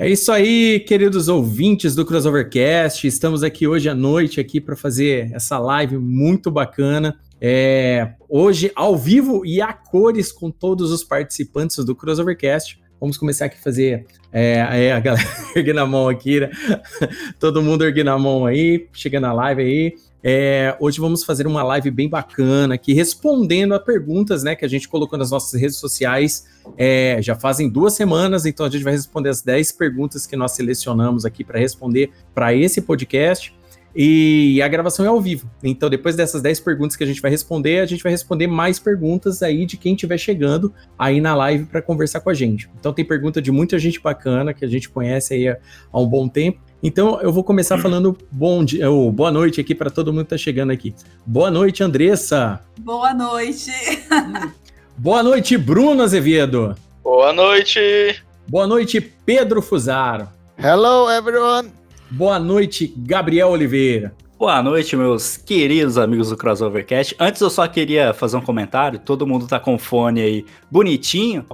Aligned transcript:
É 0.00 0.08
isso 0.08 0.32
aí, 0.32 0.80
queridos 0.80 1.28
ouvintes 1.28 1.94
do 1.94 2.06
Crossovercast. 2.06 3.06
Estamos 3.06 3.42
aqui 3.42 3.66
hoje 3.66 3.86
à 3.86 3.94
noite 3.94 4.40
aqui 4.40 4.58
para 4.58 4.74
fazer 4.74 5.30
essa 5.34 5.58
live 5.58 5.98
muito 5.98 6.50
bacana. 6.50 7.20
É, 7.38 8.14
hoje 8.26 8.72
ao 8.74 8.96
vivo 8.96 9.44
e 9.44 9.60
a 9.60 9.74
cores 9.74 10.32
com 10.32 10.50
todos 10.50 10.90
os 10.90 11.04
participantes 11.04 11.84
do 11.84 11.94
Crossovercast. 11.94 12.80
Vamos 12.98 13.18
começar 13.18 13.44
aqui 13.44 13.58
a 13.58 13.62
fazer 13.62 14.06
é, 14.32 14.86
é, 14.86 14.92
a 14.92 15.00
galera 15.00 15.28
erguendo 15.54 15.80
a 15.80 15.86
mão 15.86 16.08
aqui, 16.08 16.40
né? 16.40 16.50
todo 17.38 17.62
mundo 17.62 17.84
erguendo 17.84 18.08
a 18.08 18.18
mão 18.18 18.46
aí, 18.46 18.88
chegando 18.94 19.24
na 19.24 19.34
live 19.34 19.60
aí. 19.60 19.94
É, 20.22 20.76
hoje 20.78 21.00
vamos 21.00 21.24
fazer 21.24 21.46
uma 21.46 21.62
live 21.62 21.90
bem 21.90 22.08
bacana 22.08 22.74
aqui, 22.74 22.92
respondendo 22.92 23.74
a 23.74 23.80
perguntas 23.80 24.42
né, 24.42 24.54
que 24.54 24.64
a 24.64 24.68
gente 24.68 24.88
colocou 24.88 25.18
nas 25.18 25.30
nossas 25.30 25.58
redes 25.58 25.76
sociais. 25.76 26.46
É, 26.76 27.18
já 27.22 27.34
fazem 27.34 27.68
duas 27.68 27.94
semanas, 27.94 28.44
então 28.44 28.66
a 28.66 28.70
gente 28.70 28.84
vai 28.84 28.92
responder 28.92 29.30
as 29.30 29.42
10 29.42 29.72
perguntas 29.72 30.26
que 30.26 30.36
nós 30.36 30.52
selecionamos 30.52 31.24
aqui 31.24 31.42
para 31.42 31.58
responder 31.58 32.10
para 32.34 32.54
esse 32.54 32.82
podcast. 32.82 33.54
E 33.94 34.62
a 34.62 34.68
gravação 34.68 35.04
é 35.04 35.08
ao 35.08 35.20
vivo. 35.20 35.50
Então, 35.64 35.90
depois 35.90 36.14
dessas 36.14 36.40
10 36.40 36.60
perguntas 36.60 36.96
que 36.96 37.02
a 37.02 37.06
gente 37.06 37.20
vai 37.20 37.30
responder, 37.30 37.80
a 37.80 37.86
gente 37.86 38.02
vai 38.02 38.12
responder 38.12 38.46
mais 38.46 38.78
perguntas 38.78 39.42
aí 39.42 39.66
de 39.66 39.76
quem 39.76 39.94
estiver 39.94 40.16
chegando 40.16 40.72
aí 40.96 41.20
na 41.20 41.34
live 41.34 41.64
para 41.64 41.82
conversar 41.82 42.20
com 42.20 42.30
a 42.30 42.34
gente. 42.34 42.70
Então, 42.78 42.92
tem 42.92 43.04
pergunta 43.04 43.42
de 43.42 43.50
muita 43.50 43.78
gente 43.78 44.00
bacana 44.00 44.54
que 44.54 44.64
a 44.64 44.68
gente 44.68 44.88
conhece 44.88 45.34
aí 45.34 45.48
há, 45.48 45.58
um 45.92 46.06
bom 46.06 46.28
tempo. 46.28 46.60
Então 46.82 47.20
eu 47.20 47.32
vou 47.32 47.44
começar 47.44 47.76
uhum. 47.76 47.82
falando 47.82 48.18
bom 48.30 48.64
dia, 48.64 48.90
ou 48.90 49.12
boa 49.12 49.30
noite 49.30 49.60
aqui 49.60 49.74
para 49.74 49.90
todo 49.90 50.12
mundo 50.12 50.26
que 50.26 50.34
está 50.34 50.38
chegando 50.38 50.70
aqui. 50.70 50.94
Boa 51.26 51.50
noite, 51.50 51.82
Andressa. 51.82 52.60
Boa 52.78 53.12
noite. 53.12 53.70
boa 54.96 55.22
noite, 55.22 55.58
Bruno 55.58 56.02
Azevedo. 56.02 56.74
Boa 57.02 57.32
noite. 57.32 58.22
Boa 58.48 58.66
noite, 58.66 59.00
Pedro 59.00 59.60
Fusaro. 59.60 60.28
Hello, 60.58 61.10
everyone. 61.10 61.70
Boa 62.10 62.38
noite, 62.38 62.92
Gabriel 62.96 63.50
Oliveira. 63.50 64.12
Boa 64.40 64.62
noite, 64.62 64.96
meus 64.96 65.36
queridos 65.36 65.98
amigos 65.98 66.30
do 66.30 66.36
Crossovercast. 66.36 67.14
Antes 67.20 67.42
eu 67.42 67.50
só 67.50 67.68
queria 67.68 68.14
fazer 68.14 68.38
um 68.38 68.40
comentário. 68.40 68.98
Todo 68.98 69.26
mundo 69.26 69.46
tá 69.46 69.60
com 69.60 69.78
fone 69.78 70.22
aí 70.22 70.46
bonitinho. 70.70 71.44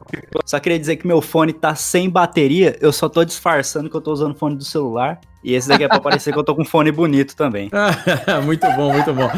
Só 0.44 0.60
queria 0.60 0.78
dizer 0.78 0.94
que 0.94 1.04
meu 1.04 1.20
fone 1.20 1.52
tá 1.52 1.74
sem 1.74 2.08
bateria. 2.08 2.78
Eu 2.80 2.92
só 2.92 3.08
tô 3.08 3.24
disfarçando 3.24 3.90
que 3.90 3.96
eu 3.96 4.00
tô 4.00 4.12
usando 4.12 4.36
fone 4.36 4.54
do 4.54 4.62
celular. 4.62 5.20
E 5.42 5.52
esse 5.52 5.68
daqui 5.68 5.82
é 5.82 5.88
pra 5.88 5.98
parecer 5.98 6.32
que 6.32 6.38
eu 6.38 6.44
tô 6.44 6.54
com 6.54 6.64
fone 6.64 6.92
bonito 6.92 7.34
também. 7.34 7.68
muito 8.46 8.70
bom, 8.76 8.92
muito 8.92 9.12
bom. 9.12 9.30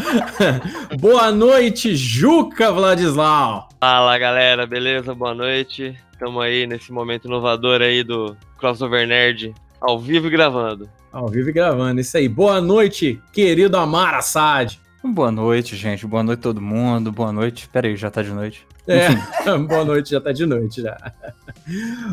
Boa 1.01 1.33
noite, 1.33 1.97
Juca 1.97 2.71
Vladislau. 2.71 3.71
Fala, 3.81 4.19
galera. 4.19 4.67
Beleza? 4.67 5.15
Boa 5.15 5.35
noite. 5.35 5.97
Estamos 6.13 6.43
aí 6.43 6.67
nesse 6.67 6.93
momento 6.93 7.25
inovador 7.25 7.81
aí 7.81 8.05
do 8.05 8.37
Crossover 8.59 9.09
Nerd 9.09 9.55
ao 9.81 9.99
vivo 9.99 10.27
e 10.27 10.31
gravando. 10.31 10.87
Ao 11.19 11.27
vivo 11.27 11.51
e 11.51 11.53
gravando, 11.53 12.01
isso 12.01 12.17
aí. 12.17 12.29
Boa 12.29 12.61
noite, 12.61 13.21
querido 13.33 13.77
Amar 13.77 14.15
Assad. 14.15 14.79
Boa 15.03 15.33
noite, 15.33 15.75
gente. 15.75 16.07
Boa 16.07 16.23
noite 16.23 16.39
todo 16.39 16.61
mundo. 16.61 17.11
Boa 17.11 17.33
noite. 17.33 17.69
Pera 17.73 17.89
aí, 17.89 17.97
já 17.97 18.09
tá 18.09 18.23
de 18.23 18.31
noite. 18.31 18.65
É, 18.87 19.09
boa 19.67 19.85
noite, 19.85 20.11
já 20.11 20.21
tá 20.21 20.31
de 20.31 20.47
noite 20.47 20.81
já. 20.81 20.97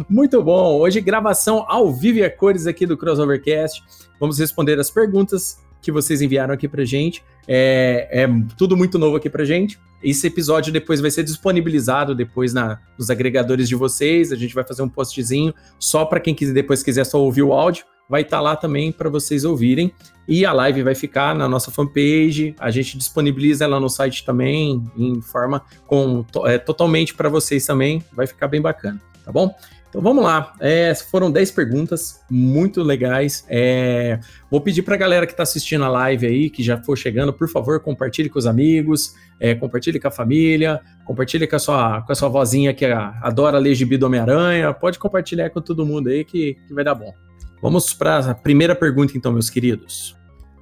Muito 0.10 0.42
bom. 0.42 0.80
Hoje 0.80 1.00
gravação 1.02 1.66
ao 1.68 1.94
vivo 1.94 2.18
e 2.18 2.24
a 2.24 2.32
cores 2.32 2.66
aqui 2.66 2.88
do 2.88 2.98
Crossovercast. 2.98 3.84
Vamos 4.20 4.40
responder 4.40 4.80
as 4.80 4.90
perguntas 4.90 5.60
que 5.84 5.92
vocês 5.92 6.20
enviaram 6.20 6.56
aqui 6.56 6.68
pra 6.68 6.84
gente. 6.84 7.24
É, 7.48 8.10
é, 8.12 8.28
tudo 8.58 8.76
muito 8.76 8.98
novo 8.98 9.18
aqui 9.18 9.30
pra 9.30 9.46
gente. 9.46 9.80
Esse 10.02 10.26
episódio 10.26 10.74
depois 10.74 11.00
vai 11.00 11.12
ser 11.12 11.22
disponibilizado 11.22 12.16
depois 12.16 12.56
na, 12.56 12.80
nos 12.98 13.12
agregadores 13.12 13.70
de 13.70 13.76
vocês. 13.76 14.32
A 14.32 14.36
gente 14.36 14.56
vai 14.56 14.64
fazer 14.64 14.82
um 14.82 14.90
postzinho 14.90 15.54
só 15.78 16.06
para 16.06 16.20
quem 16.20 16.34
quiser, 16.34 16.54
depois 16.54 16.82
quiser 16.82 17.04
só 17.04 17.22
ouvir 17.22 17.44
o 17.44 17.54
áudio 17.54 17.86
vai 18.10 18.22
estar 18.22 18.38
tá 18.38 18.42
lá 18.42 18.56
também 18.56 18.92
para 18.92 19.10
vocês 19.10 19.44
ouvirem. 19.44 19.92
E 20.28 20.46
a 20.46 20.52
live 20.52 20.84
vai 20.84 20.96
ficar 20.96 21.36
na 21.36 21.48
nossa 21.48 21.70
fanpage. 21.70 22.56
A 22.60 22.72
gente 22.72 22.98
disponibiliza 22.98 23.66
ela 23.66 23.80
no 23.80 23.90
site 23.90 24.26
também, 24.26 24.84
em 24.98 25.22
forma 25.22 25.62
com, 25.86 26.26
é, 26.46 26.58
totalmente 26.58 27.14
para 27.14 27.30
vocês 27.30 27.66
também. 27.66 28.04
Vai 28.12 28.26
ficar 28.26 28.48
bem 28.48 28.62
bacana, 28.62 29.00
tá 29.24 29.32
bom? 29.32 29.54
Então 29.96 30.04
vamos 30.04 30.26
lá. 30.26 30.54
É, 30.60 30.94
foram 30.94 31.32
10 31.32 31.52
perguntas 31.52 32.22
muito 32.30 32.84
legais. 32.84 33.46
É, 33.48 34.20
vou 34.52 34.60
pedir 34.60 34.82
para 34.82 34.96
a 34.96 34.98
galera 34.98 35.26
que 35.26 35.32
está 35.32 35.44
assistindo 35.44 35.86
a 35.86 35.88
live 35.88 36.28
aí, 36.28 36.50
que 36.50 36.62
já 36.62 36.78
for 36.82 36.98
chegando, 36.98 37.32
por 37.32 37.48
favor, 37.48 37.80
compartilhe 37.80 38.28
com 38.28 38.38
os 38.38 38.46
amigos, 38.46 39.16
é, 39.40 39.56
compartilhe 39.56 39.98
com 39.98 40.10
a 40.10 40.12
família, 40.12 40.82
compartilhe 41.06 41.48
com 41.48 41.56
a 41.56 41.60
sua, 41.60 42.02
com 42.02 42.12
a 42.12 42.16
sua 42.16 42.28
vozinha 42.28 42.74
que 42.74 42.84
adora 42.86 43.58
ler 43.58 43.74
gibi 43.74 43.96
do 43.96 44.08
Homem-Aranha. 44.08 44.74
Pode 44.74 45.00
compartilhar 45.00 45.50
com 45.52 45.62
todo 45.62 45.86
mundo 45.86 46.10
aí 46.10 46.26
que, 46.26 46.58
que 46.68 46.74
vai 46.74 46.84
dar 46.84 46.96
bom. 46.96 47.14
Vamos 47.62 47.94
para 47.94 48.32
a 48.32 48.36
primeira 48.36 48.76
pergunta, 48.76 49.18
então, 49.18 49.32
meus 49.32 49.50
queridos. 49.50 50.16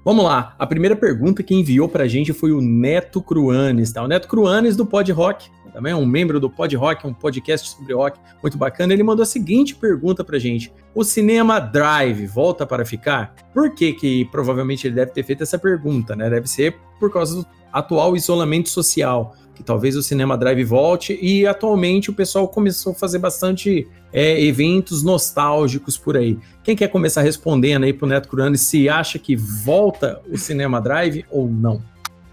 Vamos 0.05 0.25
lá. 0.25 0.53
A 0.59 0.67
primeira 0.67 0.95
pergunta 0.95 1.41
que 1.41 1.55
enviou 1.55 1.87
para 1.87 2.03
a 2.03 2.07
gente 2.07 2.33
foi 2.33 2.51
o 2.51 2.59
Neto 2.59 3.21
Cruanes, 3.21 3.91
tá? 3.91 4.03
O 4.03 4.07
Neto 4.07 4.27
Cruanes 4.27 4.75
do 4.75 4.85
Pod 4.85 5.09
Rock, 5.11 5.49
também 5.73 5.91
é 5.91 5.95
um 5.95 6.05
membro 6.05 6.39
do 6.39 6.49
Pod 6.49 6.75
Rock, 6.75 7.07
um 7.07 7.13
podcast 7.13 7.69
sobre 7.69 7.93
rock 7.93 8.19
muito 8.41 8.57
bacana. 8.57 8.93
Ele 8.93 9.01
mandou 9.01 9.23
a 9.23 9.25
seguinte 9.25 9.75
pergunta 9.75 10.23
para 10.23 10.37
a 10.37 10.39
gente: 10.39 10.71
O 10.93 11.03
cinema 11.03 11.59
Drive 11.59 12.27
volta 12.27 12.65
para 12.65 12.85
ficar? 12.85 13.33
Por 13.53 13.73
que 13.73 13.93
que 13.93 14.25
provavelmente 14.25 14.85
ele 14.85 14.95
deve 14.95 15.11
ter 15.11 15.23
feito 15.23 15.41
essa 15.41 15.57
pergunta, 15.57 16.15
né? 16.15 16.29
Deve 16.29 16.47
ser 16.47 16.77
por 16.99 17.11
causa 17.11 17.41
do 17.41 17.47
atual 17.71 18.15
isolamento 18.15 18.69
social 18.69 19.35
que 19.55 19.63
talvez 19.63 19.95
o 19.95 20.03
Cinema 20.03 20.37
Drive 20.37 20.63
volte, 20.63 21.17
e 21.21 21.45
atualmente 21.45 22.09
o 22.09 22.13
pessoal 22.13 22.47
começou 22.47 22.93
a 22.93 22.95
fazer 22.95 23.19
bastante 23.19 23.87
é, 24.11 24.41
eventos 24.43 25.03
nostálgicos 25.03 25.97
por 25.97 26.17
aí. 26.17 26.37
Quem 26.63 26.75
quer 26.75 26.87
começar 26.87 27.21
respondendo 27.21 27.83
aí 27.83 27.93
pro 27.93 28.07
Neto 28.07 28.29
Curani 28.29 28.57
se 28.57 28.89
acha 28.89 29.19
que 29.19 29.35
volta 29.35 30.21
o 30.29 30.37
Cinema 30.37 30.79
Drive 30.81 31.25
ou 31.29 31.47
não? 31.47 31.81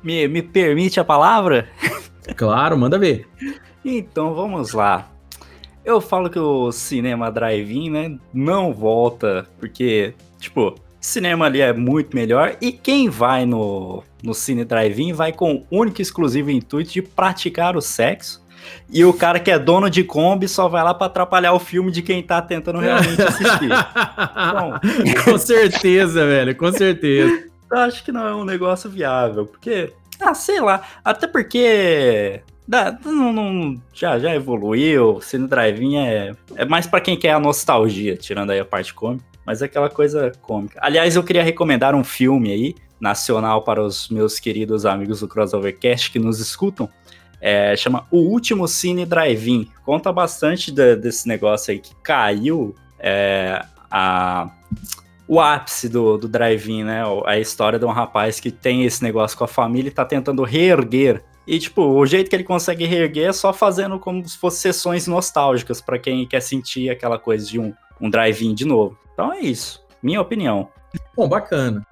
Me, 0.02 0.26
me 0.28 0.42
permite 0.42 0.98
a 0.98 1.04
palavra? 1.04 1.68
Claro, 2.36 2.78
manda 2.78 2.98
ver. 2.98 3.26
Então 3.84 4.34
vamos 4.34 4.72
lá. 4.72 5.10
Eu 5.84 6.00
falo 6.00 6.28
que 6.28 6.38
o 6.38 6.70
Cinema 6.70 7.30
Drive-In, 7.30 7.90
né, 7.90 8.18
não 8.32 8.72
volta, 8.72 9.48
porque, 9.58 10.14
tipo, 10.38 10.74
cinema 11.00 11.46
ali 11.46 11.60
é 11.60 11.72
muito 11.72 12.14
melhor 12.14 12.56
e 12.60 12.72
quem 12.72 13.08
vai 13.08 13.46
no, 13.46 14.04
no 14.22 14.34
Cine 14.34 14.64
Drive-In 14.64 15.12
vai 15.12 15.32
com 15.32 15.64
o 15.70 15.78
único 15.80 16.00
e 16.00 16.02
exclusivo 16.02 16.50
intuito 16.50 16.92
de 16.92 17.02
praticar 17.02 17.76
o 17.76 17.80
sexo. 17.80 18.40
E 18.90 19.02
o 19.04 19.12
cara 19.12 19.40
que 19.40 19.50
é 19.50 19.58
dono 19.58 19.88
de 19.88 20.04
Kombi 20.04 20.46
só 20.46 20.68
vai 20.68 20.84
lá 20.84 20.92
para 20.92 21.06
atrapalhar 21.06 21.54
o 21.54 21.58
filme 21.58 21.90
de 21.90 22.02
quem 22.02 22.22
tá 22.22 22.42
tentando 22.42 22.78
realmente 22.78 23.22
assistir. 23.22 23.70
Bom, 24.52 24.74
com 25.24 25.38
certeza, 25.38 26.26
velho, 26.26 26.54
com 26.54 26.70
certeza. 26.70 27.44
Eu 27.70 27.78
acho 27.78 28.04
que 28.04 28.12
não 28.12 28.26
é 28.26 28.34
um 28.34 28.44
negócio 28.44 28.90
viável, 28.90 29.46
porque, 29.46 29.92
ah, 30.20 30.34
sei 30.34 30.60
lá, 30.60 30.82
até 31.02 31.26
porque 31.26 32.42
Dá, 32.68 32.96
não, 33.04 33.32
não, 33.32 33.82
já, 33.92 34.16
já 34.20 34.32
evoluiu, 34.32 35.20
Cine 35.20 35.48
Drive-In 35.48 35.96
é, 35.96 36.32
é 36.54 36.64
mais 36.64 36.86
para 36.86 37.00
quem 37.00 37.16
quer 37.16 37.32
a 37.32 37.40
nostalgia, 37.40 38.16
tirando 38.16 38.50
aí 38.50 38.60
a 38.60 38.64
parte 38.64 38.94
cômica 38.94 39.29
mas 39.50 39.62
é 39.62 39.64
aquela 39.64 39.90
coisa 39.90 40.30
cômica. 40.42 40.78
Aliás, 40.80 41.16
eu 41.16 41.24
queria 41.24 41.42
recomendar 41.42 41.92
um 41.92 42.04
filme 42.04 42.52
aí, 42.52 42.76
nacional 43.00 43.62
para 43.62 43.82
os 43.82 44.08
meus 44.08 44.38
queridos 44.38 44.86
amigos 44.86 45.18
do 45.18 45.26
Crossovercast 45.26 46.12
que 46.12 46.20
nos 46.20 46.38
escutam. 46.38 46.88
É, 47.40 47.74
chama 47.74 48.06
O 48.12 48.18
Último 48.18 48.68
Cine 48.68 49.04
Drive-In. 49.04 49.68
Conta 49.84 50.12
bastante 50.12 50.70
de, 50.70 50.94
desse 50.94 51.26
negócio 51.26 51.72
aí 51.72 51.80
que 51.80 51.92
caiu 51.96 52.76
é, 52.96 53.60
a, 53.90 54.48
o 55.26 55.40
ápice 55.40 55.88
do, 55.88 56.16
do 56.16 56.28
drive-in, 56.28 56.84
né? 56.84 57.02
A 57.26 57.36
história 57.40 57.76
de 57.76 57.84
um 57.84 57.90
rapaz 57.90 58.38
que 58.38 58.52
tem 58.52 58.84
esse 58.84 59.02
negócio 59.02 59.36
com 59.36 59.42
a 59.42 59.48
família 59.48 59.88
e 59.88 59.92
tá 59.92 60.04
tentando 60.04 60.44
reerguer. 60.44 61.24
E, 61.44 61.58
tipo, 61.58 61.82
o 61.82 62.06
jeito 62.06 62.30
que 62.30 62.36
ele 62.36 62.44
consegue 62.44 62.84
reerguer 62.84 63.30
é 63.30 63.32
só 63.32 63.52
fazendo 63.52 63.98
como 63.98 64.24
se 64.28 64.38
fossem 64.38 64.72
sessões 64.72 65.08
nostálgicas 65.08 65.80
para 65.80 65.98
quem 65.98 66.24
quer 66.24 66.40
sentir 66.40 66.88
aquela 66.88 67.18
coisa 67.18 67.44
de 67.44 67.58
um, 67.58 67.74
um 68.00 68.08
drive-in 68.08 68.54
de 68.54 68.64
novo. 68.64 68.96
Então 69.20 69.34
é 69.34 69.40
isso. 69.40 69.84
Minha 70.02 70.18
opinião. 70.22 70.70
Bom, 71.14 71.28
bacana. 71.28 71.86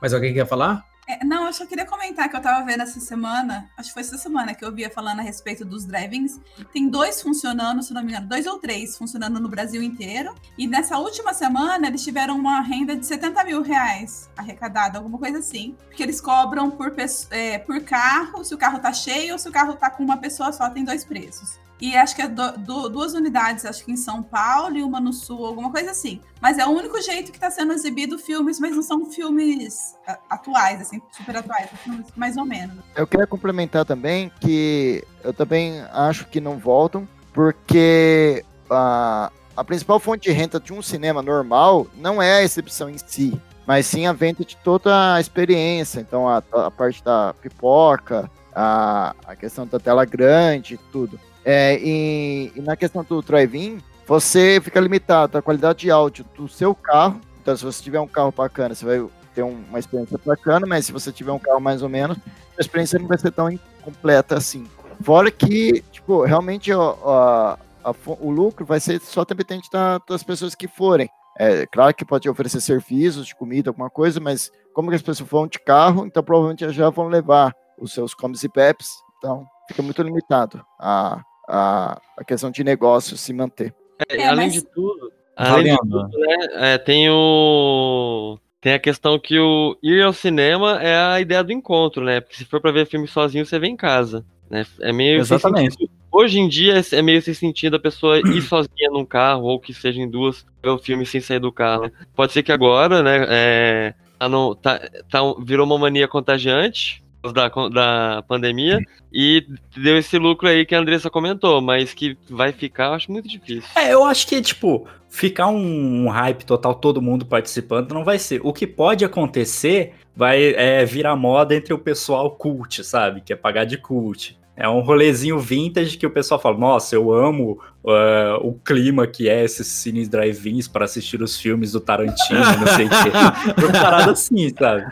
Mas 0.00 0.14
alguém 0.14 0.32
quer 0.32 0.46
falar? 0.46 0.82
É, 1.06 1.22
não, 1.22 1.44
eu 1.44 1.52
só 1.52 1.66
queria 1.66 1.84
comentar 1.84 2.26
que 2.30 2.34
eu 2.34 2.40
tava 2.40 2.64
vendo 2.64 2.82
essa 2.82 2.98
semana, 3.00 3.68
acho 3.76 3.88
que 3.88 3.92
foi 3.92 4.02
essa 4.02 4.16
semana 4.16 4.54
que 4.54 4.64
eu 4.64 4.72
via 4.72 4.88
falando 4.88 5.18
a 5.18 5.22
respeito 5.22 5.62
dos 5.62 5.84
drive-ins. 5.84 6.40
Tem 6.72 6.88
dois 6.88 7.20
funcionando, 7.20 7.82
se 7.82 7.92
não 7.92 8.02
me 8.02 8.12
engano, 8.12 8.26
dois 8.26 8.46
ou 8.46 8.58
três 8.58 8.96
funcionando 8.96 9.38
no 9.38 9.48
Brasil 9.50 9.82
inteiro. 9.82 10.34
E 10.56 10.66
nessa 10.66 10.96
última 10.96 11.34
semana 11.34 11.86
eles 11.86 12.02
tiveram 12.02 12.34
uma 12.34 12.62
renda 12.62 12.96
de 12.96 13.04
70 13.04 13.44
mil 13.44 13.60
reais 13.60 14.30
arrecadada, 14.34 14.96
alguma 14.96 15.18
coisa 15.18 15.40
assim. 15.40 15.76
Porque 15.88 16.02
eles 16.02 16.18
cobram 16.18 16.70
por, 16.70 16.94
é, 17.30 17.58
por 17.58 17.78
carro, 17.82 18.42
se 18.42 18.54
o 18.54 18.58
carro 18.58 18.78
tá 18.78 18.90
cheio 18.90 19.34
ou 19.34 19.38
se 19.38 19.50
o 19.50 19.52
carro 19.52 19.74
tá 19.74 19.90
com 19.90 20.02
uma 20.02 20.16
pessoa 20.16 20.50
só, 20.50 20.70
tem 20.70 20.82
dois 20.82 21.04
preços. 21.04 21.60
E 21.80 21.96
acho 21.96 22.14
que 22.14 22.22
é 22.22 22.28
do, 22.28 22.52
do, 22.58 22.88
duas 22.90 23.14
unidades, 23.14 23.64
acho 23.64 23.84
que 23.84 23.92
em 23.92 23.96
São 23.96 24.22
Paulo 24.22 24.76
e 24.76 24.82
uma 24.82 25.00
no 25.00 25.12
Sul, 25.12 25.46
alguma 25.46 25.70
coisa 25.70 25.92
assim. 25.92 26.20
Mas 26.40 26.58
é 26.58 26.66
o 26.66 26.70
único 26.70 27.00
jeito 27.00 27.30
que 27.30 27.38
está 27.38 27.50
sendo 27.50 27.72
exibido 27.72 28.18
filmes, 28.18 28.60
mas 28.60 28.74
não 28.74 28.82
são 28.82 29.06
filmes 29.06 29.96
atuais, 30.28 30.80
assim, 30.82 31.00
super 31.10 31.38
atuais, 31.38 31.70
mais 32.14 32.36
ou 32.36 32.44
menos. 32.44 32.76
Eu 32.94 33.06
queria 33.06 33.26
complementar 33.26 33.84
também 33.86 34.30
que 34.40 35.02
eu 35.24 35.32
também 35.32 35.80
acho 35.92 36.26
que 36.26 36.40
não 36.40 36.58
voltam, 36.58 37.08
porque 37.32 38.44
a, 38.68 39.32
a 39.56 39.64
principal 39.64 39.98
fonte 39.98 40.28
de 40.28 40.32
renda 40.32 40.60
de 40.60 40.72
um 40.72 40.82
cinema 40.82 41.22
normal 41.22 41.86
não 41.96 42.20
é 42.20 42.34
a 42.34 42.42
exibição 42.42 42.90
em 42.90 42.98
si, 42.98 43.40
mas 43.66 43.86
sim 43.86 44.06
a 44.06 44.12
venda 44.12 44.44
de 44.44 44.56
toda 44.58 45.14
a 45.14 45.20
experiência. 45.20 46.00
Então, 46.00 46.28
a, 46.28 46.42
a 46.52 46.70
parte 46.70 47.02
da 47.02 47.34
pipoca, 47.40 48.30
a, 48.54 49.14
a 49.24 49.36
questão 49.36 49.66
da 49.66 49.78
tela 49.78 50.04
grande, 50.04 50.78
tudo. 50.92 51.18
É, 51.44 51.78
e, 51.80 52.52
e, 52.54 52.60
na 52.60 52.76
questão 52.76 53.04
do 53.04 53.22
drive-in, 53.22 53.80
você 54.06 54.60
fica 54.62 54.80
limitado 54.80 55.38
à 55.38 55.42
qualidade 55.42 55.80
de 55.80 55.90
áudio 55.90 56.24
do 56.36 56.48
seu 56.48 56.74
carro. 56.74 57.20
Então, 57.40 57.56
se 57.56 57.64
você 57.64 57.82
tiver 57.82 58.00
um 58.00 58.06
carro 58.06 58.32
bacana, 58.36 58.74
você 58.74 58.84
vai 58.84 59.10
ter 59.34 59.42
uma 59.42 59.78
experiência 59.78 60.18
bacana, 60.24 60.66
mas 60.66 60.86
se 60.86 60.92
você 60.92 61.10
tiver 61.12 61.32
um 61.32 61.38
carro 61.38 61.60
mais 61.60 61.82
ou 61.82 61.88
menos, 61.88 62.18
a 62.58 62.60
experiência 62.60 62.98
não 62.98 63.06
vai 63.06 63.18
ser 63.18 63.30
tão 63.30 63.48
completa 63.82 64.36
assim. 64.36 64.66
Fora 65.02 65.30
que, 65.30 65.82
tipo, 65.90 66.24
realmente 66.24 66.72
ó, 66.72 67.56
a, 67.84 67.94
o 68.20 68.30
lucro 68.30 68.66
vai 68.66 68.80
ser 68.80 69.00
só 69.00 69.24
dependente 69.24 69.70
da, 69.72 69.98
das 70.06 70.22
pessoas 70.22 70.54
que 70.54 70.68
forem. 70.68 71.08
É 71.38 71.64
claro 71.66 71.94
que 71.94 72.04
pode 72.04 72.28
oferecer 72.28 72.60
serviços 72.60 73.26
de 73.26 73.34
comida, 73.34 73.70
alguma 73.70 73.88
coisa, 73.88 74.20
mas 74.20 74.50
como 74.74 74.90
que 74.90 74.96
as 74.96 75.02
pessoas 75.02 75.28
vão 75.28 75.46
de 75.46 75.58
carro, 75.58 76.04
então 76.04 76.22
provavelmente 76.22 76.68
já 76.70 76.90
vão 76.90 77.08
levar 77.08 77.54
os 77.78 77.94
seus 77.94 78.12
comes 78.12 78.42
e 78.42 78.48
peps, 78.48 78.88
então 79.16 79.46
fica 79.66 79.82
muito 79.82 80.02
limitado 80.02 80.62
a, 80.78 81.22
a, 81.50 82.00
a 82.16 82.24
questão 82.24 82.50
de 82.50 82.62
negócio 82.62 83.16
se 83.16 83.32
manter. 83.32 83.74
É, 84.08 84.22
é, 84.22 84.28
além 84.28 84.46
mas... 84.46 84.54
de 84.54 84.62
tudo, 84.62 85.12
além 85.36 85.74
de 85.74 85.78
tudo 85.78 86.08
né, 86.18 86.36
é, 86.74 86.78
tem 86.78 87.10
o 87.10 88.38
tem 88.60 88.74
a 88.74 88.78
questão 88.78 89.18
que 89.18 89.38
o 89.38 89.76
ir 89.82 90.02
ao 90.02 90.12
cinema 90.12 90.82
é 90.82 90.96
a 90.96 91.20
ideia 91.20 91.42
do 91.42 91.52
encontro, 91.52 92.04
né? 92.04 92.20
Porque 92.20 92.36
se 92.36 92.44
for 92.44 92.60
para 92.60 92.70
ver 92.70 92.86
filme 92.86 93.08
sozinho, 93.08 93.46
você 93.46 93.58
vê 93.58 93.66
em 93.66 93.76
casa, 93.76 94.24
né? 94.50 94.66
É 94.80 94.92
meio 94.92 95.18
Exatamente. 95.18 95.90
Hoje 96.12 96.38
em 96.38 96.48
dia 96.48 96.74
é 96.92 97.02
meio 97.02 97.22
sem 97.22 97.32
sentido 97.32 97.76
a 97.76 97.80
pessoa 97.80 98.18
ir 98.18 98.42
sozinha 98.42 98.90
num 98.90 99.04
carro 99.04 99.44
ou 99.44 99.60
que 99.60 99.72
seja 99.72 100.00
em 100.00 100.10
duas 100.10 100.44
ver 100.62 100.70
o 100.70 100.78
filme 100.78 101.06
sem 101.06 101.20
sair 101.20 101.38
do 101.38 101.52
carro. 101.52 101.90
Pode 102.14 102.32
ser 102.32 102.42
que 102.42 102.52
agora, 102.52 103.02
né? 103.02 103.26
É, 103.28 103.94
tá, 104.18 104.28
tá, 104.60 104.90
tá, 105.08 105.20
virou 105.42 105.64
uma 105.64 105.78
mania 105.78 106.06
contagiante 106.06 107.02
da, 107.32 107.48
da 107.48 108.24
pandemia 108.26 108.78
e 109.12 109.46
deu 109.76 109.98
esse 109.98 110.18
lucro 110.18 110.48
aí 110.48 110.64
que 110.64 110.74
a 110.74 110.78
Andressa 110.78 111.10
comentou, 111.10 111.60
mas 111.60 111.92
que 111.92 112.16
vai 112.28 112.52
ficar, 112.52 112.86
eu 112.86 112.92
acho 112.94 113.12
muito 113.12 113.28
difícil. 113.28 113.68
É, 113.76 113.92
eu 113.92 114.04
acho 114.04 114.26
que, 114.26 114.40
tipo, 114.40 114.86
ficar 115.08 115.48
um, 115.48 116.06
um 116.06 116.08
hype 116.08 116.44
total, 116.44 116.74
todo 116.74 117.02
mundo 117.02 117.26
participando, 117.26 117.92
não 117.92 118.04
vai 118.04 118.18
ser. 118.18 118.40
O 118.44 118.52
que 118.52 118.66
pode 118.66 119.04
acontecer 119.04 119.94
vai 120.16 120.54
é, 120.54 120.84
virar 120.84 121.16
moda 121.16 121.54
entre 121.54 121.74
o 121.74 121.78
pessoal 121.78 122.30
cult, 122.30 122.82
sabe? 122.84 123.20
Que 123.20 123.32
é 123.32 123.36
pagar 123.36 123.64
de 123.64 123.76
cult. 123.76 124.38
É 124.56 124.68
um 124.68 124.80
rolezinho 124.80 125.38
vintage 125.38 125.96
que 125.96 126.06
o 126.06 126.10
pessoal 126.10 126.38
fala, 126.38 126.58
nossa, 126.58 126.94
eu 126.94 127.10
amo 127.10 127.58
uh, 127.82 128.46
o 128.46 128.52
clima 128.52 129.06
que 129.06 129.26
é 129.26 129.42
esses 129.42 129.66
cines 129.66 130.06
drive-ins 130.06 130.68
para 130.68 130.84
assistir 130.84 131.22
os 131.22 131.40
filmes 131.40 131.72
do 131.72 131.80
Tarantino, 131.80 132.40
não 132.40 132.66
sei 132.66 132.84
o 132.84 132.90
quê. 132.90 133.10
Uma 133.58 133.72
parada 133.72 134.12
assim, 134.12 134.50
sabe? 134.50 134.84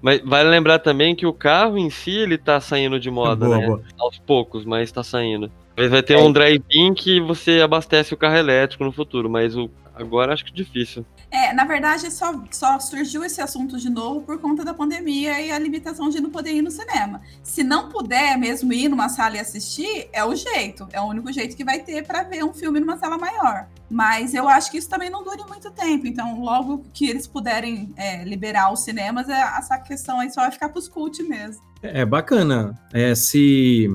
Mas 0.00 0.20
vale 0.24 0.48
lembrar 0.48 0.78
também 0.78 1.14
que 1.14 1.26
o 1.26 1.32
carro 1.32 1.76
em 1.76 1.90
si, 1.90 2.16
ele 2.16 2.38
tá 2.38 2.60
saindo 2.60 3.00
de 3.00 3.10
moda, 3.10 3.46
boa, 3.46 3.58
né? 3.58 3.66
Boa. 3.66 3.82
Aos 3.98 4.18
poucos, 4.18 4.64
mas 4.64 4.92
tá 4.92 5.02
saindo. 5.02 5.50
Vai 5.90 6.02
ter 6.02 6.14
é. 6.14 6.18
um 6.18 6.32
drive-in 6.32 6.92
que 6.94 7.20
você 7.20 7.60
abastece 7.60 8.12
o 8.12 8.16
carro 8.16 8.36
elétrico 8.36 8.84
no 8.84 8.92
futuro, 8.92 9.30
mas 9.30 9.56
o, 9.56 9.70
agora 9.98 10.32
acho 10.32 10.44
que 10.44 10.50
é 10.50 10.54
difícil. 10.54 11.04
É, 11.30 11.52
na 11.52 11.64
verdade, 11.64 12.10
só, 12.10 12.42
só 12.50 12.78
surgiu 12.80 13.22
esse 13.24 13.40
assunto 13.40 13.76
de 13.76 13.90
novo 13.90 14.22
por 14.22 14.40
conta 14.40 14.64
da 14.64 14.72
pandemia 14.72 15.40
e 15.40 15.50
a 15.50 15.58
limitação 15.58 16.08
de 16.08 16.20
não 16.20 16.30
poder 16.30 16.52
ir 16.52 16.62
no 16.62 16.70
cinema. 16.70 17.20
Se 17.42 17.62
não 17.62 17.88
puder 17.88 18.38
mesmo 18.38 18.72
ir 18.72 18.88
numa 18.88 19.08
sala 19.08 19.36
e 19.36 19.38
assistir, 19.38 20.08
é 20.12 20.24
o 20.24 20.34
jeito. 20.34 20.88
É 20.92 21.00
o 21.00 21.04
único 21.04 21.30
jeito 21.32 21.56
que 21.56 21.64
vai 21.64 21.80
ter 21.80 22.06
para 22.06 22.22
ver 22.22 22.44
um 22.44 22.54
filme 22.54 22.80
numa 22.80 22.96
sala 22.96 23.18
maior. 23.18 23.68
Mas 23.90 24.34
eu 24.34 24.48
acho 24.48 24.70
que 24.70 24.78
isso 24.78 24.88
também 24.88 25.10
não 25.10 25.22
dure 25.22 25.42
muito 25.48 25.70
tempo. 25.70 26.06
Então, 26.06 26.40
logo 26.40 26.84
que 26.92 27.08
eles 27.08 27.26
puderem 27.26 27.92
é, 27.96 28.24
liberar 28.24 28.72
os 28.72 28.80
cinemas, 28.80 29.28
é, 29.28 29.40
essa 29.58 29.78
questão 29.78 30.20
aí 30.20 30.30
só 30.30 30.42
vai 30.42 30.50
ficar 30.50 30.68
pros 30.70 30.88
cult 30.88 31.22
mesmo. 31.22 31.62
É, 31.82 32.00
é 32.00 32.06
bacana. 32.06 32.74
É, 32.92 33.14
se. 33.14 33.88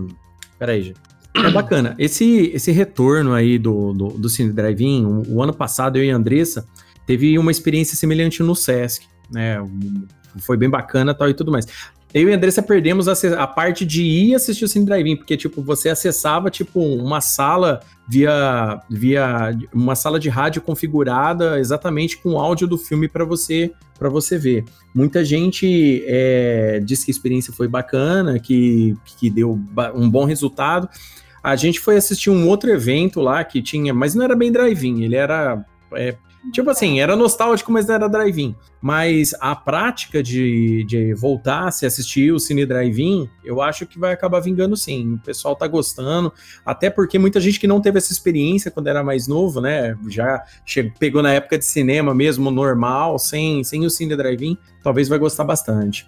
Peraí, 0.58 0.84
gente. 0.84 1.03
É 1.36 1.50
bacana. 1.50 1.96
Esse, 1.98 2.52
esse 2.54 2.72
retorno 2.72 3.34
aí 3.34 3.58
do, 3.58 3.94
do, 3.94 4.08
do 4.10 4.30
Cine 4.30 4.52
Drive-In, 4.52 5.06
o, 5.06 5.36
o, 5.36 5.44
ano 5.44 5.54
passado 5.54 5.98
eu 5.98 6.04
e 6.04 6.12
a 6.12 6.16
Andressa 6.16 6.66
teve 7.06 7.38
uma 7.40 7.52
experiência 7.52 7.98
semelhante 7.98 8.44
no 8.44 8.56
Sesc, 8.56 9.08
né? 9.32 9.58
Foi 10.40 10.58
bem 10.58 10.70
bacana 10.70 11.14
tal 11.14 11.30
e 11.30 11.34
tudo 11.34 11.52
mais. 11.52 11.66
Eu 12.14 12.30
e 12.30 12.34
a 12.34 12.36
Andressa 12.36 12.62
perdemos 12.62 13.08
a, 13.08 13.14
a 13.42 13.48
parte 13.48 13.84
de 13.84 14.04
ir 14.04 14.36
assistir 14.36 14.66
o 14.66 14.68
Cine 14.68 14.86
Drive-In, 14.86 15.16
porque, 15.16 15.36
tipo, 15.36 15.64
você 15.64 15.90
acessava, 15.90 16.52
tipo, 16.52 16.80
uma 16.80 17.20
sala 17.20 17.80
via, 18.08 18.80
via 18.90 19.58
uma 19.74 19.96
sala 19.96 20.20
de 20.20 20.30
rádio 20.30 20.62
configurada 20.62 21.60
exatamente 21.60 22.18
com 22.18 22.34
o 22.34 22.38
áudio 22.38 22.68
do 22.68 22.78
filme 22.78 23.08
para 23.08 23.26
você 23.26 23.72
para 23.98 24.10
você 24.10 24.38
ver. 24.38 24.66
Muita 24.94 25.24
gente 25.24 26.04
é, 26.06 26.82
disse 26.84 27.06
que 27.06 27.12
a 27.12 27.14
experiência 27.14 27.54
foi 27.54 27.68
bacana, 27.68 28.38
que, 28.38 28.98
que 29.18 29.30
deu 29.30 29.58
um 29.96 30.10
bom 30.10 30.26
resultado. 30.26 30.90
A 31.44 31.56
gente 31.56 31.80
foi 31.80 31.98
assistir 31.98 32.30
um 32.30 32.48
outro 32.48 32.72
evento 32.72 33.20
lá 33.20 33.44
que 33.44 33.62
tinha, 33.62 33.94
mas 33.94 34.16
não 34.16 34.24
era 34.24 34.36
bem 34.36 34.52
drive-in, 34.52 35.04
ele 35.04 35.16
era 35.16 35.64
é, 35.94 36.16
Tipo 36.52 36.70
assim, 36.70 37.00
era 37.00 37.16
nostálgico, 37.16 37.72
mas 37.72 37.88
não 37.88 37.96
era 37.96 38.10
drive-in. 38.10 38.54
Mas 38.82 39.34
a 39.40 39.56
prática 39.56 40.22
de, 40.22 40.84
de 40.84 41.14
voltar 41.14 41.68
a 41.68 41.72
se 41.72 41.86
assistir 41.86 42.34
o 42.34 42.40
Cine 42.40 42.66
Drive-In, 42.66 43.30
eu 43.46 43.62
acho 43.62 43.86
que 43.86 43.98
vai 43.98 44.12
acabar 44.12 44.42
vingando 44.42 44.76
sim. 44.76 45.14
O 45.14 45.20
pessoal 45.20 45.56
tá 45.56 45.66
gostando, 45.68 46.34
até 46.66 46.90
porque 46.90 47.18
muita 47.18 47.40
gente 47.40 47.60
que 47.60 47.68
não 47.68 47.80
teve 47.80 47.98
essa 47.98 48.12
experiência 48.12 48.70
quando 48.70 48.88
era 48.88 49.02
mais 49.02 49.26
novo, 49.26 49.62
né? 49.62 49.98
Já 50.10 50.44
chegou, 50.66 50.92
pegou 51.00 51.24
na 51.24 51.32
época 51.32 51.58
de 51.58 51.66
cinema 51.66 52.14
mesmo, 52.14 52.52
normal, 52.52 53.18
sem, 53.18 53.64
sem 53.64 53.86
o 53.86 53.90
Cine 53.90 54.16
Drive-In, 54.16 54.58
talvez 54.84 55.08
vai 55.08 55.18
gostar 55.18 55.46
bastante. 55.46 56.06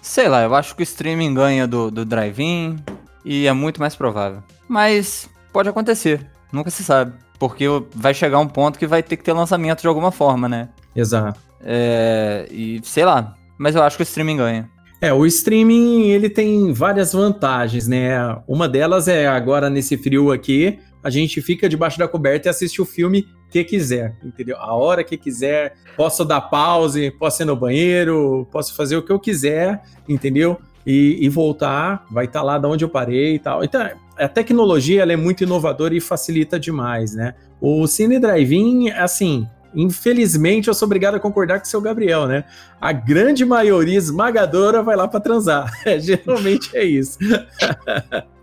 Sei 0.00 0.28
lá, 0.28 0.42
eu 0.42 0.54
acho 0.54 0.74
que 0.74 0.82
o 0.82 0.84
streaming 0.84 1.34
ganha 1.34 1.66
do, 1.66 1.90
do 1.90 2.06
drive-in 2.06 2.76
e 3.22 3.46
é 3.46 3.52
muito 3.52 3.80
mais 3.80 3.94
provável. 3.94 4.42
Mas 4.68 5.28
pode 5.52 5.68
acontecer, 5.68 6.26
nunca 6.52 6.70
se 6.70 6.84
sabe. 6.84 7.12
Porque 7.38 7.64
vai 7.94 8.12
chegar 8.12 8.38
um 8.38 8.48
ponto 8.48 8.78
que 8.78 8.86
vai 8.86 9.02
ter 9.02 9.16
que 9.16 9.24
ter 9.24 9.32
lançamento 9.32 9.80
de 9.80 9.86
alguma 9.86 10.10
forma, 10.10 10.48
né? 10.48 10.68
Exato. 10.94 11.40
É, 11.60 12.46
e 12.50 12.80
sei 12.82 13.04
lá, 13.04 13.34
mas 13.56 13.74
eu 13.74 13.82
acho 13.82 13.96
que 13.96 14.02
o 14.02 14.04
streaming 14.04 14.36
ganha. 14.36 14.70
É, 15.00 15.12
o 15.12 15.24
streaming 15.26 16.08
ele 16.08 16.28
tem 16.28 16.72
várias 16.72 17.12
vantagens, 17.12 17.86
né? 17.86 18.18
Uma 18.48 18.68
delas 18.68 19.06
é 19.06 19.28
agora 19.28 19.70
nesse 19.70 19.96
frio 19.96 20.32
aqui, 20.32 20.80
a 21.02 21.08
gente 21.08 21.40
fica 21.40 21.68
debaixo 21.68 21.98
da 21.98 22.08
coberta 22.08 22.48
e 22.48 22.50
assiste 22.50 22.82
o 22.82 22.84
filme 22.84 23.24
que 23.50 23.62
quiser, 23.64 24.16
entendeu? 24.24 24.56
A 24.58 24.74
hora 24.74 25.04
que 25.04 25.16
quiser, 25.16 25.74
posso 25.96 26.24
dar 26.24 26.40
pause, 26.40 27.10
posso 27.12 27.42
ir 27.42 27.46
no 27.46 27.56
banheiro, 27.56 28.46
posso 28.50 28.74
fazer 28.74 28.96
o 28.96 29.02
que 29.02 29.12
eu 29.12 29.20
quiser, 29.20 29.80
entendeu? 30.08 30.58
E, 30.86 31.18
e 31.20 31.28
voltar, 31.28 32.06
vai 32.10 32.24
estar 32.24 32.40
tá 32.40 32.44
lá 32.44 32.58
de 32.58 32.66
onde 32.66 32.84
eu 32.84 32.88
parei 32.88 33.34
e 33.34 33.38
tal. 33.38 33.62
Então, 33.62 33.88
a 34.16 34.28
tecnologia 34.28 35.02
ela 35.02 35.12
é 35.12 35.16
muito 35.16 35.42
inovadora 35.44 35.94
e 35.94 36.00
facilita 36.00 36.58
demais, 36.58 37.14
né? 37.14 37.34
O 37.60 37.86
Cine 37.86 38.18
Drive-In, 38.18 38.90
assim, 38.90 39.46
infelizmente 39.74 40.68
eu 40.68 40.74
sou 40.74 40.86
obrigado 40.86 41.16
a 41.16 41.20
concordar 41.20 41.58
com 41.58 41.66
o 41.66 41.68
seu 41.68 41.80
Gabriel, 41.80 42.26
né? 42.26 42.44
A 42.80 42.92
grande 42.92 43.44
maioria 43.44 43.98
esmagadora 43.98 44.82
vai 44.82 44.96
lá 44.96 45.06
para 45.06 45.20
transar. 45.20 45.70
É, 45.84 45.98
geralmente 45.98 46.76
é 46.76 46.84
isso. 46.84 47.18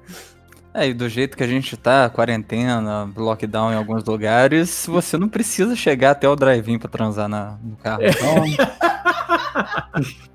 É, 0.77 0.89
e 0.89 0.93
do 0.93 1.07
jeito 1.07 1.37
que 1.37 1.43
a 1.43 1.47
gente 1.47 1.77
tá, 1.77 2.09
quarentena, 2.09 3.09
lockdown 3.15 3.71
em 3.71 3.75
alguns 3.75 4.03
lugares, 4.03 4.85
você 4.85 5.17
não 5.17 5.29
precisa 5.29 5.73
chegar 5.73 6.11
até 6.11 6.27
o 6.27 6.35
drive-in 6.35 6.77
pra 6.77 6.89
transar 6.89 7.29
na, 7.29 7.57
no 7.63 7.77
carro. 7.77 8.01
É. 8.03 8.09
Então, 8.09 8.43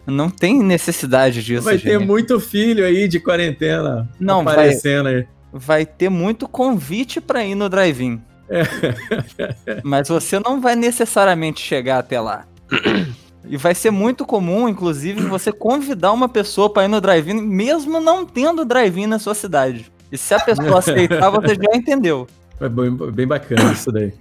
não 0.06 0.30
tem 0.30 0.62
necessidade 0.62 1.44
disso, 1.44 1.64
Vai 1.64 1.76
gente. 1.76 1.90
ter 1.90 1.99
muito 1.99 2.40
filho 2.40 2.87
aí 2.87 3.06
de 3.06 3.20
quarentena 3.20 4.09
não, 4.18 4.40
aparecendo 4.40 5.04
vai, 5.04 5.14
aí. 5.14 5.26
Vai 5.52 5.85
ter 5.85 6.09
muito 6.09 6.49
convite 6.49 7.20
pra 7.20 7.44
ir 7.44 7.54
no 7.54 7.68
drive-in. 7.68 8.23
É. 8.49 8.62
Mas 9.85 10.09
você 10.09 10.40
não 10.40 10.59
vai 10.59 10.75
necessariamente 10.75 11.61
chegar 11.61 11.99
até 11.99 12.18
lá. 12.18 12.47
E 13.44 13.59
vai 13.59 13.75
ser 13.75 13.90
muito 13.90 14.25
comum, 14.25 14.68
inclusive, 14.70 15.20
você 15.23 15.52
convidar 15.52 16.12
uma 16.12 16.30
pessoa 16.30 16.73
para 16.73 16.85
ir 16.85 16.88
no 16.88 17.00
drive-in, 17.00 17.42
mesmo 17.42 18.00
não 18.00 18.25
tendo 18.25 18.64
drive-in 18.64 19.06
na 19.06 19.18
sua 19.18 19.35
cidade. 19.35 19.90
E 20.10 20.18
se 20.18 20.34
a 20.34 20.40
pessoa 20.40 20.78
aceitar, 20.78 21.30
você 21.30 21.54
já 21.54 21.76
entendeu. 21.76 22.26
É 22.60 22.68
bem, 22.68 22.90
bem 22.90 23.26
bacana 23.26 23.72
isso 23.72 23.90
daí. 23.90 24.12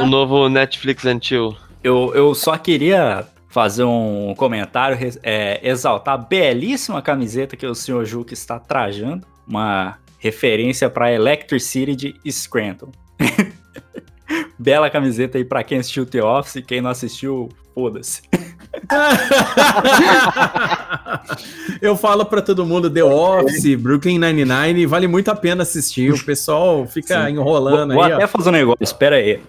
O 0.00 0.06
novo 0.06 0.48
Netflix 0.48 1.04
and 1.06 1.20
Chill. 1.20 1.56
Eu, 1.82 2.12
eu 2.14 2.34
só 2.34 2.56
queria 2.56 3.26
fazer 3.48 3.84
um 3.84 4.34
comentário, 4.36 4.96
é, 5.22 5.60
exaltar 5.68 6.14
a 6.14 6.18
belíssima 6.18 7.02
camiseta 7.02 7.56
que 7.56 7.66
o 7.66 7.74
senhor 7.74 8.04
Juca 8.04 8.32
está 8.32 8.58
trajando. 8.58 9.26
Uma 9.46 9.98
referência 10.18 10.88
para 10.88 11.12
Electric 11.12 11.62
City 11.62 11.96
de 11.96 12.32
Scranton. 12.32 12.92
Bela 14.58 14.88
camiseta 14.88 15.36
aí 15.36 15.44
pra 15.44 15.64
quem 15.64 15.78
assistiu 15.78 16.06
The 16.06 16.22
Office, 16.22 16.64
quem 16.64 16.80
não 16.80 16.90
assistiu, 16.90 17.48
foda-se. 17.74 18.22
Eu 21.80 21.96
falo 21.96 22.24
pra 22.24 22.40
todo 22.40 22.64
mundo 22.64 22.90
The 22.90 23.04
Office, 23.04 23.74
Brooklyn 23.76 24.18
Nine-Nine, 24.18 24.86
vale 24.86 25.08
muito 25.08 25.30
a 25.30 25.34
pena 25.34 25.62
assistir. 25.62 26.12
O 26.12 26.24
pessoal 26.24 26.86
fica 26.86 27.26
Sim. 27.26 27.32
enrolando 27.32 27.92
Vou, 27.92 27.96
vou 27.96 28.04
aí, 28.04 28.12
até 28.12 28.24
ó. 28.24 28.28
fazer 28.28 28.48
um 28.48 28.52
negócio, 28.52 28.82
espera 28.82 29.16
aí. 29.16 29.40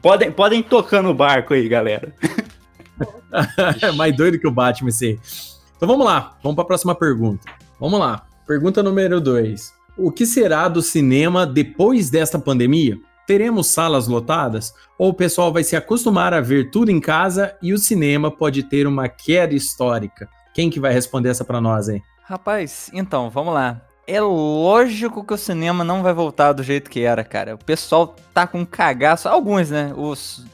Podem, 0.00 0.32
podem 0.32 0.60
ir 0.60 0.64
tocando 0.64 1.10
o 1.10 1.14
barco 1.14 1.54
aí, 1.54 1.68
galera. 1.68 2.12
É 3.80 3.92
mais 3.92 4.16
doido 4.16 4.38
que 4.38 4.46
o 4.46 4.50
Batman 4.50 4.88
esse 4.88 5.06
aí. 5.06 5.18
Então 5.76 5.88
vamos 5.88 6.06
lá, 6.06 6.36
vamos 6.42 6.56
pra 6.56 6.64
próxima 6.64 6.94
pergunta. 6.94 7.44
Vamos 7.78 7.98
lá. 7.98 8.24
Pergunta 8.46 8.82
número 8.82 9.20
2. 9.20 9.72
O 9.96 10.10
que 10.10 10.24
será 10.24 10.68
do 10.68 10.80
cinema 10.80 11.46
depois 11.46 12.10
desta 12.10 12.38
pandemia? 12.38 12.98
Teremos 13.26 13.68
salas 13.68 14.08
lotadas? 14.08 14.74
Ou 14.98 15.10
o 15.10 15.14
pessoal 15.14 15.52
vai 15.52 15.62
se 15.62 15.76
acostumar 15.76 16.34
a 16.34 16.40
ver 16.40 16.70
tudo 16.70 16.90
em 16.90 17.00
casa 17.00 17.56
e 17.62 17.72
o 17.72 17.78
cinema 17.78 18.30
pode 18.30 18.62
ter 18.64 18.86
uma 18.86 19.08
queda 19.08 19.54
histórica? 19.54 20.28
Quem 20.54 20.68
que 20.68 20.80
vai 20.80 20.92
responder 20.92 21.30
essa 21.30 21.44
pra 21.44 21.60
nós 21.60 21.88
aí? 21.88 22.02
Rapaz, 22.24 22.90
então, 22.92 23.30
vamos 23.30 23.54
lá. 23.54 23.80
É 24.06 24.20
lógico 24.20 25.24
que 25.24 25.32
o 25.32 25.38
cinema 25.38 25.84
não 25.84 26.02
vai 26.02 26.12
voltar 26.12 26.52
do 26.52 26.62
jeito 26.62 26.90
que 26.90 27.02
era, 27.02 27.22
cara. 27.22 27.54
O 27.54 27.58
pessoal 27.58 28.16
tá 28.34 28.46
com 28.46 28.66
cagaço. 28.66 29.28
Alguns, 29.28 29.70
né? 29.70 29.92
Os 29.96 30.44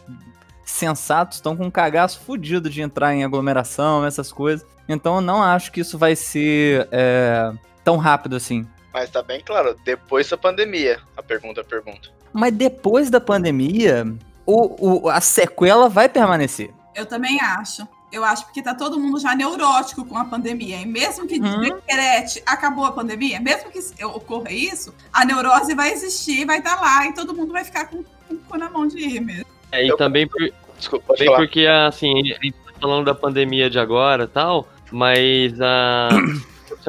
sensatos 0.64 1.38
estão 1.38 1.56
com 1.56 1.70
cagaço 1.70 2.20
fudido 2.20 2.68
de 2.68 2.82
entrar 2.82 3.14
em 3.14 3.24
aglomeração, 3.24 4.04
essas 4.04 4.30
coisas. 4.30 4.66
Então 4.88 5.16
eu 5.16 5.20
não 5.20 5.42
acho 5.42 5.72
que 5.72 5.80
isso 5.80 5.98
vai 5.98 6.14
ser 6.14 6.88
é, 6.92 7.52
tão 7.82 7.96
rápido 7.96 8.36
assim. 8.36 8.66
Mas 8.98 9.10
tá 9.10 9.22
bem 9.22 9.40
claro, 9.40 9.76
depois 9.84 10.28
da 10.28 10.36
pandemia, 10.36 10.98
a 11.16 11.22
pergunta, 11.22 11.60
a 11.60 11.64
pergunta. 11.64 12.08
Mas 12.32 12.52
depois 12.52 13.08
da 13.10 13.20
pandemia, 13.20 14.04
o, 14.44 15.04
o- 15.06 15.08
a 15.08 15.20
sequela 15.20 15.88
vai 15.88 16.08
permanecer. 16.08 16.70
eu 16.96 17.06
também 17.06 17.40
acho. 17.40 17.86
Eu 18.10 18.24
acho 18.24 18.44
porque 18.46 18.60
tá 18.62 18.74
todo 18.74 18.98
mundo 18.98 19.20
já 19.20 19.34
neurótico 19.36 20.04
com 20.04 20.18
a 20.18 20.24
pandemia. 20.24 20.80
E 20.80 20.86
mesmo 20.86 21.26
que 21.28 21.38
Uhum. 21.38 21.60
decrete 21.60 22.42
acabou 22.44 22.84
a 22.86 22.90
pandemia, 22.92 23.38
mesmo 23.38 23.70
que 23.70 23.78
ocorra 24.04 24.50
isso, 24.50 24.92
a 25.12 25.24
neurose 25.24 25.74
vai 25.76 25.92
existir, 25.92 26.44
vai 26.44 26.58
estar 26.58 26.80
lá 26.80 27.06
e 27.06 27.12
todo 27.14 27.32
mundo 27.34 27.52
vai 27.52 27.62
ficar 27.64 27.84
com, 27.86 28.02
com 28.02 28.34
o 28.34 28.38
cu 28.38 28.58
na 28.58 28.68
mão 28.68 28.86
de 28.88 28.98
ir 28.98 29.20
mesmo. 29.20 29.44
É, 29.70 29.84
e 29.84 29.88
Eu- 29.88 29.96
também, 29.96 30.26
por- 30.26 30.50
Desculpa, 30.76 31.14
também 31.14 31.34
porque, 31.36 31.66
assim, 31.66 32.32
a 32.32 32.42
gente 32.42 32.52
tá 32.52 32.72
falando 32.80 33.04
da 33.04 33.14
pandemia 33.14 33.68
de 33.70 33.78
agora 33.78 34.24
e 34.24 34.28
tal, 34.28 34.66
mas 34.90 35.60
a, 35.60 36.08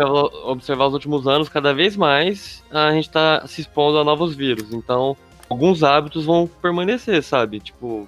observar, 0.04 0.50
observar 0.50 0.88
os 0.88 0.94
últimos 0.94 1.28
anos, 1.28 1.50
cada 1.50 1.74
vez 1.74 1.96
mais 1.96 2.64
a 2.72 2.92
gente 2.92 3.10
tá 3.10 3.46
se 3.48 3.62
expondo 3.62 3.98
a 3.98 4.04
novos 4.04 4.36
vírus. 4.36 4.74
Então, 4.74 5.16
alguns 5.50 5.84
hábitos 5.84 6.26
vão 6.26 6.48
permanecer, 6.62 7.22
sabe? 7.24 7.60
Tipo, 7.60 8.08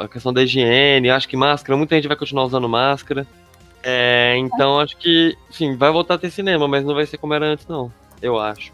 a 0.00 0.08
questão 0.08 0.32
da 0.32 0.42
higiene, 0.42 1.10
acho 1.10 1.28
que 1.28 1.36
máscara, 1.36 1.76
muita 1.76 1.94
gente 1.96 2.08
vai 2.08 2.16
continuar 2.16 2.44
usando 2.44 2.68
máscara. 2.68 3.26
É, 3.82 4.36
então, 4.36 4.78
acho 4.78 4.96
que, 4.96 5.36
sim, 5.50 5.76
vai 5.76 5.90
voltar 5.90 6.14
a 6.14 6.18
ter 6.18 6.30
cinema, 6.30 6.68
mas 6.68 6.84
não 6.84 6.94
vai 6.94 7.06
ser 7.06 7.18
como 7.18 7.34
era 7.34 7.46
antes, 7.46 7.66
não. 7.66 7.92
Eu 8.20 8.38
acho. 8.38 8.72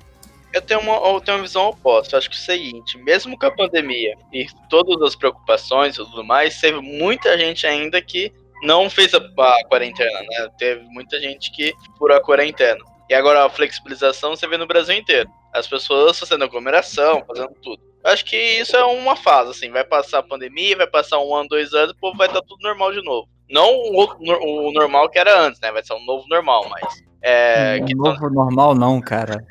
Eu 0.52 0.62
tenho 0.62 0.80
uma, 0.80 0.94
eu 0.94 1.20
tenho 1.20 1.38
uma 1.38 1.42
visão 1.42 1.68
oposta. 1.68 2.14
Eu 2.14 2.18
acho 2.18 2.28
que 2.28 2.36
é 2.36 2.38
o 2.38 2.42
seguinte, 2.42 2.98
mesmo 2.98 3.38
com 3.38 3.46
a 3.46 3.50
pandemia 3.50 4.14
e 4.32 4.46
todas 4.68 5.00
as 5.02 5.14
preocupações 5.14 5.94
e 5.94 5.98
tudo 5.98 6.24
mais, 6.24 6.60
teve 6.60 6.80
muita 6.80 7.36
gente 7.38 7.66
ainda 7.66 8.00
que 8.00 8.32
não 8.62 8.88
fez 8.90 9.12
a, 9.14 9.18
a 9.18 9.64
quarentena, 9.68 10.20
né? 10.20 10.48
Teve 10.58 10.84
muita 10.88 11.20
gente 11.20 11.50
que 11.52 11.72
furou 11.96 12.16
a 12.16 12.20
quarentena. 12.22 12.80
E 13.08 13.14
agora 13.14 13.44
a 13.44 13.50
flexibilização 13.50 14.36
você 14.36 14.46
vê 14.46 14.56
no 14.56 14.66
Brasil 14.66 14.96
inteiro. 14.96 15.28
As 15.52 15.66
pessoas 15.66 16.18
fazendo 16.18 16.44
aglomeração, 16.44 17.24
fazendo 17.26 17.54
tudo. 17.62 17.80
Eu 18.04 18.12
acho 18.12 18.24
que 18.24 18.36
isso 18.36 18.76
é 18.76 18.84
uma 18.84 19.16
fase, 19.16 19.50
assim, 19.50 19.70
vai 19.70 19.84
passar 19.84 20.18
a 20.18 20.22
pandemia, 20.22 20.76
vai 20.76 20.86
passar 20.86 21.18
um 21.18 21.34
ano, 21.34 21.48
dois 21.48 21.72
anos, 21.74 21.92
o 21.92 21.96
povo 21.96 22.16
vai 22.16 22.28
estar 22.28 22.40
tudo 22.42 22.62
normal 22.62 22.92
de 22.92 23.02
novo. 23.02 23.28
Não 23.50 23.70
o, 23.74 24.68
o 24.68 24.72
normal 24.72 25.08
que 25.08 25.18
era 25.18 25.40
antes, 25.40 25.60
né? 25.60 25.72
Vai 25.72 25.82
ser 25.82 25.94
um 25.94 26.04
novo 26.04 26.24
normal, 26.28 26.66
mas. 26.70 27.02
É, 27.22 27.78
Não, 27.80 27.86
que 27.86 27.94
novo 27.94 28.30
normal 28.30 28.74
não, 28.74 29.00
cara. 29.00 29.44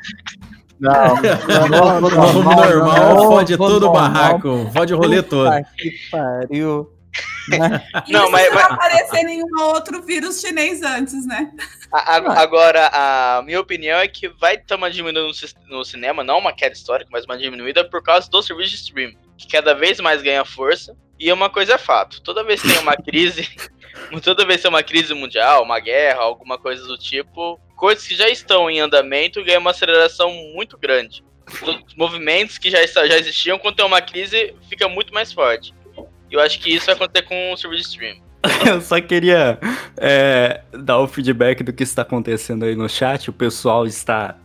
Não, 0.79 1.15
não, 1.69 2.01
Novo 2.01 2.43
normal, 2.43 3.31
fode 3.31 3.57
novo 3.57 3.71
todo 3.71 3.83
o 3.83 3.85
normal. 3.87 3.93
barraco, 3.93 4.69
fode 4.71 4.93
o 4.93 4.97
rolê 4.97 5.23
todo. 5.23 5.49
Que 5.75 5.91
pariu. 6.11 6.96
Não, 8.09 8.23
Isso 8.23 8.31
mas- 8.31 8.47
não 8.49 8.53
mas- 8.55 8.71
aparecer 8.71 9.23
nenhum 9.23 9.59
outro 9.59 10.01
vírus 10.03 10.41
chinês 10.41 10.81
antes, 10.81 11.25
né? 11.25 11.51
A- 11.91 12.17
a- 12.17 12.41
Agora, 12.41 12.89
a 12.91 13.41
minha 13.43 13.59
opinião 13.59 13.97
é 13.99 14.07
que 14.07 14.27
vai 14.27 14.57
ter 14.57 14.75
uma 14.75 14.91
diminuída 14.91 15.21
no, 15.21 15.77
no 15.77 15.85
cinema, 15.85 16.23
não 16.23 16.37
uma 16.39 16.53
queda 16.53 16.75
histórica, 16.75 17.09
mas 17.11 17.25
uma 17.25 17.37
diminuída 17.37 17.83
por 17.89 18.03
causa 18.03 18.29
do 18.29 18.41
serviço 18.43 18.71
de 18.71 18.75
streaming, 18.77 19.17
que 19.37 19.47
cada 19.47 19.73
vez 19.73 19.99
mais 19.99 20.21
ganha 20.21 20.43
força. 20.43 20.95
E 21.19 21.31
uma 21.31 21.49
coisa 21.49 21.73
é 21.75 21.77
fato: 21.77 22.21
toda 22.21 22.43
vez 22.43 22.61
que 22.61 22.67
tem 22.67 22.79
uma 22.79 22.95
crise, 22.97 23.47
toda 24.23 24.45
vez 24.45 24.57
que 24.57 24.63
tem 24.63 24.69
uma 24.69 24.83
crise 24.83 25.13
mundial, 25.13 25.63
uma 25.63 25.79
guerra, 25.79 26.19
alguma 26.21 26.57
coisa 26.57 26.85
do 26.85 26.97
tipo, 26.97 27.59
coisas 27.75 28.05
que 28.05 28.15
já 28.15 28.27
estão 28.29 28.69
em 28.69 28.79
andamento 28.81 29.43
ganham 29.43 29.61
uma 29.61 29.71
aceleração 29.71 30.31
muito 30.53 30.77
grande. 30.77 31.23
Os 31.87 31.95
movimentos 31.95 32.57
que 32.57 32.69
já, 32.69 32.85
já 32.85 33.17
existiam, 33.17 33.57
quando 33.57 33.77
tem 33.77 33.85
uma 33.85 34.01
crise, 34.01 34.53
fica 34.67 34.89
muito 34.89 35.13
mais 35.13 35.31
forte. 35.31 35.73
E 36.29 36.35
eu 36.35 36.39
acho 36.39 36.59
que 36.59 36.73
isso 36.73 36.85
vai 36.87 36.95
acontecer 36.95 37.25
com 37.25 37.53
o 37.53 37.57
serviço 37.57 37.83
de 37.83 37.89
streaming. 37.89 38.21
Eu 38.65 38.81
só 38.81 38.99
queria 39.01 39.57
é, 39.97 40.61
dar 40.71 40.99
o 40.99 41.07
feedback 41.07 41.63
do 41.63 41.73
que 41.73 41.83
está 41.83 42.03
acontecendo 42.03 42.65
aí 42.65 42.75
no 42.75 42.87
chat. 42.87 43.29
O 43.29 43.33
pessoal 43.33 43.85
está 43.85 44.35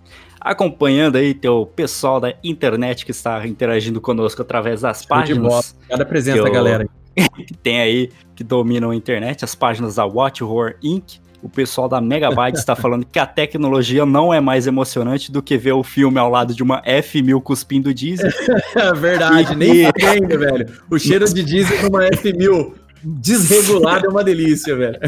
acompanhando 0.41 1.17
aí, 1.17 1.35
tem 1.35 1.51
o 1.51 1.65
pessoal 1.67 2.19
da 2.19 2.35
internet 2.43 3.05
que 3.05 3.11
está 3.13 3.47
interagindo 3.47 4.01
conosco 4.01 4.43
através 4.43 4.81
das 4.81 5.05
Show 5.05 5.23
de 5.23 5.35
bola. 5.35 5.49
páginas 5.51 5.79
Cada 5.89 6.05
presença 6.05 6.39
Eu- 6.39 6.45
da 6.45 6.51
galera. 6.51 6.89
que 7.47 7.55
tem 7.55 7.81
aí, 7.81 8.11
que 8.35 8.43
dominam 8.43 8.91
a 8.91 8.97
internet, 8.97 9.45
as 9.45 9.55
páginas 9.55 9.97
da 9.97 10.07
Watch 10.07 10.43
Horror 10.43 10.75
Inc. 10.83 11.21
O 11.43 11.49
pessoal 11.49 11.89
da 11.89 12.01
Megabyte 12.01 12.57
está 12.59 12.77
falando 12.77 13.05
que 13.05 13.19
a 13.19 13.27
tecnologia 13.27 14.07
não 14.07 14.33
é 14.33 14.41
mais 14.41 14.67
emocionante 14.69 15.33
do 15.33 15.43
que 15.43 15.59
ver 15.59 15.73
o 15.73 15.83
filme 15.83 16.19
ao 16.19 16.31
lado 16.31 16.55
de 16.55 16.63
uma 16.63 16.81
F1000 16.83 17.43
cuspindo 17.43 17.93
diesel. 17.93 18.31
É 18.77 18.93
verdade, 18.95 19.57
nem 19.57 19.75
sei 19.75 20.09
ainda, 20.09 20.39
velho. 20.39 20.67
O 20.89 20.99
cheiro 20.99 21.25
de 21.33 21.43
diesel 21.43 21.83
numa 21.83 22.05
F1000 22.11 22.75
desregulado 23.05 24.07
é 24.07 24.09
uma 24.09 24.23
delícia, 24.23 24.77
velho. 24.77 24.99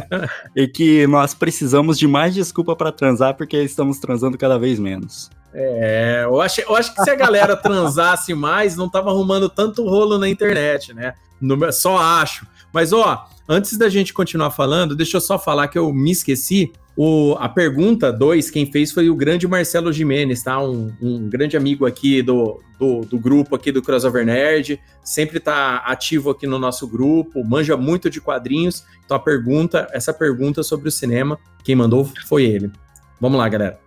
e 0.57 0.67
que 0.67 1.07
nós 1.07 1.33
precisamos 1.35 1.97
de 1.99 2.09
mais 2.09 2.35
desculpa 2.35 2.75
para 2.75 2.91
transar 2.91 3.35
porque 3.35 3.57
estamos 3.62 3.99
transando 4.00 4.37
cada 4.37 4.59
vez 4.59 4.79
menos. 4.81 5.31
É, 5.55 6.23
eu 6.25 6.41
acho, 6.41 6.61
eu 6.62 6.75
acho 6.75 6.93
que 6.95 7.03
se 7.05 7.11
a 7.11 7.14
galera 7.14 7.57
transasse 7.57 8.35
mais, 8.35 8.76
não 8.76 8.88
tava 8.88 9.11
arrumando 9.11 9.49
tanto 9.49 9.87
rolo 9.88 10.19
na 10.19 10.29
internet, 10.29 10.93
né? 10.93 11.14
No- 11.41 11.73
só 11.73 11.97
acho. 11.97 12.45
Mas, 12.75 12.93
ó, 12.93 13.28
antes 13.49 13.78
da 13.78 13.88
gente 13.88 14.12
continuar 14.12 14.50
falando, 14.50 14.97
deixa 14.97 15.19
eu 15.19 15.21
só 15.21 15.38
falar 15.38 15.69
que 15.69 15.78
eu 15.78 15.95
me 15.95 16.11
esqueci. 16.11 16.73
O, 16.97 17.37
a 17.38 17.49
pergunta 17.49 18.12
2, 18.12 18.50
quem 18.50 18.71
fez 18.71 18.90
foi 18.90 19.09
o 19.09 19.14
grande 19.14 19.47
Marcelo 19.47 19.93
Jimenez, 19.93 20.43
tá? 20.43 20.61
Um, 20.61 20.93
um 21.00 21.28
grande 21.28 21.57
amigo 21.57 21.87
aqui 21.87 22.21
do, 22.21 22.61
do, 22.78 23.02
do 23.02 23.19
grupo 23.19 23.54
aqui 23.54 23.71
do 23.71 23.81
Crossover 23.81 24.26
Nerd, 24.26 24.81
sempre 25.04 25.38
tá 25.38 25.85
ativo 25.87 26.31
aqui 26.31 26.49
no 26.49 26.59
nosso 26.59 26.88
grupo, 26.88 27.45
manja 27.45 27.76
muito 27.76 28.11
de 28.11 28.21
quadrinhos. 28.21 28.85
Então 29.04 29.16
a 29.16 29.21
pergunta, 29.21 29.88
essa 29.93 30.12
pergunta 30.12 30.64
sobre 30.64 30.88
o 30.88 30.93
cinema, 30.93 31.38
quem 31.62 31.76
mandou 31.76 32.09
foi 32.26 32.45
ele. 32.45 32.73
Vamos 33.21 33.38
lá, 33.38 33.49
galera. 33.49 33.84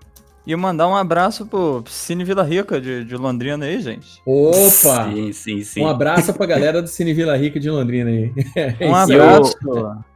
E 0.48 0.56
mandar 0.56 0.88
um 0.88 0.96
abraço 0.96 1.46
pro 1.46 1.84
Cine 1.88 2.24
Vila 2.24 2.42
Rica 2.42 2.80
de, 2.80 3.04
de 3.04 3.18
Londrina 3.18 3.66
aí, 3.66 3.82
gente. 3.82 4.22
Opa! 4.26 5.12
Sim, 5.12 5.34
sim, 5.34 5.62
sim. 5.62 5.82
Um 5.82 5.90
abraço 5.90 6.34
pra 6.34 6.46
galera 6.46 6.82
do 6.82 6.88
Cine 6.88 7.14
Vila 7.14 7.36
Rica 7.36 7.60
de 7.60 7.70
Londrina 7.70 8.10
aí. 8.10 8.32
Um 8.80 9.04
Isso 9.04 9.12
aí. 9.12 9.20
abraço. 9.20 9.58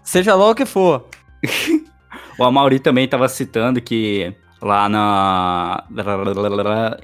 Seja 0.02 0.34
lá 0.34 0.50
o 0.50 0.56
que 0.56 0.66
for. 0.66 1.06
O 2.40 2.44
Amauri 2.44 2.80
também 2.80 3.06
estava 3.06 3.28
citando 3.28 3.80
que 3.80 4.34
lá 4.62 4.90
na 4.90 5.84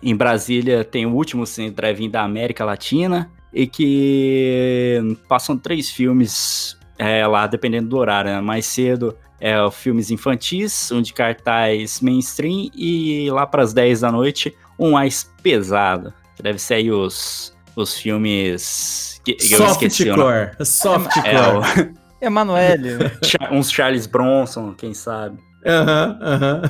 em 0.01 0.15
Brasília 0.15 0.84
tem 0.84 1.05
o 1.05 1.13
último 1.13 1.46
cine 1.46 1.69
drive-in 1.69 2.10
da 2.10 2.24
América 2.24 2.65
Latina 2.65 3.29
e 3.53 3.67
que 3.67 5.00
passam 5.27 5.55
três 5.55 5.91
filmes 5.91 6.77
é, 6.98 7.27
lá, 7.27 7.46
dependendo 7.46 7.89
do 7.89 7.98
horário. 7.98 8.31
Né? 8.31 8.41
Mais 8.41 8.65
cedo 8.65 9.15
é 9.39 9.62
o 9.62 9.70
filmes 9.72 10.10
infantis, 10.12 10.91
um 10.91 11.01
de 11.01 11.13
cartaz 11.13 12.01
mainstream 12.01 12.70
e 12.75 13.29
lá 13.32 13.46
para 13.46 13.62
as 13.63 13.74
10 13.74 14.01
da 14.01 14.12
noite 14.12 14.56
um 14.79 14.91
mais 14.91 15.29
pesado. 15.41 16.13
Que 16.36 16.44
deve 16.44 16.60
ser 16.60 16.75
aí 16.75 16.91
os, 16.91 17.53
os 17.75 17.98
filmes 17.98 19.20
que. 19.24 19.38
Softcore. 19.39 20.51
Softcore. 20.65 21.27
É, 21.27 21.41
o- 21.50 21.98
Emanuele. 22.22 22.98
Uns 23.51 23.72
Charles 23.72 24.08
Bronson, 24.08 24.74
quem 24.74 24.94
sabe. 24.94 25.38
Aham, 25.65 26.20
aham. 26.22 26.62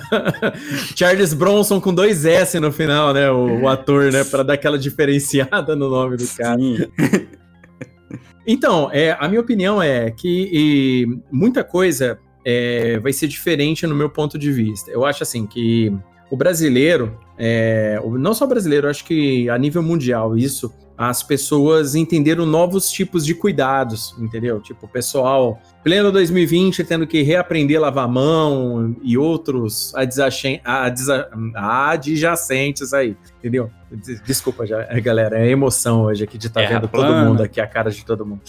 Charles 0.95 1.33
Bronson 1.33 1.79
com 1.79 1.93
dois 1.93 2.25
S 2.25 2.59
no 2.59 2.71
final, 2.71 3.13
né? 3.13 3.29
O, 3.29 3.61
o 3.61 3.67
ator, 3.67 4.11
né? 4.11 4.23
Pra 4.23 4.43
dar 4.43 4.53
aquela 4.53 4.77
diferenciada 4.77 5.75
no 5.75 5.89
nome 5.89 6.17
do 6.17 6.27
cara. 6.27 6.57
Sim. 6.59 6.77
Então, 8.45 8.89
é, 8.93 9.15
a 9.19 9.27
minha 9.27 9.41
opinião 9.41 9.81
é 9.81 10.09
que 10.09 10.49
e, 10.51 11.05
muita 11.31 11.63
coisa 11.63 12.17
é, 12.49 12.97
vai 12.99 13.11
ser 13.11 13.27
diferente 13.27 13.85
no 13.85 13.93
meu 13.93 14.09
ponto 14.09 14.37
de 14.39 14.49
vista. 14.53 14.89
Eu 14.89 15.05
acho 15.05 15.21
assim 15.21 15.45
que 15.45 15.93
o 16.31 16.37
brasileiro, 16.37 17.19
é, 17.37 17.99
não 18.17 18.33
só 18.33 18.45
o 18.45 18.47
brasileiro, 18.47 18.89
acho 18.89 19.03
que 19.03 19.49
a 19.49 19.57
nível 19.57 19.83
mundial, 19.83 20.37
isso, 20.37 20.73
as 20.97 21.21
pessoas 21.21 21.93
entenderam 21.93 22.45
novos 22.45 22.89
tipos 22.89 23.25
de 23.25 23.35
cuidados, 23.35 24.15
entendeu? 24.17 24.59
Tipo, 24.61 24.85
o 24.85 24.89
pessoal, 24.89 25.61
pleno 25.83 26.09
2020, 26.11 26.83
tendo 26.85 27.05
que 27.05 27.21
reaprender 27.21 27.77
a 27.77 27.81
lavar 27.81 28.05
a 28.05 28.07
mão 28.07 28.95
e 29.03 29.17
outros 29.17 29.93
adjace- 29.93 30.59
adja- 30.63 31.29
adjacentes 31.55 32.93
aí, 32.93 33.15
entendeu? 33.39 33.69
Des- 33.91 34.21
Desculpa, 34.23 34.65
já, 34.65 34.83
galera, 34.99 35.39
é 35.39 35.49
emoção 35.49 36.03
hoje 36.03 36.23
aqui 36.23 36.37
de 36.37 36.47
estar 36.47 36.61
Terra 36.61 36.79
vendo 36.79 36.89
todo 36.89 37.01
plana. 37.05 37.25
mundo 37.29 37.43
aqui, 37.43 37.61
a 37.61 37.67
cara 37.67 37.91
de 37.91 38.03
todo 38.05 38.25
mundo. 38.25 38.41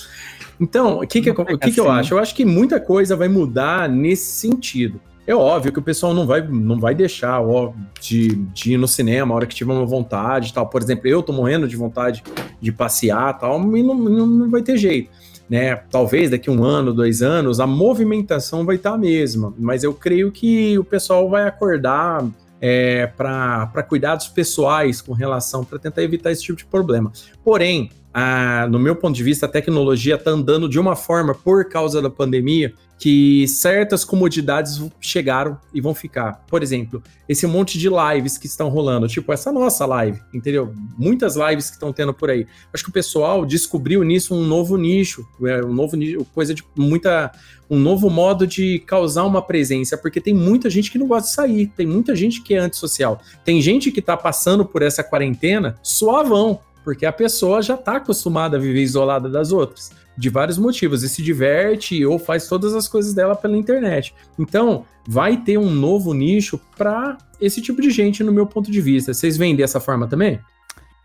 Então, 0.61 0.99
o 0.99 1.07
que, 1.07 1.21
que, 1.21 1.31
o 1.31 1.59
que, 1.59 1.71
que 1.73 1.81
eu 1.81 1.91
assim. 1.91 2.01
acho? 2.01 2.15
Eu 2.15 2.19
acho 2.19 2.35
que 2.35 2.45
muita 2.45 2.81
coisa 2.81 3.15
vai 3.15 3.29
mudar 3.29 3.89
nesse 3.89 4.33
sentido. 4.33 5.01
É 5.27 5.35
óbvio 5.35 5.71
que 5.71 5.79
o 5.79 5.83
pessoal 5.83 6.15
não 6.15 6.27
vai, 6.27 6.41
não 6.41 6.81
vai 6.81 6.95
deixar 6.95 7.43
ó, 7.43 7.75
de, 8.01 8.35
de 8.55 8.73
ir 8.73 8.77
no 8.79 8.89
cinema 8.89 9.35
a 9.35 9.37
hora 9.37 9.47
que 9.47 9.55
tiver 9.55 9.75
uma 9.75 9.85
vontade 9.85 10.49
e 10.49 10.53
tal. 10.55 10.67
Por 10.67 10.83
exemplo, 10.83 11.07
eu 11.07 11.23
tô 11.23 11.35
morrendo 11.35 11.69
de 11.69 11.77
vontade 11.77 12.25
de 12.59 12.73
passear 12.73 13.35
e 13.35 13.41
tal, 13.41 13.77
e 13.77 13.83
não, 13.83 13.95
não, 13.95 14.27
não 14.27 14.51
vai 14.51 14.63
ter 14.63 14.79
jeito. 14.79 15.11
Né? 15.49 15.77
Talvez 15.91 16.31
daqui 16.31 16.51
um 16.51 16.65
ano, 16.65 16.95
dois 16.95 17.21
anos, 17.21 17.61
a 17.61 17.67
movimentação 17.67 18.65
vai 18.65 18.77
estar 18.77 18.95
a 18.95 18.99
mesma. 18.99 19.53
Mas 19.59 19.85
eu 19.85 19.93
creio 19.93 20.33
que 20.33 20.79
o 20.79 20.85
pessoal 20.85 21.29
vai 21.29 21.47
acordar 21.47 22.27
é, 22.59 23.07
para 23.07 23.83
cuidados 23.87 24.29
pessoais 24.29 25.01
com 25.03 25.13
relação, 25.13 25.63
para 25.63 25.79
tentar 25.79 26.03
evitar 26.03 26.33
esse 26.33 26.43
tipo 26.43 26.57
de 26.57 26.65
problema. 26.65 27.13
Porém, 27.45 27.91
a- 28.19 28.69
no 28.69 28.79
meu 28.79 28.97
ponto 28.97 29.15
de 29.15 29.23
vista, 29.23 29.47
a 29.47 29.49
tecnologia 29.49 30.17
está 30.17 30.31
andando 30.31 30.69
de 30.69 30.79
uma 30.79 30.97
forma, 30.97 31.35
por 31.35 31.69
causa 31.69 32.03
da 32.03 32.11
pandemia, 32.11 32.73
que 32.99 33.47
certas 33.47 34.05
comodidades 34.05 34.83
chegaram 35.01 35.57
e 35.73 35.81
vão 35.81 35.95
ficar. 35.95 36.45
Por 36.49 36.65
exemplo, 36.65 37.01
esse 37.29 37.47
monte 37.47 37.79
de 37.79 37.89
lives 37.89 38.37
que 38.37 38.49
estão 38.49 38.69
rolando, 38.69 39.07
tipo 39.07 39.33
essa 39.33 39.53
nossa 39.53 39.87
live, 39.87 40.19
entendeu? 40.35 40.75
Muitas 40.99 41.37
lives 41.37 41.67
que 41.69 41.75
estão 41.77 41.93
tendo 41.93 42.13
por 42.13 42.29
aí. 42.29 42.45
Acho 42.75 42.83
que 42.83 42.91
o 42.91 42.93
pessoal 42.93 43.47
descobriu 43.47 44.03
nisso 44.03 44.35
um 44.35 44.45
novo 44.45 44.77
nicho, 44.77 45.25
é, 45.45 45.65
um 45.65 45.73
novo 45.73 45.97
nicho, 45.97 46.25
coisa 46.35 46.53
de 46.53 46.65
muita, 46.77 47.31
um 47.71 47.79
novo 47.79 48.11
modo 48.11 48.45
de 48.49 48.81
causar 48.81 49.23
uma 49.25 49.43
presença, 49.43 49.97
porque 49.97 50.21
tem 50.21 50.35
muita 50.35 50.69
gente 50.69 50.91
que 50.91 50.99
não 50.99 51.07
gosta 51.07 51.29
de 51.29 51.35
sair, 51.35 51.69
tem 51.77 51.87
muita 51.87 52.17
gente 52.17 52.43
que 52.43 52.55
é 52.55 52.59
antissocial, 52.59 53.21
tem 53.45 53.63
gente 53.63 53.93
que 53.93 54.03
tá 54.03 54.17
passando 54.17 54.65
por 54.65 54.83
essa 54.83 55.05
quarentena 55.05 55.77
suavão, 55.85 56.59
porque 56.89 57.05
a 57.05 57.13
pessoa 57.13 57.61
já 57.61 57.77
tá 57.77 57.97
acostumada 57.97 58.57
a 58.57 58.59
viver 58.59 58.81
isolada 58.81 59.29
das 59.29 59.53
outras 59.53 59.91
de 60.17 60.31
vários 60.31 60.57
motivos 60.57 61.03
e 61.03 61.09
se 61.11 61.23
diverte 61.23 62.03
ou 62.07 62.19
faz 62.19 62.49
todas 62.49 62.75
as 62.75 62.89
coisas 62.89 63.13
dela 63.13 63.37
pela 63.37 63.59
internet. 63.59 64.15
Então, 64.39 64.87
vai 65.07 65.37
ter 65.37 65.59
um 65.59 65.69
novo 65.69 66.15
nicho 66.15 66.59
para 66.79 67.19
esse 67.39 67.61
tipo 67.61 67.83
de 67.83 67.91
gente, 67.91 68.25
no 68.25 68.33
meu 68.33 68.47
ponto 68.47 68.71
de 68.71 68.81
vista. 68.81 69.13
Vocês 69.13 69.37
veem 69.37 69.55
dessa 69.55 69.79
forma 69.79 70.07
também? 70.09 70.41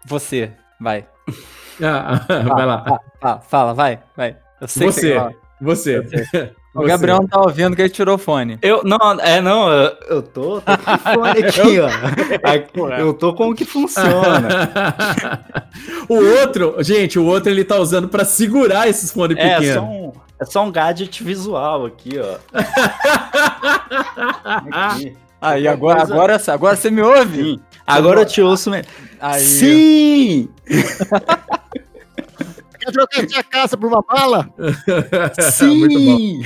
Você, 0.06 0.54
vai. 0.80 1.06
Ah, 1.82 2.26
vai 2.56 2.66
lá. 2.66 3.00
Ah, 3.22 3.40
fala, 3.40 3.74
vai, 3.74 4.00
vai. 4.16 4.38
Eu 4.62 4.70
sei 4.70 4.88
que 4.88 4.94
Você. 4.94 5.02
você 5.02 5.16
fala. 5.16 5.34
Você. 5.60 6.56
O 6.76 6.82
Você. 6.82 6.88
Gabriel 6.88 7.18
não 7.20 7.28
tá 7.28 7.40
ouvindo 7.40 7.76
que 7.76 7.84
ele 7.84 7.90
tirou 7.90 8.16
o 8.16 8.18
fone. 8.18 8.58
Eu, 8.62 8.82
não, 8.84 8.98
é, 9.22 9.40
não, 9.40 9.70
eu, 9.72 9.96
eu 10.10 10.22
tô, 10.24 10.60
tô 10.60 10.76
com 10.78 10.92
o 10.92 10.98
fone 10.98 11.30
aqui, 11.46 11.80
ó. 11.80 11.88
Aqui, 12.52 12.80
eu 13.00 13.14
tô 13.14 13.32
com 13.36 13.50
o 13.52 13.56
que 13.56 13.64
funciona. 13.64 14.72
o 16.10 16.16
outro, 16.40 16.76
gente, 16.80 17.20
o 17.20 17.26
outro 17.26 17.52
ele 17.52 17.64
tá 17.64 17.78
usando 17.78 18.08
para 18.08 18.26
segurar 18.26 18.90
esses 18.90 19.12
fones 19.12 19.38
É, 19.38 19.54
pequenos. 19.60 19.76
só 19.76 19.82
um, 19.84 20.12
é 20.42 20.46
só 20.46 20.66
um 20.66 20.72
gadget 20.72 21.24
visual 21.24 21.86
aqui, 21.86 22.20
ó. 22.20 22.38
Aqui. 24.72 25.16
Aí, 25.42 25.68
agora, 25.68 25.98
coisa- 26.00 26.14
agora, 26.14 26.42
agora 26.48 26.76
você 26.76 26.90
me 26.90 27.02
ouve? 27.02 27.44
Sim. 27.44 27.60
Agora 27.86 28.22
eu 28.22 28.26
te 28.26 28.42
ouço 28.42 28.72
mesmo. 28.72 28.88
Aí, 29.20 29.42
Sim! 29.42 30.50
Quer 32.84 32.92
trocar 32.92 33.30
sua 33.30 33.44
casa 33.44 33.78
por 33.78 33.88
uma 33.88 34.02
bala? 34.02 34.50
Sim! 35.52 36.42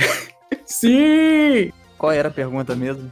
Sim! 0.64 1.72
Qual 1.96 2.12
era 2.12 2.28
a 2.28 2.30
pergunta 2.30 2.74
mesmo? 2.76 3.10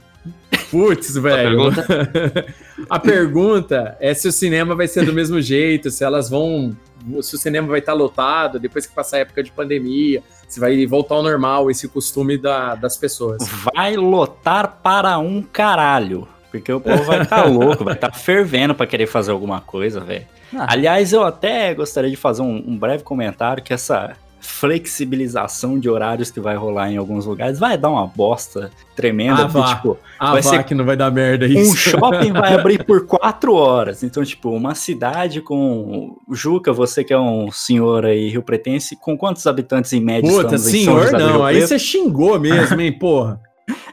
Putz, 0.71 1.15
velho. 1.17 1.73
pergunta? 1.73 2.55
A 2.91 2.99
pergunta 2.99 3.97
é 4.01 4.13
se 4.15 4.29
o 4.29 4.33
cinema 4.33 4.75
vai 4.75 4.87
ser 4.87 5.05
do 5.07 5.13
mesmo 5.13 5.41
jeito, 5.41 5.91
se 5.91 6.05
elas 6.05 6.29
vão. 6.29 6.77
Se 7.23 7.35
o 7.35 7.39
cinema 7.39 7.69
vai 7.69 7.79
estar 7.79 7.95
lotado 7.95 8.59
depois 8.59 8.85
que 8.87 8.95
passar 8.95 9.17
a 9.19 9.21
época 9.21 9.43
de 9.43 9.51
pandemia, 9.53 10.23
se 10.49 10.59
vai 10.61 10.85
voltar 10.87 11.15
ao 11.15 11.23
normal 11.23 11.71
esse 11.71 11.89
costume 11.89 12.37
da- 12.37 12.75
das 12.75 12.97
pessoas. 12.97 13.39
Vai 13.75 13.97
lotar 13.97 14.81
para 14.83 15.19
um 15.19 15.41
caralho. 15.41 16.29
Porque 16.59 16.73
o 16.73 16.81
povo 16.81 17.03
vai 17.05 17.23
estar 17.23 17.45
louco, 17.45 17.85
vai 17.85 17.95
estar 17.95 18.13
fervendo 18.13 18.75
pra 18.75 18.87
querer 18.87 19.07
fazer 19.07 19.31
alguma 19.33 19.61
coisa, 19.61 20.01
velho. 20.01 20.27
Ah. 20.55 20.67
Aliás, 20.71 21.13
eu 21.13 21.25
até 21.25 21.75
gostaria 21.75 22.11
de 22.11 22.17
fazer 22.17 22.43
um, 22.43 22.63
um 22.67 22.77
breve 22.79 23.03
comentário 23.03 23.63
que 23.63 23.73
essa 23.73 24.15
flexibilização 24.39 25.79
de 25.79 25.89
horários 25.91 26.31
que 26.31 26.39
vai 26.39 26.55
rolar 26.55 26.91
em 26.91 26.97
alguns 26.97 27.27
lugares 27.27 27.59
vai 27.59 27.77
dar 27.77 27.89
uma 27.91 28.07
bosta 28.07 28.71
tremenda. 28.95 29.43
Ah, 29.45 29.49
porque, 29.49 29.59
vá. 29.59 29.75
tipo, 29.75 29.99
Ah, 30.19 30.33
vai 30.33 30.43
vá, 30.43 30.51
ser- 30.51 30.65
que 30.65 30.75
não 30.75 30.85
vai 30.85 30.97
dar 30.97 31.11
merda 31.11 31.47
isso. 31.47 31.73
um 31.73 31.77
shopping 31.77 32.33
vai 32.33 32.55
abrir 32.59 32.85
por 32.85 33.07
quatro 33.07 33.55
horas. 33.55 34.03
Então, 34.03 34.23
tipo, 34.25 34.51
uma 34.51 34.75
cidade 34.75 35.41
com. 35.41 36.17
Juca, 36.31 36.73
você 36.73 37.03
que 37.03 37.13
é 37.13 37.19
um 37.19 37.51
senhor 37.51 38.05
aí 38.07 38.29
rio 38.29 38.43
pretense, 38.43 38.95
com 38.97 39.17
quantos 39.19 39.47
habitantes 39.47 39.93
em 39.93 40.01
média 40.01 40.31
Puta, 40.31 40.55
estamos 40.55 40.75
em 40.75 40.85
São 40.85 41.01
senhor, 41.03 41.13
não. 41.19 41.45
Aí 41.45 41.61
você 41.61 41.79
xingou 41.79 42.39
mesmo, 42.39 42.81
hein, 42.81 42.93
porra. 42.97 43.41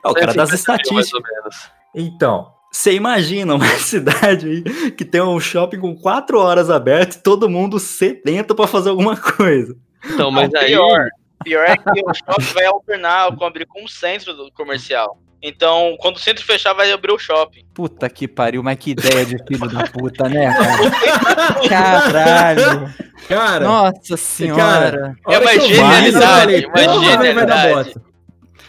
É 0.06 0.08
o 0.08 0.14
cara 0.14 0.34
das 0.34 0.50
150 0.52 0.84
mil, 0.84 0.94
mais 0.94 1.08
estatísticas. 1.08 1.14
ou 1.14 1.22
menos. 1.36 1.56
Então, 1.96 2.53
você 2.74 2.94
imagina 2.94 3.54
uma 3.54 3.68
cidade 3.78 4.50
aí 4.50 4.92
que 4.92 5.06
tem 5.06 5.22
um 5.22 5.40
shopping 5.40 5.80
com 5.80 5.96
quatro 5.96 6.40
horas 6.40 6.72
aberto 6.72 7.14
e 7.14 7.22
todo 7.22 7.48
mundo 7.50 7.80
sedento 7.80 8.56
pra 8.56 8.66
fazer 8.66 8.90
alguma 8.90 9.16
coisa. 9.16 9.78
Então, 10.04 10.32
mas 10.32 10.54
aí. 10.56 10.70
pior, 10.70 11.08
pior 11.44 11.66
é 11.66 11.78
que 11.78 12.02
o 12.04 12.14
shopping 12.14 12.54
vai 12.54 12.66
alternar 12.66 13.36
com 13.36 13.46
abrir 13.46 13.68
com 13.68 13.86
o 13.86 13.88
centro 13.88 14.34
do 14.34 14.52
comercial. 14.52 15.20
Então, 15.46 15.96
quando 16.00 16.16
o 16.16 16.20
centro 16.20 16.44
fechar, 16.44 16.74
vai 16.74 16.92
abrir 16.92 17.12
o 17.12 17.20
shopping. 17.20 17.66
Puta 17.74 18.10
que 18.10 18.28
pariu, 18.28 18.64
mas 18.64 18.78
que 18.78 18.92
ideia 18.92 19.26
de 19.26 19.38
filho 19.46 19.70
da 19.70 19.86
puta, 19.88 20.28
né, 20.30 20.52
cara? 20.52 21.68
Caralho. 21.70 22.94
Cara, 23.28 23.66
Nossa 23.66 24.18
senhora. 24.18 25.16
a 25.26 25.30
hora 25.32 25.36
É 25.36 25.40
uma 25.40 25.60
genialidade, 25.68 26.66
uma 26.66 26.74
porra, 26.74 27.18
velho, 27.18 27.36
vai 27.36 27.46
dar 27.46 27.74
bosta. 27.74 28.02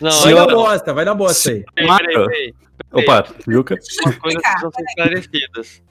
Não, 0.01 0.11
Vai 0.11 0.35
dar 0.35 0.47
bosta, 0.49 0.93
vai 0.95 1.05
dar 1.05 1.14
bosta 1.14 1.51
aí. 1.51 1.64
peraí, 1.75 1.97
peraí, 1.99 2.27
peraí. 2.27 2.55
Opa, 2.94 3.24
Juca? 3.48 3.76
Coisas 4.20 4.42
precisam 4.42 4.70
ser 4.72 4.83
esclarecidas. 4.85 5.83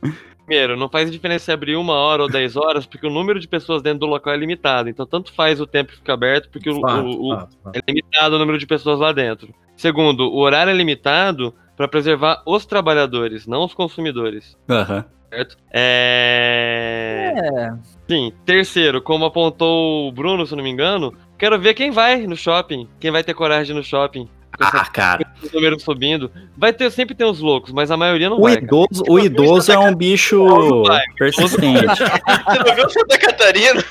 Primeiro, 0.46 0.76
não 0.76 0.90
faz 0.90 1.10
diferença 1.10 1.46
se 1.46 1.52
abrir 1.52 1.76
uma 1.78 1.94
hora 1.94 2.24
ou 2.24 2.30
dez 2.30 2.56
horas, 2.58 2.86
porque 2.86 3.08
o 3.08 3.10
número 3.10 3.40
de 3.40 3.48
pessoas 3.48 3.82
dentro 3.82 4.00
do 4.00 4.06
local 4.08 4.34
é 4.34 4.38
limitado. 4.38 4.90
Então, 4.90 5.06
tanto 5.06 5.32
faz 5.34 5.62
o 5.62 5.66
tempo 5.68 5.92
que 5.92 5.98
fica 5.98 6.14
aberto, 6.14 6.50
porque 6.50 6.70
o, 6.70 6.82
Fato, 6.82 7.06
o- 7.06 7.32
o- 7.34 7.36
fato, 7.38 7.58
fato. 7.64 7.76
é 7.78 7.80
limitado 7.88 8.36
o 8.36 8.40
número 8.40 8.58
de 8.58 8.66
pessoas 8.68 9.00
lá 9.00 9.12
dentro. 9.14 9.54
Segundo, 9.78 10.26
o 10.30 10.38
horário 10.40 10.72
é 10.72 10.74
limitado 10.74 11.54
para 11.78 11.88
preservar 11.88 12.44
os 12.46 12.66
trabalhadores, 12.66 13.48
não 13.48 13.64
os 13.64 13.74
consumidores. 13.74 14.58
Aham. 14.70 15.06
Certo? 15.30 15.58
É... 15.72 17.34
É. 17.36 17.74
Sim. 18.08 18.32
Terceiro, 18.46 19.02
como 19.02 19.26
apontou 19.26 20.08
o 20.08 20.12
Bruno, 20.12 20.46
se 20.46 20.54
eu 20.54 20.58
não 20.58 20.64
me 20.64 20.70
engano, 20.70 21.14
quero 21.38 21.60
ver 21.60 21.74
quem 21.74 21.90
vai 21.90 22.28
no 22.28 22.36
shopping. 22.36 22.88
Quem 23.00 23.10
vai 23.12 23.24
ter 23.24 23.34
coragem 23.34 23.76
no 23.76 23.84
shopping. 23.84 24.30
Ah, 24.60 24.86
cara. 24.86 25.26
os 25.42 25.52
números 25.52 25.84
subindo. 25.84 26.32
Vai 26.58 26.74
ter, 26.74 26.92
sempre 26.92 27.16
tem 27.16 27.28
os 27.28 27.40
loucos, 27.40 27.72
mas 27.72 27.92
a 27.92 27.98
maioria 27.98 28.30
não 28.30 28.38
O 28.38 28.42
vai. 28.44 28.54
idoso, 28.56 29.04
o 29.08 29.20
idoso 29.20 29.72
é 29.72 29.78
um 29.78 29.94
bicho 29.94 30.46
persistente. 31.18 31.86
Você 31.98 32.64
não 32.66 32.76
viu 32.76 32.90
Santa 32.90 33.18
Catarina? 33.18 33.84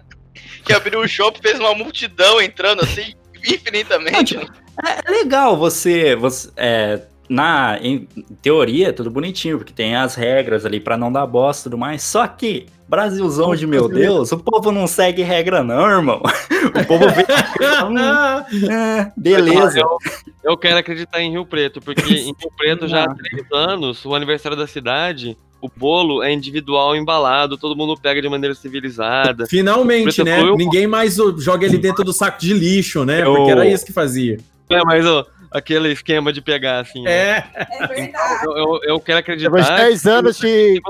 que 0.64 0.72
abriu 0.72 1.00
o 1.00 1.08
shopping, 1.08 1.40
fez 1.42 1.58
uma 1.58 1.74
multidão 1.74 2.40
entrando 2.40 2.82
assim, 2.82 3.14
infinitamente. 3.46 4.36
É 4.84 5.10
legal 5.10 5.56
você, 5.56 6.14
você 6.16 6.50
é, 6.56 7.00
na 7.28 7.78
em 7.80 8.08
teoria 8.42 8.88
é 8.88 8.92
tudo 8.92 9.10
bonitinho, 9.10 9.58
porque 9.58 9.72
tem 9.72 9.94
as 9.94 10.14
regras 10.14 10.64
ali 10.64 10.80
pra 10.80 10.96
não 10.96 11.12
dar 11.12 11.26
bosta 11.26 11.62
e 11.62 11.64
tudo 11.64 11.78
mais. 11.78 12.02
Só 12.02 12.26
que 12.26 12.66
Brasilzão 12.90 13.54
de 13.54 13.66
meu 13.68 13.88
Deus, 13.88 14.32
o 14.32 14.38
povo 14.38 14.72
não 14.72 14.86
segue 14.88 15.22
regra 15.22 15.62
não, 15.62 15.88
irmão. 15.88 16.20
O 16.70 16.86
povo 16.86 17.04
vê, 17.08 17.24
é, 18.70 19.12
beleza. 19.16 19.80
Eu, 19.80 19.98
eu 20.44 20.56
quero 20.56 20.78
acreditar 20.78 21.20
em 21.20 21.30
Rio 21.30 21.44
Preto, 21.46 21.80
porque 21.80 22.02
em 22.12 22.24
Rio 22.26 22.36
Preto 22.56 22.86
já 22.86 23.04
há 23.04 23.14
três 23.14 23.44
anos, 23.52 24.04
o 24.04 24.14
aniversário 24.14 24.56
da 24.58 24.66
cidade 24.66 25.36
o 25.62 25.68
bolo 25.74 26.22
é 26.22 26.32
individual 26.32 26.96
embalado, 26.96 27.58
todo 27.58 27.76
mundo 27.76 27.94
pega 28.00 28.20
de 28.22 28.28
maneira 28.30 28.54
civilizada. 28.54 29.46
Finalmente, 29.46 30.22
né? 30.24 30.40
eu- 30.40 30.56
Ninguém 30.56 30.86
mais 30.86 31.16
joga 31.38 31.66
ele 31.66 31.76
dentro 31.76 32.02
do 32.02 32.12
saco 32.14 32.40
de 32.40 32.54
lixo, 32.54 33.04
né? 33.04 33.22
Eu- 33.22 33.34
Porque 33.34 33.50
era 33.50 33.66
isso 33.66 33.84
que 33.84 33.92
fazia. 33.92 34.38
É, 34.70 34.82
mas 34.84 35.04
ó, 35.04 35.26
aquele 35.50 35.92
esquema 35.92 36.32
de 36.32 36.40
pegar 36.40 36.80
assim. 36.80 37.02
né? 37.02 37.10
É. 37.12 37.44
É 37.54 37.86
verdade. 37.86 38.44
Eu, 38.46 38.52
eu, 38.56 38.80
eu 38.84 39.00
quero 39.00 39.18
acreditar. 39.18 39.50
Depois 39.50 39.66
de 39.66 39.76
10 39.76 40.02
que- 40.02 40.08
anos 40.08 40.38
de. 40.38 40.80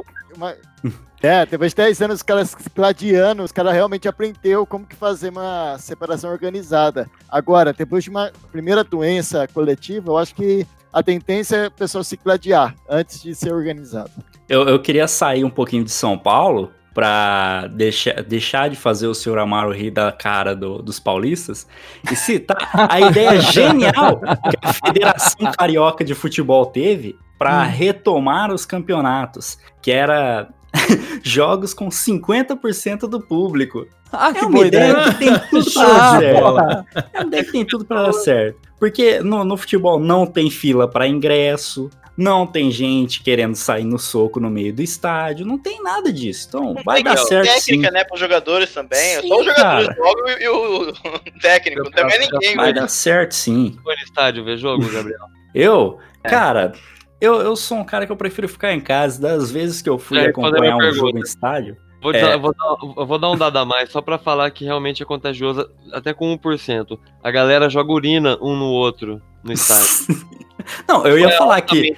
É, 1.22 1.44
depois 1.44 1.72
de 1.72 1.76
10 1.76 2.00
anos, 2.02 2.16
os 2.16 2.22
caras 2.22 2.56
gladiando, 2.74 3.42
os 3.42 3.52
caras 3.52 3.74
realmente 3.74 4.08
aprendeu 4.08 4.64
como 4.64 4.86
que 4.86 4.96
fazer 4.96 5.28
uma 5.30 5.76
separação 5.78 6.30
organizada. 6.30 7.10
Agora, 7.28 7.72
depois 7.74 8.04
de 8.04 8.10
uma 8.10 8.30
primeira 8.50 8.82
doença 8.82 9.46
coletiva, 9.48 10.10
eu 10.10 10.16
acho 10.18 10.34
que 10.34 10.66
a 10.92 11.02
tendência 11.02 11.56
é 11.56 11.66
a 11.66 11.70
pessoa 11.70 12.02
se 12.02 12.16
gladiar 12.16 12.74
antes 12.88 13.22
de 13.22 13.34
ser 13.34 13.52
organizado. 13.52 14.10
Eu, 14.48 14.66
eu 14.66 14.80
queria 14.80 15.06
sair 15.06 15.44
um 15.44 15.50
pouquinho 15.50 15.84
de 15.84 15.90
São 15.92 16.16
Paulo 16.18 16.72
pra 16.94 17.68
deixar, 17.68 18.22
deixar 18.22 18.68
de 18.70 18.74
fazer 18.76 19.06
o 19.06 19.14
senhor 19.14 19.38
Amaro 19.38 19.72
rir 19.72 19.90
da 19.92 20.10
cara 20.10 20.56
do- 20.56 20.82
dos 20.82 20.98
paulistas 20.98 21.66
e 22.10 22.16
citar 22.16 22.56
a 22.74 22.98
ideia 23.00 23.38
genial 23.52 24.18
que 24.20 24.56
a 24.60 24.72
Federação 24.72 25.52
Carioca 25.52 26.02
de 26.02 26.14
Futebol 26.14 26.66
teve 26.66 27.16
para 27.38 27.62
retomar 27.62 28.50
os 28.52 28.66
campeonatos, 28.66 29.56
que 29.80 29.92
era 29.92 30.48
jogos 31.22 31.74
com 31.74 31.88
50% 31.88 33.00
do 33.08 33.20
público. 33.20 33.86
Ah, 34.12 34.32
É 34.34 34.42
uma 34.42 34.66
ideia 34.66 34.94
que 35.04 35.14
tem 35.18 35.38
tudo 35.50 35.70
pra 35.72 35.84
dar 35.86 36.18
certo. 36.20 36.40
bola. 36.40 36.86
É 37.12 37.18
uma 37.20 37.26
ideia 37.26 37.44
que 37.44 37.52
tem 37.52 37.64
tudo 37.64 37.84
pra 37.84 38.02
dar 38.02 38.12
certo. 38.12 38.58
Porque 38.78 39.20
no, 39.20 39.44
no 39.44 39.56
futebol 39.56 40.00
não 40.00 40.26
tem 40.26 40.50
fila 40.50 40.88
pra 40.88 41.06
ingresso, 41.06 41.90
não 42.16 42.46
tem 42.46 42.70
gente 42.70 43.22
querendo 43.22 43.54
sair 43.54 43.84
no 43.84 43.98
soco 43.98 44.40
no 44.40 44.50
meio 44.50 44.72
do 44.74 44.82
estádio, 44.82 45.46
não 45.46 45.58
tem 45.58 45.82
nada 45.82 46.12
disso. 46.12 46.46
Então 46.48 46.74
vai 46.84 47.02
dar 47.02 47.10
Legal. 47.10 47.26
certo 47.26 47.46
Técnica, 47.46 47.88
sim. 47.88 47.94
né, 47.94 48.04
pros 48.04 48.20
jogadores 48.20 48.72
também. 48.72 49.20
Sim, 49.20 49.28
Só 49.28 49.38
os 49.38 49.44
jogadores 49.46 49.96
jogam 49.96 50.28
e, 50.28 50.42
e 50.42 50.48
o 50.48 50.92
técnico. 51.40 51.84
Não 51.84 51.90
tem 51.90 52.04
mais 52.04 52.18
ninguém. 52.20 52.56
Vai 52.56 52.72
dar 52.72 52.88
certo 52.88 53.34
sim. 53.34 53.76
Foi 53.82 53.94
no 53.94 54.02
estádio 54.02 54.44
ver 54.44 54.56
jogo, 54.58 54.82
Gabriel? 54.90 55.20
Eu, 55.54 55.98
É. 56.24 56.28
cara, 56.28 56.72
eu, 57.20 57.40
eu 57.40 57.54
sou 57.56 57.78
um 57.78 57.84
cara 57.84 58.06
que 58.06 58.12
eu 58.12 58.16
prefiro 58.16 58.48
ficar 58.48 58.72
em 58.72 58.80
casa. 58.80 59.20
Das 59.20 59.50
vezes 59.50 59.82
que 59.82 59.88
eu 59.88 59.98
fui 59.98 60.18
respondeu 60.18 60.50
acompanhar 60.62 60.76
um 60.76 60.92
jogo 60.92 61.18
em 61.18 61.22
estádio. 61.22 61.76
Vou, 62.02 62.12
É. 62.14 62.20
dar- 62.20 62.36
vou 62.38 62.54
dar, 62.54 63.04
vou 63.04 63.18
dar 63.18 63.30
um 63.30 63.36
dado 63.36 63.58
a 63.58 63.64
mais, 63.64 63.90
só 63.90 64.00
pra 64.00 64.16
falar 64.16 64.50
que 64.50 64.64
realmente 64.64 65.02
é 65.02 65.06
contagioso, 65.06 65.68
até 65.92 66.14
com 66.14 66.32
1%. 66.32 66.98
A 67.22 67.30
galera 67.30 67.68
joga 67.68 67.92
urina 67.92 68.38
um 68.40 68.56
no 68.56 68.66
outro 68.70 69.20
no 69.44 69.52
estádio. 69.52 69.86
não, 70.88 71.06
eu 71.06 71.18
ia 71.18 71.28
É 71.28 71.36
falar 71.36 71.60
que 71.60 71.94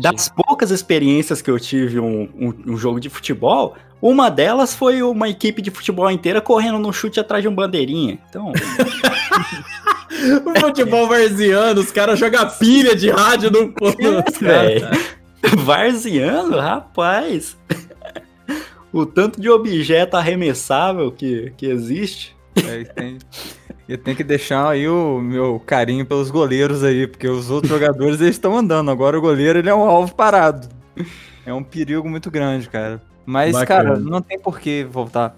das 0.00 0.28
poucas 0.28 0.70
experiências 0.70 1.40
que 1.40 1.50
eu 1.50 1.58
tive 1.58 1.98
um, 1.98 2.22
um, 2.34 2.72
um 2.72 2.76
jogo 2.76 3.00
de 3.00 3.08
futebol, 3.08 3.74
uma 4.02 4.30
delas 4.30 4.74
foi 4.74 5.02
uma 5.02 5.28
equipe 5.30 5.62
de 5.62 5.70
futebol 5.70 6.10
inteira 6.10 6.40
correndo 6.42 6.78
no 6.78 6.92
chute 6.92 7.18
atrás 7.18 7.42
de 7.42 7.48
um 7.48 7.54
bandeirinha. 7.54 8.18
Então, 8.28 8.52
O 10.46 10.60
futebol 10.60 11.08
varziano, 11.08 11.80
os 11.80 11.90
caras 11.90 12.18
jogam 12.18 12.48
pilha 12.58 12.94
de 12.94 13.10
rádio 13.10 13.50
no 13.50 13.72
velho. 14.40 14.88
Varziano, 15.64 16.56
rapaz. 16.58 17.56
O 18.92 19.04
tanto 19.04 19.40
de 19.40 19.48
objeto 19.50 20.16
arremessável 20.16 21.10
que, 21.10 21.52
que 21.56 21.66
existe. 21.66 22.36
É, 22.56 22.84
tem- 22.84 23.18
eu 23.88 23.98
tenho 23.98 24.16
que 24.16 24.22
deixar 24.24 24.68
aí 24.70 24.86
o 24.88 25.18
meu 25.20 25.58
carinho 25.66 26.06
pelos 26.06 26.30
goleiros 26.30 26.84
aí, 26.84 27.06
porque 27.06 27.26
os 27.26 27.50
outros 27.50 27.70
jogadores 27.70 28.20
eles 28.20 28.36
estão 28.36 28.56
andando. 28.56 28.90
Agora 28.90 29.18
o 29.18 29.20
goleiro 29.20 29.58
ele 29.58 29.68
é 29.68 29.74
um 29.74 29.82
alvo 29.82 30.14
parado. 30.14 30.68
É 31.44 31.52
um 31.52 31.62
perigo 31.62 32.08
muito 32.08 32.30
grande, 32.30 32.68
cara. 32.68 33.02
Mas, 33.26 33.52
Bacana. 33.52 33.84
cara, 33.90 33.98
não 33.98 34.20
tem 34.22 34.38
por 34.38 34.60
que 34.60 34.84
voltar. 34.84 35.36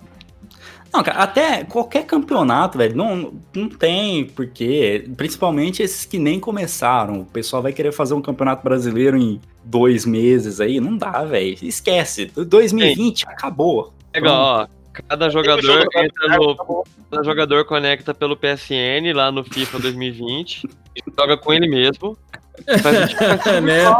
Não, 0.94 1.02
cara, 1.02 1.18
até 1.24 1.64
qualquer 1.64 2.06
campeonato, 2.06 2.78
velho, 2.78 2.94
não, 2.94 3.34
não 3.52 3.68
tem 3.68 4.26
porque, 4.26 5.10
principalmente 5.16 5.82
esses 5.82 6.04
que 6.06 6.20
nem 6.20 6.38
começaram. 6.38 7.22
O 7.22 7.24
pessoal 7.24 7.60
vai 7.60 7.72
querer 7.72 7.90
fazer 7.90 8.14
um 8.14 8.22
campeonato 8.22 8.62
brasileiro 8.62 9.16
em 9.16 9.40
dois 9.64 10.06
meses 10.06 10.60
aí, 10.60 10.78
não 10.78 10.96
dá, 10.96 11.24
velho. 11.24 11.58
Esquece. 11.60 12.26
2020 12.26 13.26
acabou. 13.26 13.92
Legal, 14.14 14.36
ó. 14.36 14.66
Cada 15.08 15.28
jogador 15.28 15.84
entra 15.96 16.38
no. 16.38 16.84
Cada 17.10 17.24
jogador 17.24 17.64
conecta 17.64 18.14
pelo 18.14 18.36
PSN 18.36 19.12
lá 19.12 19.32
no 19.32 19.42
FIFA 19.42 19.80
2020 19.80 20.68
e 20.94 21.02
joga 21.18 21.36
com 21.36 21.52
ele 21.52 21.66
mesmo. 21.66 22.16
Faz 22.80 23.12
né? 23.60 23.82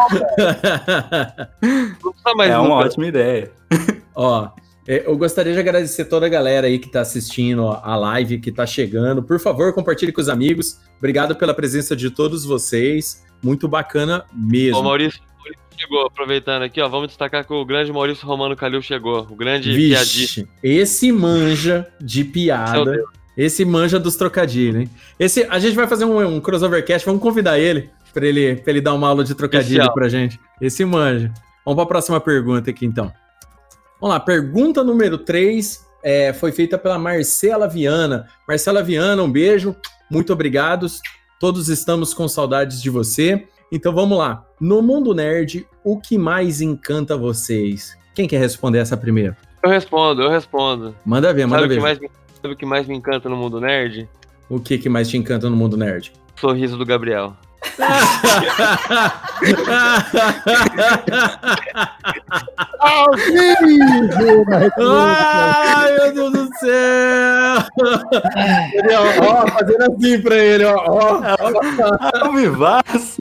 não 2.01 2.13
precisa 2.13 2.35
mais 2.37 2.53
é 2.53 2.59
uma 2.59 2.77
ótima 2.77 3.09
ideia. 3.09 3.51
Ó, 4.15 4.49
eu 4.87 5.17
gostaria 5.17 5.53
de 5.53 5.59
agradecer 5.59 6.05
toda 6.05 6.27
a 6.27 6.29
galera 6.29 6.67
aí 6.67 6.79
que 6.79 6.89
tá 6.89 7.01
assistindo 7.01 7.69
a 7.69 7.97
live, 7.97 8.39
que 8.39 8.53
tá 8.53 8.67
chegando. 8.67 9.23
Por 9.23 9.41
favor, 9.41 9.73
compartilhe 9.73 10.13
com 10.13 10.21
os 10.21 10.29
amigos. 10.29 10.79
Obrigado 10.99 11.35
pela 11.37 11.55
presença 11.55 11.97
de 11.97 12.11
todos 12.11 12.45
vocês. 12.45 13.25
Muito 13.43 13.67
bacana 13.67 14.25
mesmo. 14.33 14.81
O 14.81 14.83
Maurício, 14.83 15.21
Maurício 15.39 15.63
chegou, 15.79 16.07
aproveitando 16.07 16.63
aqui, 16.63 16.81
ó. 16.81 16.89
Vamos 16.89 17.09
destacar 17.09 17.47
que 17.47 17.53
o 17.53 17.65
grande 17.65 17.93
Maurício 17.93 18.27
Romano 18.27 18.55
Calil 18.55 18.83
chegou. 18.83 19.27
O 19.31 19.35
grande 19.35 19.75
piadista. 19.75 20.43
Vixe, 20.43 20.49
esse 20.63 21.11
manja 21.11 21.87
de 22.01 22.25
piada. 22.25 23.03
Esse 23.37 23.65
manja 23.65 23.99
dos 23.99 24.15
trocadilhos, 24.17 24.83
hein? 24.83 24.91
Esse, 25.19 25.45
a 25.51 25.59
gente 25.59 25.75
vai 25.75 25.89
fazer 25.89 26.05
um, 26.05 26.37
um 26.37 26.41
crossovercast, 26.41 27.05
vamos 27.05 27.21
convidar 27.21 27.59
ele 27.59 27.91
pra, 28.13 28.25
ele 28.25 28.55
pra 28.57 28.71
ele 28.71 28.81
dar 28.81 28.95
uma 28.95 29.09
aula 29.09 29.25
de 29.25 29.35
trocadilho 29.35 29.93
pra 29.93 30.09
gente. 30.09 30.39
Esse 30.61 30.85
manja. 30.85 31.33
Vamos 31.65 31.77
pra 31.77 31.87
próxima 31.87 32.21
pergunta 32.21 32.71
aqui, 32.71 32.87
então. 32.87 33.13
Vamos 34.05 34.19
lá, 34.19 34.21
pergunta 34.21 34.85
número 34.85 35.17
3 35.17 35.83
foi 36.39 36.53
feita 36.53 36.77
pela 36.77 36.99
Marcela 36.99 37.67
Viana. 37.67 38.29
Marcela 38.47 38.83
Viana, 38.83 39.23
um 39.23 39.33
beijo, 39.33 39.75
muito 40.11 40.31
obrigado. 40.31 40.87
Todos 41.41 41.71
estamos 41.71 42.13
com 42.13 42.29
saudades 42.29 42.83
de 42.83 42.91
você. 42.91 43.49
Então 43.73 43.95
vamos 43.95 44.19
lá. 44.19 44.45
No 44.61 44.83
mundo 44.83 45.15
nerd, 45.15 45.67
o 45.83 45.99
que 45.99 46.19
mais 46.19 46.61
encanta 46.61 47.17
vocês? 47.17 47.97
Quem 48.15 48.29
quer 48.29 48.41
responder 48.41 48.81
essa 48.81 48.95
primeiro? 48.95 49.35
Eu 49.63 49.71
respondo, 49.71 50.21
eu 50.21 50.29
respondo. 50.29 50.95
Manda 51.03 51.33
ver, 51.33 51.47
manda 51.47 51.63
Sabe 51.63 51.65
o, 51.65 51.69
ver. 51.71 51.77
que 51.77 51.81
mais, 51.83 51.99
sabe 52.43 52.53
o 52.53 52.57
que 52.59 52.67
mais 52.67 52.87
me 52.87 52.95
encanta 52.95 53.31
no 53.31 53.37
mundo 53.39 53.59
nerd? 53.59 54.07
O 54.51 54.61
que, 54.61 54.77
que 54.77 54.91
mais 54.91 55.09
te 55.09 55.17
encanta 55.17 55.49
no 55.49 55.57
mundo 55.57 55.79
nerd? 55.79 56.13
O 56.37 56.41
sorriso 56.41 56.77
do 56.77 56.85
Gabriel. 56.85 57.35
Ao 62.79 63.13
vivo! 63.13 64.45
Ai, 64.79 65.93
meu 65.95 66.13
Deus 66.13 66.33
do 66.33 66.49
céu! 66.59 67.65
Ele, 68.75 68.95
ó, 68.95 69.03
ó, 69.23 69.47
fazendo 69.49 69.83
assim 69.93 70.21
pra 70.21 70.37
ele, 70.37 70.65
ó. 70.65 70.77
ó, 70.77 71.21
ó. 71.21 72.27
Alvivaz. 72.27 73.19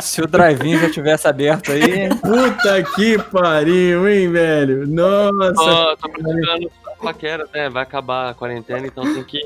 Se 0.00 0.20
o 0.20 0.26
drive-in 0.26 0.78
já 0.78 0.90
tivesse 0.90 1.28
aberto 1.28 1.70
aí, 1.70 2.08
Puta 2.08 2.82
que 2.96 3.18
pariu, 3.30 4.08
hein, 4.08 4.32
velho? 4.32 4.86
Nossa! 4.86 5.62
Ó, 5.62 5.96
tô 5.96 6.08
procurando 6.08 6.70
paquera, 7.00 7.46
né? 7.52 7.68
Vai 7.68 7.82
acabar 7.82 8.30
a 8.30 8.34
quarentena, 8.34 8.86
então 8.86 9.04
tem 9.14 9.24
que. 9.24 9.40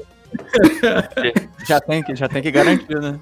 já 1.66 1.80
tem 1.80 2.02
que, 2.02 2.14
já 2.14 2.28
tem 2.28 2.42
que 2.42 2.50
garantir, 2.50 2.98
né? 3.00 3.18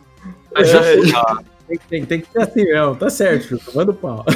Tem, 1.66 1.78
tem- 1.88 2.04
tem 2.04 2.20
que 2.20 2.26
ser 2.30 2.42
assim 2.42 2.64
mesmo, 2.64 2.94
tá 2.96 3.08
certo, 3.08 3.44
Chuto, 3.44 3.74
manda 3.74 3.90
o 3.90 3.94
pau. 3.94 4.24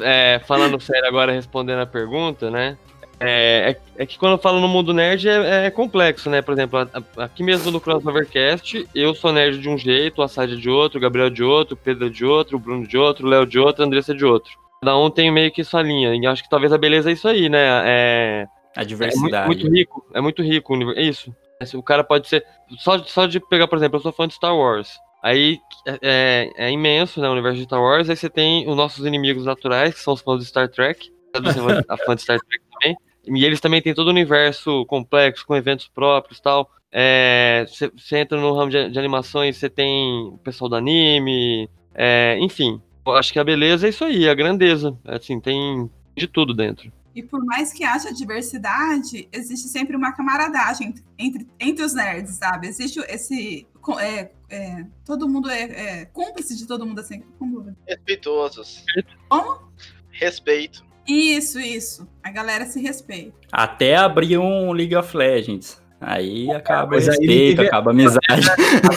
É, 0.00 0.40
falando 0.46 0.80
sério 0.80 1.06
agora, 1.06 1.32
respondendo 1.32 1.80
a 1.80 1.86
pergunta, 1.86 2.50
né? 2.50 2.78
É, 3.20 3.76
é, 3.98 4.02
é 4.02 4.06
que 4.06 4.18
quando 4.18 4.32
eu 4.32 4.38
falo 4.38 4.58
no 4.60 4.66
mundo 4.68 4.92
nerd 4.92 5.28
é, 5.28 5.66
é 5.66 5.70
complexo, 5.70 6.28
né? 6.30 6.40
Por 6.42 6.52
exemplo, 6.52 6.78
a- 6.78 6.88
a- 7.18 7.24
aqui 7.24 7.42
mesmo 7.42 7.70
no 7.70 7.80
Crossovercast, 7.80 8.86
eu 8.94 9.14
sou 9.14 9.32
nerd 9.32 9.58
de 9.58 9.68
um 9.68 9.76
jeito, 9.76 10.18
o 10.20 10.22
Assad 10.22 10.50
é 10.52 10.56
de 10.56 10.68
outro, 10.70 10.98
o 10.98 11.00
Gabriel 11.00 11.30
de 11.30 11.42
outro, 11.44 11.74
o 11.74 11.76
Pedro 11.76 12.06
é 12.06 12.10
de 12.10 12.24
outro, 12.24 12.56
o 12.56 12.60
Bruno 12.60 12.86
de 12.86 12.96
outro, 12.96 13.26
o 13.26 13.30
Léo 13.30 13.46
de 13.46 13.58
outro, 13.58 13.82
a 13.82 13.86
Andressa 13.86 14.14
de 14.14 14.24
outro. 14.24 14.50
Cada 14.82 14.96
um 14.98 15.10
tem 15.10 15.30
meio 15.30 15.50
que 15.52 15.62
sua 15.64 15.82
linha. 15.82 16.14
E 16.14 16.26
acho 16.26 16.42
que 16.42 16.48
talvez 16.50 16.72
a 16.72 16.78
beleza 16.78 17.10
é 17.10 17.12
isso 17.12 17.28
aí, 17.28 17.48
né? 17.48 17.58
É, 17.84 18.46
A 18.76 18.80
É 18.80 18.84
muito, 18.84 18.88
diversidade. 18.88 19.46
muito 19.46 19.68
rico, 19.70 20.06
é 20.14 20.20
muito 20.20 20.42
rico 20.42 20.72
o 20.72 20.76
universo. 20.76 21.00
É 21.00 21.02
isso. 21.04 21.34
Esse- 21.60 21.76
O 21.76 21.82
cara 21.82 22.04
pode 22.04 22.28
ser. 22.28 22.44
Só, 22.78 22.98
só 23.04 23.26
de 23.26 23.40
pegar, 23.40 23.68
por 23.68 23.76
exemplo, 23.78 23.96
eu 23.98 24.02
sou 24.02 24.12
fã 24.12 24.26
de 24.28 24.34
Star 24.34 24.56
Wars. 24.56 24.98
Aí 25.22 25.58
é, 26.02 26.50
é 26.56 26.70
imenso, 26.70 27.20
né? 27.20 27.28
O 27.28 27.32
universo 27.32 27.58
de 27.58 27.64
Star 27.64 27.80
Wars. 27.80 28.08
Aí 28.10 28.16
você 28.16 28.28
tem 28.30 28.68
os 28.68 28.76
nossos 28.76 29.04
inimigos 29.04 29.44
naturais, 29.44 29.94
que 29.94 30.00
são 30.00 30.14
os 30.14 30.20
fãs 30.20 30.40
de 30.40 30.46
Star 30.46 30.68
Trek. 30.68 31.10
Você 31.42 31.58
é 31.60 31.82
a 31.88 31.96
fã 31.96 32.14
de 32.14 32.22
Star 32.22 32.38
Trek 32.38 32.64
também. 32.72 32.96
E 33.28 33.44
eles 33.44 33.60
também 33.60 33.82
têm 33.82 33.92
todo 33.94 34.06
o 34.06 34.10
universo 34.10 34.86
complexo, 34.86 35.44
com 35.46 35.56
eventos 35.56 35.88
próprios 35.88 36.38
e 36.38 36.42
tal. 36.42 36.70
É, 36.92 37.66
Você 37.68 37.90
você 37.96 38.18
entra 38.18 38.40
no 38.40 38.54
ramo 38.54 38.70
de, 38.70 38.88
de 38.90 38.98
animações, 38.98 39.56
você 39.56 39.68
tem 39.68 40.28
o 40.32 40.38
pessoal 40.38 40.68
do 40.68 40.76
anime. 40.76 41.68
é, 41.94 42.36
enfim, 42.40 42.80
acho 43.08 43.32
que 43.32 43.38
a 43.38 43.44
beleza 43.44 43.86
é 43.86 43.90
isso 43.90 44.04
aí, 44.04 44.28
a 44.28 44.34
grandeza. 44.34 44.96
Assim, 45.04 45.40
tem 45.40 45.90
de 46.16 46.26
tudo 46.28 46.54
dentro. 46.54 46.92
E 47.16 47.22
por 47.22 47.42
mais 47.44 47.72
que 47.72 47.82
haja 47.82 48.12
diversidade, 48.12 49.26
existe 49.32 49.68
sempre 49.68 49.96
uma 49.96 50.12
camaradagem 50.12 50.94
entre, 51.18 51.46
entre 51.58 51.82
os 51.82 51.94
nerds, 51.94 52.34
sabe? 52.34 52.68
Existe 52.68 53.00
esse. 53.08 53.66
É, 53.98 54.30
é, 54.50 54.84
todo 55.02 55.26
mundo 55.28 55.48
é, 55.48 55.62
é 55.62 56.04
cúmplice 56.12 56.54
de 56.54 56.66
todo 56.66 56.84
mundo 56.84 57.00
assim. 57.00 57.22
Como? 57.38 57.74
Respeitosos. 57.88 58.84
Como? 59.30 59.66
respeito. 60.10 60.84
Isso, 61.08 61.58
isso. 61.58 62.06
A 62.22 62.30
galera 62.30 62.66
se 62.66 62.80
respeita. 62.80 63.32
Até 63.50 63.96
abrir 63.96 64.36
um 64.38 64.72
League 64.72 64.94
of 64.94 65.16
Legends. 65.16 65.80
Aí 65.98 66.50
acaba 66.50 66.88
o 66.88 66.90
mas 66.96 67.08
aí 67.08 67.16
respeito, 67.16 67.56
teve- 67.56 67.68
acaba 67.68 67.90
a 67.90 67.92
amizade. 67.94 68.50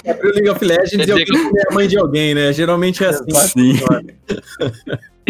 Abriu 0.10 0.32
o 0.32 0.34
League 0.34 0.49
of 0.49 0.65
Legends 0.65 1.08
e 1.08 1.12
alguém 1.12 1.25
comer 1.25 1.63
a 1.69 1.73
mãe 1.73 1.88
de 1.88 1.97
alguém, 1.97 2.36
né? 2.36 2.51
Geralmente 2.51 3.01
é 3.03 3.08
assim. 3.08 3.32
Sim. 3.34 3.73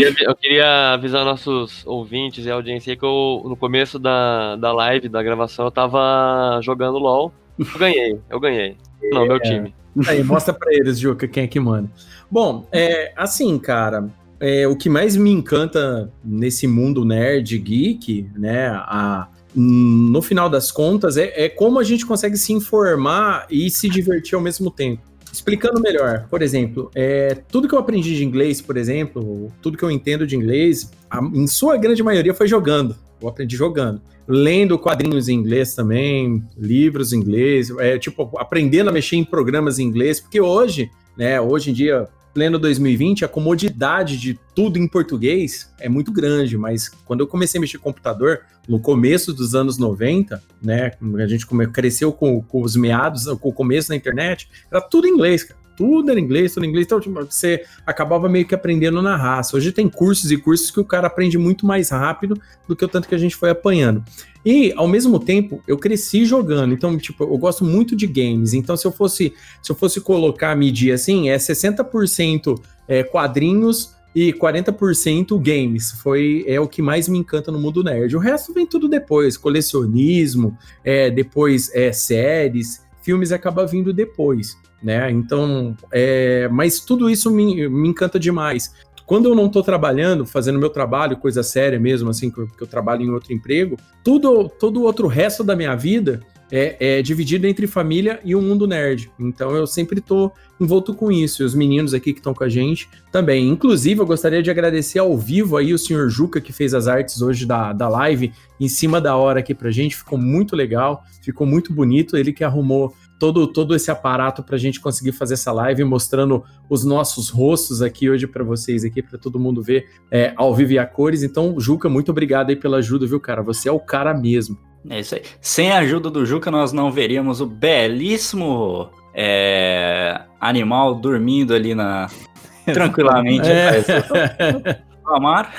Eu 0.01 0.13
eu 0.21 0.35
queria 0.35 0.93
avisar 0.93 1.23
nossos 1.25 1.85
ouvintes 1.85 2.45
e 2.45 2.49
audiência 2.51 2.95
que 2.95 3.03
eu, 3.05 3.43
no 3.45 3.55
começo 3.55 3.97
da, 3.99 4.55
da 4.55 4.71
live, 4.71 5.09
da 5.09 5.21
gravação, 5.23 5.65
eu 5.65 5.71
tava 5.71 6.59
jogando 6.63 6.97
LOL. 6.97 7.31
Eu 7.57 7.79
ganhei, 7.79 8.19
eu 8.29 8.39
ganhei. 8.39 8.77
Não, 9.11 9.25
meu 9.25 9.39
time. 9.39 9.73
Aí, 10.07 10.23
mostra 10.23 10.53
pra 10.53 10.73
eles, 10.73 10.99
Juca, 10.99 11.27
quem 11.27 11.43
é 11.43 11.47
que 11.47 11.59
manda. 11.59 11.89
Bom, 12.31 12.67
é, 12.71 13.11
assim, 13.17 13.57
cara, 13.59 14.07
é, 14.39 14.67
o 14.67 14.75
que 14.75 14.87
mais 14.89 15.15
me 15.15 15.31
encanta 15.31 16.11
nesse 16.23 16.67
mundo 16.67 17.03
nerd, 17.03 17.57
geek, 17.57 18.29
né, 18.37 18.67
a- 18.69 19.27
no 19.55 20.21
final 20.21 20.47
das 20.47 20.71
contas, 20.71 21.17
é, 21.17 21.45
é 21.45 21.49
como 21.49 21.79
a 21.79 21.83
gente 21.83 22.05
consegue 22.05 22.37
se 22.37 22.53
informar 22.53 23.47
e 23.49 23.69
se 23.71 23.89
divertir 23.89 24.35
ao 24.35 24.41
mesmo 24.41 24.69
tempo. 24.69 25.01
Explicando 25.31 25.79
melhor, 25.79 26.27
por 26.29 26.41
exemplo, 26.41 26.89
é, 26.95 27.35
tudo 27.51 27.67
que 27.67 27.73
eu 27.75 27.79
aprendi 27.79 28.15
de 28.15 28.25
inglês, 28.25 28.61
por 28.61 28.75
exemplo, 28.77 29.51
tudo 29.61 29.77
que 29.77 29.83
eu 29.83 29.91
entendo 29.91 30.25
de 30.25 30.35
inglês, 30.35 30.91
a- 31.09 31.21
em 31.21 31.47
sua 31.47 31.77
grande 31.77 32.01
maioria 32.03 32.33
foi 32.33 32.47
jogando. 32.47 32.95
Eu 33.21 33.27
aprendi 33.27 33.55
jogando. 33.55 34.01
Lendo 34.27 34.77
quadrinhos 34.77 35.27
em 35.27 35.33
inglês 35.33 35.73
também, 35.75 36.43
livros 36.57 37.13
em 37.13 37.17
inglês, 37.17 37.69
é, 37.79 37.97
tipo, 37.97 38.29
aprendendo 38.37 38.89
a 38.89 38.93
mexer 38.93 39.15
em 39.17 39.23
programas 39.23 39.79
em 39.79 39.83
inglês, 39.83 40.19
porque 40.19 40.39
hoje, 40.39 40.89
né, 41.17 41.39
hoje 41.41 41.71
em 41.71 41.73
dia, 41.73 42.07
pleno 42.33 42.59
2020, 42.59 43.25
a 43.25 43.27
comodidade 43.27 44.17
de 44.17 44.39
tudo 44.55 44.77
em 44.77 44.87
português 44.87 45.71
é 45.79 45.89
muito 45.89 46.11
grande, 46.11 46.57
mas 46.57 46.89
quando 47.05 47.21
eu 47.21 47.27
comecei 47.27 47.57
a 47.57 47.61
mexer 47.61 47.77
com 47.77 47.85
computador, 47.85 48.41
no 48.67 48.79
começo 48.79 49.33
dos 49.33 49.55
anos 49.55 49.77
90, 49.77 50.41
né, 50.61 50.91
a 51.17 51.27
gente 51.27 51.45
cresceu 51.73 52.11
com, 52.11 52.41
com 52.41 52.61
os 52.61 52.75
meados, 52.75 53.25
com 53.39 53.49
o 53.49 53.53
começo 53.53 53.89
da 53.89 53.95
internet, 53.95 54.49
era 54.71 54.79
tudo 54.79 55.07
em 55.07 55.11
inglês, 55.11 55.43
cara. 55.43 55.59
Tudo 55.75 56.11
era 56.11 56.19
inglês, 56.19 56.53
tudo 56.53 56.65
em 56.65 56.69
inglês, 56.69 56.85
então 56.85 56.99
tipo, 56.99 57.23
você 57.23 57.63
acabava 57.85 58.27
meio 58.27 58.45
que 58.45 58.53
aprendendo 58.53 59.01
na 59.01 59.15
raça. 59.15 59.55
Hoje 59.55 59.71
tem 59.71 59.87
cursos 59.87 60.29
e 60.29 60.35
cursos 60.35 60.69
que 60.69 60.79
o 60.79 60.83
cara 60.83 61.07
aprende 61.07 61.37
muito 61.37 61.65
mais 61.65 61.89
rápido 61.89 62.37
do 62.67 62.75
que 62.75 62.83
o 62.83 62.87
tanto 62.87 63.07
que 63.07 63.15
a 63.15 63.17
gente 63.17 63.33
foi 63.33 63.49
apanhando. 63.49 64.03
E, 64.45 64.73
ao 64.75 64.87
mesmo 64.87 65.19
tempo, 65.19 65.61
eu 65.67 65.77
cresci 65.77 66.25
jogando. 66.25 66.73
Então, 66.73 66.97
tipo, 66.97 67.23
eu 67.23 67.37
gosto 67.37 67.65
muito 67.65 67.95
de 67.95 68.07
games. 68.07 68.53
Então, 68.53 68.77
se 68.77 68.85
eu 68.87 68.91
fosse, 68.91 69.33
se 69.61 69.71
eu 69.71 69.75
fosse 69.75 69.99
colocar, 69.99 70.55
medir 70.55 70.93
assim, 70.93 71.29
é 71.29 71.37
60% 71.37 72.59
é, 72.87 73.03
quadrinhos 73.03 73.93
e 74.15 74.33
40% 74.33 75.39
games. 75.39 75.91
Foi 75.91 76.43
é 76.47 76.59
o 76.59 76.67
que 76.67 76.81
mais 76.81 77.07
me 77.07 77.17
encanta 77.17 77.51
no 77.51 77.59
mundo 77.59 77.83
nerd. 77.83 78.15
O 78.15 78.19
resto 78.19 78.53
vem 78.53 78.65
tudo 78.65 78.87
depois, 78.87 79.37
colecionismo, 79.37 80.57
é, 80.83 81.09
depois 81.11 81.73
é, 81.73 81.91
séries, 81.91 82.83
filmes 83.01 83.31
acaba 83.31 83.65
vindo 83.65 83.93
depois, 83.93 84.57
né? 84.81 85.09
Então, 85.11 85.75
é, 85.91 86.47
mas 86.49 86.79
tudo 86.79 87.09
isso 87.09 87.31
me, 87.31 87.67
me 87.69 87.89
encanta 87.89 88.19
demais. 88.19 88.73
Quando 89.09 89.27
eu 89.27 89.33
não 89.33 89.47
estou 89.47 89.63
trabalhando, 89.63 90.23
fazendo 90.23 90.59
meu 90.59 90.69
trabalho, 90.69 91.17
coisa 91.17 91.41
séria 91.41 91.79
mesmo, 91.79 92.11
assim, 92.11 92.29
que 92.29 92.39
eu, 92.39 92.67
trabalho 92.67 93.01
em 93.01 93.09
outro 93.09 93.33
emprego, 93.33 93.75
tudo, 94.03 94.47
todo 94.47 94.79
o 94.79 94.83
outro 94.83 95.07
resto 95.07 95.43
da 95.43 95.55
minha 95.55 95.75
vida 95.75 96.19
é, 96.51 96.97
é 96.97 97.01
dividido 97.01 97.47
entre 97.47 97.65
família 97.65 98.19
e 98.23 98.35
o 98.35 98.41
mundo 98.41 98.67
nerd. 98.67 99.11
Então 99.19 99.55
eu 99.55 99.65
sempre 99.65 99.99
tô 99.99 100.31
envolto 100.61 100.93
com 100.93 101.11
isso. 101.11 101.41
E 101.41 101.45
os 101.45 101.55
meninos 101.55 101.95
aqui 101.95 102.13
que 102.13 102.19
estão 102.19 102.35
com 102.35 102.43
a 102.43 102.49
gente 102.49 102.87
também. 103.11 103.49
Inclusive, 103.49 103.99
eu 103.99 104.05
gostaria 104.05 104.43
de 104.43 104.51
agradecer 104.51 104.99
ao 104.99 105.17
vivo 105.17 105.57
aí 105.57 105.73
o 105.73 105.79
senhor 105.79 106.07
Juca, 106.07 106.39
que 106.39 106.53
fez 106.53 106.75
as 106.75 106.87
artes 106.87 107.19
hoje 107.19 107.47
da, 107.47 107.73
da 107.73 107.89
live, 107.89 108.31
em 108.59 108.67
cima 108.67 109.01
da 109.01 109.15
hora 109.15 109.39
aqui 109.39 109.55
pra 109.55 109.71
gente. 109.71 109.95
Ficou 109.95 110.19
muito 110.19 110.55
legal, 110.55 111.03
ficou 111.19 111.47
muito 111.47 111.73
bonito. 111.73 112.15
Ele 112.15 112.31
que 112.31 112.43
arrumou 112.43 112.93
todo, 113.19 113.45
todo 113.45 113.75
esse 113.75 113.91
aparato 113.91 114.41
pra 114.41 114.57
gente 114.57 114.79
conseguir 114.79 115.11
fazer 115.11 115.33
essa 115.33 115.51
live, 115.51 115.83
mostrando 115.83 116.43
os 116.69 116.85
nossos 116.85 117.29
rostos 117.29 117.81
aqui 117.81 118.09
hoje 118.09 118.25
pra 118.25 118.43
vocês, 118.43 118.85
aqui 118.85 119.03
para 119.03 119.19
todo 119.19 119.39
mundo 119.39 119.61
ver 119.61 119.87
é, 120.09 120.33
ao 120.37 120.55
vivo 120.55 120.71
e 120.71 120.79
a 120.79 120.85
cores. 120.85 121.21
Então, 121.21 121.59
Juca, 121.59 121.89
muito 121.89 122.09
obrigado 122.09 122.49
aí 122.49 122.55
pela 122.55 122.77
ajuda, 122.77 123.05
viu, 123.05 123.19
cara? 123.19 123.43
Você 123.43 123.67
é 123.67 123.71
o 123.71 123.79
cara 123.79 124.13
mesmo. 124.13 124.57
É 124.89 125.01
isso 125.01 125.15
aí. 125.15 125.21
Sem 125.41 125.71
a 125.71 125.79
ajuda 125.79 126.09
do 126.09 126.25
Juca, 126.25 126.49
nós 126.49 126.71
não 126.71 126.89
veríamos 126.89 127.41
o 127.41 127.45
belíssimo 127.45 128.89
é, 129.13 130.21
animal 130.39 130.95
dormindo 130.95 131.53
ali 131.53 131.75
na. 131.75 132.07
tranquilamente 132.73 133.49
É. 133.49 134.81
Amar. 135.05 135.53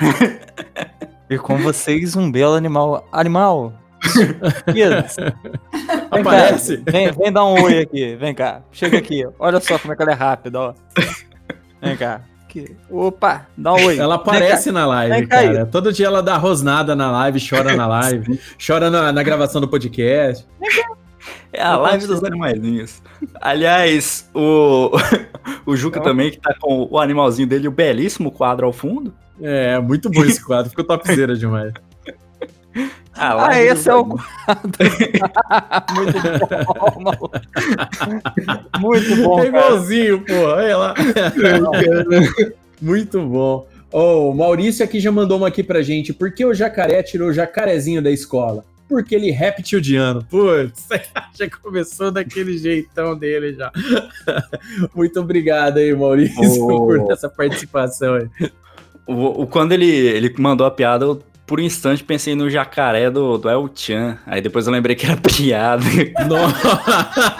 E 1.29 1.37
com 1.37 1.57
vocês, 1.57 2.15
um 2.15 2.31
belo 2.31 2.55
animal. 2.55 3.07
Animal! 3.11 3.73
Yes. 4.75 5.15
Vem 5.87 6.23
cá, 6.23 6.29
Aparece. 6.29 6.77
Vem, 6.85 7.11
vem 7.11 7.31
dar 7.31 7.45
um 7.45 7.61
oi 7.61 7.79
aqui, 7.79 8.15
vem 8.15 8.33
cá. 8.33 8.61
Chega 8.71 8.97
aqui, 8.97 9.25
olha 9.39 9.59
só 9.59 9.77
como 9.79 9.93
é 9.93 9.95
que 9.95 10.01
ela 10.01 10.11
é 10.11 10.15
rápida, 10.15 10.59
ó. 10.59 10.73
Vem 11.81 11.97
cá. 11.97 12.21
Aqui. 12.43 12.75
Opa, 12.89 13.47
dá 13.57 13.73
um 13.73 13.85
oi. 13.85 13.97
Ela 13.97 14.17
cá. 14.17 14.21
aparece 14.21 14.71
na 14.71 14.85
live, 14.85 15.27
cá 15.27 15.43
cara. 15.43 15.65
Todo 15.65 15.93
dia 15.93 16.07
ela 16.07 16.21
dá 16.21 16.37
rosnada 16.37 16.95
na 16.95 17.09
live, 17.09 17.39
chora 17.47 17.75
na 17.75 17.87
live, 17.87 18.39
chora 18.65 18.89
na, 18.89 19.11
na 19.11 19.23
gravação 19.23 19.61
do 19.61 19.67
podcast. 19.67 20.45
É 21.53 21.61
a 21.61 21.77
live 21.77 22.07
dos 22.07 22.23
animaizinhos. 22.23 23.01
Aliás, 23.41 24.29
o, 24.33 24.91
o 25.65 25.75
Juca 25.75 26.01
também, 26.01 26.31
que 26.31 26.39
tá 26.39 26.53
com 26.59 26.87
o 26.89 26.97
animalzinho 26.99 27.47
dele, 27.47 27.67
o 27.67 27.71
belíssimo 27.71 28.31
quadro 28.31 28.65
ao 28.65 28.73
fundo. 28.73 29.13
É, 29.41 29.79
muito 29.79 30.09
bom 30.09 30.23
esse 30.23 30.43
quadro, 30.43 30.69
ficou 30.69 30.85
topzera 30.85 31.35
demais. 31.35 31.73
Ah, 33.21 33.33
live 33.35 33.69
dos 33.69 33.79
esse 33.79 33.89
é 33.89 33.95
o 33.95 33.99
animais. 33.99 34.21
Muito 35.95 36.19
bom. 37.19 37.31
Muito 38.79 39.15
bom, 39.23 39.39
é 39.39 39.47
igualzinho, 39.47 40.21
pô. 40.25 40.33
Olha 40.33 40.77
lá. 40.77 40.93
Muito 42.81 43.21
bom. 43.21 43.67
Ó, 43.91 44.29
o 44.29 44.33
Maurício 44.35 44.83
aqui 44.83 44.99
já 44.99 45.11
mandou 45.11 45.37
uma 45.37 45.47
aqui 45.49 45.63
pra 45.63 45.81
gente. 45.81 46.13
Por 46.13 46.31
que 46.33 46.45
o 46.45 46.53
jacaré 46.53 47.03
tirou 47.03 47.29
o 47.29 47.33
jacarezinho 47.33 48.01
da 48.01 48.09
escola? 48.09 48.63
Porque 48.89 49.15
ele 49.15 49.29
é 49.29 49.33
reptiliano. 49.33 50.25
Putz, 50.29 50.87
já 51.37 51.49
começou 51.61 52.11
daquele 52.11 52.57
jeitão 52.57 53.15
dele 53.17 53.53
já. 53.53 53.71
Muito 54.95 55.19
obrigado 55.19 55.77
aí, 55.77 55.93
Maurício, 55.93 56.65
Ô. 56.65 56.87
por 56.87 57.11
essa 57.11 57.29
participação 57.29 58.15
aí. 58.15 58.27
O, 59.07 59.43
o- 59.43 59.47
quando 59.47 59.71
ele, 59.73 59.85
ele 59.89 60.33
mandou 60.37 60.65
a 60.65 60.71
piada, 60.71 61.05
eu 61.05 61.21
por 61.45 61.59
um 61.59 61.63
instante 61.63 62.03
pensei 62.03 62.35
no 62.35 62.49
jacaré 62.49 63.09
do, 63.09 63.37
do 63.37 63.49
El 63.49 63.69
Chan. 63.73 64.17
Aí 64.25 64.41
depois 64.41 64.67
eu 64.67 64.73
lembrei 64.73 64.95
que 64.95 65.05
era 65.05 65.17
piada. 65.17 65.83
Nossa. 66.27 67.37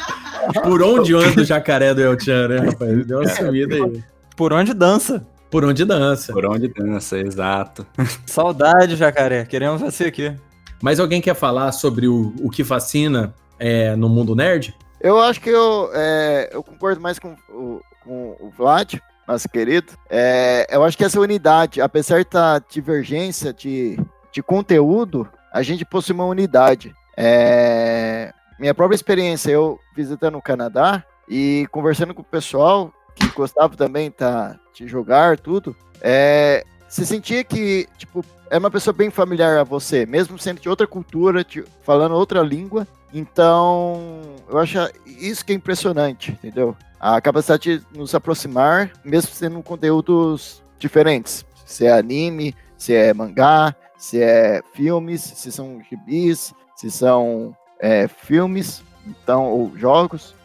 Por 0.63 0.81
onde 0.81 1.13
anda 1.13 1.41
o 1.41 1.45
jacaré 1.45 1.93
do 1.93 2.01
El 2.01 2.19
Chan, 2.19 2.47
né, 2.47 2.57
rapaz? 2.57 3.05
Deu 3.05 3.19
uma 3.19 3.29
sumida 3.29 3.75
aí. 3.75 4.03
Por 4.35 4.53
onde 4.53 4.73
dança? 4.73 5.25
Por 5.49 5.65
onde 5.65 5.85
dança. 5.85 6.33
Por 6.33 6.45
onde 6.45 6.67
dança, 6.67 7.19
exato. 7.19 7.85
Saudade, 8.25 8.95
jacaré. 8.95 9.45
Queremos 9.45 9.81
você 9.81 10.05
aqui. 10.05 10.33
Mas 10.81 10.99
alguém 10.99 11.21
quer 11.21 11.35
falar 11.35 11.71
sobre 11.71 12.07
o, 12.07 12.33
o 12.41 12.49
que 12.49 12.63
fascina 12.63 13.33
é, 13.59 13.95
no 13.95 14.09
mundo 14.09 14.35
nerd? 14.35 14.75
Eu 14.99 15.19
acho 15.19 15.39
que 15.39 15.49
eu, 15.49 15.91
é, 15.93 16.49
eu 16.51 16.63
concordo 16.63 17.01
mais 17.01 17.19
com 17.19 17.35
o, 17.49 17.81
com 18.03 18.35
o 18.39 18.51
Vlad, 18.57 18.95
nosso 19.31 19.49
querido. 19.49 19.93
É, 20.09 20.67
eu 20.69 20.83
acho 20.83 20.97
que 20.97 21.03
essa 21.03 21.19
unidade, 21.19 21.81
apesar 21.81 22.23
da 22.25 22.59
divergência 22.59 23.53
de, 23.53 23.99
de 24.31 24.43
conteúdo, 24.43 25.27
a 25.51 25.61
gente 25.61 25.85
possui 25.85 26.13
uma 26.13 26.25
unidade. 26.25 26.93
É, 27.17 28.33
minha 28.59 28.73
própria 28.73 28.95
experiência, 28.95 29.51
eu 29.51 29.79
visitando 29.95 30.37
o 30.37 30.41
Canadá 30.41 31.03
e 31.27 31.67
conversando 31.71 32.13
com 32.13 32.21
o 32.21 32.25
pessoal 32.25 32.93
que 33.15 33.27
gostava 33.29 33.75
também 33.75 34.09
tá, 34.09 34.57
de 34.73 34.87
jogar, 34.87 35.37
tudo, 35.37 35.75
é, 36.01 36.63
você 36.87 37.05
sentia 37.05 37.43
que, 37.43 37.87
tipo, 37.97 38.23
é 38.49 38.57
uma 38.57 38.71
pessoa 38.71 38.93
bem 38.93 39.09
familiar 39.09 39.57
a 39.57 39.63
você, 39.63 40.05
mesmo 40.05 40.37
sendo 40.37 40.59
de 40.59 40.67
outra 40.67 40.87
cultura, 40.87 41.43
de- 41.43 41.63
falando 41.83 42.15
outra 42.15 42.41
língua. 42.41 42.87
Então, 43.13 44.21
eu 44.49 44.57
acho 44.57 44.77
isso 45.05 45.45
que 45.45 45.53
é 45.53 45.55
impressionante, 45.55 46.31
entendeu? 46.31 46.75
A 47.03 47.19
capacidade 47.19 47.79
de 47.79 47.97
nos 47.97 48.13
aproximar, 48.13 48.91
mesmo 49.03 49.33
sendo 49.33 49.63
conteúdos 49.63 50.61
diferentes. 50.77 51.43
Se 51.65 51.87
é 51.87 51.91
anime, 51.91 52.55
se 52.77 52.93
é 52.93 53.11
mangá, 53.11 53.75
se 53.97 54.21
é 54.21 54.61
filmes, 54.75 55.19
se 55.21 55.51
são 55.51 55.81
gibis, 55.89 56.53
se 56.75 56.91
são 56.91 57.57
é, 57.79 58.07
filmes, 58.07 58.83
então, 59.07 59.45
ou 59.47 59.75
jogos. 59.75 60.35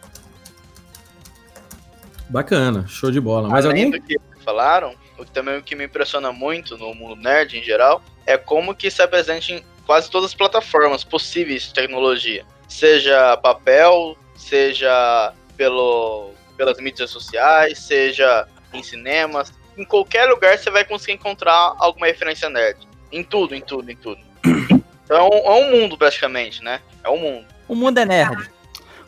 Bacana, 2.30 2.86
show 2.88 3.10
de 3.10 3.20
bola. 3.20 3.50
Mas 3.50 3.66
Além 3.66 3.84
alguém? 3.84 4.00
do 4.00 4.06
que 4.06 4.18
falaram, 4.42 4.94
o 5.18 5.26
que 5.26 5.30
também 5.30 5.58
o 5.58 5.62
que 5.62 5.76
me 5.76 5.84
impressiona 5.84 6.32
muito 6.32 6.78
no 6.78 6.94
mundo 6.94 7.16
nerd 7.16 7.58
em 7.58 7.62
geral 7.62 8.02
é 8.24 8.38
como 8.38 8.74
que 8.74 8.90
se 8.90 9.02
apresenta 9.02 9.52
em 9.52 9.62
quase 9.84 10.10
todas 10.10 10.30
as 10.30 10.34
plataformas 10.34 11.04
possíveis 11.04 11.64
de 11.64 11.74
tecnologia. 11.74 12.46
Seja 12.66 13.36
papel, 13.36 14.16
seja 14.34 15.34
pelo, 15.56 16.32
pelas 16.56 16.78
mídias 16.78 17.10
sociais, 17.10 17.78
seja 17.78 18.46
em 18.72 18.82
cinemas. 18.82 19.52
em 19.76 19.84
qualquer 19.84 20.24
lugar 20.26 20.56
você 20.58 20.70
vai 20.70 20.84
conseguir 20.84 21.12
encontrar 21.12 21.74
alguma 21.78 22.06
referência 22.06 22.48
nerd. 22.48 22.78
Em 23.12 23.22
tudo, 23.22 23.54
em 23.54 23.60
tudo, 23.60 23.90
em 23.90 23.96
tudo. 23.96 24.20
Então 25.06 25.28
é 25.30 25.50
um 25.64 25.70
mundo 25.70 25.96
praticamente, 25.96 26.64
né? 26.64 26.80
É 27.04 27.08
um 27.08 27.16
mundo. 27.16 27.44
O 27.68 27.76
mundo 27.76 27.96
é 27.98 28.04
nerd. 28.04 28.50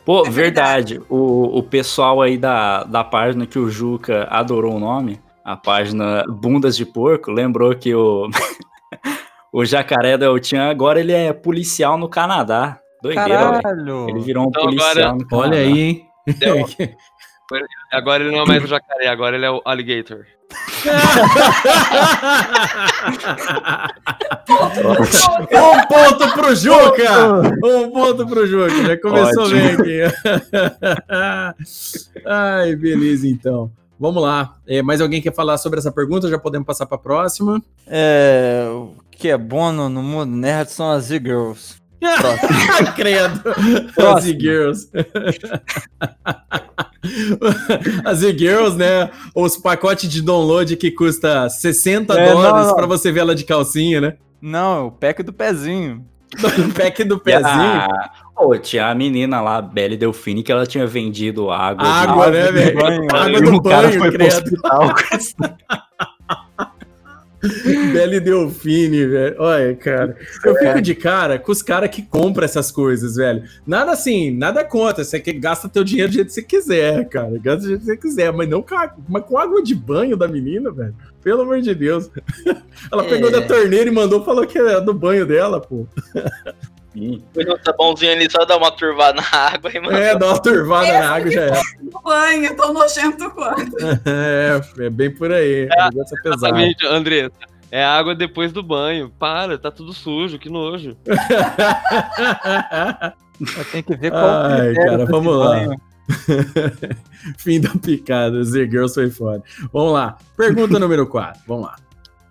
Pô, 0.05 0.25
É 0.25 0.29
verdade. 0.29 1.01
O, 1.09 1.57
o 1.59 1.61
pessoal 1.61 2.21
aí 2.21 2.37
da, 2.37 2.85
da 2.85 3.03
página 3.03 3.45
que 3.45 3.59
o 3.59 3.69
Juca 3.69 4.25
adorou 4.31 4.75
o 4.75 4.79
nome, 4.79 5.19
a 5.43 5.57
página 5.57 6.23
Bundas 6.29 6.77
de 6.77 6.85
Porco, 6.85 7.31
lembrou 7.31 7.75
que 7.75 7.93
o, 7.93 8.29
o 9.51 9.65
jacaré 9.65 10.17
da 10.17 10.27
Eltian 10.27 10.69
agora 10.69 11.01
ele 11.01 11.11
é 11.11 11.33
policial 11.33 11.97
no 11.97 12.07
Canadá. 12.07 12.79
Doideira, 13.03 13.51
velho. 13.51 13.61
Caralho. 13.61 14.09
Ele 14.09 14.19
virou 14.21 14.45
um 14.45 14.47
Então 14.47 14.63
policial 14.63 14.89
agora- 14.91 15.11
no 15.15 15.27
Canadá. 15.27 15.47
Olha 15.49 15.57
aí, 15.59 15.79
hein? 15.81 16.05
Deu. 16.37 16.65
Agora 17.91 18.23
ele 18.23 18.35
não 18.35 18.43
é 18.43 18.47
mais 18.47 18.63
o 18.63 18.67
jacaré, 18.67 19.07
agora 19.07 19.35
ele 19.35 19.45
é 19.45 19.51
o 19.51 19.61
alligator. 19.65 20.25
um 25.51 25.87
ponto 25.87 26.33
pro 26.33 26.55
Juca! 26.55 27.41
Um 27.63 27.91
ponto 27.91 28.27
pro 28.27 28.47
Juca, 28.47 28.83
já 28.83 28.97
começou 28.97 29.43
Ótimo. 29.43 29.83
bem 29.83 30.03
aqui. 30.03 30.15
Ai, 32.25 32.75
beleza 32.75 33.27
então. 33.27 33.71
Vamos 33.99 34.23
lá. 34.23 34.55
É, 34.65 34.81
mais 34.81 35.01
alguém 35.01 35.21
quer 35.21 35.33
falar 35.33 35.57
sobre 35.57 35.79
essa 35.79 35.91
pergunta? 35.91 36.29
Já 36.29 36.39
podemos 36.39 36.65
passar 36.65 36.85
para 36.85 36.95
a 36.95 37.01
próxima. 37.01 37.61
É, 37.85 38.65
o 38.71 38.93
que 39.11 39.27
é 39.27 39.37
bom 39.37 39.71
no, 39.73 39.89
no 39.89 40.01
mundo 40.01 40.31
nerd 40.33 40.71
são 40.71 40.89
as 40.89 41.11
e-girls. 41.11 41.75
Credo. 42.95 43.41
As 43.49 43.91
Próximo. 43.93 44.33
e-girls. 44.33 44.89
As 48.05 48.21
e-girls, 48.23 48.77
né? 48.77 49.09
Os 49.35 49.55
pacotes 49.57 50.09
de 50.09 50.21
download 50.21 50.75
que 50.75 50.91
custa 50.91 51.49
60 51.49 52.13
É, 52.13 52.31
dólares 52.33 52.71
para 52.73 52.85
você 52.85 53.11
ver 53.11 53.21
ela 53.21 53.35
de 53.35 53.43
calcinha, 53.45 54.01
né? 54.01 54.13
Não, 54.41 54.87
o 54.87 54.91
pack 54.91 55.23
do 55.23 55.33
pezinho. 55.33 56.05
No 56.57 56.71
pack 56.73 57.03
do 57.03 57.17
pezinho. 57.19 57.47
a- 57.49 58.11
Pô, 58.35 58.55
tinha 58.57 58.87
a 58.87 58.95
menina 58.95 59.41
lá, 59.41 59.57
a 59.57 59.61
Belle 59.61 59.97
Delfine, 59.97 60.43
que 60.43 60.51
ela 60.51 60.65
tinha 60.65 60.85
vendido 60.87 61.49
água. 61.51 61.83
de- 61.83 61.89
Água, 61.89 62.13
água 62.27 62.31
né, 62.31 62.51
velho? 62.51 62.79
banho. 62.79 63.07
Água 63.11 63.37
E 63.37 63.41
do 63.41 63.55
o 63.55 63.61
cara 63.63 63.87
banho, 63.87 63.99
foi 63.99 64.09
pro 64.11 64.19
credo. 64.19 64.33
hospital 64.35 64.93
com 64.95 65.15
esse- 65.17 65.35
Belle 67.93 68.19
Delfine, 68.19 69.05
velho. 69.05 69.35
Olha, 69.39 69.75
cara. 69.75 70.17
Eu 70.43 70.55
fico 70.55 70.81
de 70.81 70.93
cara 70.95 71.39
com 71.39 71.51
os 71.51 71.61
caras 71.61 71.89
que 71.89 72.01
compram 72.01 72.43
essas 72.45 72.71
coisas, 72.71 73.15
velho. 73.15 73.43
Nada 73.65 73.91
assim, 73.91 74.31
nada 74.31 74.63
contra. 74.63 75.03
Você 75.03 75.19
que 75.19 75.33
gasta 75.33 75.69
teu 75.69 75.83
dinheiro 75.83 76.11
do 76.11 76.15
jeito 76.15 76.27
que 76.27 76.33
você 76.33 76.41
quiser, 76.41 77.07
cara. 77.07 77.31
Gasta 77.41 77.61
do 77.61 77.67
jeito 77.67 77.79
que 77.81 77.85
você 77.85 77.97
quiser. 77.97 78.33
Mas 78.33 78.49
não 78.49 78.63
mas 79.07 79.23
com 79.25 79.37
água 79.37 79.63
de 79.63 79.73
banho 79.73 80.17
da 80.17 80.27
menina, 80.27 80.71
velho. 80.71 80.95
Pelo 81.23 81.41
amor 81.41 81.61
de 81.61 81.73
Deus. 81.75 82.09
Ela 82.91 83.03
pegou 83.03 83.29
É. 83.29 83.31
da 83.31 83.41
torneira 83.41 83.89
e 83.89 83.93
mandou, 83.93 84.23
falou 84.23 84.45
que 84.45 84.57
era 84.57 84.79
do 84.79 84.93
banho 84.93 85.25
dela, 85.25 85.59
pô. 85.59 85.85
Sim. 86.93 87.23
No 87.35 87.59
sabãozinho 87.63 88.13
ali, 88.13 88.29
só 88.31 88.43
dá 88.45 88.57
uma 88.57 88.71
turvada 88.71 89.21
na 89.21 89.39
água 89.39 89.71
e 89.73 89.79
manda. 89.79 89.99
É, 89.99 90.17
dá 90.17 90.27
uma 90.27 90.41
turvada 90.41 90.91
na 90.91 91.11
água 91.15 91.31
já 91.31 91.41
é. 91.41 91.61
Banho, 92.03 92.55
tão 92.55 92.73
nojento 92.73 93.29
quanto. 93.31 93.77
É, 94.05 94.59
é 94.85 94.89
bem 94.89 95.11
por 95.11 95.31
aí. 95.31 95.65
O 95.65 95.73
é 95.73 95.91
pesado. 95.91 96.01
Exatamente, 96.25 96.85
Andressa. 96.87 97.31
É 97.71 97.83
água 97.83 98.15
depois 98.15 98.51
do 98.51 98.63
banho. 98.63 99.11
Para, 99.19 99.57
tá 99.57 99.69
tudo 99.69 99.93
sujo, 99.93 100.39
que 100.39 100.49
nojo. 100.49 100.97
Tem 103.71 103.83
que 103.83 103.95
ver 103.95 104.11
qual 104.11 104.25
Ai, 104.25 104.73
critério 104.73 104.91
cara, 104.91 105.05
vamos 105.05 105.37
lá. 105.37 105.49
banho. 105.49 105.75
Fim 107.37 107.61
da 107.61 107.69
picada, 107.69 108.43
Z 108.43 108.67
Girls 108.67 108.95
foi 108.95 109.11
foda. 109.11 109.43
Vamos 109.71 109.93
lá. 109.93 110.17
Pergunta 110.35 110.79
número 110.79 111.05
4. 111.05 111.41
Vamos 111.47 111.67
lá. 111.67 111.75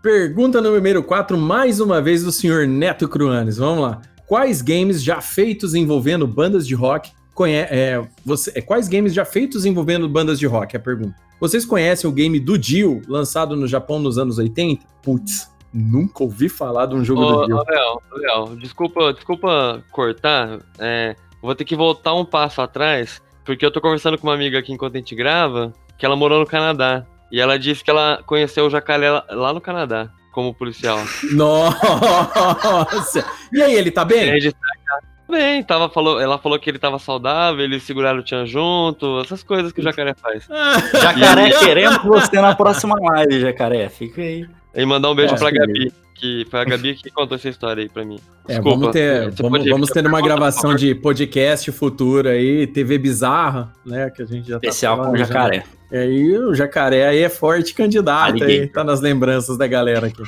Pergunta 0.03 0.61
número 0.61 1.03
4, 1.03 1.38
mais 1.38 1.81
uma 1.81 2.03
vez 2.03 2.25
do 2.25 2.33
senhor 2.33 2.66
Neto 2.66 3.09
Cruanes. 3.09 3.59
Vamos 3.59 3.83
lá. 3.83 4.01
Quais 4.29 4.62
games 4.62 5.03
já 5.03 5.21
feitos 5.21 5.75
envolvendo 5.75 6.27
bandas 6.27 6.67
de 6.67 6.75
rock 6.75 7.11
conhe 7.38 7.55
é, 7.55 8.05
você, 8.27 8.53
é, 8.57 8.61
quais 8.61 8.88
games 8.88 9.14
já 9.14 9.25
feitos 9.25 9.64
envolvendo 9.64 10.09
bandas 10.09 10.41
de 10.41 10.47
rock? 10.47 10.75
É 10.75 10.79
a 10.79 10.83
pergunta. 10.83 11.14
Vocês 11.38 11.64
conhecem 11.64 12.11
o 12.11 12.12
game 12.12 12.41
do 12.41 12.59
Dio, 12.59 13.01
lançado 13.07 13.55
no 13.55 13.69
Japão 13.69 14.01
nos 14.01 14.19
anos 14.19 14.38
80? 14.38 14.85
Putz, 15.01 15.49
nunca 15.73 16.25
ouvi 16.25 16.49
falar 16.49 16.87
de 16.87 16.97
um 16.97 17.05
jogo 17.05 17.23
Ô, 17.23 17.33
do 17.37 17.47
Dio. 17.47 17.62
Léo, 17.64 18.03
Léo, 18.11 18.57
desculpa, 18.57 19.12
desculpa 19.12 19.85
cortar. 19.93 20.59
É, 20.81 21.14
vou 21.41 21.55
ter 21.55 21.64
que 21.64 21.77
voltar 21.77 22.12
um 22.14 22.25
passo 22.25 22.61
atrás, 22.61 23.23
porque 23.45 23.64
eu 23.64 23.71
tô 23.71 23.81
conversando 23.81 24.19
com 24.19 24.27
uma 24.27 24.35
amiga 24.35 24.59
aqui 24.59 24.73
enquanto 24.73 24.97
a 24.97 24.99
gente 24.99 25.14
grava, 25.14 25.73
que 25.97 26.05
ela 26.05 26.17
morou 26.17 26.41
no 26.41 26.47
Canadá. 26.47 27.07
E 27.31 27.41
ela 27.41 27.57
disse 27.57 27.85
que 27.85 27.91
ela 27.91 28.21
conheceu 28.27 28.67
o 28.67 28.71
jacaré 28.71 29.11
lá 29.31 29.53
no 29.53 29.61
Canadá, 29.61 30.11
como 30.38 30.55
policial. 30.55 31.01
Nossa! 31.33 33.24
E 33.53 33.61
aí, 33.61 33.74
ele 33.74 33.90
tá 33.90 34.05
bem? 34.05 34.31
É, 34.31 34.37
de- 34.38 34.55
Bem, 35.29 35.62
tava, 35.64 35.90
falou, 35.90 36.18
ela 36.20 36.38
falou 36.38 36.59
que 36.61 36.70
ele 36.70 36.79
tava 36.79 36.96
saudável, 36.98 37.62
eles 37.62 37.83
seguraram 37.83 38.20
o 38.20 38.22
Tchan 38.22 38.46
junto, 38.46 39.20
essas 39.20 39.42
coisas 39.42 39.72
que 39.72 39.81
o 39.81 39.85
jacaré 39.85 40.14
faz. 40.14 40.46
Jacaré, 41.03 41.51
queremos 41.59 42.03
você 42.05 42.40
na 42.40 42.55
próxima 42.55 42.94
live, 42.98 43.40
Jacaré. 43.40 43.88
Fica 43.90 44.22
aí. 44.22 44.46
E 44.79 44.87
mandar 44.87 45.11
um 45.11 45.14
beijo 45.14 45.33
Nossa, 45.33 45.43
pra 45.45 45.53
que 45.53 45.59
Gabi, 45.59 45.93
que 46.14 46.47
foi 46.49 46.61
a 46.61 46.64
Gabi 46.64 46.95
que 46.95 47.11
contou 47.11 47.35
essa 47.35 47.49
história 47.49 47.83
aí 47.83 47.88
pra 47.88 48.05
mim. 48.05 48.21
É, 48.47 48.55
Desculpa. 48.55 48.79
vamos 48.79 48.93
ter, 48.93 49.31
vamos, 49.33 49.69
vamos 49.69 49.91
ter 49.91 50.07
uma 50.07 50.23
gravação 50.23 50.77
de 50.77 50.95
podcast 50.95 51.73
futuro 51.73 52.29
aí, 52.29 52.64
TV 52.64 52.97
bizarra, 52.97 53.73
né? 53.85 54.09
Que 54.09 54.23
a 54.23 54.25
gente 54.25 54.47
já 54.49 54.61
tá 54.61 54.69
Especial 54.69 55.03
com 55.03 55.11
o. 55.11 55.17
Jacaré. 55.17 55.64
E 55.91 55.97
aí 55.97 56.38
o 56.38 56.55
jacaré 56.55 57.09
aí 57.09 57.19
é 57.19 57.29
forte 57.29 57.75
candidato 57.75 58.45
aí, 58.45 58.69
tá 58.69 58.85
nas 58.85 59.01
lembranças 59.01 59.59
da 59.59 59.67
galera 59.67 60.07
aqui. 60.07 60.23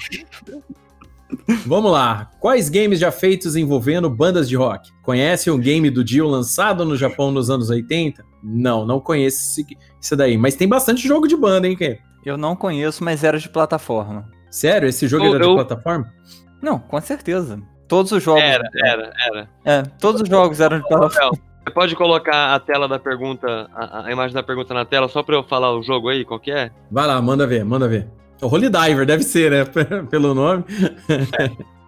Vamos 1.65 1.93
lá. 1.93 2.29
Quais 2.41 2.69
games 2.69 2.99
já 2.99 3.13
feitos 3.13 3.55
envolvendo 3.55 4.11
bandas 4.11 4.49
de 4.49 4.57
rock? 4.57 4.91
Conhece 5.01 5.49
o 5.49 5.57
game 5.57 5.89
do 5.91 6.03
Dio 6.03 6.27
lançado 6.27 6.85
no 6.85 6.97
Japão 6.97 7.31
nos 7.31 7.51
anos 7.51 7.71
80? 7.71 8.25
Não, 8.43 8.85
não 8.85 8.99
conheço 8.99 9.61
esse, 9.61 9.79
esse 10.03 10.17
daí. 10.17 10.37
Mas 10.37 10.57
tem 10.57 10.67
bastante 10.67 11.07
jogo 11.07 11.29
de 11.29 11.37
banda, 11.37 11.69
hein, 11.69 11.77
Ken? 11.77 11.99
Eu 12.25 12.37
não 12.37 12.57
conheço, 12.57 13.05
mas 13.05 13.23
era 13.23 13.39
de 13.39 13.49
plataforma. 13.49 14.29
Sério? 14.51 14.89
Esse 14.89 15.07
jogo 15.09 15.25
Eu- 15.27 15.35
era 15.35 15.45
de 15.45 15.51
eu- 15.51 15.55
plataforma? 15.55 16.13
Não, 16.61 16.79
com 16.79 17.01
certeza. 17.01 17.61
Todos 17.89 18.13
os 18.13 18.23
jogos. 18.23 18.43
Era, 18.43 18.69
era, 18.85 19.13
era. 19.33 19.49
É, 19.65 19.83
todos 20.01 20.21
os 20.21 20.29
jogos 20.29 20.61
eram 20.61 20.79
de 20.81 20.89
plataforma. 20.89 21.39
Você 21.65 21.75
pode 21.75 21.95
colocar 21.97 22.55
a 22.55 22.59
tela 22.61 22.89
da 22.89 22.99
pergunta, 22.99 23.69
a, 23.75 24.07
a 24.07 24.13
imagem 24.13 24.35
da 24.35 24.43
pergunta 24.43 24.73
na 24.75 24.85
tela, 24.85 25.09
só 25.09 25.23
pra 25.23 25.37
eu 25.37 25.43
falar 25.45 25.73
o 25.77 25.83
jogo 25.83 26.09
aí, 26.09 26.25
qual 26.25 26.41
que 26.41 26.51
é? 26.51 26.71
Vai 26.91 27.07
lá, 27.07 27.21
manda 27.21 27.47
ver, 27.47 27.65
manda 27.65 27.87
ver. 27.89 28.09
O 28.43 28.47
Holy 28.47 28.69
Diver, 28.71 29.05
deve 29.07 29.23
ser, 29.23 29.51
né? 29.51 29.65
Pelo 30.11 30.33
nome. 30.35 30.65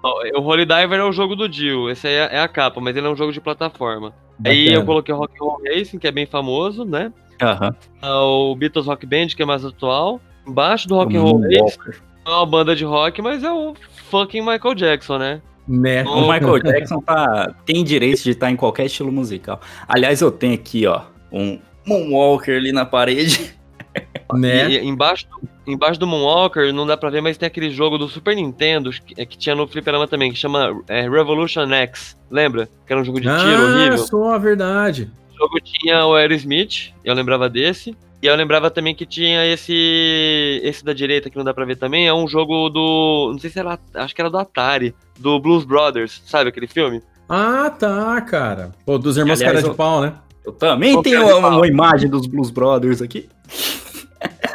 Ó, 0.03 0.23
O 0.39 0.43
Holy 0.43 0.67
Diver 0.67 0.99
é 0.99 1.05
o 1.05 1.13
jogo 1.13 1.35
do 1.37 1.49
Dio, 1.49 1.89
esse 1.91 2.07
aí 2.07 2.15
é 2.15 2.29
é 2.37 2.41
a 2.41 2.49
capa, 2.49 2.81
mas 2.81 2.97
ele 2.97 3.07
é 3.07 3.11
um 3.11 3.17
jogo 3.17 3.33
de 3.33 3.41
plataforma. 3.41 4.13
Aí 4.45 4.65
Bacana. 4.65 4.83
eu 4.83 4.87
coloquei 4.87 5.15
o 5.15 5.19
Rock 5.19 5.35
and 5.41 5.45
Roll 5.45 5.61
Racing, 5.65 5.99
que 5.99 6.07
é 6.07 6.11
bem 6.13 6.27
famoso, 6.27 6.85
né? 6.85 7.13
Aham. 7.41 7.75
Ah, 8.01 8.21
O 8.25 8.55
Beatles 8.57 8.87
Rock 8.87 9.07
Band, 9.07 9.29
que 9.29 9.43
é 9.43 9.47
mais 9.47 9.65
atual. 9.65 10.21
Embaixo 10.47 10.89
do 10.89 10.97
Rock 10.97 11.17
and 11.17 11.21
Roll 11.23 11.41
Racing 11.41 11.79
é 12.25 12.31
uma 12.31 12.47
banda 12.47 12.75
de 12.75 12.85
rock, 12.85 13.21
mas 13.21 13.43
é 13.43 13.53
o 13.53 13.75
fucking 14.11 14.41
Michael 14.41 14.75
Jackson, 14.75 15.19
né? 15.19 15.43
Né? 15.67 16.03
O 16.05 16.23
Michael 16.23 16.59
Jackson 16.61 17.01
tá, 17.01 17.55
tem 17.65 17.85
direito 17.85 18.23
de 18.23 18.31
estar 18.31 18.51
em 18.51 18.57
qualquer 18.57 18.87
estilo 18.87 19.13
musical. 19.13 19.61
Aliás, 19.87 20.21
eu 20.21 20.31
tenho 20.31 20.55
aqui, 20.55 20.87
ó, 20.87 21.03
um 21.31 21.59
Moonwalker 21.87 22.57
ali 22.57 22.73
na 22.73 22.85
parede. 22.85 23.55
né? 24.35 24.71
E, 24.71 24.79
e 24.79 24.87
embaixo, 24.87 25.27
do- 25.29 25.49
embaixo 25.73 26.01
do 26.01 26.07
Moonwalker, 26.07 26.73
não 26.73 26.87
dá 26.87 26.97
pra 26.97 27.11
ver, 27.11 27.21
mas 27.21 27.37
tem 27.37 27.47
aquele 27.47 27.71
jogo 27.71 27.97
do 27.97 28.09
Super 28.09 28.35
Nintendo 28.35 28.91
que, 28.91 29.15
que 29.27 29.39
tinha 29.39 29.55
no 29.55 29.67
Fliperama 29.69 30.09
também, 30.09 30.33
que 30.33 30.39
chama 30.39 30.83
é, 30.89 31.09
Revolution 31.09 31.71
X. 31.73 32.17
Lembra? 32.31 32.69
Que 32.87 32.93
era 32.93 33.01
um 33.01 33.05
jogo 33.05 33.21
de 33.21 33.29
tiro 33.29 33.63
ah, 33.63 33.73
horrível. 33.73 33.99
só 33.99 34.35
a 34.35 34.39
verdade. 34.39 35.11
O 35.33 35.39
jogo 35.39 35.61
tinha 35.61 36.05
o 36.07 36.15
Aerosmith, 36.15 36.93
eu 37.05 37.15
lembrava 37.15 37.49
desse. 37.49 37.97
E 38.23 38.27
eu 38.27 38.37
lembrava 38.37 38.71
também 38.71 38.95
que 38.95 39.05
tinha 39.05 39.45
esse 39.47 40.61
esse 40.63 40.85
da 40.85 40.93
direita 40.93 41.29
que 41.29 41.37
não 41.37 41.45
dá 41.45 41.53
pra 41.53 41.65
ver 41.65 41.77
também, 41.77 42.07
é 42.07 42.15
um 42.15 42.29
jogo 42.29 42.69
do, 42.69 43.31
não 43.33 43.39
sei 43.41 43.51
se 43.51 43.59
era, 43.59 43.77
acho 43.95 44.15
que 44.15 44.21
era 44.21 44.31
do 44.31 44.39
Atari, 44.39 44.95
do 45.19 45.41
Blues 45.41 45.65
Brothers, 45.65 46.23
sabe 46.25 46.49
aquele 46.51 46.69
filme? 46.69 47.03
Ah, 47.29 47.69
tá, 47.71 48.21
cara. 48.21 48.73
Pô, 48.87 48.97
dos 48.99 49.17
irmãos 49.17 49.41
Aliás, 49.41 49.53
cara 49.55 49.63
de 49.63 49.69
eu- 49.71 49.75
pau, 49.75 50.01
né? 50.01 50.13
Eu 50.45 50.53
também 50.53 50.93
Qualquer 50.93 51.21
tenho 51.21 51.39
uma, 51.39 51.49
uma 51.57 51.67
imagem 51.67 52.09
dos 52.11 52.27
Blues 52.27 52.51
Brothers 52.51 53.01
aqui. 53.03 53.29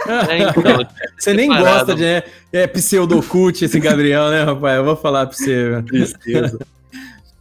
É, 0.08 0.38
então, 0.38 0.88
Você 1.18 1.34
nem 1.34 1.50
Separado. 1.52 1.76
gosta 1.78 1.96
de. 1.96 2.02
né? 2.04 2.24
É 2.54 2.68
pseudocult 2.68 3.62
esse 3.64 3.80
Gabriel, 3.80 4.30
né, 4.30 4.44
rapaz? 4.44 4.78
Eu 4.78 4.84
vou 4.86 4.96
falar 4.96 5.26
pra 5.28 5.36
você. 5.36 5.82
Tristeza. 5.88 6.60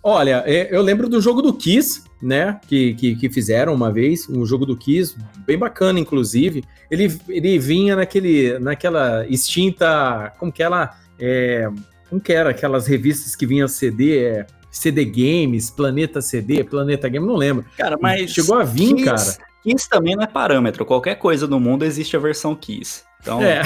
Olha, 0.02 0.42
é, 0.46 0.68
eu 0.74 0.80
lembro 0.82 1.08
do 1.08 1.20
jogo 1.20 1.42
do 1.42 1.52
Kiss, 1.52 2.02
né? 2.22 2.58
Que, 2.66 2.94
que, 2.94 3.14
que 3.16 3.30
fizeram 3.30 3.74
uma 3.74 3.92
vez, 3.92 4.28
um 4.28 4.44
jogo 4.46 4.64
do 4.66 4.76
Kiss, 4.76 5.16
bem 5.46 5.58
bacana, 5.58 5.98
inclusive. 6.00 6.64
Ele, 6.90 7.12
ele 7.28 7.58
vinha 7.58 7.96
naquele, 7.96 8.58
naquela 8.58 9.26
extinta. 9.28 10.32
Como 10.38 10.50
que 10.52 10.62
ela. 10.62 10.94
É, 11.18 11.68
como 12.08 12.20
que 12.20 12.32
era? 12.32 12.50
Aquelas 12.50 12.86
revistas 12.86 13.34
que 13.36 13.46
vinham 13.46 13.66
CD, 13.68 14.18
é, 14.18 14.46
CD 14.70 15.04
Games, 15.04 15.70
Planeta 15.70 16.20
CD, 16.22 16.62
Planeta 16.64 17.08
Game, 17.08 17.26
não 17.26 17.36
lembro. 17.36 17.64
Cara, 17.76 17.96
mas. 18.00 18.30
Chegou 18.30 18.58
a 18.58 18.64
vir, 18.64 18.94
Kiss- 18.94 19.04
cara. 19.04 19.46
Kiss 19.62 19.88
também 19.88 20.14
não 20.14 20.22
é 20.22 20.26
parâmetro. 20.28 20.84
Qualquer 20.86 21.16
coisa 21.16 21.46
no 21.46 21.58
mundo 21.58 21.84
existe 21.84 22.16
a 22.16 22.20
versão 22.20 22.54
Kiss. 22.54 23.02
Então, 23.20 23.42
É. 23.42 23.62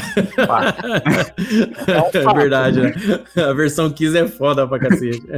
pá. 0.46 0.74
É 2.14 2.32
verdade, 2.34 2.80
né? 2.80 2.92
A 3.36 3.53
versão 3.53 3.90
15 3.90 4.16
é 4.18 4.26
foda 4.26 4.66
pra 4.66 4.78
cacete. 4.78 5.22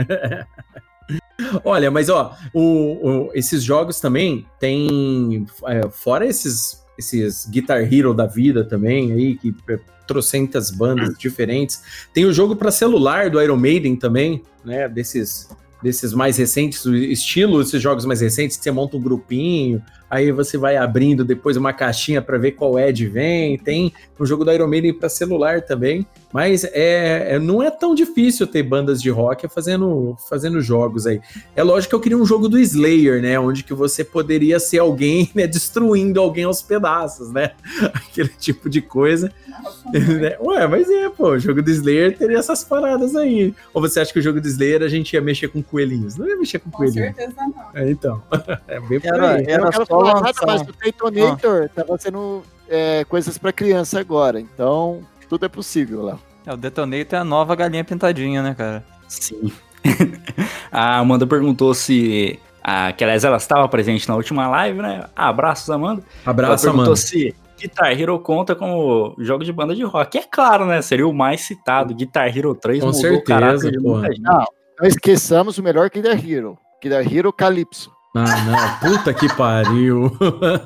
Olha, 1.65 1.91
mas 1.91 2.09
ó, 2.09 2.37
o- 2.53 3.09
o- 3.27 3.31
esses 3.35 3.63
jogos 3.63 4.01
também 4.01 4.47
tem. 4.61 5.47
é, 5.67 5.89
fora 5.91 6.27
esses, 6.27 6.83
esses 6.99 7.47
Guitar 7.47 7.81
Hero 7.93 8.15
da 8.15 8.27
vida 8.27 8.65
também, 8.65 9.13
aí, 9.13 9.39
que 9.39 9.55
é, 9.71 9.79
trocentas 10.07 10.71
bandas 10.71 11.17
diferentes. 11.19 11.83
Tem 12.13 12.25
o 12.25 12.33
jogo 12.33 12.55
pra 12.57 12.71
celular 12.71 13.31
do 13.31 13.41
Iron 13.41 13.57
Maiden 13.57 13.97
também, 13.97 14.43
né? 14.65 14.89
Desses, 14.89 15.49
desses 15.83 16.13
mais 16.13 16.37
recentes, 16.37 16.85
estilo 16.85 17.63
desses 17.63 17.81
jogos 17.83 18.05
mais 18.05 18.21
recentes, 18.21 18.57
que 18.57 18.63
você 18.63 18.71
monta 18.71 18.97
um 18.97 19.01
grupinho, 19.01 19.83
aí 20.13 20.31
você 20.31 20.59
vai 20.59 20.77
abrindo 20.77 21.25
depois 21.25 21.57
uma 21.57 21.73
caixinha 21.73 22.21
pra 22.21 22.37
ver 22.37 22.53
qual 22.53 22.79
Ed 22.79 23.07
vem. 23.09 23.57
Tem 23.59 23.93
o 24.19 24.27
jogo 24.27 24.45
do 24.45 24.53
Iron 24.53 24.69
Maiden 24.69 24.93
para 24.93 25.09
celular 25.09 25.63
também. 25.63 26.07
Mas 26.33 26.65
é, 26.65 27.35
é- 27.35 27.39
não 27.39 27.63
é 27.63 27.71
tão 27.71 27.95
difícil 27.95 28.47
ter 28.47 28.63
bandas 28.63 29.03
de 29.03 29.11
rock 29.11 29.47
fazendo, 29.49 30.17
fazendo 30.31 30.61
jogos 30.61 31.07
aí. 31.07 31.21
É 31.57 31.63
lógico 31.63 31.91
que 31.91 31.95
eu 31.95 32.01
queria 32.01 32.17
um 32.19 32.25
jogo 32.25 32.49
do 32.49 32.59
Slayer, 32.59 33.21
né? 33.21 33.39
Onde 33.39 33.63
que 33.65 33.75
você 33.75 34.03
poderia 34.05 34.59
ser 34.61 34.79
alguém, 34.79 35.31
né? 35.35 35.47
Destruindo 35.47 36.21
alguém 36.21 36.45
aos 36.45 36.63
pedaços, 36.63 37.31
né? 37.33 37.51
Aquele 37.93 38.29
tipo 38.29 38.69
de 38.71 38.81
coisa. 38.81 39.31
né? 39.93 40.37
Ué, 40.41 40.67
mas 40.67 40.89
é, 40.91 41.09
pô, 41.11 41.31
o 41.33 41.39
jogo 41.39 41.63
do 41.63 41.71
Slayer 41.71 42.17
teria 42.17 42.39
essas 42.39 42.65
paradas 42.65 43.15
aí. 43.17 43.55
Ou 43.75 43.81
você 43.83 44.01
acha 44.01 44.13
que 44.13 44.19
o 44.19 44.23
jogo 44.23 44.41
do 44.41 44.49
Slayer 44.49 44.83
a 44.83 44.89
gente 44.89 45.13
ia 45.15 45.21
mexer 45.21 45.49
com 45.49 45.63
coelhinhos? 45.63 46.17
Não 46.17 46.29
ia 46.29 46.37
mexer 46.37 46.59
com 46.59 46.71
Com 46.71 46.79
coelhinhos. 46.79 47.15
certeza 47.15 47.35
não. 47.39 47.55
É, 47.75 47.91
então. 47.91 48.23
É 48.69 48.81
bem 48.81 49.01
por 49.01 49.07
Era- 49.15 49.31
aí. 49.35 49.45
Era 49.47 49.71
quero 49.71 49.87
só 49.87 50.02
falar 50.07 50.21
nada, 50.21 50.27
lançar 50.27 50.47
mas 50.47 50.63
o 50.63 50.73
Detonator 50.73 51.69
tava 51.75 51.99
sendo 51.99 52.43
é, 52.69 53.05
coisas 53.05 53.39
pra 53.39 53.53
criança 53.53 54.01
agora. 54.01 54.41
Então, 54.41 55.03
tudo 55.29 55.47
é 55.47 55.49
possível 55.49 56.03
lá. 56.03 56.19
É, 56.47 56.53
o 56.53 56.57
Detonator 56.57 57.19
é 57.19 57.21
a 57.21 57.25
nova 57.25 57.55
galinha 57.55 57.85
pintadinha, 57.85 58.43
né, 58.43 58.55
cara? 58.55 58.85
Sim. 59.09 59.53
a 60.71 60.99
Amanda 60.99 61.27
perguntou 61.27 61.75
se. 61.75 62.39
Ah, 62.65 62.93
que 62.93 63.03
aliás 63.03 63.25
ela 63.25 63.39
estava 63.39 63.69
presente 63.69 64.09
na 64.09 64.15
última 64.15 64.49
live, 64.49 64.81
né? 64.81 65.05
Ah, 65.17 65.29
abraços, 65.29 65.69
Amanda. 65.69 66.03
Abraço, 66.25 66.67
ela 66.67 66.75
perguntou 66.75 66.85
mano. 66.85 66.97
se 66.97 67.35
Guitar 67.63 67.93
Hero 67.99 68.19
conta 68.19 68.57
como 68.57 69.15
jogo 69.19 69.45
de 69.45 69.53
banda 69.53 69.75
de 69.75 69.85
rock. 69.85 70.19
É 70.19 70.23
claro, 70.23 70.67
né? 70.67 70.83
Seria 70.83 71.07
o 71.07 71.13
mais 71.13 71.43
citado. 71.43 71.95
Guitar 71.95 72.37
Hero 72.37 72.55
3 72.55 72.81
Com 72.81 72.87
mudou 72.87 72.99
o 72.99 73.03
certeza, 73.03 73.25
caráter 73.25 73.71
de 73.71 73.79
muita 73.79 74.09
gente. 74.09 74.21
Não, 74.21 74.45
não 74.81 74.89
esqueçamos 74.89 75.59
o 75.59 75.63
melhor 75.63 75.89
Guitar 75.89 76.19
Hero. 76.29 76.59
Guitar 76.83 77.13
Hero 77.13 77.33
Calypso. 77.33 77.92
Ah, 78.15 78.79
não. 78.83 78.91
Puta 78.91 79.15
que 79.15 79.27
pariu. 79.35 80.15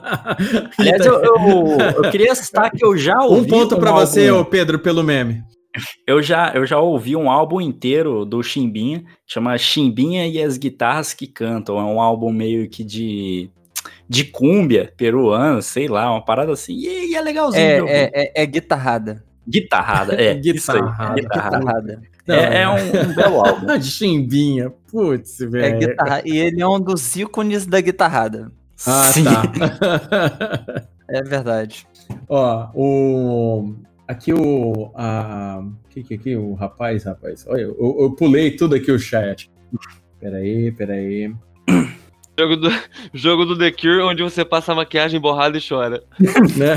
Aliás, 0.78 1.06
eu, 1.06 1.22
eu, 1.22 1.78
eu 2.02 2.10
queria 2.10 2.34
citar 2.34 2.70
que 2.70 2.84
eu 2.84 2.96
já 2.96 3.20
ouvi. 3.22 3.42
Um 3.42 3.58
ponto 3.60 3.78
pra 3.78 3.90
álbum- 3.90 4.00
você, 4.06 4.30
ô 4.30 4.44
Pedro, 4.44 4.78
pelo 4.80 5.02
meme. 5.04 5.42
Eu 6.06 6.22
já, 6.22 6.52
eu 6.54 6.66
já 6.66 6.78
ouvi 6.78 7.14
um 7.14 7.30
álbum 7.30 7.60
inteiro 7.60 8.24
do 8.24 8.42
Chimbinha, 8.42 9.04
chama 9.26 9.56
Chimbinha 9.58 10.26
e 10.26 10.42
as 10.42 10.56
Guitarras 10.56 11.12
que 11.12 11.26
Cantam. 11.26 11.78
É 11.78 11.82
um 11.84 12.00
álbum 12.00 12.32
meio 12.32 12.68
que 12.68 12.82
de, 12.82 13.50
de 14.08 14.24
cúmbia 14.24 14.92
peruano, 14.96 15.60
sei 15.62 15.86
lá, 15.86 16.10
uma 16.10 16.24
parada 16.24 16.52
assim. 16.52 16.74
E, 16.74 17.10
e 17.10 17.14
é 17.14 17.20
legalzinho. 17.20 17.86
É, 17.86 18.04
é, 18.04 18.10
é, 18.14 18.42
é 18.42 18.46
guitarrada. 18.46 19.22
Guitarrada, 19.46 20.20
é. 20.20 20.40
isso 20.42 20.72
aí, 20.72 20.80
Guitarrada. 20.80 21.14
guitarrada. 21.20 22.02
Guitarrada. 22.26 22.54
É, 22.54 22.62
é 22.62 22.68
um, 22.68 23.10
um 23.10 23.14
belo 23.14 23.40
álbum. 23.46 23.66
De 23.78 23.86
chimbinha. 23.86 24.70
Putz, 24.90 25.40
É 25.40 25.46
velho. 25.46 25.78
guitarra. 25.78 26.22
E 26.24 26.36
ele 26.36 26.60
é 26.60 26.66
um 26.66 26.80
dos 26.80 27.14
ícones 27.16 27.66
da 27.66 27.80
guitarrada. 27.80 28.50
Ah, 28.86 29.02
Sim. 29.04 29.24
tá. 29.24 30.86
É 31.08 31.22
verdade. 31.22 31.86
Ó, 32.28 32.68
o. 32.74 33.76
Aqui 34.08 34.32
o. 34.34 34.90
A... 34.96 35.62
que 35.88 36.02
que 36.02 36.14
aqui? 36.14 36.34
O 36.34 36.54
rapaz, 36.54 37.04
rapaz. 37.04 37.46
Olha, 37.46 37.60
eu, 37.60 37.96
eu 38.00 38.10
pulei 38.10 38.50
tudo 38.50 38.74
aqui 38.74 38.90
o 38.90 38.98
chat. 38.98 39.48
Peraí, 40.18 40.72
peraí. 40.72 41.32
Jogo 42.36 42.56
do, 42.56 42.70
jogo 43.14 43.44
do 43.44 43.56
The 43.56 43.70
Cure, 43.70 44.00
onde 44.02 44.22
você 44.22 44.44
passa 44.44 44.72
a 44.72 44.74
maquiagem 44.74 45.20
borrada 45.20 45.56
e 45.56 45.60
chora. 45.66 46.02
né? 46.58 46.74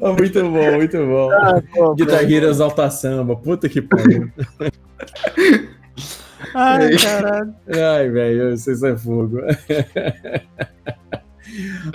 Oh, 0.00 0.12
muito 0.12 0.42
bom, 0.42 0.72
muito 0.76 0.98
bom. 1.06 1.94
Guitar 1.94 2.30
Hero 2.30 2.46
Exalta 2.50 2.90
Samba. 2.90 3.36
Puta 3.36 3.68
que 3.68 3.80
pariu. 3.80 4.30
Ai, 6.54 6.96
caralho. 6.98 7.54
Ai, 7.68 8.08
velho, 8.10 8.56
vocês 8.56 8.82
é 8.82 8.96
fogo. 8.96 9.40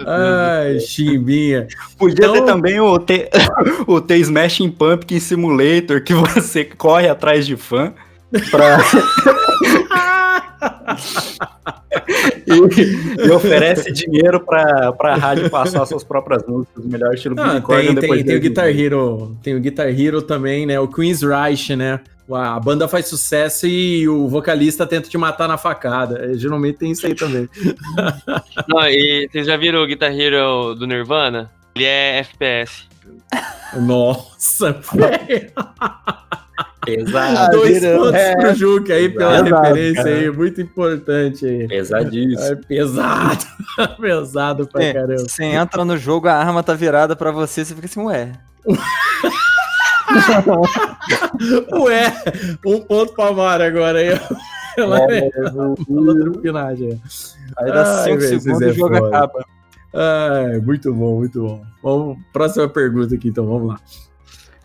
Ai, 0.05 0.79
chimbinha. 0.79 1.67
Podia 1.97 2.25
Então- 2.25 2.33
ter 2.33 2.45
também 2.45 2.79
o 2.79 2.97
T, 2.99 3.29
o 3.87 4.01
T 4.01 4.17
Smashing 4.17 4.71
Pumpkin 4.71 5.19
Simulator, 5.19 6.01
que 6.03 6.13
você 6.13 6.65
corre 6.65 7.07
atrás 7.09 7.45
de 7.45 7.55
fã 7.55 7.93
pra... 8.49 8.79
e, 12.47 13.25
e 13.25 13.31
oferece 13.31 13.91
dinheiro 13.91 14.39
pra, 14.39 14.91
pra 14.93 15.15
rádio 15.15 15.49
passar 15.49 15.85
suas 15.85 16.03
próprias 16.03 16.43
músicas, 16.47 16.83
o 16.83 16.87
melhor 16.87 17.13
estilo 17.13 17.35
Ah, 17.39 17.61
tem, 17.61 17.95
depois 17.95 18.19
tem, 18.19 18.25
tem 18.25 18.37
o. 18.37 18.39
Guitar 18.39 18.67
Hero, 18.67 19.37
tem 19.43 19.55
o 19.55 19.59
Guitar 19.59 19.87
Hero 19.87 20.21
também, 20.21 20.65
né? 20.65 20.79
O 20.79 20.87
Queen's 20.87 21.21
Reich, 21.21 21.75
né? 21.75 21.99
A 22.33 22.59
banda 22.59 22.87
faz 22.87 23.07
sucesso 23.07 23.67
e 23.67 24.07
o 24.07 24.27
vocalista 24.27 24.87
tenta 24.87 25.09
te 25.09 25.17
matar 25.17 25.47
na 25.47 25.57
facada. 25.57 26.31
É, 26.31 26.33
Geralmente 26.35 26.77
tem 26.77 26.91
isso 26.91 27.05
aí 27.05 27.13
também. 27.13 27.49
Não, 28.69 28.87
e 28.87 29.27
vocês 29.29 29.45
já 29.47 29.57
viram 29.57 29.83
o 29.83 29.87
Guitar 29.87 30.17
Hero 30.17 30.73
do 30.75 30.87
Nirvana? 30.87 31.51
Ele 31.75 31.85
é 31.85 32.19
FPS. 32.19 32.87
Nossa, 33.81 34.71
velho. 34.93 35.51
Pesado, 36.83 37.57
Dois 37.57 37.79
pontos 37.85 38.13
É. 38.13 38.35
pro 38.35 38.55
Juca 38.55 38.93
aí 38.93 39.07
pela 39.09 39.35
Exato, 39.47 39.55
referência 39.61 40.03
cara. 40.03 40.15
aí, 40.15 40.31
muito 40.31 40.61
importante 40.61 41.45
aí. 41.45 41.67
pesadíssimo. 41.67 42.39
É 42.41 42.55
pesado, 42.55 43.45
pesado 44.01 44.67
pra 44.67 44.83
É, 44.83 44.93
caramba. 44.93 45.19
Você 45.29 45.43
entra 45.43 45.85
no 45.85 45.95
jogo, 45.97 46.27
a 46.27 46.33
arma 46.33 46.63
tá 46.63 46.73
virada 46.73 47.15
pra 47.15 47.31
você, 47.31 47.63
você 47.63 47.75
fica 47.75 47.85
assim, 47.85 48.01
ué. 48.01 48.31
Ué, 51.71 52.13
um 52.65 52.81
ponto 52.81 53.13
pra 53.13 53.31
Mara 53.31 53.67
agora 53.67 53.99
aí. 53.99 54.09
Ela 54.77 54.99
é, 55.11 55.29
outra 55.89 56.41
pinagem. 56.41 57.01
Aí 57.57 57.71
dá 57.71 57.83
Ai, 58.03 58.03
5 58.05 58.19
velho, 58.19 58.39
segundos 58.41 58.61
e 58.61 58.65
é 58.65 58.67
o 58.69 58.73
jogo 58.73 58.95
foda. 58.97 59.07
acaba. 59.07 59.45
Ai, 59.93 60.59
muito 60.61 60.93
bom, 60.93 61.17
muito 61.17 61.41
bom. 61.41 61.61
Vamos, 61.83 62.17
próxima 62.31 62.69
pergunta 62.69 63.13
aqui, 63.15 63.27
então, 63.29 63.45
vamos 63.45 63.67
lá. 63.69 63.79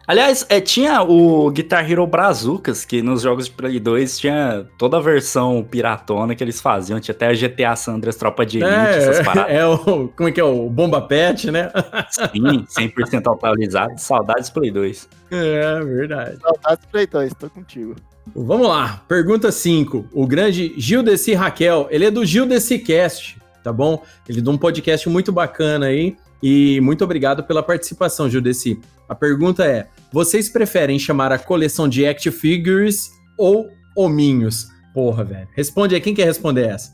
Aliás, 0.06 0.46
é, 0.48 0.60
tinha 0.60 1.02
o 1.02 1.50
Guitar 1.50 1.90
Hero 1.90 2.06
Brazucas, 2.06 2.84
que 2.84 3.02
nos 3.02 3.22
jogos 3.22 3.46
de 3.46 3.50
Play 3.50 3.80
2 3.80 4.18
tinha 4.18 4.64
toda 4.78 4.98
a 4.98 5.00
versão 5.00 5.66
piratona 5.68 6.32
que 6.36 6.44
eles 6.44 6.60
faziam. 6.60 7.00
Tinha 7.00 7.12
até 7.14 7.26
a 7.26 7.32
GTA 7.32 7.74
Sandras 7.74 8.14
Tropa 8.14 8.46
de 8.46 8.58
Elite, 8.58 8.76
essas 8.76 9.18
É, 9.18 9.24
paradas. 9.24 9.50
é 9.56 9.66
o. 9.66 10.08
Como 10.08 10.28
é 10.28 10.32
que 10.32 10.40
é? 10.40 10.44
O 10.44 10.70
Bomba 10.70 11.00
Pet, 11.02 11.50
né? 11.50 11.70
Sim, 12.10 12.64
100% 12.66 13.32
atualizado. 13.34 13.94
Saudades 13.96 14.48
Play 14.48 14.70
2. 14.70 15.08
É, 15.32 15.80
verdade. 15.84 16.38
Saudades 16.40 16.86
Play 16.86 17.06
2, 17.08 17.34
tô 17.34 17.50
contigo. 17.50 17.96
Vamos 18.34 18.68
lá, 18.68 19.02
pergunta 19.08 19.50
5. 19.50 20.06
O 20.12 20.26
grande 20.26 20.72
Gildeci 20.76 21.34
Raquel, 21.34 21.88
ele 21.90 22.04
é 22.06 22.10
do 22.10 22.24
Gildeci 22.24 22.78
Cast, 22.78 23.38
tá 23.62 23.72
bom? 23.72 24.02
Ele 24.28 24.38
é 24.38 24.42
de 24.42 24.48
um 24.48 24.58
podcast 24.58 25.08
muito 25.08 25.32
bacana 25.32 25.86
aí. 25.86 26.16
E 26.42 26.80
muito 26.80 27.02
obrigado 27.04 27.42
pela 27.44 27.62
participação, 27.62 28.28
Gildeci. 28.28 28.78
A 29.08 29.14
pergunta 29.14 29.64
é: 29.64 29.88
vocês 30.12 30.48
preferem 30.48 30.98
chamar 30.98 31.32
a 31.32 31.38
coleção 31.38 31.88
de 31.88 32.06
Act 32.06 32.30
Figures 32.30 33.10
ou 33.38 33.68
hominhos? 33.96 34.66
Porra, 34.94 35.24
velho. 35.24 35.48
Responde 35.54 35.94
aí, 35.94 36.00
quem 36.00 36.14
quer 36.14 36.24
responder 36.24 36.68
essa? 36.68 36.90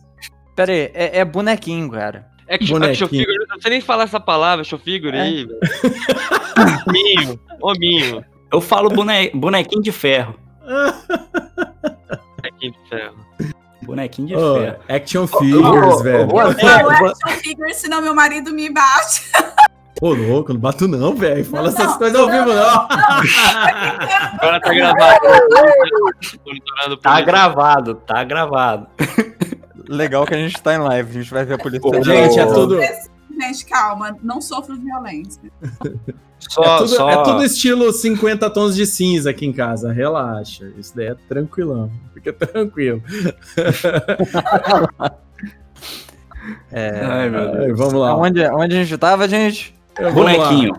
Pera 0.56 0.72
aí, 0.72 0.90
é, 0.94 1.18
é 1.20 1.24
bonequinho, 1.24 1.90
cara. 1.90 2.26
Action, 2.48 2.74
Bonequinho. 2.74 2.92
action 2.92 3.08
figure, 3.08 3.46
não 3.48 3.60
sei 3.60 3.70
nem 3.70 3.80
falar 3.80 4.04
essa 4.04 4.20
palavra, 4.20 4.62
action 4.62 4.78
figure 4.78 5.16
É. 5.16 5.20
aí, 5.22 5.46
velho. 5.46 5.60
Hominho, 6.86 7.40
hominho. 7.62 8.24
Eu 8.52 8.60
falo 8.60 8.90
bone- 8.90 9.30
bonequinho 9.34 9.80
de 9.82 9.90
ferro. 9.92 10.34
Bonequinho 12.42 12.72
de 12.72 12.88
ferro. 12.88 13.16
Bonequinho 13.84 14.28
de 14.28 14.36
Oh, 14.36 14.54
ferro. 14.54 14.76
action 14.88 15.26
Figures, 15.26 15.94
oh, 15.94 16.02
velho. 16.02 16.28
oh, 16.32 16.40
Eu 16.40 16.48
É, 16.50 16.50
action 17.10 17.30
figure, 17.42 17.74
senão 17.74 18.00
meu 18.00 18.14
marido 18.14 18.52
me 18.52 18.70
bate. 18.70 19.30
Ô, 20.00 20.14
louco, 20.14 20.52
não 20.52 20.60
bato 20.60 20.88
não, 20.88 21.14
velho. 21.14 21.44
Fala 21.44 21.70
Não, 21.70 21.76
essas 21.76 21.86
não, 21.92 21.98
coisas 21.98 22.18
ao 22.20 22.28
vivo, 22.28 22.52
não. 22.52 22.88
Agora 24.40 24.60
tá 24.60 24.74
gravado. 24.74 25.20
Tá 27.00 27.20
gravado, 27.20 27.94
tá 27.94 28.24
gravado. 28.24 28.86
Legal 29.88 30.24
que 30.26 30.34
a 30.34 30.38
gente 30.38 30.60
tá 30.60 30.74
em 30.74 30.78
live, 30.78 31.10
a 31.10 31.22
gente 31.22 31.32
vai 31.32 31.44
ver 31.44 31.54
a 31.54 31.58
polícia. 31.58 32.02
Gente, 32.02 32.38
é 32.38 32.46
tudo, 32.46 32.78
Gente, 33.42 33.66
calma, 33.66 34.16
não 34.22 34.40
sofro 34.40 34.76
violência. 34.78 35.42
Só, 36.50 36.62
é 36.64 36.78
tudo, 36.78 36.88
só... 36.88 37.08
é 37.08 37.22
tudo 37.22 37.44
estilo 37.44 37.92
50 37.92 38.50
tons 38.50 38.74
de 38.74 38.84
cinza 38.84 39.30
aqui 39.30 39.46
em 39.46 39.52
casa. 39.52 39.92
Relaxa. 39.92 40.72
Isso 40.76 40.92
daí 40.96 41.06
é 41.06 41.14
tranquilão. 41.28 41.88
Fica 42.14 42.32
tranquilo. 42.32 43.00
É, 46.72 47.00
Ai, 47.04 47.30
meu 47.30 47.52
Deus. 47.52 47.56
Ai, 47.64 47.72
vamos 47.72 47.94
lá. 47.94 48.16
onde, 48.16 48.44
onde 48.48 48.76
a 48.76 48.82
gente 48.82 48.98
tava, 48.98 49.28
gente? 49.28 49.72
Lá. 49.98 50.10
Bonequinho. 50.10 50.72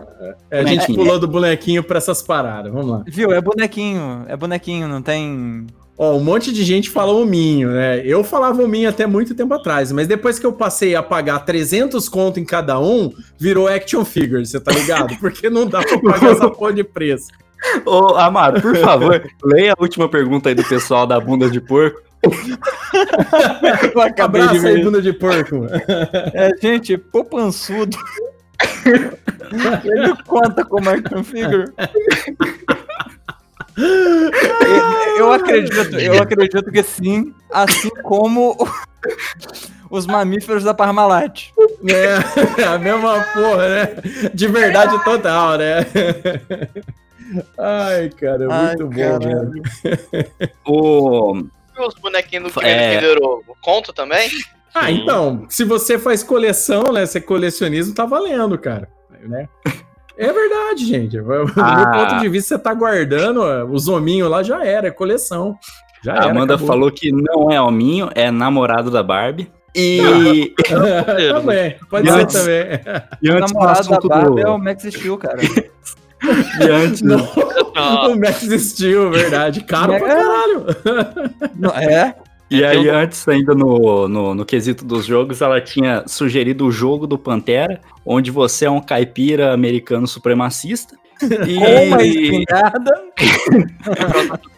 É, 0.50 0.60
a 0.60 0.64
gente 0.64 0.80
Bonequinho. 0.80 0.98
pulou 0.98 1.18
do 1.18 1.26
bonequinho 1.28 1.82
pra 1.82 1.98
essas 1.98 2.20
paradas. 2.22 2.70
Vamos 2.70 2.90
lá. 2.90 3.02
Viu? 3.06 3.32
É 3.32 3.40
bonequinho. 3.40 4.24
É 4.28 4.36
bonequinho, 4.36 4.86
não 4.88 5.00
tem. 5.00 5.66
Ó, 5.96 6.16
um 6.16 6.20
monte 6.20 6.52
de 6.52 6.64
gente 6.64 6.90
fala 6.90 7.12
hominho, 7.12 7.70
né? 7.70 8.02
Eu 8.04 8.24
falava 8.24 8.60
hominho 8.62 8.88
até 8.88 9.06
muito 9.06 9.34
tempo 9.34 9.54
atrás, 9.54 9.92
mas 9.92 10.08
depois 10.08 10.38
que 10.40 10.46
eu 10.46 10.52
passei 10.52 10.96
a 10.96 11.02
pagar 11.02 11.38
300 11.40 12.08
conto 12.08 12.40
em 12.40 12.44
cada 12.44 12.80
um, 12.80 13.12
virou 13.38 13.68
action 13.68 14.04
figure, 14.04 14.44
você 14.44 14.58
tá 14.58 14.72
ligado? 14.72 15.16
Porque 15.20 15.48
não 15.48 15.66
dá 15.66 15.82
pra 15.82 15.98
pagar 16.00 16.32
essa 16.32 16.50
porra 16.50 16.72
de 16.72 16.82
preço. 16.82 17.28
Ô, 17.86 18.16
Amaro, 18.16 18.60
por 18.60 18.76
favor, 18.76 19.22
leia 19.44 19.72
a 19.72 19.82
última 19.82 20.08
pergunta 20.08 20.48
aí 20.48 20.54
do 20.54 20.64
pessoal 20.64 21.06
da 21.06 21.18
bunda 21.20 21.48
de 21.48 21.60
porco. 21.60 22.02
Eu 23.94 24.00
acabei 24.00 24.42
de 24.42 24.48
Abraço 24.48 24.66
aí, 24.66 24.74
ver. 24.76 24.84
bunda 24.84 25.00
de 25.00 25.12
porco. 25.12 25.66
É, 26.34 26.50
gente, 26.60 26.98
poupançudo. 26.98 27.96
Ele 29.84 30.14
conta 30.26 30.64
como 30.64 30.88
action 30.90 31.22
figure. 31.22 31.72
Eu- 35.16 35.32
acredito, 35.32 35.98
eu 35.98 36.20
acredito 36.20 36.70
que 36.72 36.82
sim, 36.82 37.32
assim 37.50 37.88
como 38.02 38.56
os 39.90 40.06
mamíferos 40.06 40.64
da 40.64 40.74
Parmalat. 40.74 41.50
É, 41.86 42.64
a 42.66 42.78
mesma 42.78 43.22
porra, 43.32 43.68
né? 43.68 43.96
De 44.34 44.48
verdade 44.48 45.02
total, 45.04 45.56
né? 45.58 45.86
Ai, 47.58 48.10
cara, 48.10 48.46
Ai, 48.50 48.66
muito 48.66 48.86
bom, 48.88 48.96
caralho. 48.96 49.50
velho. 49.82 50.50
O... 50.66 51.32
Os 51.78 51.94
bonequinhos 52.00 52.52
do 52.52 52.60
É. 52.62 53.00
Ovo? 53.22 53.56
Conto 53.60 53.92
também? 53.92 54.28
Ah, 54.74 54.90
então, 54.90 55.46
se 55.48 55.64
você 55.64 55.98
faz 55.98 56.22
coleção, 56.22 56.84
né? 56.92 57.06
Se 57.06 57.18
é 57.18 57.20
colecionismo, 57.20 57.94
tá 57.94 58.04
valendo, 58.04 58.58
cara. 58.58 58.88
Né? 59.22 59.48
É 60.16 60.32
verdade, 60.32 60.86
gente. 60.86 61.16
Do 61.20 61.24
meu 61.26 61.46
Ah. 61.56 61.92
ponto 62.08 62.20
de 62.20 62.28
vista, 62.28 62.56
você 62.56 62.62
tá 62.62 62.72
guardando 62.74 63.42
ó, 63.42 63.64
os 63.64 63.88
hominhos 63.88 64.30
lá, 64.30 64.42
já 64.42 64.64
era, 64.64 64.88
é 64.88 64.90
coleção. 64.90 65.56
Já 66.04 66.12
A 66.12 66.16
era. 66.16 66.30
Amanda 66.30 66.54
acabou. 66.54 66.66
falou 66.68 66.90
que 66.90 67.10
não 67.10 67.50
é 67.50 67.60
hominho, 67.60 68.10
é 68.14 68.30
namorado 68.30 68.90
da 68.90 69.02
Barbie. 69.02 69.50
E, 69.74 70.54
também, 71.32 71.76
pode 71.90 72.08
E 72.08 72.12
ser 72.12 72.18
antes- 72.20 72.40
também. 72.40 72.80
e 73.22 73.30
O 73.30 73.36
antes 73.36 73.52
do 73.52 73.54
namorado 73.58 73.88
da 73.88 74.00
Barbie 74.00 74.40
é 74.42 74.48
o 74.48 74.52
do... 74.52 74.58
Max 74.58 74.82
Steel, 74.84 75.18
cara. 75.18 75.38
E 75.42 76.70
antes, 76.70 77.02
Não, 77.02 77.18
Não, 77.74 78.12
o 78.12 78.20
Max 78.20 78.38
Steel, 78.42 79.10
verdade. 79.10 79.62
Caro 79.64 79.98
pra 79.98 80.08
É. 80.08 80.14
caralho. 80.16 80.66
Não, 81.56 81.70
é? 81.70 82.14
E 82.50 82.62
É, 82.62 82.68
aí, 82.68 82.82
tem 82.82 82.90
um- 82.92 82.94
antes 82.96 83.26
ainda 83.28 83.54
no, 83.54 84.06
no, 84.06 84.34
no 84.34 84.44
quesito 84.44 84.84
dos 84.84 85.04
jogos, 85.06 85.40
ela 85.40 85.60
tinha 85.60 86.04
sugerido 86.06 86.66
o 86.66 86.70
jogo 86.70 87.06
do 87.06 87.18
Pantera, 87.18 87.80
onde 88.04 88.30
você 88.30 88.66
é 88.66 88.70
um 88.70 88.80
caipira 88.80 89.52
americano 89.52 90.06
supremacista. 90.06 90.94
Com 91.20 91.86
uma 91.88 92.02
E, 92.02 92.08
espingarda. 92.24 93.02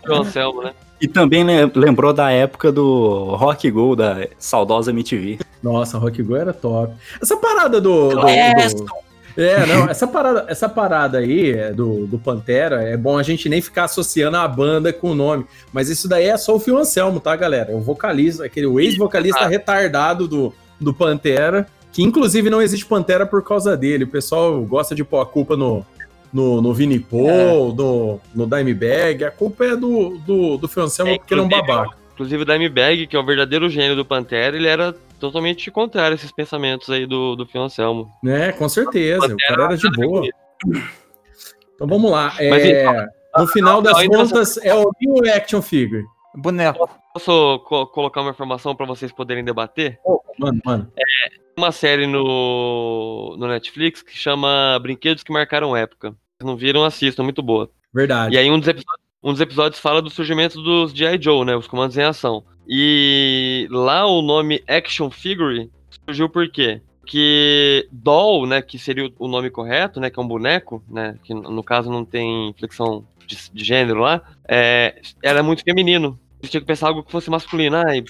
Anselmo, 0.08 0.62
né? 0.62 0.72
e 1.00 1.06
também 1.06 1.44
le- 1.44 1.70
lembrou 1.74 2.12
da 2.12 2.30
época 2.30 2.72
do 2.72 3.34
Rock 3.36 3.70
Go, 3.70 3.94
da 3.94 4.26
saudosa 4.38 4.90
MTV. 4.90 5.38
Nossa, 5.62 5.98
Rock 5.98 6.22
Go 6.22 6.36
era 6.36 6.52
top. 6.52 6.94
Essa 7.20 7.36
parada 7.36 7.80
do. 7.80 8.08
do- 8.10 8.16
do- 8.20 9.05
É, 9.36 9.66
não, 9.66 9.88
essa 9.88 10.06
parada, 10.06 10.46
essa 10.48 10.68
parada 10.68 11.18
aí 11.18 11.50
é, 11.50 11.72
do, 11.72 12.06
do 12.06 12.18
Pantera 12.18 12.82
é 12.82 12.96
bom 12.96 13.18
a 13.18 13.22
gente 13.22 13.48
nem 13.48 13.60
ficar 13.60 13.84
associando 13.84 14.36
a 14.36 14.48
banda 14.48 14.92
com 14.92 15.10
o 15.10 15.14
nome. 15.14 15.44
Mas 15.72 15.90
isso 15.90 16.08
daí 16.08 16.26
é 16.26 16.36
só 16.36 16.56
o 16.56 16.60
Phil 16.60 16.78
Anselmo, 16.78 17.20
tá, 17.20 17.36
galera? 17.36 17.76
O 17.76 17.80
vocalista, 17.80 18.44
aquele 18.44 18.66
ex-vocalista 18.82 19.40
Ah. 19.44 19.48
retardado 19.48 20.26
do, 20.26 20.54
do 20.80 20.94
Pantera, 20.94 21.66
que 21.92 22.02
inclusive 22.02 22.48
não 22.48 22.62
existe 22.62 22.86
Pantera 22.86 23.26
por 23.26 23.44
causa 23.44 23.76
dele. 23.76 24.04
O 24.04 24.08
pessoal 24.08 24.62
gosta 24.62 24.94
de 24.94 25.04
pôr 25.04 25.20
a 25.20 25.26
culpa 25.26 25.54
no, 25.56 25.84
no, 26.32 26.62
no 26.62 26.72
Vini 26.72 26.98
Paul, 26.98 27.74
no, 27.74 28.20
no 28.34 28.46
Dimebag. 28.46 29.24
A 29.24 29.30
culpa 29.30 29.64
é 29.66 29.76
do, 29.76 30.18
do, 30.26 30.56
do 30.56 30.68
Phil 30.68 30.84
Anselmo 30.84 31.12
É, 31.12 31.18
porque 31.18 31.34
ele 31.34 31.42
é 31.42 31.44
um 31.44 31.48
babaca. 31.48 31.96
Inclusive 32.14 32.42
o 32.42 32.46
Dimebag, 32.46 33.06
que 33.06 33.14
é 33.14 33.18
o 33.18 33.26
verdadeiro 33.26 33.68
gênio 33.68 33.94
do 33.94 34.04
Pantera, 34.04 34.56
ele 34.56 34.66
era 34.66 34.94
totalmente 35.18 35.70
contrário 35.70 36.12
a 36.12 36.14
esses 36.16 36.32
pensamentos 36.32 36.88
aí 36.90 37.06
do, 37.06 37.34
do 37.36 37.46
Phil 37.46 37.62
Anselmo. 37.62 38.10
né? 38.22 38.52
com 38.52 38.68
certeza. 38.68 39.26
O 39.26 39.36
cara 39.36 39.64
era 39.64 39.76
de 39.76 39.90
boa. 39.92 40.28
Então 41.74 41.86
vamos 41.86 42.10
lá. 42.10 42.32
Mas 42.50 42.64
É, 42.64 43.06
no 43.38 43.46
final 43.46 43.82
das 43.82 44.06
contas, 44.06 44.56
é 44.58 44.74
o 44.74 44.90
New 45.00 45.32
Action 45.34 45.60
Figure. 45.62 46.04
Boneco. 46.34 46.88
Posso 47.14 47.58
co- 47.60 47.86
colocar 47.86 48.20
uma 48.20 48.30
informação 48.30 48.74
para 48.74 48.84
vocês 48.86 49.10
poderem 49.10 49.42
debater? 49.44 49.98
Mano, 50.38 50.60
mano. 50.64 50.92
Uma 51.56 51.72
série 51.72 52.06
no, 52.06 53.34
no 53.38 53.48
Netflix 53.48 54.02
que 54.02 54.14
chama 54.16 54.78
Brinquedos 54.82 55.22
que 55.22 55.32
Marcaram 55.32 55.74
Época. 55.74 56.14
Se 56.40 56.46
não 56.46 56.56
viram, 56.56 56.84
assistam, 56.84 57.22
muito 57.22 57.42
boa. 57.42 57.70
Verdade. 57.94 58.34
E 58.34 58.38
aí 58.38 58.50
um 58.50 58.58
dos, 58.58 58.68
episódios, 58.68 59.06
um 59.22 59.32
dos 59.32 59.40
episódios 59.40 59.80
fala 59.80 60.02
do 60.02 60.10
surgimento 60.10 60.60
dos 60.62 60.92
G.I. 60.92 61.18
Joe, 61.22 61.46
né? 61.46 61.56
Os 61.56 61.66
comandos 61.66 61.96
em 61.96 62.02
ação. 62.02 62.44
E 62.68 63.68
lá 63.70 64.06
o 64.06 64.22
nome 64.22 64.62
Action 64.66 65.10
Figure 65.10 65.70
surgiu 66.04 66.28
por 66.28 66.48
quê? 66.50 66.80
Que 67.06 67.86
doll, 67.92 68.46
né, 68.46 68.60
que 68.60 68.78
seria 68.78 69.10
o- 69.18 69.28
nome 69.28 69.48
correto, 69.50 70.00
né, 70.00 70.10
que 70.10 70.18
é 70.18 70.22
um 70.22 70.26
boneco, 70.26 70.82
né, 70.88 71.16
que 71.22 71.32
no 71.32 71.62
caso 71.62 71.90
não 71.90 72.04
tem 72.04 72.52
flexão 72.58 73.06
de, 73.26 73.36
de 73.52 73.64
gênero 73.64 74.00
lá, 74.00 74.20
é, 74.48 75.00
era 75.22 75.42
muito 75.42 75.62
feminino. 75.62 76.18
Você 76.42 76.50
tinha 76.50 76.60
que 76.60 76.66
pensar 76.66 76.88
algo 76.88 77.02
que 77.04 77.12
fosse 77.12 77.30
masculino. 77.30 77.76
Ah, 77.76 77.96
e 77.96 78.04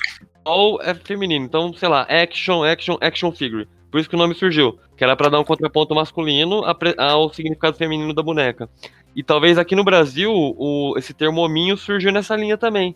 doll 0.45 0.81
é 0.83 0.95
feminino, 0.95 1.45
então, 1.45 1.73
sei 1.75 1.89
lá, 1.89 2.03
action, 2.03 2.65
action, 2.65 2.97
action 3.01 3.33
figure. 3.33 3.69
Por 3.91 4.01
isso 4.01 4.09
que 4.09 4.15
o 4.17 4.19
nome 4.19 4.35
surgiu, 4.35 4.79
que 4.97 5.05
era 5.05 5.17
pra 5.17 5.29
dar 5.29 5.41
um 5.41 5.45
contraponto 5.45 5.95
masculino 5.95 6.63
ao 6.99 7.33
significado 7.33 7.77
feminino 7.77 8.13
da 8.15 8.23
boneca. 8.23 8.69
E 9.17 9.23
talvez 9.23 9.57
aqui 9.57 9.75
no 9.75 9.83
Brasil 9.83 10.31
o, 10.31 10.95
esse 10.99 11.15
termo 11.15 11.41
hominho 11.41 11.75
surgiu 11.75 12.13
nessa 12.13 12.37
linha 12.37 12.59
também. 12.59 12.95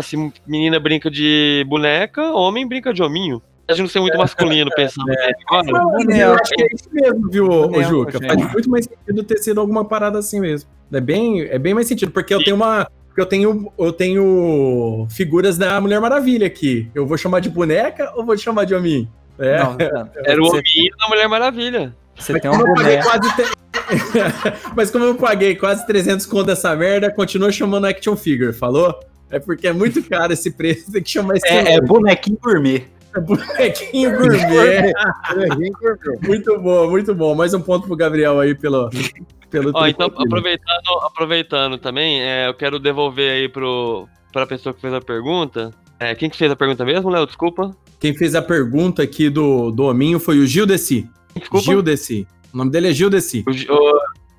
Se 0.00 0.16
menina 0.46 0.80
brinca 0.80 1.10
de 1.10 1.62
boneca, 1.68 2.32
homem 2.32 2.66
brinca 2.66 2.94
de 2.94 3.02
hominho. 3.02 3.42
A 3.68 3.74
gente 3.74 3.82
não 3.82 3.88
ser 3.88 4.00
muito 4.00 4.16
masculino 4.16 4.70
pensando 4.74 5.04
nele 5.04 5.34
agora. 5.46 5.68
Eu 6.16 6.32
acho 6.32 6.50
que 6.54 6.62
é 6.62 6.66
isso 6.72 6.88
mesmo, 6.90 7.30
viu, 7.30 7.46
ô, 7.50 7.82
Juca? 7.82 8.18
Faz 8.18 8.52
muito 8.52 8.70
mais 8.70 8.86
sentido 8.86 9.22
ter 9.24 9.36
sido 9.38 9.60
alguma 9.60 9.84
parada 9.84 10.18
assim 10.18 10.40
mesmo. 10.40 10.70
É 10.90 11.02
bem, 11.02 11.42
é 11.42 11.58
bem 11.58 11.74
mais 11.74 11.86
sentido, 11.86 12.10
porque 12.10 12.32
eu 12.32 12.42
tenho 12.42 12.56
uma. 12.56 12.90
Eu 13.14 13.26
tenho, 13.26 13.70
eu 13.76 13.92
tenho 13.92 15.06
figuras 15.10 15.58
da 15.58 15.78
Mulher 15.82 16.00
Maravilha 16.00 16.46
aqui. 16.46 16.88
Eu 16.94 17.06
vou 17.06 17.18
chamar 17.18 17.40
de 17.40 17.50
boneca 17.50 18.10
ou 18.16 18.24
vou 18.24 18.38
chamar 18.38 18.64
de 18.64 18.74
hominho? 18.74 19.06
É. 19.38 19.58
Não, 19.58 19.76
cara, 19.76 20.12
Era 20.24 20.40
o 20.40 20.46
hominho 20.46 20.96
da 20.98 21.08
Mulher 21.08 21.28
Maravilha. 21.28 21.94
você 22.16 22.40
tem 22.40 22.50
um 22.50 22.54
Como 22.54 22.68
eu 22.68 22.74
paguei 22.74 23.02
quase. 23.02 23.57
Mas 24.76 24.90
como 24.90 25.04
eu 25.04 25.14
paguei 25.14 25.56
quase 25.56 25.86
300 25.86 26.26
conto 26.26 26.46
dessa 26.46 26.74
merda, 26.74 27.10
continua 27.10 27.50
chamando 27.50 27.86
action 27.86 28.16
figure, 28.16 28.52
falou? 28.52 28.98
É 29.30 29.38
porque 29.38 29.66
é 29.66 29.72
muito 29.72 30.02
caro 30.02 30.32
esse 30.32 30.50
preço, 30.50 30.90
tem 30.90 31.02
que 31.02 31.10
chamar 31.10 31.36
esse 31.36 31.46
É, 31.46 31.74
é 31.74 31.80
bonequinho 31.80 32.38
gourmet. 32.42 32.86
É 33.14 33.20
bonequinho 33.20 34.16
gourmet. 34.16 34.92
muito 36.22 36.58
bom, 36.58 36.90
muito 36.90 37.14
bom. 37.14 37.34
Mais 37.34 37.52
um 37.52 37.60
ponto 37.60 37.86
pro 37.86 37.96
Gabriel 37.96 38.40
aí 38.40 38.54
pelo. 38.54 38.90
pelo 39.50 39.70
Ó, 39.74 39.86
então, 39.86 40.06
aproveitando, 40.06 41.02
aproveitando 41.02 41.78
também, 41.78 42.22
é, 42.22 42.48
eu 42.48 42.54
quero 42.54 42.78
devolver 42.78 43.30
aí 43.30 43.48
pro, 43.48 44.08
pra 44.32 44.46
pessoa 44.46 44.74
que 44.74 44.80
fez 44.80 44.94
a 44.94 45.00
pergunta. 45.00 45.72
É, 46.00 46.14
quem 46.14 46.30
que 46.30 46.36
fez 46.36 46.50
a 46.50 46.56
pergunta 46.56 46.84
mesmo, 46.84 47.10
Léo? 47.10 47.26
Desculpa. 47.26 47.76
Quem 47.98 48.14
fez 48.14 48.34
a 48.34 48.42
pergunta 48.42 49.02
aqui 49.02 49.28
do, 49.28 49.70
do 49.70 49.84
Hominho 49.84 50.20
foi 50.20 50.38
o 50.38 50.46
Gil 50.46 50.64
Desi. 50.64 51.08
Desculpa. 51.34 51.64
Gil 51.64 51.82
Desi. 51.82 52.26
O 52.52 52.56
nome 52.56 52.70
dele 52.70 52.88
é 52.88 52.92
Gil 52.92 53.10
Desi. 53.10 53.44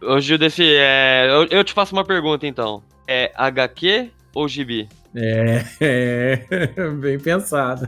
O, 0.02 0.20
Gil 0.20 0.38
desse. 0.38 0.64
É, 0.64 1.28
eu, 1.30 1.48
eu 1.60 1.64
te 1.64 1.74
faço 1.74 1.94
uma 1.94 2.06
pergunta 2.06 2.48
então. 2.48 2.84
É 3.08 3.32
HQ 3.36 4.12
ou 4.34 4.48
Gibi? 4.48 4.88
É, 5.16 5.66
é, 5.80 6.90
bem 6.92 7.20
pensado. 7.20 7.88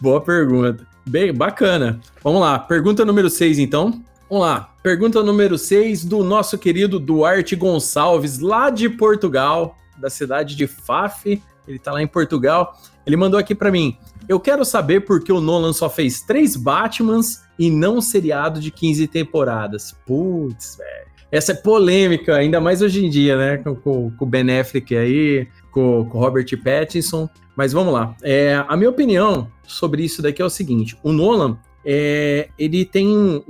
Boa 0.00 0.20
pergunta. 0.20 0.86
Bem, 1.06 1.32
bacana. 1.32 2.00
Vamos 2.22 2.40
lá, 2.40 2.58
pergunta 2.58 3.04
número 3.04 3.30
6 3.30 3.58
então. 3.58 4.02
Vamos 4.28 4.44
lá, 4.44 4.74
pergunta 4.82 5.22
número 5.22 5.56
6 5.56 6.04
do 6.04 6.22
nosso 6.22 6.58
querido 6.58 7.00
Duarte 7.00 7.56
Gonçalves, 7.56 8.40
lá 8.40 8.68
de 8.68 8.90
Portugal, 8.90 9.74
da 9.96 10.10
cidade 10.10 10.54
de 10.54 10.66
Faf. 10.66 11.42
Ele 11.66 11.78
tá 11.78 11.92
lá 11.92 12.02
em 12.02 12.06
Portugal. 12.06 12.78
Ele 13.06 13.16
mandou 13.16 13.40
aqui 13.40 13.54
pra 13.54 13.70
mim. 13.70 13.96
Eu 14.28 14.38
quero 14.38 14.64
saber 14.64 15.00
por 15.00 15.22
que 15.22 15.32
o 15.32 15.40
Nolan 15.40 15.72
só 15.72 15.88
fez 15.88 16.20
três 16.20 16.54
Batmans 16.54 17.42
e 17.58 17.70
não 17.70 17.96
um 17.96 18.00
seriado 18.00 18.60
de 18.60 18.70
15 18.70 19.06
temporadas. 19.08 19.96
Putz, 20.06 20.76
velho. 20.76 21.08
Essa 21.30 21.52
é 21.52 21.54
polêmica, 21.54 22.36
ainda 22.36 22.60
mais 22.60 22.80
hoje 22.82 23.04
em 23.04 23.10
dia, 23.10 23.36
né? 23.36 23.56
Com, 23.58 23.74
com, 23.74 24.10
com 24.10 24.24
o 24.24 24.28
Ben 24.28 24.58
Affleck 24.60 24.96
aí, 24.96 25.46
com, 25.70 26.04
com 26.06 26.18
o 26.18 26.20
Robert 26.20 26.46
Pattinson. 26.62 27.28
Mas 27.56 27.72
vamos 27.72 27.92
lá. 27.92 28.14
É, 28.22 28.62
a 28.68 28.76
minha 28.76 28.88
opinião 28.90 29.50
sobre 29.66 30.02
isso 30.04 30.22
daqui 30.22 30.40
é 30.40 30.44
o 30.44 30.50
seguinte: 30.50 30.96
o 31.02 31.12
Nolan. 31.12 31.58
é, 31.84 32.48
ele 32.58 32.84
tem 32.84 33.08
um, 33.08 33.42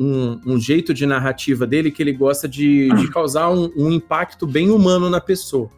um- 0.46 0.58
jeito 0.60 0.92
de 0.94 1.06
narrativa 1.06 1.66
dele 1.66 1.90
que 1.90 2.02
ele 2.02 2.12
gosta 2.12 2.48
de, 2.48 2.88
de 2.96 3.08
causar 3.10 3.48
um, 3.50 3.70
um 3.76 3.90
impacto 3.92 4.46
bem 4.46 4.70
humano 4.70 5.08
na 5.10 5.20
pessoa. 5.20 5.68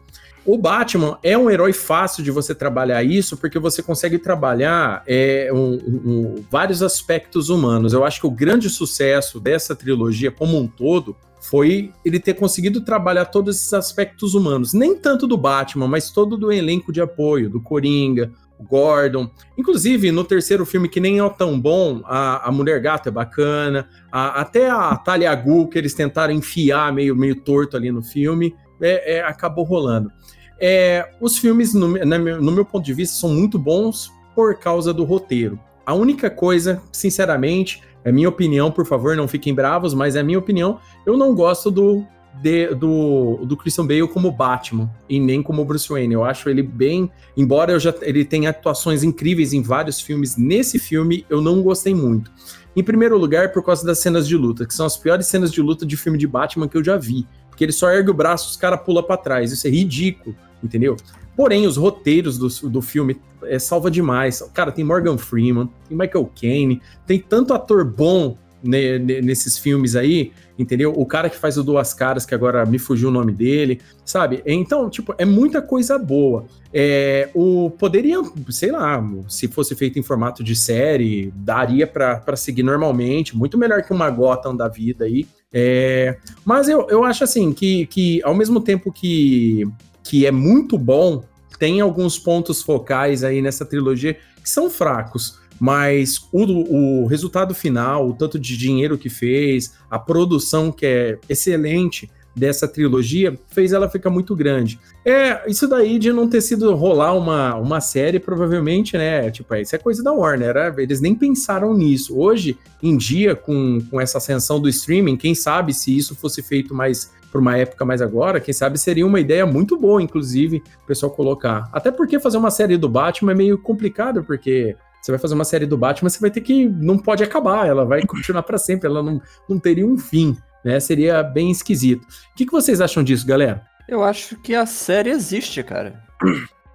O 0.43 0.57
Batman 0.57 1.19
é 1.21 1.37
um 1.37 1.49
herói 1.51 1.71
fácil 1.71 2.23
de 2.23 2.31
você 2.31 2.55
trabalhar 2.55 3.03
isso, 3.03 3.37
porque 3.37 3.59
você 3.59 3.83
consegue 3.83 4.17
trabalhar 4.17 5.03
é, 5.05 5.49
um- 5.53 5.75
um- 5.75 6.35
vários 6.49 6.81
aspectos 6.81 7.49
humanos. 7.49 7.93
Eu 7.93 8.03
acho 8.03 8.19
que 8.19 8.25
o 8.27 8.31
grande 8.31 8.69
sucesso 8.69 9.39
dessa 9.39 9.75
trilogia 9.75 10.31
como 10.31 10.57
um 10.57 10.67
todo 10.67 11.15
foi 11.39 11.91
ele 12.03 12.19
ter 12.19 12.33
conseguido 12.35 12.81
trabalhar 12.81 13.25
todos 13.25 13.55
esses 13.55 13.73
aspectos 13.73 14.33
humanos. 14.33 14.73
Nem 14.73 14.95
tanto 14.95 15.27
do 15.27 15.37
Batman, 15.37 15.87
mas 15.87 16.09
todo 16.11 16.35
do 16.37 16.51
elenco 16.51 16.91
de 16.91 17.01
apoio, 17.01 17.49
do 17.49 17.61
Coringa, 17.61 18.31
Gordon. 18.69 19.29
Inclusive, 19.57 20.11
no 20.11 20.23
terceiro 20.23 20.65
filme, 20.67 20.87
que 20.87 20.99
nem 20.99 21.19
é 21.19 21.29
tão 21.29 21.59
bom, 21.59 22.01
a, 22.03 22.47
a 22.47 22.51
Mulher 22.51 22.79
Gato 22.79 23.09
é 23.09 23.11
bacana, 23.11 23.87
a- 24.11 24.41
até 24.41 24.69
a 24.69 24.95
Talia 24.95 25.33
Ghul, 25.35 25.67
que 25.67 25.77
eles 25.79 25.93
tentaram 25.95 26.33
enfiar 26.33 26.93
meio, 26.93 27.15
meio 27.15 27.35
torto 27.35 27.75
ali 27.75 27.91
no 27.91 28.03
filme, 28.03 28.53
é, 28.81 29.17
é, 29.17 29.21
acabou 29.23 29.63
rolando. 29.63 30.11
É, 30.59 31.09
os 31.19 31.37
filmes, 31.37 31.73
no, 31.73 31.97
na 32.05 32.19
meu- 32.19 32.41
no 32.41 32.51
meu 32.51 32.65
ponto 32.65 32.85
de 32.85 32.93
vista, 32.93 33.15
são 33.17 33.29
muito 33.29 33.57
bons 33.57 34.11
por 34.35 34.55
causa 34.59 34.93
do 34.93 35.03
roteiro. 35.03 35.59
A 35.85 35.93
única 35.93 36.29
coisa, 36.29 36.81
sinceramente, 36.91 37.81
é 38.03 38.11
minha 38.11 38.29
opinião, 38.29 38.71
por 38.71 38.85
favor, 38.85 39.15
não 39.15 39.27
fiquem 39.27 39.53
bravos, 39.53 39.93
mas 39.93 40.15
é 40.15 40.23
minha 40.23 40.39
opinião, 40.39 40.79
eu 41.05 41.17
não 41.17 41.33
gosto 41.35 41.69
do, 41.71 42.05
de- 42.41 42.73
do, 42.75 43.37
do 43.45 43.57
Christian 43.57 43.85
Bale 43.85 44.07
como 44.07 44.31
Batman 44.31 44.89
e 45.09 45.19
nem 45.19 45.41
como 45.41 45.65
Bruce 45.65 45.89
Wayne. 45.89 46.13
Eu 46.13 46.23
acho 46.23 46.49
ele 46.49 46.61
bem, 46.63 47.11
embora 47.35 47.71
eu 47.71 47.79
já, 47.79 47.93
ele 48.01 48.23
tenha 48.23 48.51
atuações 48.51 49.03
incríveis 49.03 49.53
em 49.53 49.61
vários 49.61 49.99
filmes, 49.99 50.37
nesse 50.37 50.77
filme 50.79 51.25
eu 51.29 51.41
não 51.41 51.61
gostei 51.63 51.93
muito. 51.95 52.31
Em 52.75 52.83
primeiro 52.83 53.17
lugar, 53.17 53.51
por 53.51 53.63
causa 53.65 53.85
das 53.85 53.99
cenas 53.99 54.27
de 54.27 54.37
luta, 54.37 54.65
que 54.65 54.73
são 54.73 54.85
as 54.85 54.95
piores 54.95 55.27
cenas 55.27 55.51
de 55.51 55.61
luta 55.61 55.85
de 55.85 55.97
filme 55.97 56.17
de 56.17 56.25
Batman 56.25 56.67
que 56.69 56.77
eu 56.77 56.83
já 56.83 56.95
vi. 56.95 57.27
Porque 57.61 57.65
ele 57.67 57.73
só 57.73 57.91
ergue 57.91 58.09
o 58.09 58.13
braço, 58.15 58.49
os 58.49 58.57
caras 58.57 58.81
pulam 58.81 59.03
pra 59.03 59.15
trás. 59.15 59.51
Isso 59.51 59.67
é 59.67 59.69
ridículo, 59.69 60.35
entendeu? 60.63 60.97
Porém, 61.37 61.67
os 61.67 61.77
roteiros 61.77 62.35
do, 62.35 62.47
do 62.67 62.81
filme 62.81 63.21
é, 63.43 63.59
salva 63.59 63.91
demais. 63.91 64.41
Cara, 64.51 64.71
tem 64.71 64.83
Morgan 64.83 65.15
Freeman, 65.15 65.69
tem 65.87 65.95
Michael 65.95 66.31
Caine, 66.41 66.81
tem 67.05 67.19
tanto 67.19 67.53
ator 67.53 67.85
bom 67.85 68.35
ne- 68.63 68.97
ne- 68.97 69.21
nesses 69.21 69.59
filmes 69.59 69.95
aí, 69.95 70.31
entendeu? 70.57 70.91
O 70.97 71.05
cara 71.05 71.29
que 71.29 71.37
faz 71.37 71.55
o 71.55 71.63
Duas 71.63 71.93
Caras, 71.93 72.25
que 72.25 72.33
agora 72.33 72.65
me 72.65 72.79
fugiu 72.79 73.09
o 73.09 73.11
nome 73.11 73.31
dele, 73.31 73.79
sabe? 74.03 74.41
Então, 74.43 74.89
tipo, 74.89 75.13
é 75.19 75.23
muita 75.25 75.61
coisa 75.61 75.99
boa. 75.99 76.45
É, 76.73 77.29
o 77.35 77.69
poderia, 77.77 78.17
sei 78.49 78.71
lá, 78.71 79.07
se 79.29 79.47
fosse 79.47 79.75
feito 79.75 79.99
em 79.99 80.03
formato 80.03 80.43
de 80.43 80.55
série, 80.55 81.31
daria 81.35 81.85
pra 81.85 82.35
seguir 82.35 82.63
normalmente, 82.63 83.37
muito 83.37 83.55
melhor 83.55 83.83
que 83.83 83.93
uma 83.93 84.09
Gotham 84.09 84.55
da 84.55 84.67
vida 84.67 85.05
aí. 85.05 85.27
É, 85.53 86.17
mas 86.45 86.69
eu, 86.69 86.87
eu 86.89 87.03
acho 87.03 87.23
assim 87.23 87.51
que, 87.51 87.85
que 87.87 88.23
ao 88.23 88.33
mesmo 88.33 88.61
tempo 88.61 88.91
que, 88.91 89.63
que 90.03 90.25
é 90.25 90.31
muito 90.31 90.77
bom, 90.77 91.23
tem 91.59 91.81
alguns 91.81 92.17
pontos 92.17 92.61
focais 92.61 93.23
aí 93.23 93.41
nessa 93.41 93.65
trilogia 93.65 94.17
que 94.41 94.49
são 94.49 94.69
fracos. 94.69 95.39
Mas 95.59 96.17
o, 96.31 97.03
o 97.03 97.05
resultado 97.05 97.53
final, 97.53 98.09
o 98.09 98.13
tanto 98.13 98.39
de 98.39 98.57
dinheiro 98.57 98.97
que 98.97 99.09
fez, 99.09 99.75
a 99.91 99.99
produção 99.99 100.71
que 100.71 100.85
é 100.85 101.19
excelente 101.29 102.09
dessa 102.35 102.67
trilogia, 102.67 103.37
fez 103.49 103.73
ela 103.73 103.89
ficar 103.89 104.09
muito 104.09 104.35
grande. 104.35 104.79
É, 105.05 105.49
isso 105.49 105.67
daí 105.67 105.99
de 105.99 106.11
não 106.11 106.29
ter 106.29 106.41
sido 106.41 106.73
rolar 106.75 107.13
uma, 107.13 107.55
uma 107.55 107.81
série, 107.81 108.19
provavelmente, 108.19 108.97
né? 108.97 109.29
Tipo, 109.31 109.55
isso 109.55 109.75
é 109.75 109.79
coisa 109.79 110.03
da 110.03 110.11
Warner, 110.11 110.75
eles 110.77 111.01
nem 111.01 111.13
pensaram 111.13 111.73
nisso. 111.73 112.17
Hoje 112.17 112.57
em 112.81 112.95
dia, 112.95 113.35
com, 113.35 113.79
com 113.89 113.99
essa 113.99 114.17
ascensão 114.17 114.59
do 114.59 114.69
streaming, 114.69 115.17
quem 115.17 115.35
sabe 115.35 115.73
se 115.73 115.95
isso 115.95 116.15
fosse 116.15 116.41
feito 116.41 116.73
mais 116.73 117.11
para 117.31 117.39
uma 117.39 117.57
época 117.57 117.85
mais 117.85 118.01
agora, 118.01 118.41
quem 118.41 118.53
sabe 118.53 118.77
seria 118.77 119.07
uma 119.07 119.19
ideia 119.19 119.45
muito 119.45 119.77
boa, 119.77 120.01
inclusive, 120.01 120.61
o 120.83 120.85
pessoal 120.85 121.11
colocar. 121.11 121.69
Até 121.71 121.89
porque 121.89 122.19
fazer 122.19 122.37
uma 122.37 122.51
série 122.51 122.77
do 122.77 122.89
Batman 122.89 123.31
é 123.31 123.35
meio 123.35 123.57
complicado, 123.57 124.21
porque 124.21 124.75
você 125.01 125.11
vai 125.11 125.19
fazer 125.19 125.33
uma 125.33 125.45
série 125.45 125.65
do 125.65 125.77
Batman, 125.77 126.09
você 126.09 126.19
vai 126.19 126.29
ter 126.29 126.41
que. 126.41 126.67
Não 126.67 126.97
pode 126.97 127.23
acabar, 127.23 127.67
ela 127.67 127.85
vai 127.85 128.05
continuar 128.05 128.43
para 128.43 128.57
sempre, 128.57 128.87
ela 128.87 129.01
não, 129.01 129.21
não 129.49 129.57
teria 129.57 129.87
um 129.87 129.97
fim, 129.97 130.37
né? 130.63 130.79
Seria 130.79 131.23
bem 131.23 131.51
esquisito. 131.51 132.03
O 132.03 132.35
que, 132.35 132.45
que 132.45 132.51
vocês 132.51 132.81
acham 132.81 133.03
disso, 133.03 133.25
galera? 133.25 133.65
Eu 133.87 134.03
acho 134.03 134.35
que 134.37 134.55
a 134.55 134.65
série 134.65 135.09
existe, 135.09 135.63
cara. 135.63 136.03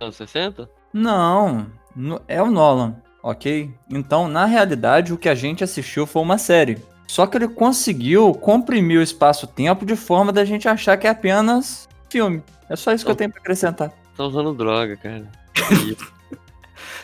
Anos 0.00 0.16
60? 0.16 0.68
Não, 0.92 1.66
é 2.28 2.42
o 2.42 2.50
Nolan, 2.50 2.96
ok? 3.22 3.70
Então, 3.90 4.28
na 4.28 4.44
realidade, 4.44 5.12
o 5.12 5.18
que 5.18 5.28
a 5.28 5.34
gente 5.34 5.64
assistiu 5.64 6.06
foi 6.06 6.22
uma 6.22 6.38
série. 6.38 6.78
Só 7.06 7.26
que 7.26 7.36
ele 7.36 7.48
conseguiu 7.48 8.34
comprimir 8.34 8.98
o 8.98 9.02
espaço-tempo 9.02 9.86
de 9.86 9.94
forma 9.94 10.32
da 10.32 10.44
gente 10.44 10.68
achar 10.68 10.96
que 10.96 11.06
é 11.06 11.10
apenas 11.10 11.88
filme. 12.08 12.42
É 12.68 12.76
só 12.76 12.92
isso 12.92 13.04
que 13.04 13.10
eu 13.10 13.16
tenho 13.16 13.30
pra 13.30 13.40
acrescentar. 13.40 13.92
Tá 14.16 14.24
usando 14.24 14.52
droga, 14.52 14.96
cara. 14.96 15.26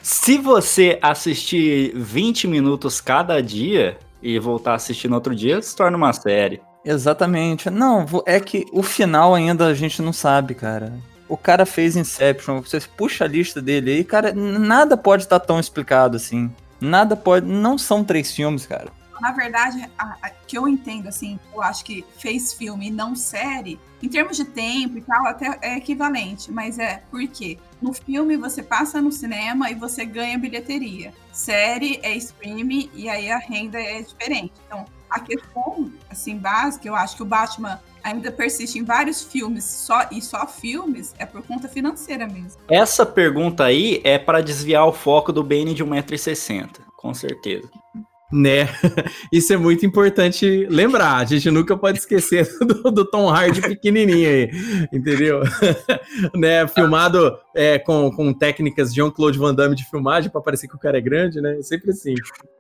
Se 0.03 0.37
você 0.39 0.99
assistir 1.01 1.93
20 1.95 2.49
minutos 2.49 3.01
cada 3.01 3.41
dia 3.41 3.97
e 4.21 4.39
voltar 4.39 4.73
a 4.73 4.75
assistir 4.75 5.09
no 5.09 5.15
outro 5.15 5.35
dia, 5.35 5.63
se 5.63 5.75
torna 5.77 5.97
uma 5.97 6.13
série. 6.13 6.61
Exatamente. 6.85 7.71
Não, 7.71 8.07
é 8.27 8.41
que 8.41 8.67
o 8.73 8.83
final 8.83 9.35
ainda 9.35 9.67
a 9.67 9.75
gente 9.75 10.03
não 10.03 10.13
sabe, 10.13 10.55
cara. 10.55 10.93
O 11.29 11.37
cara 11.37 11.65
fez 11.65 11.97
Inception, 11.97 12.61
você 12.61 12.81
puxa 12.81 13.25
a 13.25 13.29
lista 13.29 13.63
dele 13.63 13.91
aí, 13.93 14.05
cara, 14.05 14.33
nada 14.35 14.97
pode 14.97 15.23
estar 15.23 15.41
tão 15.41 15.59
explicado 15.59 16.17
assim. 16.17 16.53
Nada 16.81 17.17
pode. 17.17 17.47
Não 17.47 17.79
são 17.79 18.05
três 18.05 18.33
filmes, 18.35 18.67
cara. 18.67 18.91
Na 19.21 19.31
verdade, 19.31 19.89
a, 19.97 20.17
a- 20.21 20.31
que 20.47 20.59
eu 20.59 20.67
entendo, 20.67 21.09
assim, 21.09 21.39
eu 21.55 21.63
acho 21.63 21.85
que 21.85 22.05
fez 22.19 22.53
filme 22.53 22.89
e 22.89 22.91
não 22.91 23.15
série, 23.15 23.79
em 24.03 24.09
termos 24.09 24.37
de 24.37 24.45
tempo 24.45 24.99
e 24.99 25.01
tal, 25.01 25.25
até 25.27 25.57
é 25.63 25.77
equivalente. 25.77 26.51
Mas 26.51 26.79
é 26.79 27.05
porque 27.11 27.57
no 27.81 27.93
filme 27.95 28.37
você 28.37 28.63
passa 28.63 29.01
no 29.01 29.13
cinema 29.13 29.71
e 29.71 29.75
você 29.77 30.05
ganha 30.05 30.37
bilheteria. 30.37 31.15
Série 31.33 32.01
é 32.03 32.15
streaming 32.17 32.91
e 32.93 33.09
aí 33.09 33.31
a 33.31 33.39
renda 33.39 33.81
é 33.81 34.03
diferente. 34.03 34.53
Então, 34.67 34.85
a 35.13 35.21
questão, 35.21 35.93
assim, 36.11 36.37
básica, 36.37 36.89
eu 36.89 36.95
acho 36.95 37.17
que 37.17 37.23
o 37.23 37.27
Batman 37.27 37.81
ainda 38.03 38.33
persiste 38.33 38.79
em 38.79 38.85
vários 38.85 39.23
filmes 39.23 39.65
só 39.65 40.09
e 40.11 40.21
só 40.21 40.47
filmes, 40.47 41.15
é 41.19 41.27
por 41.27 41.43
conta 41.43 41.69
financeira 41.69 42.27
mesmo. 42.27 42.61
Essa 42.69 43.07
pergunta 43.07 43.65
aí 43.65 44.01
é 44.05 44.19
para 44.19 44.41
desviar 44.41 44.87
o 44.87 44.93
foco 44.93 45.33
do 45.33 45.43
Bane 45.43 45.75
de 45.75 45.85
1,60m, 45.85 46.69
com 46.97 47.15
certeza. 47.15 47.69
Né? 48.33 48.67
Isso 49.31 49.53
é 49.53 49.59
muito 49.59 49.85
importante 49.85 50.67
lembrar. 50.71 51.17
A 51.17 51.25
gente 51.27 51.51
nunca 51.51 51.77
pode 51.77 51.99
esquecer 51.99 52.49
do, 52.65 52.91
do 52.91 53.05
Tom 53.05 53.29
Hardy 53.29 53.61
pequenininho 53.61 54.29
aí, 54.29 54.51
entendeu? 54.91 55.43
né? 56.35 56.67
Filmado 56.67 57.37
é, 57.55 57.79
com, 57.79 58.11
com 58.11 58.33
técnicas 58.33 58.91
de 58.91 58.97
Jean-Claude 59.01 59.39
Van 59.39 59.55
Damme 59.55 59.75
de 59.77 59.85
filmagem 59.89 60.31
para 60.31 60.41
parecer 60.41 60.69
que 60.69 60.77
o 60.77 60.79
cara 60.79 60.99
é 60.99 61.01
grande, 61.01 61.41
né? 61.41 61.59
É 61.59 61.63
sempre 61.63 61.91
assim. 61.91 62.15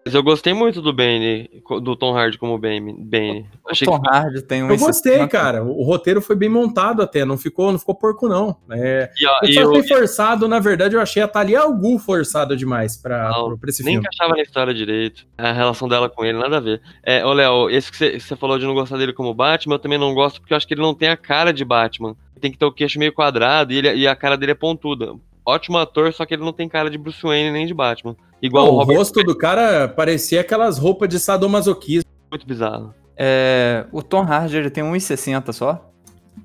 Mas 0.04 0.14
eu 0.14 0.22
gostei 0.22 0.52
muito 0.52 0.82
do 0.82 0.92
Bane, 0.92 1.48
do 1.82 1.94
Tom 1.94 2.12
Hardy 2.16 2.36
como 2.36 2.58
Bane. 2.58 2.92
Bane. 2.98 3.46
O 3.64 3.70
Achei 3.70 3.86
Tom 3.86 4.00
que 4.00 4.08
Hardy 4.10 4.42
tem 4.42 4.62
um 4.64 4.70
Eu 4.70 4.76
gostei, 4.76 5.18
1,60. 5.18 5.28
cara. 5.28 5.62
O 5.62 5.84
roteiro 5.84 6.20
foi 6.20 6.34
bem 6.34 6.48
montado 6.48 7.02
até, 7.02 7.24
não 7.24 7.38
ficou, 7.38 7.70
não 7.70 7.78
ficou 7.78 7.94
porco, 7.94 8.28
não. 8.28 8.56
É, 8.72 9.10
e, 9.16 9.26
ó, 9.26 9.38
eu 9.44 9.52
só 9.52 9.74
eu, 9.78 9.84
forçado, 9.84 10.48
na 10.48 10.58
verdade, 10.58 10.96
eu 10.96 11.00
achei 11.00 11.22
a 11.22 11.28
Thalia 11.28 11.60
Algu 11.60 11.98
forçada 12.00 12.56
demais 12.56 12.96
pra, 12.96 13.30
Não, 13.30 13.56
pra 13.56 13.70
esse 13.70 13.84
nem 13.84 13.94
filme. 13.94 14.06
encaixava 14.06 14.36
na 14.36 14.42
história 14.42 14.74
direito. 14.74 15.24
A 15.38 15.52
relação 15.52 15.88
dela 15.88 16.08
com 16.08 16.24
ele, 16.24 16.36
nada 16.38 16.56
a 16.56 16.60
ver. 16.60 16.80
É, 17.04 17.24
ô 17.24 17.32
Léo, 17.32 17.70
esse 17.70 17.90
que 17.90 17.96
você- 17.96 18.18
você 18.18 18.34
falou 18.34 18.58
de 18.58 18.66
não 18.66 18.74
gostar 18.74 18.96
dele 18.98 19.12
como 19.12 19.32
Batman, 19.32 19.76
eu 19.76 19.78
também 19.78 19.98
não 19.98 20.12
gosto 20.14 20.40
porque 20.40 20.52
eu 20.52 20.56
acho 20.56 20.66
que 20.66 20.74
ele 20.74 20.82
não 20.82 20.94
tem 20.94 21.08
a 21.10 21.16
cara 21.16 21.52
de 21.52 21.64
Batman. 21.64 22.16
Tem 22.42 22.50
que 22.52 22.58
ter 22.58 22.66
o 22.66 22.72
queixo 22.72 22.98
meio 22.98 23.12
quadrado 23.14 23.72
e, 23.72 23.78
ele- 23.78 23.94
e 23.94 24.06
a 24.06 24.14
cara 24.14 24.36
dele 24.36 24.52
é 24.52 24.54
pontuda. 24.54 25.14
Ótimo 25.46 25.78
ator, 25.78 26.12
só 26.12 26.26
que 26.26 26.34
ele 26.34 26.44
não 26.44 26.52
tem 26.52 26.68
cara 26.68 26.90
de 26.90 26.98
Bruce 26.98 27.22
Wayne 27.22 27.50
nem 27.52 27.66
de 27.66 27.72
Batman. 27.72 28.14
Igual 28.42 28.66
Não, 28.66 28.72
o 28.72 28.76
o 28.76 28.78
Robert 28.80 28.98
rosto 28.98 29.22
do 29.22 29.34
cara 29.38 29.88
parecia 29.88 30.40
aquelas 30.40 30.76
roupas 30.76 31.08
de 31.08 31.18
sadomasoquismo. 31.18 32.10
muito 32.30 32.46
bizarro. 32.46 32.92
É, 33.16 33.86
o 33.92 34.02
Tom 34.02 34.22
Hardy 34.22 34.56
ele 34.56 34.70
tem 34.70 34.82
1,60 34.84 35.52
só. 35.52 35.88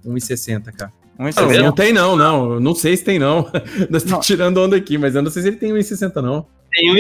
1,60, 0.06 0.72
cara. 0.72 0.92
Tá 1.18 1.24
1,60. 1.24 1.58
Não, 1.58 1.64
não 1.66 1.72
tem 1.72 1.92
não, 1.94 2.16
não. 2.16 2.54
Eu 2.54 2.60
Não 2.60 2.76
sei 2.76 2.96
se 2.96 3.04
tem 3.04 3.18
não. 3.20 3.50
Nós 3.90 4.04
estamos 4.04 4.26
tirando 4.26 4.58
onda 4.58 4.76
aqui, 4.76 4.98
mas 4.98 5.16
eu 5.16 5.22
não 5.24 5.32
sei 5.32 5.42
se 5.42 5.48
ele 5.50 5.58
tem 5.58 5.72
1,60 5.74 6.22
não. 6.22 6.46
Tem 6.72 6.94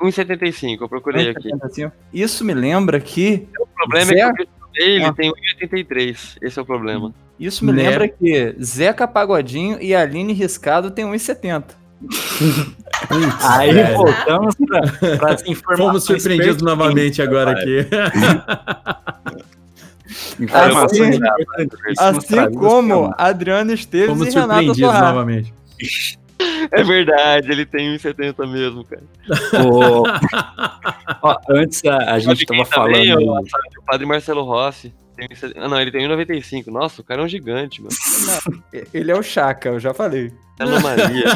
1,75, 0.00 0.78
eu 0.82 0.88
procurei 0.88 1.30
aqui. 1.30 1.48
1,75. 1.50 1.92
Isso 2.12 2.44
me 2.44 2.54
lembra 2.54 3.00
que. 3.00 3.48
O 3.60 3.66
problema 3.66 4.06
Zé- 4.12 4.20
é 4.20 4.32
que 4.32 4.42
o 4.42 4.46
dele 4.72 5.04
Ah. 5.04 5.12
tem 5.12 5.30
1,83. 5.32 6.36
Esse 6.42 6.58
é 6.58 6.62
o 6.62 6.66
problema. 6.66 7.12
Isso 7.38 7.64
me 7.64 7.72
Né? 7.72 7.88
lembra 7.90 8.08
que 8.08 8.54
Zeca 8.62 9.06
Pagodinho 9.06 9.78
e 9.80 9.94
Aline 9.94 10.32
Riscado 10.32 10.90
tem 10.90 11.04
1,70. 11.04 11.64
Aí 13.42 13.72
velho. 13.72 13.96
voltamos 13.96 14.54
para 15.18 15.32
as 15.34 15.42
informações. 15.46 15.78
Fomos 15.78 16.04
surpreendidos 16.04 16.62
novamente 16.62 17.20
agora 17.22 17.52
aqui. 17.52 17.86
Informações 20.40 21.18
Assim- 21.20 21.24
Assim 21.98 22.26
trazidas 22.26 22.56
como 22.56 23.12
Adriano 23.18 23.72
Esteves 23.72 24.08
Fomos 24.08 24.28
e 24.28 24.30
Renata 24.30 24.52
surpreendidos 24.54 24.78
Sorra. 24.90 25.00
novamente. 25.08 25.52
É 26.70 26.84
verdade, 26.84 27.50
ele 27.50 27.66
tem 27.66 27.96
1,70 27.96 28.46
mesmo, 28.48 28.84
cara. 28.84 29.02
O- 29.64 30.04
Ó, 31.20 31.36
antes 31.50 31.84
a, 31.84 32.12
a 32.14 32.18
gente 32.20 32.46
Sabe 32.46 32.64
tava 32.64 32.64
quem 32.64 32.70
também, 32.94 33.08
falando. 33.12 33.28
ó, 33.30 33.34
sabe, 33.38 33.68
o 33.76 33.82
padre 33.84 34.06
Marcelo 34.06 34.44
Rossi. 34.44 34.94
Tem, 35.18 35.52
ah, 35.56 35.68
não, 35.68 35.80
ele 35.80 35.90
tem 35.90 36.06
1,95. 36.06 36.68
Nossa, 36.68 37.00
o 37.00 37.04
cara 37.04 37.20
é 37.20 37.24
um 37.24 37.28
gigante, 37.28 37.82
mano. 37.82 37.94
Ele 38.94 39.10
é 39.10 39.16
o 39.16 39.22
Chaka, 39.22 39.70
eu 39.70 39.80
já 39.80 39.92
falei. 39.92 40.32
É 40.60 40.62
anomalia. 40.62 41.26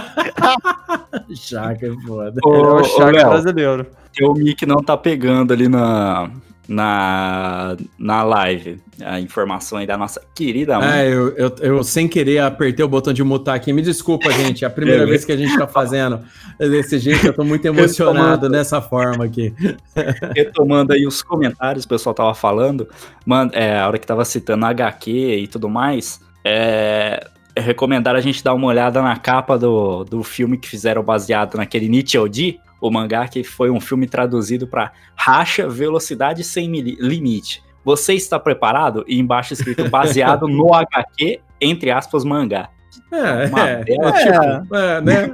Chaca 1.34 1.86
é 1.86 2.06
foda. 2.06 2.40
Ô, 2.44 2.54
Ele 2.54 2.62
é 2.62 2.70
o 2.70 2.84
Chaka 2.84 3.28
brasileiro. 3.28 3.86
o 4.22 4.34
mic 4.34 4.64
não 4.64 4.82
tá 4.82 4.96
pegando 4.96 5.52
ali 5.52 5.68
na, 5.68 6.30
na, 6.68 7.76
na 7.98 8.22
live 8.22 8.80
a 9.04 9.18
informação 9.18 9.78
aí 9.78 9.86
da 9.86 9.96
nossa 9.96 10.22
querida 10.34 10.78
mãe. 10.78 10.90
É, 10.90 11.08
eu, 11.08 11.28
eu, 11.36 11.56
eu 11.60 11.84
sem 11.84 12.06
querer 12.06 12.38
apertei 12.38 12.84
o 12.84 12.88
botão 12.88 13.12
de 13.12 13.22
mutar 13.24 13.56
aqui. 13.56 13.72
Me 13.72 13.82
desculpa, 13.82 14.30
gente. 14.30 14.64
É 14.64 14.68
a 14.68 14.70
primeira 14.70 15.04
vez 15.04 15.24
que 15.24 15.32
a 15.32 15.36
gente 15.36 15.56
tá 15.56 15.66
fazendo 15.66 16.20
desse 16.58 16.98
jeito. 16.98 17.26
Eu 17.26 17.34
tô 17.34 17.44
muito 17.44 17.64
emocionado 17.66 18.48
dessa 18.48 18.80
forma 18.80 19.24
aqui. 19.24 19.52
retomando 20.34 20.92
aí 20.92 21.06
os 21.06 21.22
comentários, 21.22 21.84
o 21.84 21.88
pessoal 21.88 22.14
tava 22.14 22.34
falando, 22.34 22.88
mano, 23.26 23.50
é, 23.54 23.78
a 23.78 23.86
hora 23.86 23.98
que 23.98 24.06
tava 24.06 24.24
citando 24.24 24.64
HQ 24.66 25.10
e 25.10 25.46
tudo 25.48 25.68
mais, 25.68 26.20
é, 26.44 27.26
é 27.56 27.60
recomendar 27.60 28.14
a 28.14 28.20
gente 28.20 28.42
dar 28.42 28.54
uma 28.54 28.68
olhada 28.68 29.02
na 29.02 29.16
capa 29.16 29.58
do, 29.58 30.04
do 30.04 30.22
filme 30.22 30.56
que 30.56 30.68
fizeram 30.68 31.02
baseado 31.02 31.56
naquele 31.56 31.88
Nichioji, 31.88 32.60
o 32.82 32.90
mangá 32.90 33.28
que 33.28 33.44
foi 33.44 33.70
um 33.70 33.80
filme 33.80 34.06
traduzido 34.08 34.66
para 34.66 34.90
Racha 35.14 35.68
Velocidade 35.68 36.42
Sem 36.42 36.68
Limite. 36.70 37.62
Você 37.84 38.14
está 38.14 38.38
preparado? 38.38 39.04
E 39.06 39.18
embaixo 39.18 39.52
escrito 39.54 39.88
baseado 39.88 40.46
no 40.48 40.74
HQ, 40.74 41.40
entre 41.60 41.90
aspas, 41.92 42.24
mangá. 42.24 42.68
É, 43.10 43.46
Uma 43.46 43.68
é, 43.68 43.84
bela- 43.84 44.18
é, 44.18 44.60
tipo, 44.60 44.76
é, 44.76 45.00
né? 45.00 45.28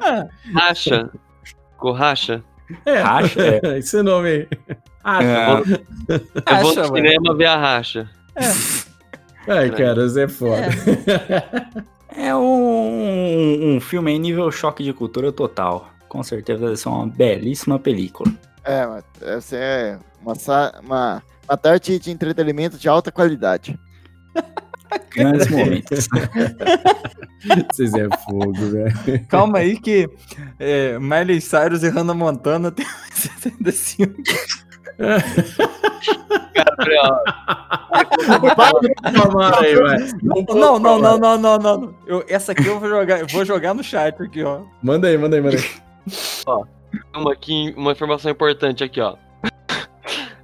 Racha. 0.54 1.10
Corracha. 1.76 2.42
É, 2.86 3.00
Racha, 3.00 3.40
é. 3.62 3.76
esse 3.78 4.02
nome 4.02 4.28
aí. 4.28 4.48
Ah, 5.04 5.22
É, 5.22 5.46
Eu 5.50 6.62
vou 6.62 6.74
Racha, 6.74 6.82
no 6.88 6.92
ué. 6.92 7.02
cinema 7.02 7.36
ver 7.36 7.46
a 7.46 7.56
racha. 7.58 8.08
Ai, 9.46 9.70
cara, 9.70 10.08
você 10.08 10.22
é 10.22 10.28
foda. 10.28 10.62
É 12.16 12.34
um, 12.34 13.74
um 13.76 13.80
filme 13.80 14.12
em 14.12 14.18
nível 14.18 14.50
choque 14.50 14.82
de 14.82 14.92
cultura 14.92 15.30
total. 15.32 15.90
Com 16.14 16.22
certeza 16.22 16.64
vai 16.64 16.76
ser 16.76 16.88
uma 16.88 17.08
belíssima 17.08 17.76
película. 17.76 18.32
É, 18.62 18.86
mas 18.86 19.04
essa 19.20 19.56
é 19.56 19.98
uma, 20.22 20.34
uma, 20.80 21.22
uma 21.48 21.56
tarde 21.56 21.98
de 21.98 22.12
entretenimento 22.12 22.78
de 22.78 22.88
alta 22.88 23.10
qualidade. 23.10 23.76
Grandes 25.10 25.48
momentos. 25.48 26.06
Vocês 27.72 27.92
é 27.94 28.08
fogo, 28.24 28.52
velho. 28.52 29.26
Calma 29.26 29.58
aí 29.58 29.76
que 29.76 30.08
é, 30.60 30.96
Miley 31.00 31.40
Cyrus 31.40 31.82
e 31.82 31.88
Hannah 31.88 32.14
Montana 32.14 32.70
tem 32.70 32.86
65. 33.10 34.14
Calma 39.12 39.58
aí, 39.58 39.74
vai. 39.74 39.98
Não, 40.22 40.78
não, 40.78 40.98
não, 41.00 41.18
não, 41.18 41.38
não, 41.38 41.58
não. 41.58 41.94
Eu, 42.06 42.24
essa 42.28 42.52
aqui 42.52 42.66
eu 42.66 42.78
vou 42.78 42.88
jogar, 42.88 43.18
eu 43.18 43.26
vou 43.26 43.44
jogar 43.44 43.74
no 43.74 43.82
chat 43.82 44.22
aqui, 44.22 44.44
ó. 44.44 44.60
Manda 44.80 45.08
aí, 45.08 45.18
manda 45.18 45.34
aí, 45.34 45.42
manda 45.42 45.56
aí. 45.56 45.83
Uma, 47.14 47.32
aqui, 47.32 47.74
uma 47.76 47.92
informação 47.92 48.30
importante 48.30 48.84
aqui, 48.84 49.00
ó. 49.00 49.16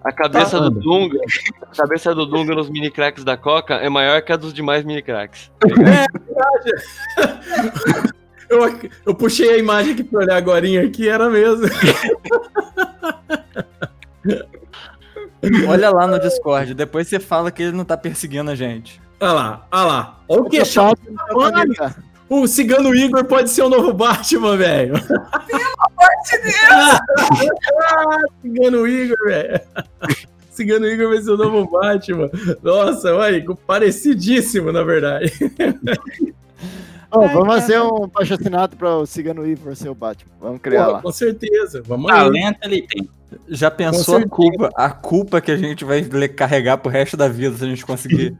A 0.02 0.12
cabeça 0.12 0.58
Tá, 0.58 0.68
do. 0.68 0.80
Dunga, 0.80 1.18
a 1.62 1.76
cabeça 1.76 2.14
do 2.14 2.24
Dunga 2.24 2.54
nos 2.54 2.70
mini 2.70 2.90
cracks 2.90 3.22
da 3.22 3.36
Coca 3.36 3.74
é 3.74 3.88
maior 3.90 4.22
que 4.22 4.32
a 4.32 4.36
dos 4.36 4.54
demais 4.54 4.82
mini 4.82 5.02
cracks. 5.02 5.50
Eu, 8.50 8.58
eu 9.06 9.14
puxei 9.14 9.48
a 9.48 9.58
imagem 9.58 9.92
aqui 9.92 10.02
pra 10.02 10.22
olhar 10.22 10.36
agora 10.36 10.66
aqui, 10.84 11.08
era 11.08 11.30
mesmo. 11.30 11.68
Olha 15.68 15.88
lá 15.90 16.08
no 16.08 16.18
Discord, 16.18 16.74
depois 16.74 17.06
você 17.06 17.20
fala 17.20 17.52
que 17.52 17.62
ele 17.62 17.76
não 17.76 17.84
tá 17.84 17.96
perseguindo 17.96 18.50
a 18.50 18.56
gente. 18.56 19.00
Olha 19.20 19.32
lá, 19.32 19.66
olha 19.70 19.84
lá. 19.84 20.20
Olha 20.28 20.40
o 20.40 20.50
queixão. 20.50 20.92
parte 20.96 22.00
O 22.30 22.46
cigano 22.46 22.94
Igor 22.94 23.24
pode 23.24 23.50
ser 23.50 23.62
o 23.62 23.68
novo 23.68 23.92
Batman, 23.92 24.56
velho. 24.56 24.94
Ah, 26.70 27.00
cigano 28.40 28.86
Igor, 28.86 29.18
velho. 29.26 29.60
Cigano 30.52 30.86
Igor 30.86 31.08
vai 31.08 31.20
ser 31.20 31.30
o 31.32 31.36
novo 31.36 31.68
Batman. 31.68 32.30
Nossa, 32.62 33.12
olha, 33.16 33.44
parecidíssimo, 33.66 34.70
na 34.70 34.84
verdade. 34.84 35.32
Ó, 37.10 37.26
vamos 37.26 37.48
fazer 37.48 37.80
um 37.80 38.08
patrocinado 38.08 38.76
para 38.76 38.98
o 38.98 39.06
Cigano 39.06 39.44
Ivor 39.44 39.74
ser 39.74 39.88
o 39.88 39.94
Batman. 39.94 40.30
Vamos 40.40 40.60
criar 40.60 40.84
Pô, 40.84 40.92
lá. 40.92 41.02
com 41.02 41.10
certeza. 41.10 41.82
Vamos 41.84 42.12
aí. 42.12 42.16
Talento 42.16 42.58
ele 42.62 42.82
tem. 42.82 43.10
Já 43.48 43.72
pensou 43.72 44.18
a 44.18 44.28
culpa, 44.28 44.70
a 44.76 44.90
culpa 44.90 45.40
que 45.40 45.50
a 45.50 45.56
gente 45.56 45.84
vai 45.84 46.02
carregar 46.28 46.78
pro 46.78 46.92
resto 46.92 47.16
da 47.16 47.26
vida 47.26 47.56
se 47.56 47.64
a 47.64 47.66
gente 47.66 47.84
conseguir? 47.84 48.36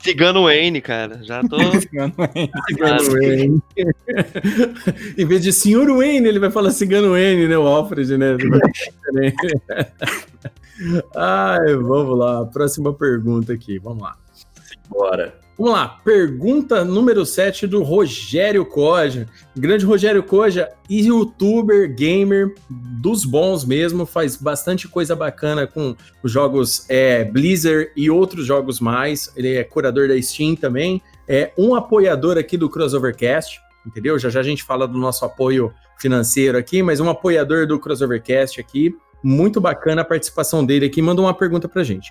Cigano 0.00 0.44
Wayne, 0.44 0.80
cara. 0.80 1.22
Já 1.22 1.42
tô. 1.42 1.56
Cigano 1.80 2.14
Wayne. 2.16 2.50
Cigano 2.68 3.12
Wayne. 3.12 3.62
em 5.16 5.26
vez 5.26 5.42
de 5.42 5.52
Senhor 5.52 5.88
Wayne, 5.90 6.26
ele 6.26 6.38
vai 6.38 6.50
falar 6.50 6.70
Cigano 6.70 7.12
Wayne, 7.12 7.46
né? 7.46 7.56
O 7.58 7.66
Alfred, 7.66 8.16
né? 8.16 8.36
Ai, 11.14 11.74
vamos 11.74 12.18
lá. 12.18 12.46
Próxima 12.46 12.94
pergunta 12.94 13.52
aqui. 13.52 13.78
Vamos 13.78 14.02
lá. 14.02 14.16
Bora. 14.88 15.39
Vamos 15.60 15.74
lá, 15.74 16.00
pergunta 16.02 16.82
número 16.86 17.26
7 17.26 17.66
do 17.66 17.82
Rogério 17.82 18.64
Koja. 18.64 19.28
Grande 19.54 19.84
Rogério 19.84 20.22
Koja, 20.22 20.70
youtuber, 20.88 21.94
gamer, 21.94 22.54
dos 22.70 23.26
bons 23.26 23.62
mesmo, 23.66 24.06
faz 24.06 24.36
bastante 24.36 24.88
coisa 24.88 25.14
bacana 25.14 25.66
com 25.66 25.94
os 26.22 26.32
jogos 26.32 26.88
é, 26.88 27.24
Blizzard 27.24 27.90
e 27.94 28.08
outros 28.08 28.46
jogos 28.46 28.80
mais. 28.80 29.30
Ele 29.36 29.54
é 29.54 29.62
curador 29.62 30.08
da 30.08 30.22
Steam 30.22 30.56
também. 30.56 31.02
É 31.28 31.52
um 31.58 31.74
apoiador 31.74 32.38
aqui 32.38 32.56
do 32.56 32.70
Crossovercast, 32.70 33.60
entendeu? 33.86 34.18
Já 34.18 34.30
já 34.30 34.40
a 34.40 34.42
gente 34.42 34.64
fala 34.64 34.88
do 34.88 34.96
nosso 34.96 35.26
apoio 35.26 35.74
financeiro 35.98 36.56
aqui, 36.56 36.82
mas 36.82 37.00
um 37.00 37.10
apoiador 37.10 37.66
do 37.66 37.78
Crossovercast 37.78 38.58
aqui. 38.58 38.96
Muito 39.22 39.60
bacana 39.60 40.00
a 40.00 40.06
participação 40.06 40.64
dele 40.64 40.86
aqui. 40.86 41.02
Mandou 41.02 41.26
uma 41.26 41.34
pergunta 41.34 41.68
pra 41.68 41.84
gente. 41.84 42.10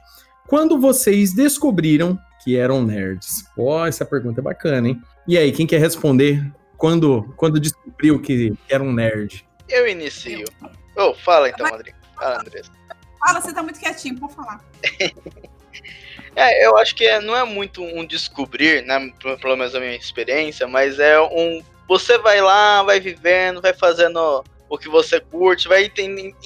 Quando 0.49 0.79
vocês 0.79 1.31
descobriram 1.31 2.17
que 2.43 2.57
eram 2.57 2.81
nerds? 2.81 3.43
Pô, 3.55 3.85
essa 3.85 4.03
pergunta 4.03 4.41
é 4.41 4.43
bacana, 4.43 4.87
hein? 4.89 4.99
E 5.27 5.37
aí, 5.37 5.51
quem 5.51 5.67
quer 5.67 5.79
responder? 5.79 6.43
Quando, 6.75 7.31
quando 7.37 7.59
descobriu 7.59 8.19
que 8.19 8.53
era 8.67 8.81
um 8.81 8.91
nerd? 8.91 9.45
Eu 9.67 9.87
inicio. 9.87 10.43
Ô, 10.95 11.13
fala 11.13 11.49
então, 11.49 11.69
Rodrigo. 11.69 11.95
Fala, 12.15 12.39
Andressa. 12.39 12.71
Fala, 13.19 13.41
você 13.41 13.53
tá 13.53 13.61
muito 13.61 13.79
quietinho, 13.79 14.19
pode 14.19 14.33
falar. 14.33 14.63
É, 16.35 16.65
eu 16.65 16.77
acho 16.77 16.95
que 16.95 17.05
é- 17.05 17.19
não 17.19 17.35
é 17.35 17.43
muito 17.43 17.83
um 17.83 18.05
descobrir, 18.05 18.85
né? 18.85 19.11
Pelo 19.41 19.57
menos 19.57 19.73
a 19.75 19.79
minha 19.79 19.95
experiência, 19.95 20.67
mas 20.67 20.99
é 20.99 21.19
um. 21.19 21.61
Você 21.87 22.17
vai 22.17 22.39
lá, 22.39 22.83
vai 22.83 22.99
vivendo, 22.99 23.61
vai 23.61 23.73
fazendo 23.73 24.43
o 24.69 24.77
que 24.77 24.87
você 24.87 25.19
curte, 25.19 25.67
vai 25.67 25.91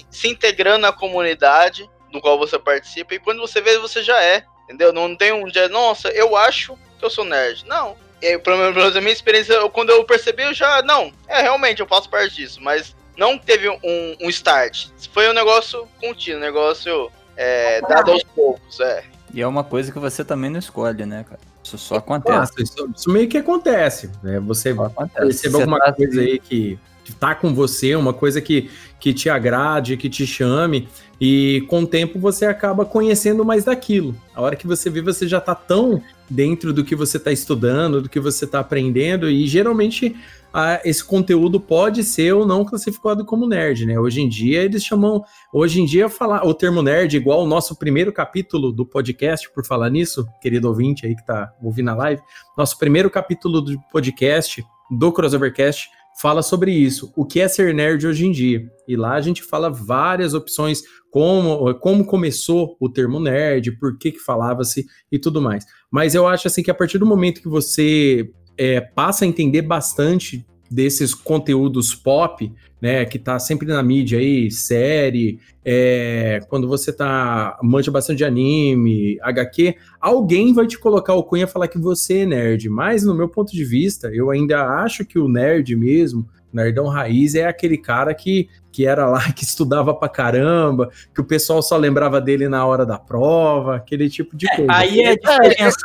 se 0.10 0.28
integrando 0.28 0.80
na 0.80 0.94
comunidade 0.94 1.88
do 2.14 2.22
qual 2.22 2.38
você 2.38 2.58
participa, 2.58 3.14
e 3.16 3.20
quando 3.20 3.40
você 3.42 3.60
vê, 3.60 3.78
você 3.80 4.02
já 4.02 4.22
é. 4.24 4.46
Entendeu? 4.64 4.94
Não 4.94 5.14
tem 5.14 5.34
um 5.34 5.46
dia, 5.48 5.68
nossa, 5.68 6.08
eu 6.10 6.38
acho 6.38 6.78
que 6.98 7.04
eu 7.04 7.10
sou 7.10 7.26
nerd. 7.26 7.66
Não. 7.68 7.98
E 8.22 8.28
aí, 8.28 8.38
pelo 8.40 8.56
menos 8.58 8.96
a 8.96 9.02
minha 9.02 9.12
experiência, 9.12 9.52
eu- 9.54 9.70
quando 9.70 9.90
eu 9.90 10.06
percebi, 10.06 10.44
eu 10.44 10.54
já. 10.54 10.82
Não, 10.82 11.12
é 11.28 11.42
realmente, 11.42 11.82
eu 11.82 11.86
faço 11.88 12.10
parte 12.10 12.36
disso, 12.36 12.62
mas 12.62 12.96
não 13.18 13.38
teve 13.38 13.68
um, 13.68 14.16
um 14.22 14.30
start. 14.30 14.88
Foi 15.12 15.30
um 15.30 15.34
negócio 15.34 15.86
contínuo, 16.00 16.40
um 16.40 16.42
negócio 16.42 17.12
é, 17.36 17.82
dado 17.82 18.12
aos 18.12 18.24
poucos, 18.24 18.80
é. 18.80 19.04
E 19.34 19.42
é 19.42 19.48
uma 19.48 19.64
coisa 19.66 19.92
que 19.92 20.00
você 20.00 20.24
também 20.24 20.50
não 20.50 20.60
escolhe, 20.60 21.06
né, 21.06 21.26
cara? 21.28 21.42
Isso 21.62 21.78
só 21.78 21.96
acontece. 21.96 22.38
Nossa, 22.38 22.62
isso, 22.62 22.90
isso 22.96 23.10
meio 23.10 23.28
que 23.28 23.38
acontece. 23.38 24.10
Né? 24.22 24.40
Você 24.42 24.70
acontece. 24.70 25.14
percebe 25.14 25.50
Você 25.52 25.62
alguma 25.62 25.80
tá- 25.80 25.92
coisa 25.94 26.22
aí 26.22 26.40
que, 26.40 26.80
que 27.04 27.14
tá 27.14 27.34
com 27.36 27.54
você, 27.54 27.96
uma 27.96 28.14
coisa 28.14 28.40
que, 28.42 28.70
que 29.00 29.14
te 29.14 29.30
agrade, 29.30 29.98
que 29.98 30.10
te 30.10 30.26
chame, 30.28 30.88
e 31.20 31.66
com 31.70 31.84
o 31.84 31.88
tempo 31.88 32.20
você 32.20 32.46
acaba 32.46 32.86
conhecendo 32.86 33.46
mais 33.46 33.64
daquilo. 33.64 34.16
A 34.34 34.42
hora 34.42 34.56
que 34.56 34.68
você 34.68 34.90
vê, 34.90 35.02
você 35.02 35.28
já 35.28 35.40
tá 35.40 35.56
tão 35.56 36.02
dentro 36.30 36.74
do 36.74 36.84
que 36.84 36.96
você 36.96 37.20
tá 37.20 37.32
estudando, 37.32 38.02
do 38.02 38.10
que 38.10 38.20
você 38.20 38.48
tá 38.48 38.60
aprendendo, 38.60 39.30
e 39.30 39.46
geralmente 39.48 40.16
ah, 40.54 40.80
esse 40.86 41.04
conteúdo 41.04 41.60
pode 41.60 42.04
ser 42.04 42.34
ou 42.34 42.46
não 42.46 42.64
classificado 42.64 43.26
como 43.26 43.48
nerd, 43.48 43.88
né? 43.88 44.00
Hoje 44.00 44.22
em 44.22 44.30
dia 44.30 44.62
eles 44.62 44.84
chamam. 44.84 45.24
Hoje 45.52 45.82
em 45.82 45.86
dia, 45.86 46.08
falar 46.08 46.46
o 46.46 46.54
termo 46.54 46.84
nerd, 46.84 47.18
igual 47.18 47.44
o 47.44 47.48
nosso 47.48 47.76
primeiro 47.76 48.14
capítulo 48.14 48.72
do 48.72 48.86
podcast, 48.86 49.52
por 49.52 49.66
falar 49.66 49.90
nisso, 49.90 50.28
querido 50.42 50.68
ouvinte 50.68 51.08
aí 51.08 51.16
que 51.16 51.26
tá 51.26 51.52
ouvindo 51.62 51.90
a 51.90 51.96
live, 51.96 52.22
nosso 52.56 52.78
primeiro 52.78 53.10
capítulo 53.10 53.62
do 53.62 53.80
podcast, 53.92 54.64
do 54.92 55.12
Crossovercast, 55.12 55.90
fala 56.24 56.42
sobre 56.42 56.72
isso, 56.72 57.12
o 57.18 57.26
que 57.26 57.42
é 57.42 57.50
ser 57.50 57.74
nerd 57.74 58.08
hoje 58.08 58.26
em 58.26 58.32
dia. 58.32 58.66
E 58.88 58.96
lá 58.96 59.16
a 59.16 59.20
gente 59.20 59.44
fala 59.44 59.70
várias 59.70 60.34
opções, 60.34 60.82
como, 61.12 61.76
como 61.80 62.06
começou 62.06 62.78
o 62.80 62.88
termo 62.88 63.20
nerd, 63.20 63.74
por 63.74 63.98
que 63.98 64.14
que 64.14 64.20
falava-se 64.20 64.86
e 65.12 65.20
tudo 65.20 65.42
mais. 65.42 65.66
Mas 65.92 66.16
eu 66.16 66.26
acho 66.26 66.48
assim 66.48 66.64
que 66.64 66.72
a 66.72 66.74
partir 66.74 66.98
do 66.98 67.06
momento 67.06 67.42
que 67.42 67.50
você 67.50 68.32
é, 68.58 68.80
passa 68.80 69.26
a 69.26 69.28
entender 69.28 69.64
bastante 69.64 70.46
desses 70.72 71.14
conteúdos 71.14 71.94
pop, 71.94 72.50
né, 72.84 73.06
que 73.06 73.18
tá 73.18 73.40
sempre 73.40 73.66
na 73.66 73.82
mídia 73.82 74.20
aí, 74.20 74.52
série, 74.52 75.40
é, 75.64 76.42
quando 76.50 76.68
você 76.68 76.92
tá 76.92 77.58
manja 77.64 77.90
bastante 77.90 78.18
de 78.18 78.26
anime, 78.26 79.18
HQ, 79.22 79.78
alguém 80.02 80.54
vai 80.54 80.68
te 80.68 80.78
colocar 80.78 81.14
o 81.14 81.24
cunha 81.24 81.46
e 81.46 81.48
falar 81.48 81.70
que 81.70 81.80
você 81.80 82.24
é 82.24 82.26
nerd. 82.26 82.68
Mas 82.68 83.06
no 83.06 83.16
meu 83.16 83.30
ponto 83.30 83.54
de 83.54 83.64
vista, 83.64 84.10
eu 84.14 84.30
ainda 84.30 84.68
acho 84.84 85.06
que 85.06 85.18
o 85.18 85.30
nerd 85.30 85.74
mesmo, 85.78 86.28
nerdão 86.52 86.88
raiz, 86.90 87.36
é 87.36 87.48
aquele 87.48 87.78
cara 87.78 88.14
que, 88.14 88.50
que 88.70 88.86
era 88.86 89.08
lá, 89.08 89.22
que 89.32 89.46
estudava 89.46 89.94
pra 89.94 90.10
caramba, 90.10 90.90
que 91.16 91.22
o 91.22 91.26
pessoal 91.26 91.62
só 91.62 91.78
lembrava 91.78 92.20
dele 92.20 92.50
na 92.50 92.66
hora 92.66 92.86
da 92.86 93.00
prova, 93.00 93.78
aquele 93.78 94.10
tipo 94.10 94.36
de 94.36 94.46
coisa. 94.58 94.70
Aí 94.70 95.00
é 95.00 95.12
a 95.12 95.16
diferença 95.16 95.80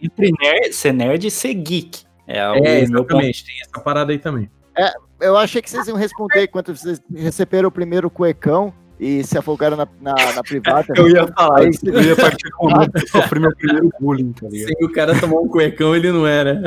entre 0.00 0.30
nerd, 0.40 0.72
ser 0.72 0.92
nerd 0.92 1.26
e 1.26 1.30
ser 1.32 1.54
geek. 1.54 2.04
É, 2.28 2.48
o 2.48 2.54
É, 2.54 2.86
meu 2.86 3.02
ponto. 3.02 3.16
exatamente, 3.16 3.44
tem 3.44 3.56
essa 3.60 3.80
parada 3.82 4.12
aí 4.12 4.20
também. 4.20 4.48
Eu 5.24 5.36
achei 5.38 5.62
que 5.62 5.70
vocês 5.70 5.88
iam 5.88 5.96
responder 5.96 6.48
quando 6.48 6.76
vocês 6.76 7.00
receberam 7.14 7.68
o 7.68 7.72
primeiro 7.72 8.10
cuecão 8.10 8.72
e 9.00 9.24
se 9.24 9.36
afogaram 9.38 9.76
na, 9.76 9.88
na, 10.00 10.14
na 10.34 10.42
privada. 10.42 10.92
Eu 10.96 11.08
ia 11.08 11.26
falar 11.28 11.60
Aí 11.60 11.70
isso, 11.70 11.88
eu 11.88 12.02
ia 12.02 12.14
partir 12.14 12.50
com 12.50 12.66
o 12.66 12.82
eu 12.82 13.08
sofri 13.08 13.40
meu 13.40 13.54
primeiro 13.56 13.90
bullying, 13.98 14.32
tá 14.32 14.48
ligado? 14.48 14.68
Sem 14.68 14.86
o 14.86 14.92
cara 14.92 15.18
tomar 15.18 15.40
um 15.40 15.48
cuecão, 15.48 15.96
ele 15.96 16.12
não 16.12 16.26
era. 16.26 16.62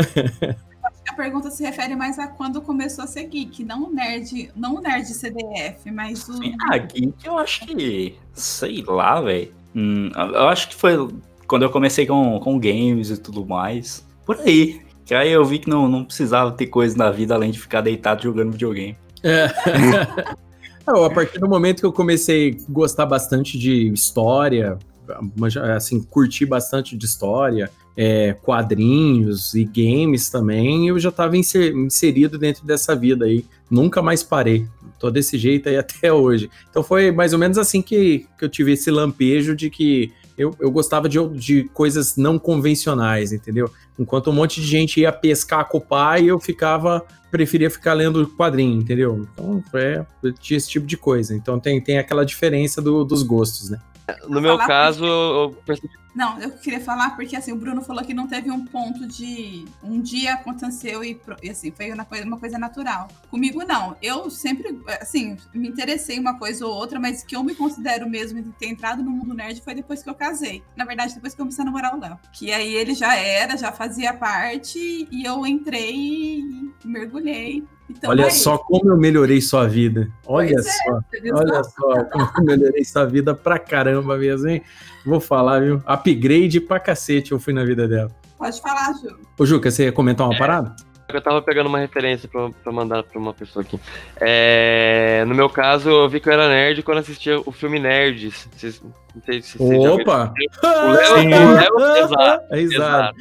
A 1.07 1.13
pergunta 1.13 1.49
se 1.49 1.63
refere 1.63 1.95
mais 1.95 2.19
a 2.19 2.27
quando 2.27 2.61
começou 2.61 3.03
a 3.03 3.07
ser 3.07 3.25
geek, 3.25 3.63
não 3.63 3.85
o 3.85 3.93
nerd, 3.93 4.51
não 4.55 4.75
o 4.75 4.81
nerd 4.81 5.05
CDF, 5.05 5.89
mas 5.91 6.27
o. 6.27 6.33
Sim, 6.33 6.55
Ah, 6.69 6.77
geek 6.77 7.13
eu 7.25 7.37
acho 7.37 7.65
que. 7.65 8.17
Sei 8.33 8.83
lá, 8.85 9.21
velho. 9.21 9.53
Hum, 9.75 10.09
eu 10.15 10.47
acho 10.47 10.69
que 10.69 10.75
foi 10.75 10.95
quando 11.47 11.63
eu 11.63 11.69
comecei 11.69 12.05
com, 12.05 12.39
com 12.39 12.59
games 12.59 13.09
e 13.09 13.17
tudo 13.17 13.45
mais. 13.45 14.05
Por 14.25 14.37
aí. 14.41 14.86
Que 15.07 15.15
aí 15.15 15.31
eu 15.31 15.45
vi 15.45 15.57
que 15.57 15.69
não, 15.69 15.87
não 15.87 16.03
precisava 16.03 16.51
ter 16.51 16.67
coisa 16.67 16.97
na 16.97 17.09
vida 17.09 17.33
além 17.33 17.49
de 17.49 17.57
ficar 17.57 17.79
deitado 17.79 18.21
jogando 18.21 18.51
videogame. 18.51 18.97
É. 19.23 19.47
Não, 20.85 21.03
a 21.03 21.09
partir 21.09 21.39
do 21.39 21.49
momento 21.49 21.79
que 21.79 21.85
eu 21.85 21.93
comecei 21.93 22.51
a 22.51 22.71
gostar 22.71 23.05
bastante 23.05 23.57
de 23.57 23.87
história, 23.91 24.77
assim, 25.75 26.01
curtir 26.01 26.45
bastante 26.45 26.97
de 26.97 27.05
história, 27.05 27.69
é, 27.95 28.33
quadrinhos 28.33 29.53
e 29.53 29.63
games 29.65 30.29
também, 30.29 30.89
eu 30.89 30.99
já 30.99 31.09
estava 31.09 31.35
inserido 31.37 32.37
dentro 32.37 32.65
dessa 32.65 32.95
vida 32.95 33.25
aí. 33.25 33.45
Nunca 33.71 34.01
mais 34.01 34.23
parei. 34.23 34.67
Tô 34.99 35.09
desse 35.09 35.37
jeito 35.37 35.69
aí 35.69 35.75
até 35.79 36.11
hoje. 36.11 36.49
Então 36.69 36.83
foi 36.83 37.11
mais 37.11 37.31
ou 37.31 37.39
menos 37.39 37.57
assim 37.57 37.81
que, 37.81 38.25
que 38.37 38.43
eu 38.45 38.49
tive 38.49 38.73
esse 38.73 38.91
lampejo 38.91 39.55
de 39.55 39.69
que 39.69 40.11
eu, 40.37 40.55
eu 40.59 40.69
gostava 40.71 41.09
de, 41.09 41.17
de 41.29 41.63
coisas 41.73 42.15
não 42.15 42.37
convencionais, 42.37 43.31
entendeu? 43.31 43.69
Enquanto 43.97 44.29
um 44.29 44.33
monte 44.33 44.61
de 44.61 44.67
gente 44.67 44.99
ia 44.99 45.11
pescar 45.11 45.67
com 45.67 45.77
o 45.79 45.81
pai, 45.81 46.25
eu 46.25 46.39
ficava 46.39 47.03
preferia 47.29 47.69
ficar 47.69 47.93
lendo 47.93 48.25
quadrinho, 48.27 48.79
entendeu? 48.79 49.27
Então, 49.33 49.61
é, 49.73 50.05
tinha 50.39 50.57
esse 50.57 50.69
tipo 50.69 50.85
de 50.85 50.95
coisa. 50.95 51.35
Então 51.35 51.59
tem, 51.59 51.81
tem 51.81 51.97
aquela 51.97 52.25
diferença 52.25 52.81
do- 52.81 53.03
dos 53.03 53.21
gostos, 53.21 53.69
né? 53.69 53.79
No 54.27 54.41
meu 54.41 54.57
caso, 54.57 55.05
eu 55.05 55.61
percebi 55.65 55.93
Não, 56.15 56.39
eu 56.39 56.51
queria 56.51 56.79
falar 56.79 57.15
porque 57.15 57.35
assim, 57.35 57.51
o 57.51 57.57
Bruno 57.57 57.81
falou 57.81 58.03
que 58.03 58.13
não 58.13 58.25
teve 58.25 58.49
um 58.49 58.65
ponto 58.65 59.05
de 59.05 59.65
um 59.83 60.01
dia 60.01 60.33
aconteceu 60.33 61.03
e, 61.03 61.19
e, 61.43 61.49
assim, 61.49 61.71
foi 61.71 61.91
uma 61.91 62.05
coisa, 62.05 62.25
uma 62.25 62.39
coisa 62.39 62.57
natural. 62.57 63.07
Comigo 63.29 63.63
não. 63.65 63.95
Eu 64.01 64.29
sempre, 64.29 64.81
assim, 65.01 65.37
me 65.53 65.67
interessei 65.67 66.15
em 66.15 66.19
uma 66.19 66.39
coisa 66.39 66.65
ou 66.65 66.73
outra, 66.73 66.99
mas 66.99 67.23
que 67.23 67.35
eu 67.35 67.43
me 67.43 67.53
considero 67.53 68.09
mesmo 68.09 68.41
de 68.41 68.51
ter 68.53 68.67
entrado 68.67 69.03
no 69.03 69.11
mundo 69.11 69.33
nerd 69.33 69.61
foi 69.61 69.75
depois 69.75 70.01
que 70.01 70.09
eu 70.09 70.15
casei. 70.15 70.63
Na 70.75 70.85
verdade, 70.85 71.13
depois 71.13 71.35
que 71.35 71.41
eu 71.41 71.45
comecei 71.45 71.61
a 71.61 71.65
namorar 71.65 71.95
o 71.95 71.99
Léo. 71.99 72.17
Que 72.31 72.51
aí 72.51 72.73
ele 72.73 72.93
já 72.93 73.15
era, 73.15 73.57
já 73.57 73.71
fazia 73.71 74.13
parte 74.13 75.07
e 75.11 75.23
eu 75.25 75.45
entrei 75.45 75.93
e 75.93 76.73
mergulhei. 76.85 77.63
Então, 77.89 78.09
Olha 78.09 78.23
é 78.25 78.29
só 78.29 78.57
como 78.57 78.91
eu 78.91 78.97
melhorei 78.97 79.39
sua 79.39 79.65
vida. 79.67 80.09
Olha 80.25 80.53
Pois 80.55 80.65
é, 80.67 80.71
só. 80.71 80.99
viu 81.21 81.35
Olha 81.35 81.63
só? 81.63 82.03
como 82.05 82.29
eu 82.37 82.43
melhorei 82.45 82.83
sua 82.83 83.05
vida 83.05 83.33
pra 83.33 83.57
caramba 83.57 84.17
mesmo, 84.17 84.47
hein? 84.49 84.61
Vou 85.05 85.19
falar, 85.21 85.61
viu? 85.61 85.81
Upgrade 85.85 86.59
pra 86.59 86.79
cacete 86.79 87.31
eu 87.31 87.39
fui 87.39 87.53
na 87.53 87.63
vida 87.63 87.87
dela. 87.87 88.11
Pode 88.37 88.61
falar, 88.61 88.93
Ju. 88.93 89.17
Ô, 89.39 89.45
Juca, 89.45 89.71
você 89.71 89.85
ia 89.85 89.91
comentar 89.91 90.27
uma 90.27 90.35
É. 90.35 90.37
parada? 90.37 90.75
Eu 91.13 91.21
tava 91.21 91.41
pegando 91.41 91.67
uma 91.67 91.79
referência 91.79 92.27
pra, 92.27 92.49
pra 92.49 92.71
mandar 92.71 93.01
pra 93.03 93.17
uma 93.17 93.33
pessoa 93.33 93.63
aqui. 93.63 93.79
É, 94.19 95.23
no 95.25 95.33
meu 95.33 95.49
caso, 95.49 95.89
eu 95.89 96.09
vi 96.09 96.19
que 96.19 96.27
eu 96.27 96.33
era 96.33 96.49
nerd 96.49 96.83
quando 96.83 96.97
assistia 96.97 97.39
o 97.39 97.51
filme 97.51 97.79
Nerds. 97.79 98.47
Vocês, 98.51 98.81
não 98.83 99.21
sei 99.23 99.41
se 99.41 99.57
vocês. 99.57 99.85
Opa! 99.85 100.33
O 100.63 100.91
Léo- 100.91 102.41
É 102.51 102.59
exato. 102.59 103.15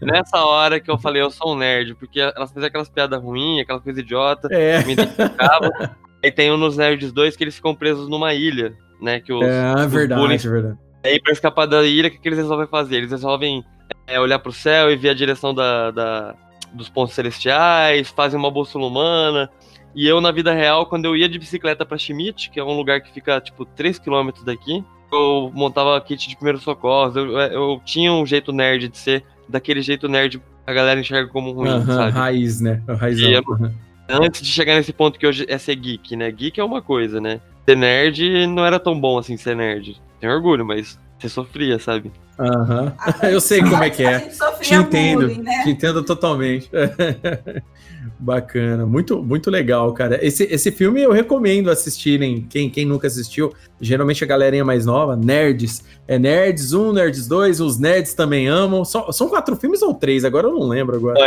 Nessa 0.00 0.38
hora 0.44 0.80
que 0.80 0.90
eu 0.90 0.98
falei, 0.98 1.20
eu 1.22 1.30
sou 1.30 1.52
um 1.54 1.58
nerd, 1.58 1.94
porque 1.94 2.20
elas 2.20 2.50
faziam 2.52 2.66
aquelas 2.68 2.88
piadas 2.88 3.20
ruins, 3.22 3.60
aquela 3.62 3.80
coisa 3.80 4.00
idiota, 4.00 4.48
É, 4.50 4.82
me 4.84 4.92
identificavam. 4.94 5.70
Aí 6.24 6.30
tem 6.30 6.50
um 6.50 6.56
nos 6.56 6.76
Nerds 6.76 7.12
2 7.12 7.36
que 7.36 7.44
eles 7.44 7.54
ficam 7.56 7.74
presos 7.74 8.08
numa 8.08 8.32
ilha, 8.34 8.74
né? 9.00 9.20
Que 9.20 9.32
os, 9.32 9.42
é 9.42 9.72
os 9.74 9.92
verdade, 9.92 10.20
bullying- 10.20 10.36
verdade. 10.38 10.78
Aí 11.04 11.20
pra 11.20 11.32
escapar 11.32 11.66
da 11.66 11.82
ilha, 11.82 12.08
o 12.08 12.10
que, 12.10 12.18
que 12.18 12.28
eles 12.28 12.38
resolvem 12.38 12.66
fazer? 12.66 12.96
Eles 12.96 13.10
resolvem 13.10 13.64
é, 14.06 14.20
olhar 14.20 14.38
pro 14.38 14.52
céu 14.52 14.90
e 14.90 14.96
ver 14.96 15.10
a 15.10 15.14
direção 15.14 15.54
da, 15.54 15.90
da- 15.90 16.34
dos 16.72 16.88
pontos 16.88 17.14
celestiais, 17.14 18.08
fazem 18.10 18.38
uma 18.38 18.50
bússola 18.50 18.86
humana. 18.86 19.50
E 19.94 20.06
eu, 20.06 20.20
na 20.20 20.30
vida 20.30 20.52
real, 20.52 20.86
quando 20.86 21.04
eu 21.06 21.16
ia 21.16 21.28
de 21.28 21.38
bicicleta 21.38 21.84
pra 21.84 21.98
Schmidt, 21.98 22.50
que 22.50 22.60
é 22.60 22.64
um 22.64 22.76
lugar 22.76 23.00
que 23.00 23.12
fica, 23.12 23.40
tipo, 23.40 23.66
3km 23.66 24.44
daqui, 24.44 24.84
eu 25.12 25.50
montava 25.52 26.00
kit 26.00 26.28
de 26.28 26.36
primeiros 26.36 26.62
socorros. 26.62 27.16
Eu, 27.16 27.36
eu 27.38 27.80
tinha 27.84 28.12
um 28.12 28.24
jeito 28.24 28.52
nerd 28.52 28.88
de 28.88 28.96
ser, 28.96 29.24
daquele 29.48 29.82
jeito 29.82 30.08
nerd 30.08 30.40
a 30.66 30.72
galera 30.72 31.00
enxerga 31.00 31.28
como 31.30 31.50
ruim, 31.50 31.68
Aham, 31.70 31.86
sabe? 31.86 32.12
raiz, 32.12 32.60
né? 32.60 32.80
O 32.88 32.94
raizão. 32.94 33.28
E 33.30 33.34
é- 33.34 33.38
Aham. 33.38 33.74
Antes 34.12 34.42
de 34.42 34.48
chegar 34.48 34.74
nesse 34.74 34.92
ponto 34.92 35.18
que 35.18 35.26
hoje 35.26 35.46
é 35.48 35.56
ser 35.56 35.76
geek, 35.76 36.16
né? 36.16 36.30
Geek 36.32 36.58
é 36.60 36.64
uma 36.64 36.82
coisa, 36.82 37.20
né? 37.20 37.40
Ser 37.64 37.76
nerd 37.76 38.46
não 38.48 38.64
era 38.64 38.78
tão 38.80 38.98
bom 39.00 39.18
assim 39.18 39.36
ser 39.36 39.54
nerd. 39.54 40.00
Tenho 40.20 40.32
orgulho, 40.32 40.64
mas 40.66 40.98
você 41.20 41.28
sofria, 41.28 41.78
sabe? 41.78 42.10
Aham. 42.38 42.92
Eu 43.30 43.40
sei 43.40 43.60
como 43.60 43.82
é 43.82 43.90
que 43.90 44.04
A 44.04 44.12
é. 44.12 44.18
Te 44.60 44.74
entendo, 44.74 45.26
bullying, 45.28 45.42
né? 45.42 45.62
te 45.62 45.70
entendo 45.70 46.02
totalmente. 46.02 46.70
Bacana, 48.18 48.84
muito, 48.84 49.22
muito 49.22 49.50
legal, 49.50 49.92
cara. 49.92 50.18
Esse, 50.24 50.44
esse 50.44 50.70
filme 50.70 51.02
eu 51.02 51.10
recomendo 51.10 51.70
assistirem, 51.70 52.46
quem, 52.48 52.68
quem 52.68 52.84
nunca 52.84 53.06
assistiu, 53.06 53.52
geralmente 53.80 54.22
a 54.22 54.26
galerinha 54.26 54.64
mais 54.64 54.84
nova, 54.84 55.16
Nerds. 55.16 55.82
É 56.06 56.18
Nerds 56.18 56.72
1, 56.72 56.92
Nerds 56.92 57.26
2, 57.26 57.60
os 57.60 57.78
Nerds 57.78 58.12
também 58.12 58.46
amam. 58.46 58.84
São, 58.84 59.10
são 59.10 59.28
quatro 59.28 59.56
filmes 59.56 59.80
ou 59.80 59.94
três? 59.94 60.24
Agora 60.24 60.48
eu 60.48 60.52
não 60.52 60.68
lembro 60.68 60.96
agora. 60.96 61.18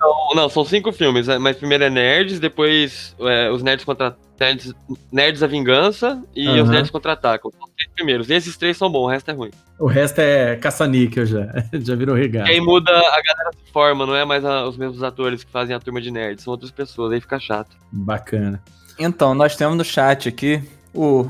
Não, 0.00 0.34
não, 0.34 0.48
são 0.48 0.64
cinco 0.64 0.90
filmes, 0.92 1.26
né? 1.26 1.36
mas 1.38 1.56
primeiro 1.58 1.84
é 1.84 1.90
Nerds, 1.90 2.40
depois 2.40 3.14
é, 3.20 3.50
os 3.50 3.62
Nerds 3.62 3.84
contra 3.84 4.16
Nerds, 4.40 4.72
Nerds 5.12 5.42
a 5.42 5.46
Vingança 5.46 6.22
e 6.34 6.48
Aham. 6.48 6.62
os 6.62 6.68
Nerds 6.70 6.90
contra-atacam. 6.90 7.50
São 7.50 7.60
os 7.68 7.74
três 7.76 7.90
primeiros. 7.94 8.30
E 8.30 8.34
esses 8.34 8.56
três 8.56 8.76
são 8.78 8.90
bons, 8.90 9.04
o 9.04 9.08
resto 9.08 9.30
é 9.30 9.34
ruim. 9.34 9.50
O 9.78 9.86
resto 9.86 10.18
é 10.20 10.56
caça-níquel 10.56 11.26
já. 11.26 11.46
Já 11.74 11.94
virou 11.94 12.16
E 12.16 12.22
regalo. 12.22 12.48
aí 12.48 12.60
muda, 12.60 12.90
a 12.90 13.22
galera 13.22 13.50
se 13.62 13.70
forma, 13.72 14.06
não 14.06 14.16
é 14.16 14.24
mais 14.24 14.42
a- 14.44 14.66
os 14.66 14.78
mesmos 14.78 15.02
atores 15.02 15.44
que 15.44 15.50
fazem 15.52 15.76
a 15.76 15.80
turma 15.80 16.00
de 16.00 16.10
nerds, 16.10 16.44
são 16.44 16.52
outras 16.52 16.70
pessoas, 16.70 17.12
aí 17.12 17.20
fica 17.20 17.38
chato. 17.38 17.76
Bacana. 17.92 18.62
Então, 18.98 19.34
nós 19.34 19.54
temos 19.56 19.76
no 19.76 19.84
chat 19.84 20.28
aqui 20.30 20.62
o 20.94 21.28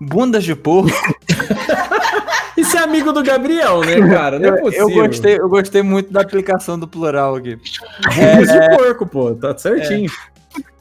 Bundas 0.00 0.44
de 0.44 0.54
Porco. 0.54 0.90
Isso 2.58 2.76
é 2.76 2.80
amigo 2.80 3.12
do 3.12 3.22
Gabriel, 3.22 3.80
né, 3.82 3.96
cara? 4.08 4.38
Não 4.38 4.48
é 4.48 4.58
Eu, 4.58 4.62
possível. 4.62 4.88
eu 4.88 5.06
gostei, 5.08 5.38
eu 5.38 5.48
gostei 5.48 5.82
muito 5.82 6.12
da 6.12 6.20
aplicação 6.22 6.78
do 6.78 6.88
plural 6.88 7.36
aqui. 7.36 7.58
É 8.18 8.42
de 8.42 8.76
porco, 8.76 9.06
pô. 9.06 9.34
Tá 9.34 9.56
certinho. 9.56 10.10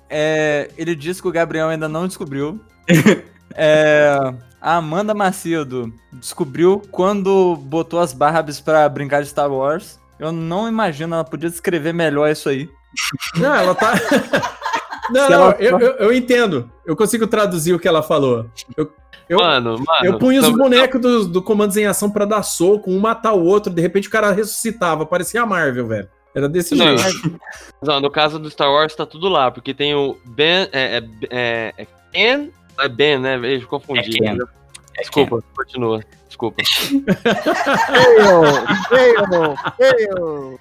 É, 0.10 0.70
ele 0.78 0.96
disse 0.96 1.22
que 1.22 1.28
o 1.28 1.32
Gabriel 1.32 1.68
ainda 1.70 1.88
não 1.88 2.08
descobriu. 2.08 2.60
É, 3.60 4.16
a 4.62 4.76
Amanda 4.76 5.16
Macedo 5.16 5.92
descobriu 6.14 6.80
quando 6.92 7.56
botou 7.56 8.00
as 8.00 8.14
Barbies 8.14 8.60
pra 8.60 8.88
brincar 8.88 9.24
de 9.24 9.30
Star 9.30 9.52
Wars. 9.52 10.00
Eu 10.20 10.32
não 10.32 10.68
imagino, 10.68 11.16
ela 11.16 11.24
podia 11.24 11.50
descrever 11.50 11.92
melhor 11.92 12.30
isso 12.30 12.50
aí. 12.50 12.70
Não, 13.36 13.56
ela 13.56 13.74
tá. 13.74 13.94
Não, 15.10 15.30
não, 15.30 15.34
ela- 15.34 15.56
eu, 15.60 15.80
eu, 15.80 15.92
eu 15.98 16.14
entendo. 16.14 16.72
Eu 16.86 16.96
consigo 16.96 17.28
traduzir 17.28 17.74
o 17.74 17.80
que 17.80 17.88
ela 17.88 18.02
falou. 18.04 18.46
Eu, 18.76 18.92
eu, 19.30 19.40
mano, 19.40 19.72
mano. 19.86 20.06
eu 20.06 20.18
punho 20.18 20.42
os 20.42 20.50
bonecos 20.50 21.02
do, 21.02 21.28
do 21.28 21.42
Comandos 21.42 21.76
em 21.78 21.86
Ação 21.86 22.10
pra 22.10 22.26
dar 22.26 22.44
soco, 22.44 22.90
um 22.90 23.00
matar 23.00 23.34
o 23.34 23.44
outro, 23.44 23.74
de 23.74 23.82
repente 23.82 24.08
o 24.08 24.12
cara 24.12 24.32
ressuscitava. 24.32 25.06
Parecia 25.06 25.42
a 25.42 25.46
Marvel, 25.46 25.88
velho. 25.88 26.10
Era 26.34 26.48
desse 26.48 26.76
Não, 26.76 26.98
jeito. 26.98 27.40
Não, 27.82 28.00
no 28.00 28.12
caso 28.12 28.38
do 28.38 28.50
Star 28.50 28.70
Wars 28.72 28.96
tá 28.96 29.06
tudo 29.06 29.28
lá, 29.28 29.50
porque 29.50 29.74
tem 29.74 29.96
o 29.96 30.18
Ben. 30.26 30.70
É, 30.72 30.98
é, 30.98 31.04
é, 31.30 31.74
é 31.78 31.88
Ken? 32.14 32.50
É 32.80 32.88
Ben, 32.88 33.18
né? 33.20 33.40
Eu 33.44 33.68
confundi. 33.68 34.24
É 34.24 34.34
Ken. 34.34 34.38
Desculpa, 35.00 35.44
continua. 35.56 36.02
Desculpa. 36.28 36.62
Fail, 37.88 38.44
fail, 38.90 39.56
fail. 39.78 40.60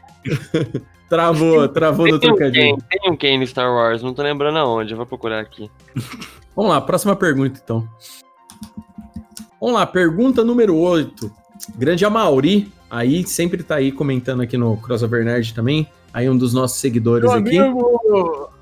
Travou, 1.09 1.69
travou 1.69 2.09
no 2.09 2.17
um, 2.17 2.19
trocadilho. 2.19 2.79
tem 2.91 3.11
um 3.11 3.17
Ken 3.17 3.39
no 3.39 3.47
Star 3.47 3.73
Wars, 3.73 4.03
não 4.03 4.13
tô 4.13 4.23
lembrando 4.23 4.59
aonde, 4.59 4.93
eu 4.93 4.97
vou 4.97 5.07
procurar 5.07 5.41
aqui. 5.41 5.71
Vamos 6.55 6.71
lá, 6.71 6.81
próxima 6.81 7.15
pergunta, 7.15 7.61
então. 7.63 7.89
Vamos 9.61 9.77
lá, 9.77 9.87
pergunta 9.87 10.45
número 10.45 10.77
8. 10.77 11.31
Grande 11.77 12.05
Amauri, 12.05 12.73
aí 12.91 13.27
sempre 13.27 13.63
tá 13.63 13.77
aí 13.77 13.93
comentando 13.93 14.43
aqui 14.43 14.57
no 14.57 14.77
Crossover 14.79 15.25
Nerd 15.25 15.55
também. 15.55 15.89
Aí 16.13 16.29
um 16.31 16.37
dos 16.37 16.55
nossos 16.55 16.81
seguidores 16.81 17.31
aqui. 17.31 17.59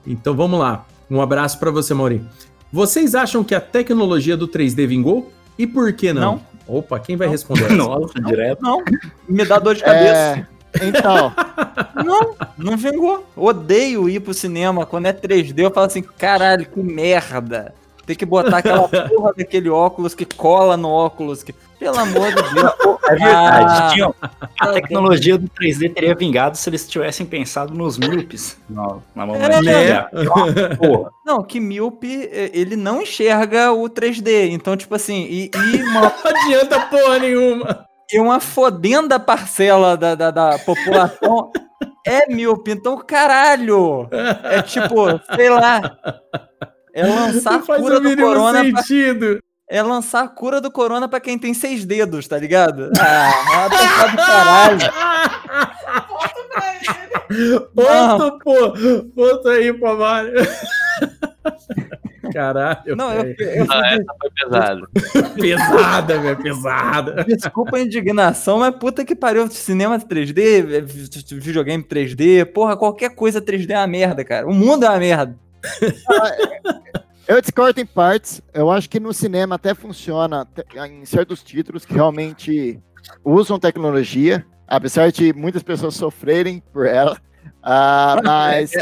Então 0.07 0.35
vamos 0.35 0.59
lá. 0.59 0.87
Um 1.11 1.21
abraço 1.21 1.59
pra 1.59 1.71
você, 1.71 1.95
Mauri. 1.95 2.25
Vocês 2.73 3.15
acham 3.15 3.45
que 3.45 3.55
a 3.55 3.61
tecnologia 3.61 4.37
do 4.37 4.49
3D 4.49 4.87
vingou? 4.87 5.31
E 5.57 5.67
por 5.67 5.93
que 5.93 6.13
não? 6.13 6.43
Não. 6.67 6.77
Opa, 6.79 6.99
quem 6.99 7.17
vai 7.17 7.29
responder? 7.29 7.67
essa? 7.67 7.77
Nossa, 7.77 8.21
direto. 8.21 8.61
Não, 8.63 8.83
me 9.29 9.45
dá 9.45 9.59
dor 9.59 9.75
de 9.75 9.83
cabeça. 9.83 10.41
É, 10.41 10.47
então, 10.83 11.33
Não, 12.05 12.35
não 12.59 12.77
vingou. 12.77 13.25
Odeio 13.37 14.09
ir 14.09 14.21
pro 14.21 14.35
cinema. 14.35 14.85
Quando 14.87 15.07
é 15.07 15.13
3D, 15.13 15.61
eu 15.61 15.71
falo 15.71 15.87
assim, 15.87 16.03
caralho, 16.03 16.67
que 16.67 16.81
merda. 16.81 17.75
Tem 18.07 18.15
que 18.15 18.27
botar 18.27 18.59
aquela 18.59 18.87
porra 19.09 19.33
daquele 19.37 19.71
óculos 19.71 20.15
que 20.15 20.25
cola 20.27 20.77
no 20.77 20.91
óculos. 20.91 21.43
Que... 21.43 21.55
Pelo 21.79 21.99
amor 21.99 22.29
de 22.33 22.55
Deus. 22.55 22.73
É 23.07 23.17
verdade. 23.17 23.67
Ah. 23.69 23.91
tinham- 23.93 24.15
a 24.59 24.69
tecnologia 24.69 25.37
do 25.37 25.47
3D 25.47 25.93
teria 25.93 26.15
vingado 26.15 26.57
se 26.57 26.71
eles 26.71 26.89
tivessem 26.89 27.27
pensado 27.27 27.75
nos 27.75 27.99
míopes. 27.99 28.57
Não, 28.67 29.03
na 29.15 29.27
mamãe. 29.27 29.43
É, 29.45 29.61
né? 29.61 30.07
Porra. 30.79 31.11
Não, 31.23 31.43
que 31.43 31.61
míope, 31.61 32.31
ele 32.33 32.77
não 32.77 33.03
enxerga 33.03 33.73
o 33.73 33.91
3D. 33.91 34.49
Então, 34.53 34.75
tipo 34.75 34.95
assim, 34.95 35.27
e, 35.29 35.51
e 35.55 35.83
uma, 35.83 36.01
Não 36.25 36.31
adianta 36.47 36.81
porra 36.87 37.19
nenhuma. 37.19 37.87
E 38.15 38.21
uma 38.21 38.39
fodenda 38.41 39.19
parcela 39.19 39.97
da, 39.97 40.15
da, 40.15 40.31
da 40.31 40.59
população 40.61 41.51
é 42.07 42.27
míope. 42.33 42.71
Então, 42.73 42.97
caralho. 42.99 44.09
É 44.45 44.63
tipo, 44.63 45.21
sei 45.35 45.51
lá. 45.51 45.97
É 46.95 47.05
lançar 47.05 47.55
a 47.55 47.59
Não 47.59 47.65
cura 47.67 47.99
do 48.01 48.17
corona 48.17 48.65
pra, 48.71 48.83
sentido. 48.83 49.39
é 49.69 49.83
lançar 49.83 50.23
a 50.25 50.29
cura 50.29 50.61
do 50.61 50.71
corona 50.71 51.09
pra 51.09 51.19
quem 51.19 51.37
tem 51.39 51.53
seis 51.53 51.85
dedos, 51.85 52.29
tá 52.29 52.39
ligado? 52.39 52.91
Ah, 53.01 53.69
tomar 53.69 54.11
do 54.11 54.17
caralho. 54.17 54.79
Ponto 57.75 58.39
pra 58.39 58.39
pô. 58.45 59.21
Outro 59.23 59.51
aí, 59.51 59.73
pô, 59.73 59.95
Mário. 59.97 60.35
Caralho. 62.35 62.97
Não, 62.97 63.13
eu, 63.13 63.35
eu 63.39 63.67
Ah, 63.71 63.95
essa 63.95 64.15
foi 64.21 64.31
pesada. 64.31 64.89
Pesada, 65.41 66.19
velho, 66.19 66.37
pesada. 66.43 67.25
Desculpa 67.25 67.77
a 67.77 67.81
indignação, 67.81 68.59
mas 68.59 68.75
puta 68.75 69.05
que 69.05 69.15
pariu. 69.15 69.49
Cinema 69.49 69.99
3D, 70.01 70.75
é, 70.75 70.81
vi- 70.81 71.09
videogame 71.39 71.85
3D, 71.85 72.45
porra, 72.47 72.77
qualquer 72.77 73.15
coisa 73.15 73.41
3D 73.41 73.71
é 73.71 73.79
uma 73.79 73.87
merda, 73.87 74.25
cara. 74.25 74.49
O 74.49 74.53
mundo 74.53 74.85
é 74.85 74.89
uma 74.89 74.99
merda. 74.99 75.39
eu 77.29 77.41
discordo 77.41 77.81
em 77.81 77.87
partes. 77.87 78.43
Eu 78.53 78.69
acho 78.71 78.91
que 78.91 78.99
no 78.99 79.13
cinema 79.15 79.55
até 79.55 79.73
funciona 79.75 80.47
em 80.91 81.05
certos 81.05 81.41
títulos 81.43 81.85
que 81.85 81.95
realmente 81.95 82.81
usam 83.25 83.61
tecnologia, 83.61 84.45
apesar 84.67 85.13
de 85.13 85.33
muitas 85.33 85.63
pessoas 85.63 85.95
sofrerem 85.95 86.61
por 86.73 86.85
ela. 86.85 87.17
Ah, 87.63 88.17
mas 88.25 88.73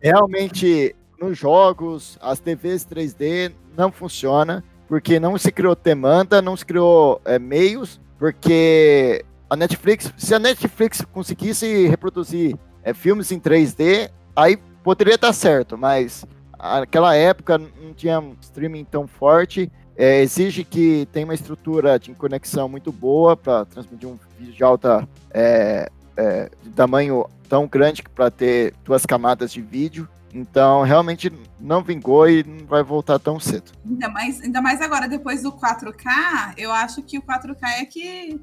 realmente 0.00 0.96
nos 1.22 1.38
jogos, 1.38 2.18
as 2.20 2.40
TVs 2.40 2.84
3D 2.84 3.52
não 3.76 3.92
funciona 3.92 4.64
porque 4.88 5.20
não 5.20 5.38
se 5.38 5.50
criou 5.50 5.74
demanda, 5.74 6.42
não 6.42 6.56
se 6.56 6.66
criou 6.66 7.20
é, 7.24 7.38
meios, 7.38 8.00
porque 8.18 9.24
a 9.48 9.56
Netflix, 9.56 10.12
se 10.18 10.34
a 10.34 10.38
Netflix 10.38 11.02
conseguisse 11.12 11.86
reproduzir 11.86 12.56
é, 12.82 12.92
filmes 12.92 13.30
em 13.32 13.40
3D, 13.40 14.10
aí 14.36 14.58
poderia 14.82 15.14
estar 15.14 15.32
certo, 15.32 15.78
mas 15.78 16.26
aquela 16.58 17.14
época 17.14 17.56
não 17.56 17.94
tinha 17.94 18.20
um 18.20 18.36
streaming 18.40 18.84
tão 18.84 19.06
forte, 19.06 19.70
é, 19.96 20.20
exige 20.22 20.64
que 20.64 21.08
tenha 21.12 21.24
uma 21.24 21.34
estrutura 21.34 21.98
de 21.98 22.12
conexão 22.14 22.68
muito 22.68 22.90
boa 22.90 23.36
para 23.36 23.64
transmitir 23.64 24.08
um 24.08 24.18
vídeo 24.38 24.54
de 24.54 24.64
alta 24.64 25.08
é, 25.32 25.88
é, 26.16 26.50
de 26.62 26.70
tamanho 26.70 27.26
tão 27.48 27.66
grande 27.66 28.02
para 28.02 28.30
ter 28.30 28.74
duas 28.84 29.06
camadas 29.06 29.52
de 29.52 29.60
vídeo. 29.60 30.08
Então, 30.34 30.82
realmente 30.82 31.30
não 31.60 31.82
vingou 31.82 32.28
e 32.28 32.42
não 32.42 32.66
vai 32.66 32.82
voltar 32.82 33.18
tão 33.18 33.38
cedo. 33.38 33.70
Ainda 33.86 34.08
mais, 34.08 34.40
ainda 34.40 34.62
mais 34.62 34.80
agora, 34.80 35.06
depois 35.08 35.42
do 35.42 35.52
4K, 35.52 36.54
eu 36.56 36.72
acho 36.72 37.02
que 37.02 37.18
o 37.18 37.22
4K 37.22 37.56
é 37.80 37.84
que, 37.84 38.40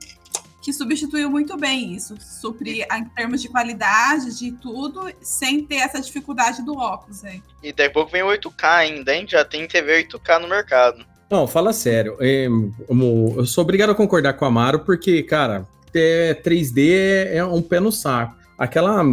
que 0.62 0.72
substituiu 0.72 1.32
muito 1.32 1.58
bem 1.58 1.94
isso. 1.96 2.16
Suprir 2.22 2.86
em 2.94 3.06
termos 3.06 3.42
de 3.42 3.50
qualidade, 3.50 4.38
de 4.38 4.52
tudo, 4.52 5.12
sem 5.22 5.64
ter 5.66 5.78
essa 5.78 6.00
dificuldade 6.00 6.64
do 6.64 6.78
óculos. 6.78 7.24
Aí. 7.26 7.42
E 7.64 7.70
daqui 7.72 7.90
a 7.90 7.94
pouco 7.94 8.12
vem 8.12 8.22
o 8.22 8.28
8K 8.28 8.64
ainda, 8.66 9.16
hein? 9.16 9.26
Já 9.28 9.44
tem 9.44 9.68
TV 9.68 10.04
8K 10.04 10.40
no 10.40 10.48
mercado. 10.48 11.04
Não, 11.30 11.48
fala 11.48 11.74
sério. 11.74 12.18
é, 12.20 12.48
como- 12.88 13.34
eu 13.38 13.46
sou 13.46 13.64
obrigado 13.64 13.92
a 13.92 13.96
concordar 13.96 14.34
com 14.34 14.46
a 14.46 14.48
Amaro, 14.48 14.80
porque, 14.80 15.24
cara, 15.24 15.66
é, 15.94 16.34
3D 16.44 17.28
é 17.32 17.44
um 17.44 17.62
pé 17.64 17.80
no 17.80 17.92
saco. 17.92 18.36
Aquela. 18.58 19.04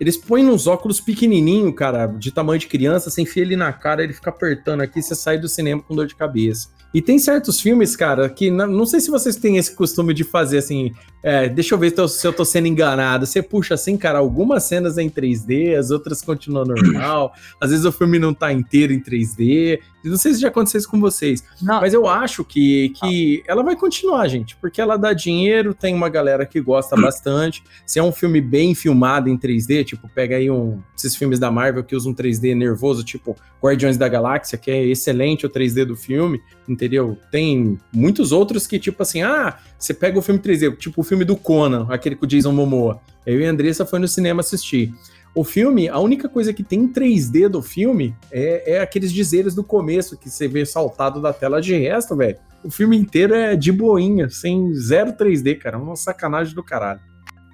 Eles 0.00 0.16
põem 0.16 0.42
nos 0.42 0.66
óculos 0.66 1.00
pequenininho, 1.00 1.72
cara, 1.72 2.06
de 2.06 2.32
tamanho 2.32 2.58
de 2.58 2.66
criança, 2.66 3.10
você 3.10 3.22
enfia 3.22 3.42
ele 3.42 3.56
na 3.56 3.72
cara, 3.72 4.02
ele 4.02 4.12
fica 4.12 4.30
apertando 4.30 4.80
aqui, 4.80 5.02
você 5.02 5.14
sai 5.14 5.38
do 5.38 5.48
cinema 5.48 5.82
com 5.82 5.94
dor 5.94 6.06
de 6.06 6.14
cabeça. 6.14 6.73
E 6.94 7.02
tem 7.02 7.18
certos 7.18 7.60
filmes, 7.60 7.96
cara, 7.96 8.28
que 8.28 8.52
não, 8.52 8.68
não 8.68 8.86
sei 8.86 9.00
se 9.00 9.10
vocês 9.10 9.34
têm 9.34 9.56
esse 9.56 9.74
costume 9.74 10.14
de 10.14 10.22
fazer 10.22 10.58
assim. 10.58 10.92
é, 11.24 11.48
deixa 11.48 11.74
eu 11.74 11.78
ver 11.78 11.90
se 11.90 12.00
eu, 12.00 12.06
se 12.06 12.24
eu 12.24 12.32
tô 12.32 12.44
sendo 12.44 12.68
enganado. 12.68 13.26
Você 13.26 13.42
puxa 13.42 13.74
assim, 13.74 13.96
cara, 13.96 14.20
algumas 14.20 14.62
cenas 14.62 14.96
em 14.96 15.10
3D, 15.10 15.76
as 15.76 15.90
outras 15.90 16.22
continuam 16.22 16.64
normal. 16.64 17.32
Às 17.60 17.70
vezes 17.70 17.84
o 17.84 17.90
filme 17.90 18.16
não 18.20 18.32
tá 18.32 18.52
inteiro 18.52 18.92
em 18.92 19.00
3D. 19.00 19.80
Não 20.04 20.16
sei 20.16 20.34
se 20.34 20.40
já 20.40 20.48
aconteceu 20.48 20.78
isso 20.78 20.88
com 20.88 21.00
vocês. 21.00 21.42
Não, 21.60 21.80
Mas 21.80 21.94
eu 21.94 22.06
acho 22.06 22.44
que, 22.44 22.90
que 22.90 23.42
ela 23.48 23.62
vai 23.62 23.74
continuar, 23.74 24.28
gente, 24.28 24.54
porque 24.56 24.80
ela 24.80 24.96
dá 24.96 25.12
dinheiro, 25.12 25.74
tem 25.74 25.94
uma 25.94 26.08
galera 26.08 26.46
que 26.46 26.60
gosta 26.60 26.94
bastante. 26.94 27.64
Se 27.86 27.98
é 27.98 28.02
um 28.02 28.12
filme 28.12 28.40
bem 28.40 28.74
filmado 28.74 29.28
em 29.28 29.36
3D, 29.36 29.84
tipo, 29.84 30.08
pega 30.14 30.36
aí 30.36 30.50
um, 30.50 30.80
esses 30.96 31.16
filmes 31.16 31.38
da 31.38 31.50
Marvel 31.50 31.82
que 31.82 31.96
usam 31.96 32.14
3D 32.14 32.54
nervoso, 32.54 33.02
tipo 33.02 33.34
Guardiões 33.62 33.96
da 33.96 34.06
Galáxia, 34.06 34.58
que 34.58 34.70
é 34.70 34.84
excelente 34.84 35.46
o 35.46 35.50
3D 35.50 35.86
do 35.86 35.96
filme, 35.96 36.42
entendeu? 36.84 37.18
Tem 37.30 37.78
muitos 37.92 38.30
outros 38.32 38.66
que, 38.66 38.78
tipo 38.78 39.02
assim, 39.02 39.22
ah, 39.22 39.56
você 39.78 39.94
pega 39.94 40.18
o 40.18 40.22
filme 40.22 40.40
3D, 40.40 40.76
tipo 40.76 41.00
o 41.00 41.04
filme 41.04 41.24
do 41.24 41.36
Conan, 41.36 41.86
aquele 41.90 42.14
com 42.16 42.24
o 42.24 42.28
Jason 42.28 42.52
Momoa. 42.52 43.00
Eu 43.26 43.40
e 43.40 43.46
a 43.46 43.50
Andressa 43.50 43.86
foi 43.86 43.98
no 43.98 44.06
cinema 44.08 44.40
assistir. 44.40 44.92
O 45.34 45.42
filme, 45.42 45.88
a 45.88 45.98
única 45.98 46.28
coisa 46.28 46.52
que 46.52 46.62
tem 46.62 46.80
em 46.80 46.88
3D 46.92 47.48
do 47.48 47.60
filme 47.62 48.14
é, 48.30 48.74
é 48.76 48.80
aqueles 48.80 49.12
dizeres 49.12 49.54
do 49.54 49.64
começo 49.64 50.16
que 50.16 50.30
você 50.30 50.46
vê 50.46 50.64
saltado 50.64 51.20
da 51.20 51.32
tela. 51.32 51.60
De 51.60 51.74
resto, 51.76 52.14
velho, 52.14 52.38
o 52.62 52.70
filme 52.70 52.96
inteiro 52.96 53.34
é 53.34 53.56
de 53.56 53.72
boinha, 53.72 54.28
sem 54.30 54.72
zero 54.74 55.12
3D, 55.12 55.58
cara. 55.58 55.76
Uma 55.78 55.96
sacanagem 55.96 56.54
do 56.54 56.62
caralho. 56.62 57.00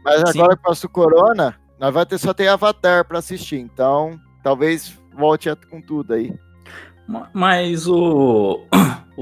Mas 0.05 0.22
agora 0.24 0.57
que 0.57 0.62
passa 0.62 0.87
o 0.87 0.91
Corona, 0.91 1.55
nós 1.78 1.95
vai 1.95 2.05
ter 2.05 2.18
só 2.18 2.35
ter 2.35 2.49
Avatar 2.49 3.07
para 3.07 3.18
assistir. 3.18 3.57
Então, 3.59 4.20
talvez 4.43 4.93
volte 5.16 5.49
a- 5.49 5.57
com 5.57 5.81
tudo 5.81 6.12
aí. 6.12 6.35
Ma- 7.09 7.31
Mas 7.33 7.87
o, 7.89 8.61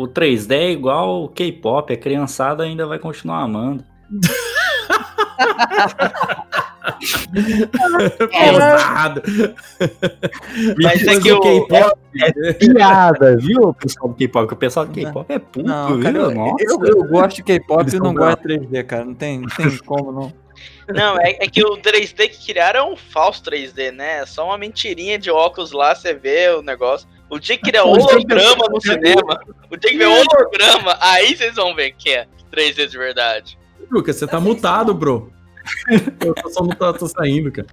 o 0.02 0.08
3D 0.08 0.52
é 0.52 0.70
igual 0.70 1.24
o 1.24 1.28
K-pop, 1.28 1.92
a 1.92 1.96
criançada 1.96 2.62
ainda 2.62 2.86
vai 2.86 2.98
continuar 2.98 3.42
amando. 3.42 3.84
Pesado. 8.30 9.22
Mas 10.82 11.06
é 11.06 11.20
que 11.20 11.32
o- 11.32 11.40
K-pop, 11.40 11.98
Piada, 12.58 13.36
viu? 13.36 13.62
O 13.68 13.74
pessoal 13.74 14.08
do 14.08 14.14
K-pop, 14.14 14.48
que 14.48 14.54
o 14.54 14.56
pessoal 14.56 14.86
do 14.86 14.92
K-pop 14.92 15.32
é 15.32 15.38
puto, 15.38 15.62
não, 15.62 15.94
viu? 15.94 16.02
cara, 16.02 16.18
eu, 16.18 16.30
Nossa. 16.34 16.64
eu, 16.64 16.84
eu 16.84 17.04
gosto 17.08 17.36
de 17.36 17.42
K-pop 17.42 17.94
e 17.94 17.98
não 17.98 18.14
gosto 18.14 18.46
de 18.48 18.58
3D, 18.58 18.84
cara. 18.84 19.04
Não 19.04 19.14
tem, 19.14 19.40
não 19.40 19.48
tem 19.48 19.76
como, 19.78 20.12
não. 20.12 20.32
Não, 20.88 21.20
é, 21.20 21.36
é 21.40 21.46
que 21.48 21.62
o 21.62 21.76
3D 21.76 22.28
que 22.30 22.46
criaram 22.46 22.80
é 22.80 22.92
um 22.92 22.96
falso 22.96 23.42
3D, 23.44 23.92
né? 23.92 24.20
É 24.20 24.26
só 24.26 24.46
uma 24.46 24.58
mentirinha 24.58 25.18
de 25.18 25.30
óculos 25.30 25.72
lá, 25.72 25.94
você 25.94 26.14
vê 26.14 26.48
o 26.50 26.62
negócio. 26.62 27.06
O 27.30 27.38
dia 27.38 27.56
que 27.56 27.64
criar 27.64 27.84
holograma 27.84 28.66
no 28.70 28.80
cinema, 28.80 29.40
o 29.70 29.76
dia 29.76 29.90
que 29.90 29.98
vê 29.98 30.06
holograma, 30.06 30.96
aí 31.00 31.36
vocês 31.36 31.54
vão 31.54 31.74
ver 31.74 31.92
que 31.92 32.10
é 32.10 32.26
3D 32.50 32.86
de 32.86 32.98
verdade. 32.98 33.58
Lucas, 33.90 34.16
você 34.16 34.26
tá 34.26 34.40
mutado, 34.40 34.94
bro. 34.94 35.32
Eu 36.24 36.34
tô 36.34 36.48
só 36.48 36.62
não 36.62 36.70
tô, 36.70 37.06
saindo, 37.06 37.52
cara. 37.52 37.68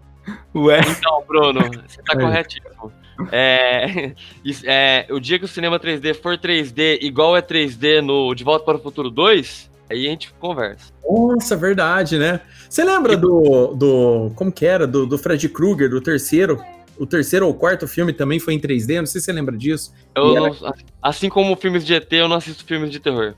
Ué. 0.53 0.81
Então, 0.81 1.23
Bruno, 1.27 1.61
você 1.87 2.01
tá 2.01 2.17
corretíssimo. 2.17 2.91
É, 3.31 4.13
é, 4.65 5.07
o 5.09 5.19
dia 5.19 5.39
que 5.39 5.45
o 5.45 5.47
cinema 5.47 5.79
3D 5.79 6.13
for 6.15 6.37
3D 6.37 6.99
igual 7.01 7.37
é 7.37 7.41
3D 7.41 8.01
no 8.01 8.33
De 8.35 8.43
Volta 8.43 8.65
para 8.65 8.77
o 8.77 8.81
Futuro 8.81 9.09
2, 9.09 9.69
aí 9.89 10.07
a 10.07 10.09
gente 10.09 10.33
conversa. 10.33 10.93
Nossa, 11.07 11.55
verdade, 11.55 12.17
né? 12.17 12.41
Você 12.69 12.83
lembra 12.83 13.15
do. 13.15 13.73
do 13.75 14.31
como 14.35 14.51
que 14.51 14.65
era? 14.65 14.85
Do, 14.85 15.05
do 15.05 15.17
Fred 15.17 15.47
Krueger, 15.49 15.89
do 15.89 16.01
terceiro? 16.01 16.61
O 16.97 17.05
terceiro 17.05 17.47
ou 17.47 17.53
quarto 17.53 17.87
filme 17.87 18.13
também 18.13 18.39
foi 18.39 18.53
em 18.53 18.59
3D, 18.59 18.99
não 18.99 19.05
sei 19.05 19.19
se 19.19 19.25
você 19.25 19.33
lembra 19.33 19.57
disso. 19.57 19.93
Eu 20.15 20.33
não- 20.35 20.73
assim 21.01 21.27
como 21.29 21.55
filmes 21.55 21.85
de 21.85 21.93
ET, 21.93 22.11
eu 22.11 22.27
não 22.27 22.37
assisto 22.37 22.63
filmes 22.65 22.89
de 22.91 22.99
terror. 22.99 23.33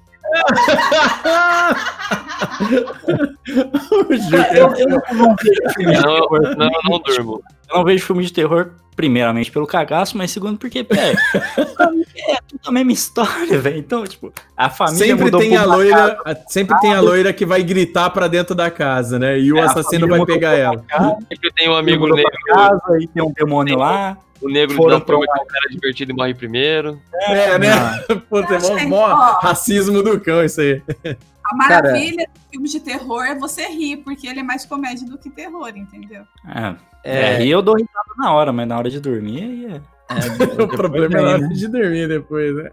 Eu, 4.56 4.76
eu 4.76 4.90
não 5.16 5.36
vejo 5.42 5.62
filme 5.76 5.96
de 5.96 6.02
Não, 6.02 6.14
terror. 6.16 6.42
não, 6.58 6.66
eu 6.66 6.82
não 6.90 7.00
durmo. 7.00 7.42
Eu 7.70 7.78
não 7.78 7.84
vejo 7.84 8.06
filme 8.06 8.24
de 8.24 8.32
terror, 8.32 8.72
primeiramente, 8.96 9.52
pelo 9.52 9.68
cagaço, 9.68 10.18
mas 10.18 10.32
segundo 10.32 10.58
porque, 10.58 10.84
velho, 10.84 11.18
é 12.18 12.38
tudo 12.48 12.62
a 12.68 12.72
mesma 12.72 12.92
história, 12.94 13.60
velho. 13.60 13.78
Então, 13.78 14.04
tipo, 14.06 14.32
a 14.56 14.70
família 14.70 15.08
Sempre 15.08 15.26
mudou 15.26 15.40
tem 15.42 15.58
a 15.58 15.66
loira, 15.66 16.18
a- 16.26 16.36
sempre 16.48 16.80
tem 16.80 16.94
a 16.94 17.02
loira 17.02 17.34
que 17.34 17.46
vai 17.46 17.62
gritar 17.64 18.10
pra 18.10 18.28
dentro 18.28 18.56
da 18.56 18.72
casa, 18.72 19.20
né? 19.20 19.38
E 19.40 19.52
o 19.52 19.58
É, 19.58 19.62
assassino 19.62 20.08
vai 20.08 20.24
pegar 20.26 20.54
ela. 20.54 20.82
casa, 20.88 21.18
Sempre 21.30 21.52
tem 21.54 21.70
um 21.70 21.76
amigo 21.76 22.08
negro. 22.08 22.32
casa 22.48 22.98
e 23.02 23.08
tem 23.08 23.22
um 23.24 23.32
demônio 23.34 23.78
lá. 23.78 24.18
O 24.42 24.50
negro 24.50 24.76
Foram 24.76 25.00
da 25.00 25.06
turma 25.06 25.26
que 25.26 25.40
é 25.40 25.44
um 25.44 25.48
cara 25.48 25.66
divertido 25.70 26.12
e 26.12 26.16
morre 26.16 26.34
primeiro. 26.34 27.02
É, 27.14 27.58
né? 27.58 27.70
Puta, 28.30 28.56
é 28.56 28.60
mó- 28.60 28.78
Gente, 28.78 28.86
mó 28.88 29.08
ó. 29.10 29.40
racismo 29.40 30.04
do 30.04 30.20
cão 30.20 30.44
isso 30.44 30.62
aí. 30.62 30.82
A 31.44 31.56
maravilha 31.56 32.28
do 32.34 32.40
filme 32.52 32.70
de 32.70 32.80
terror 32.80 33.24
é 33.24 33.34
você 33.36 33.68
rir, 33.68 33.98
porque 33.98 34.28
ele 34.28 34.42
é 34.42 34.44
mais 34.44 34.66
comédia 34.66 35.08
do 35.08 35.18
que 35.18 35.30
terror, 35.30 35.70
entendeu? 35.76 36.24
É, 36.48 36.76
É, 37.04 37.34
é, 37.36 37.46
e 37.46 37.50
eu 37.50 37.62
dou 37.62 37.76
risada 37.76 38.14
na 38.18 38.34
hora, 38.34 38.52
mas 38.52 38.68
na 38.68 38.78
hora 38.78 38.90
de 38.90 39.00
dormir 39.00 39.42
aí 39.44 39.66
é. 39.66 39.82
é, 40.60 40.62
O 40.64 40.68
problema 40.68 41.18
é 41.18 41.22
na 41.22 41.30
hora 41.30 41.48
de 41.48 41.68
dormir 41.68 42.08
depois, 42.08 42.54
né? 42.56 42.70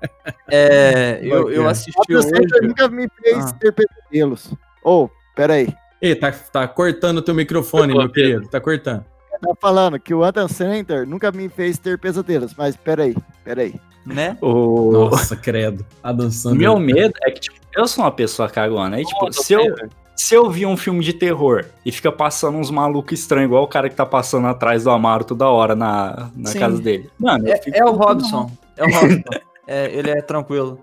é, 0.50 1.20
eu, 1.24 1.50
eu 1.50 1.68
assisti 1.68 2.14
hoje. 2.14 2.28
nunca 2.62 2.88
me 2.88 3.08
fez 3.22 3.36
Ah. 3.44 3.52
ter 3.52 3.72
pesadelos. 3.72 4.52
Ou, 4.82 5.10
peraí. 5.36 5.68
Ei, 6.02 6.14
tá, 6.14 6.30
tá 6.32 6.66
cortando 6.68 7.18
o 7.18 7.22
teu 7.22 7.34
microfone, 7.34 7.92
Ô, 7.94 7.98
meu 7.98 8.08
querido. 8.10 8.46
Tá 8.48 8.60
cortando. 8.60 9.04
Tá 9.44 9.54
falando 9.60 9.98
que 9.98 10.12
o 10.14 10.24
Adam 10.24 10.48
Sandler 10.48 11.06
nunca 11.06 11.30
me 11.32 11.48
fez 11.48 11.78
ter 11.78 11.98
pesadelos, 11.98 12.54
mas 12.56 12.76
peraí, 12.76 13.14
peraí. 13.44 13.74
né? 14.06 14.36
O 14.40 14.90
Nossa, 14.92 15.36
credo. 15.36 15.84
A 16.02 16.12
dançando. 16.12 16.56
meu 16.56 16.78
medo 16.78 17.14
é 17.22 17.30
que, 17.30 17.40
tipo, 17.40 17.56
eu 17.74 17.86
sou 17.86 18.04
uma 18.04 18.10
pessoa 18.12 18.48
cagona. 18.48 18.96
Aí, 18.96 19.04
tipo, 19.04 19.26
Ô, 19.26 19.32
se 19.32 19.52
eu, 19.52 19.62
Pedro, 19.62 19.90
se 20.16 20.34
eu 20.34 20.48
vi 20.50 20.64
um 20.66 20.76
filme 20.76 21.02
de 21.02 21.12
terror 21.12 21.64
e 21.84 21.90
fica 21.90 22.12
passando 22.12 22.56
uns 22.58 22.70
malucos 22.70 23.18
estranhos, 23.18 23.48
igual 23.48 23.64
o 23.64 23.68
cara 23.68 23.88
que 23.88 23.96
tá 23.96 24.06
passando 24.06 24.46
atrás 24.46 24.84
do 24.84 24.90
Amaro 24.90 25.24
toda 25.24 25.48
hora 25.48 25.74
na, 25.74 26.30
na 26.36 26.50
Sim. 26.50 26.58
casa 26.58 26.80
dele. 26.80 27.10
Mano, 27.18 27.48
É, 27.48 27.56
fico. 27.56 27.76
é 27.76 27.84
o 27.84 27.92
Robson. 27.92 28.50
É 28.76 28.84
o 28.84 28.90
Robson. 28.90 29.22
É, 29.66 29.86
ele 29.96 30.10
é 30.10 30.20
tranquilo. 30.20 30.78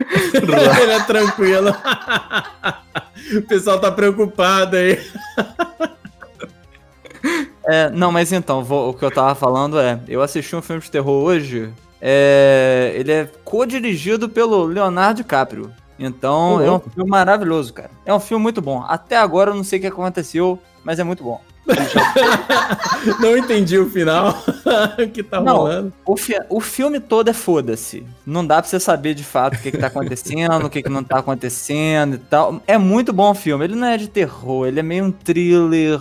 Ele 0.32 0.92
é 0.92 1.00
tranquilo. 1.04 1.74
o 3.36 3.42
pessoal 3.42 3.78
tá 3.78 3.92
preocupado 3.92 4.76
aí. 4.76 4.98
É, 7.68 7.90
não, 7.90 8.10
mas 8.10 8.32
então, 8.32 8.64
vou- 8.64 8.90
o 8.90 8.94
que 8.94 9.04
eu 9.04 9.10
tava 9.10 9.34
falando 9.34 9.78
é, 9.78 10.00
eu 10.08 10.22
assisti 10.22 10.56
um 10.56 10.62
filme 10.62 10.80
de 10.80 10.90
terror 10.90 11.22
hoje, 11.24 11.70
é, 12.00 12.92
ele 12.94 13.12
é 13.12 13.28
co-dirigido 13.44 14.28
pelo 14.28 14.64
Leonardo 14.64 15.18
DiCaprio. 15.18 15.70
Então, 15.98 16.56
Ô, 16.56 16.62
é 16.62 16.70
um 16.70 16.78
filme 16.78 17.10
maravilhoso, 17.10 17.74
cara. 17.74 17.90
É 18.06 18.14
um 18.14 18.20
filme 18.20 18.42
muito 18.42 18.62
bom. 18.62 18.84
Até 18.88 19.16
agora 19.16 19.50
eu 19.50 19.54
não 19.54 19.64
sei 19.64 19.78
o 19.78 19.82
que 19.82 19.88
aconteceu, 19.88 20.58
mas 20.84 20.98
é 20.98 21.04
muito 21.04 21.22
bom. 21.24 21.40
Não 23.20 23.36
entendi 23.36 23.78
o 23.78 23.90
final. 23.90 24.34
o 24.98 25.08
que 25.12 25.22
tá 25.22 25.40
Não. 25.40 25.56
rolando? 25.58 25.92
O, 26.06 26.16
fi- 26.16 26.40
o 26.48 26.60
filme 26.60 26.98
todo 27.00 27.28
é 27.28 27.32
foda-se. 27.32 28.06
Não 28.24 28.46
dá 28.46 28.60
pra 28.62 28.68
você 28.68 28.80
saber 28.80 29.12
de 29.14 29.22
fato 29.24 29.54
o 29.56 29.58
que, 29.58 29.70
que 29.72 29.76
tá 29.78 29.88
acontecendo, 29.88 30.64
o 30.66 30.70
que, 30.70 30.82
que 30.82 30.88
não 30.88 31.04
tá 31.04 31.18
acontecendo 31.18 32.14
e 32.14 32.18
tal. 32.18 32.62
É 32.66 32.78
muito 32.78 33.12
bom 33.12 33.30
o 33.30 33.34
filme. 33.34 33.64
Ele 33.64 33.74
não 33.76 33.86
é 33.86 33.96
de 33.98 34.08
terror, 34.08 34.66
ele 34.66 34.80
é 34.80 34.82
meio 34.82 35.04
um 35.04 35.10
thriller, 35.12 36.00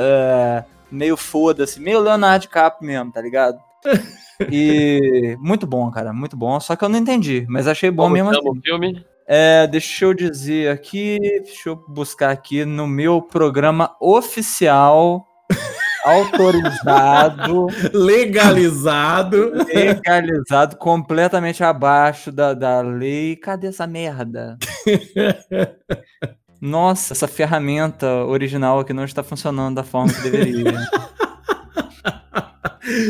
é, 0.00 0.64
meio 0.90 1.16
foda-se, 1.16 1.80
meio 1.80 2.00
Leonardo 2.00 2.42
DiCaprio 2.42 2.86
mesmo, 2.86 3.12
tá 3.12 3.20
ligado? 3.20 3.58
E 4.52 5.36
muito 5.40 5.66
bom, 5.66 5.90
cara, 5.90 6.12
muito 6.12 6.36
bom. 6.36 6.60
Só 6.60 6.76
que 6.76 6.84
eu 6.84 6.88
não 6.88 6.98
entendi, 6.98 7.44
mas 7.48 7.66
achei 7.66 7.90
bom 7.90 8.04
como 8.04 8.14
mesmo 8.14 8.30
assim. 8.30 8.48
o 8.48 8.60
filme? 8.62 9.04
É, 9.26 9.66
deixa 9.66 10.04
eu 10.04 10.14
dizer 10.14 10.70
aqui, 10.70 11.18
deixa 11.44 11.70
eu 11.70 11.84
buscar 11.88 12.30
aqui 12.30 12.64
no 12.64 12.86
meu 12.86 13.20
programa 13.20 13.96
oficial, 14.00 15.26
autorizado, 16.06 17.66
Legalizado. 17.92 19.52
legalizado, 19.66 20.76
completamente 20.76 21.64
abaixo 21.64 22.30
da, 22.30 22.54
da 22.54 22.80
lei. 22.80 23.34
Cadê 23.36 23.66
essa 23.66 23.86
merda? 23.86 24.56
Nossa, 26.60 27.12
essa 27.12 27.28
ferramenta 27.28 28.06
original 28.24 28.80
aqui 28.80 28.92
não 28.92 29.04
está 29.04 29.22
funcionando 29.22 29.76
da 29.76 29.84
forma 29.84 30.12
que 30.12 30.22
deveria. 30.22 30.78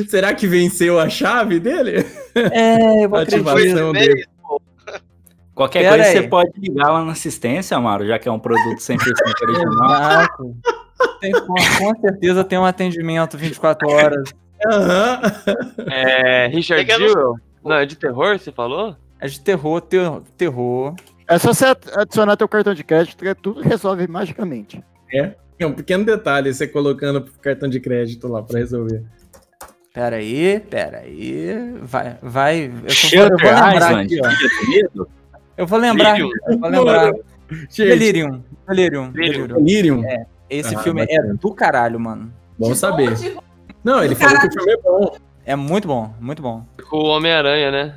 Será 0.08 0.34
que 0.34 0.46
venceu 0.46 0.98
a 0.98 1.08
chave 1.08 1.60
dele? 1.60 2.04
É, 2.34 3.04
eu 3.04 3.14
acredito. 3.14 3.48
Ativação 3.48 3.92
dele. 3.92 4.24
Qualquer 5.54 5.80
Pera 5.80 5.96
coisa 5.96 6.10
aí. 6.10 6.16
você 6.16 6.28
pode 6.28 6.50
ligar 6.58 6.92
lá 6.92 7.04
na 7.04 7.12
assistência, 7.12 7.76
Amaro, 7.76 8.06
já 8.06 8.18
que 8.18 8.28
é 8.28 8.32
um 8.32 8.38
produto 8.38 8.78
100% 8.78 8.98
original. 9.42 9.84
Exato. 9.84 10.56
Tem, 11.20 11.32
com, 11.32 11.46
com 11.54 12.00
certeza 12.00 12.44
tem 12.44 12.58
um 12.58 12.64
atendimento 12.64 13.36
24 13.36 13.88
horas. 13.88 14.32
Aham. 14.66 15.20
É, 15.90 16.46
Richard 16.48 16.86
Jewell? 16.90 17.34
Não, 17.64 17.76
é 17.76 17.86
de 17.86 17.96
terror, 17.96 18.38
você 18.38 18.52
falou? 18.52 18.96
É 19.20 19.26
de 19.26 19.40
terror, 19.40 19.80
ter- 19.80 20.20
terror. 20.36 20.94
É 21.28 21.38
só 21.38 21.52
você 21.52 21.66
adicionar 21.96 22.36
teu 22.36 22.48
cartão 22.48 22.72
de 22.74 22.82
crédito 22.82 23.16
que 23.22 23.34
tudo 23.34 23.60
resolve 23.60 24.06
magicamente. 24.08 24.82
É 25.12 25.66
um 25.66 25.72
pequeno 25.72 26.04
detalhe 26.04 26.52
você 26.54 26.66
colocando 26.66 27.16
o 27.18 27.40
cartão 27.40 27.68
de 27.68 27.80
crédito 27.80 28.28
lá 28.28 28.42
pra 28.42 28.58
resolver. 28.60 29.02
Pera 29.92 30.16
aí, 30.16 30.60
pera 30.60 30.98
aí. 31.00 31.78
Vai, 31.82 32.16
vai. 32.22 32.64
Eu, 32.66 33.28
tô- 33.28 33.34
eu 33.34 33.36
vou 33.38 33.48
lembrar 33.68 33.98
aqui, 34.00 34.20
ó. 34.22 34.28
Eu 35.56 35.66
vou 35.66 35.78
lembrar. 35.78 36.12
Delirium. 36.14 36.30
Eu 36.46 36.58
vou 36.58 36.68
lembrar. 36.70 37.12
Delirium. 37.76 38.44
Delirium. 38.68 39.10
Delirium. 39.10 39.12
Delirium. 39.12 39.56
Delirium. 39.64 40.02
Esse 40.48 40.74
Ah, 40.76 40.78
filme 40.78 41.00
bacana. 41.06 41.32
é 41.32 41.34
do 41.34 41.52
caralho, 41.54 41.98
mano. 42.00 42.32
Bom 42.58 42.74
saber. 42.74 43.12
Não, 43.84 44.02
ele 44.02 44.14
falou 44.14 44.38
que 44.40 44.46
o 44.48 44.52
filme 44.52 44.72
é 44.72 44.76
bom. 44.78 45.16
É 45.44 45.56
muito 45.56 45.88
bom, 45.88 46.14
muito 46.20 46.40
bom. 46.42 46.64
Com 46.88 46.96
o 46.98 47.06
Homem-Aranha, 47.08 47.70
né? 47.70 47.94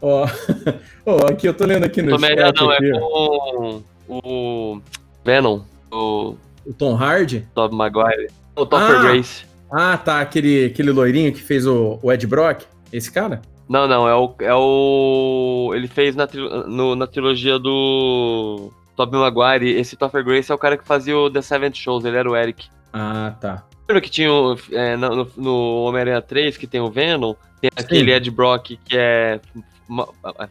Ó, 0.00 0.26
Ó, 1.06 1.26
aqui 1.28 1.46
eu 1.46 1.54
tô 1.54 1.64
lendo 1.64 1.84
aqui 1.84 2.02
no 2.02 2.14
Homem-Aranha 2.16 2.46
chat. 2.48 2.60
não, 2.60 2.72
é 2.72 2.76
aqui, 2.76 2.92
ó. 2.92 3.00
com 3.00 3.82
o 4.08 4.80
Venom, 5.24 5.60
o 5.90 6.36
O 6.66 6.72
Tom 6.76 6.94
Hardy. 6.96 7.46
Tobey 7.54 7.76
Maguire. 7.76 8.28
O 8.54 8.64
Topper 8.66 8.96
Ah! 8.98 9.02
Grace. 9.02 9.44
Ah, 9.70 9.96
tá. 9.98 10.20
Aquele, 10.20 10.66
aquele 10.66 10.90
loirinho 10.92 11.32
que 11.32 11.42
fez 11.42 11.66
o, 11.66 11.98
o 12.02 12.12
Ed 12.12 12.26
Brock. 12.26 12.62
Esse 12.92 13.10
cara? 13.10 13.42
Não, 13.68 13.88
não, 13.88 14.08
é 14.08 14.14
o. 14.14 14.34
É 14.40 14.54
o 14.54 15.72
ele 15.74 15.88
fez 15.88 16.14
na, 16.14 16.28
no- 16.68 16.94
na 16.94 17.06
trilogia 17.06 17.58
do 17.58 18.70
Tobey 18.96 19.18
Maguire. 19.18 19.70
Esse 19.78 19.96
Topper 19.96 20.24
Grace 20.24 20.52
é 20.52 20.54
o 20.54 20.58
cara 20.58 20.76
que 20.76 20.86
fazia 20.86 21.16
o 21.18 21.28
The 21.30 21.42
Seventh 21.42 21.74
Shows, 21.76 22.04
ele 22.04 22.16
era 22.16 22.30
o 22.30 22.36
Eric. 22.36 22.66
Ah, 22.92 23.34
tá. 23.40 23.64
Lembra 23.88 24.00
que 24.00 24.10
tinha 24.10 24.28
é, 24.72 24.96
no, 24.96 25.16
no- 25.16 25.30
no 25.36 25.82
Homem-Aranha 25.84 26.22
3, 26.22 26.56
que 26.56 26.66
tem 26.66 26.80
o 26.80 26.90
Venom? 26.90 27.34
Tem 27.60 27.70
aquele 27.76 28.12
Ed 28.12 28.30
Brock 28.30 28.76
que 28.84 28.96
é, 28.96 29.40
ma- 29.88 30.08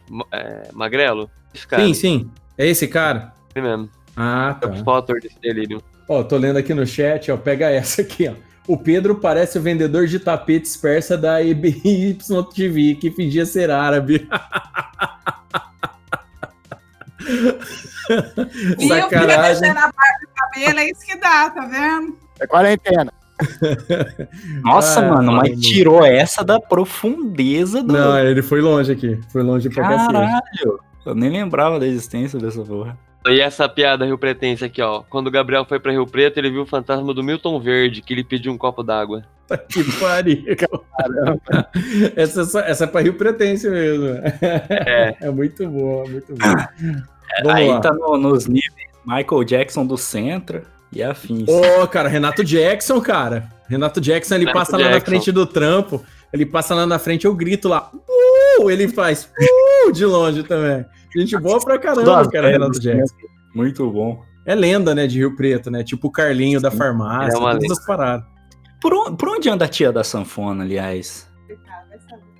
ma- 0.08 0.26
é, 0.32 0.68
magrelo? 0.72 1.30
Esse 1.54 1.66
cara, 1.66 1.82
Sim, 1.84 1.94
sim. 1.94 2.30
É 2.58 2.66
esse 2.66 2.86
cara? 2.88 3.32
ele 3.54 3.66
mesmo. 3.66 3.90
Ah, 4.16 4.56
É 4.62 4.66
tá. 4.66 4.72
o 4.72 4.84
fotor 4.84 5.20
desse 5.20 5.38
delírio. 5.40 5.82
Ó, 6.08 6.22
tô 6.22 6.36
lendo 6.36 6.58
aqui 6.58 6.72
no 6.74 6.86
chat, 6.86 7.30
ó. 7.30 7.36
Pega 7.36 7.70
essa 7.70 8.02
aqui, 8.02 8.28
ó. 8.28 8.34
O 8.68 8.76
Pedro 8.76 9.14
parece 9.16 9.58
o 9.58 9.62
vendedor 9.62 10.06
de 10.06 10.18
tapetes 10.18 10.76
persa 10.76 11.16
da 11.16 11.42
EBYTV, 11.42 12.96
que 12.96 13.10
fingia 13.12 13.46
ser 13.46 13.70
árabe. 13.70 14.26
Viu? 17.18 18.78
Fica 18.78 19.00
Sacanagem. 19.02 19.60
deixando 19.60 19.78
a 19.78 19.92
parte 19.92 20.20
do 20.20 20.28
cabelo, 20.34 20.78
é 20.80 20.90
isso 20.90 21.00
que 21.06 21.16
dá, 21.16 21.50
tá 21.50 21.66
vendo? 21.66 22.18
É 22.40 22.46
quarentena. 22.46 23.12
Nossa, 24.62 25.00
Ah, 25.00 25.08
mano, 25.14 25.32
mas 25.32 25.58
tirou 25.60 26.04
essa 26.04 26.44
da 26.44 26.58
profundeza 26.60 27.82
do. 27.82 27.92
Não, 27.92 28.18
ele 28.18 28.42
foi 28.42 28.60
longe 28.60 28.92
aqui. 28.92 29.18
Foi 29.30 29.42
longe 29.42 29.68
pra 29.70 29.82
cacete. 29.88 30.12
Caralho! 30.12 30.80
Eu 31.04 31.14
nem 31.14 31.30
lembrava 31.30 31.78
da 31.78 31.86
existência 31.86 32.38
dessa 32.38 32.62
porra. 32.62 32.98
E 33.28 33.40
essa 33.40 33.68
piada 33.68 34.04
Rio 34.04 34.16
Pretense 34.18 34.64
aqui, 34.64 34.80
ó. 34.80 35.02
Quando 35.10 35.26
o 35.26 35.30
Gabriel 35.30 35.64
foi 35.64 35.80
pra 35.80 35.90
Rio 35.92 36.06
Preto, 36.06 36.38
ele 36.38 36.50
viu 36.50 36.62
o 36.62 36.66
fantasma 36.66 37.12
do 37.12 37.22
Milton 37.24 37.58
Verde, 37.60 38.00
que 38.00 38.14
ele 38.14 38.22
pediu 38.22 38.52
um 38.52 38.58
copo 38.58 38.82
d'água. 38.84 39.22
Que 39.68 39.82
pariu. 40.00 40.44
Caramba. 40.56 41.40
Essa, 42.16 42.40
é 42.40 42.44
só- 42.44 42.60
essa 42.60 42.84
é 42.84 42.86
pra 42.86 43.00
Rio 43.00 43.14
Pretense 43.14 43.68
mesmo. 43.68 44.06
É. 44.70 45.16
É 45.20 45.30
muito 45.30 45.68
boa, 45.68 46.08
muito 46.08 46.34
boa. 46.34 46.68
Vamos 47.42 47.52
Aí 47.54 47.68
lá. 47.68 47.80
tá 47.80 47.92
no- 47.92 48.16
nos 48.16 48.46
níveis 48.46 48.86
Michael 49.04 49.44
Jackson 49.44 49.84
do 49.86 49.96
centro 49.96 50.62
e 50.92 51.02
afins. 51.02 51.48
Ô, 51.48 51.86
cara, 51.86 52.08
Renato 52.08 52.42
Jackson, 52.44 53.00
cara. 53.00 53.48
Renato 53.68 54.00
Jackson, 54.00 54.34
ele 54.36 54.44
Renato 54.44 54.58
passa 54.58 54.76
lá 54.76 54.84
na 54.84 54.90
Jackson. 54.92 55.06
frente 55.10 55.32
do 55.32 55.44
trampo. 55.46 56.04
Ele 56.32 56.44
passa 56.46 56.74
lá 56.74 56.86
na 56.86 56.98
frente, 56.98 57.24
eu 57.24 57.34
grito 57.34 57.68
lá. 57.68 57.90
Uh! 58.60 58.70
Ele 58.70 58.88
faz 58.88 59.30
uh! 59.88 59.92
de 59.92 60.04
longe 60.04 60.42
também. 60.42 60.84
Gente 61.16 61.36
boa 61.38 61.58
pra 61.60 61.78
caramba, 61.78 62.28
cara, 62.30 62.48
velas, 62.48 62.52
Renato 62.52 62.80
Jackson. 62.80 63.14
Muito 63.54 63.90
bom. 63.90 64.20
É 64.44 64.54
lenda, 64.54 64.94
né, 64.94 65.06
de 65.06 65.18
Rio 65.18 65.34
Preto, 65.34 65.70
né? 65.70 65.82
Tipo 65.82 66.08
o 66.08 66.10
Carlinho 66.10 66.60
da 66.60 66.70
farmácia, 66.70 67.36
é 67.36 67.38
uma 67.38 67.50
todas 67.52 67.62
lenda. 67.62 67.74
as 67.74 67.86
paradas. 67.86 68.26
Por, 68.80 68.94
on- 68.94 69.16
por 69.16 69.28
onde 69.30 69.48
anda 69.48 69.64
a 69.64 69.68
tia 69.68 69.90
da 69.90 70.04
sanfona, 70.04 70.62
aliás? 70.62 71.26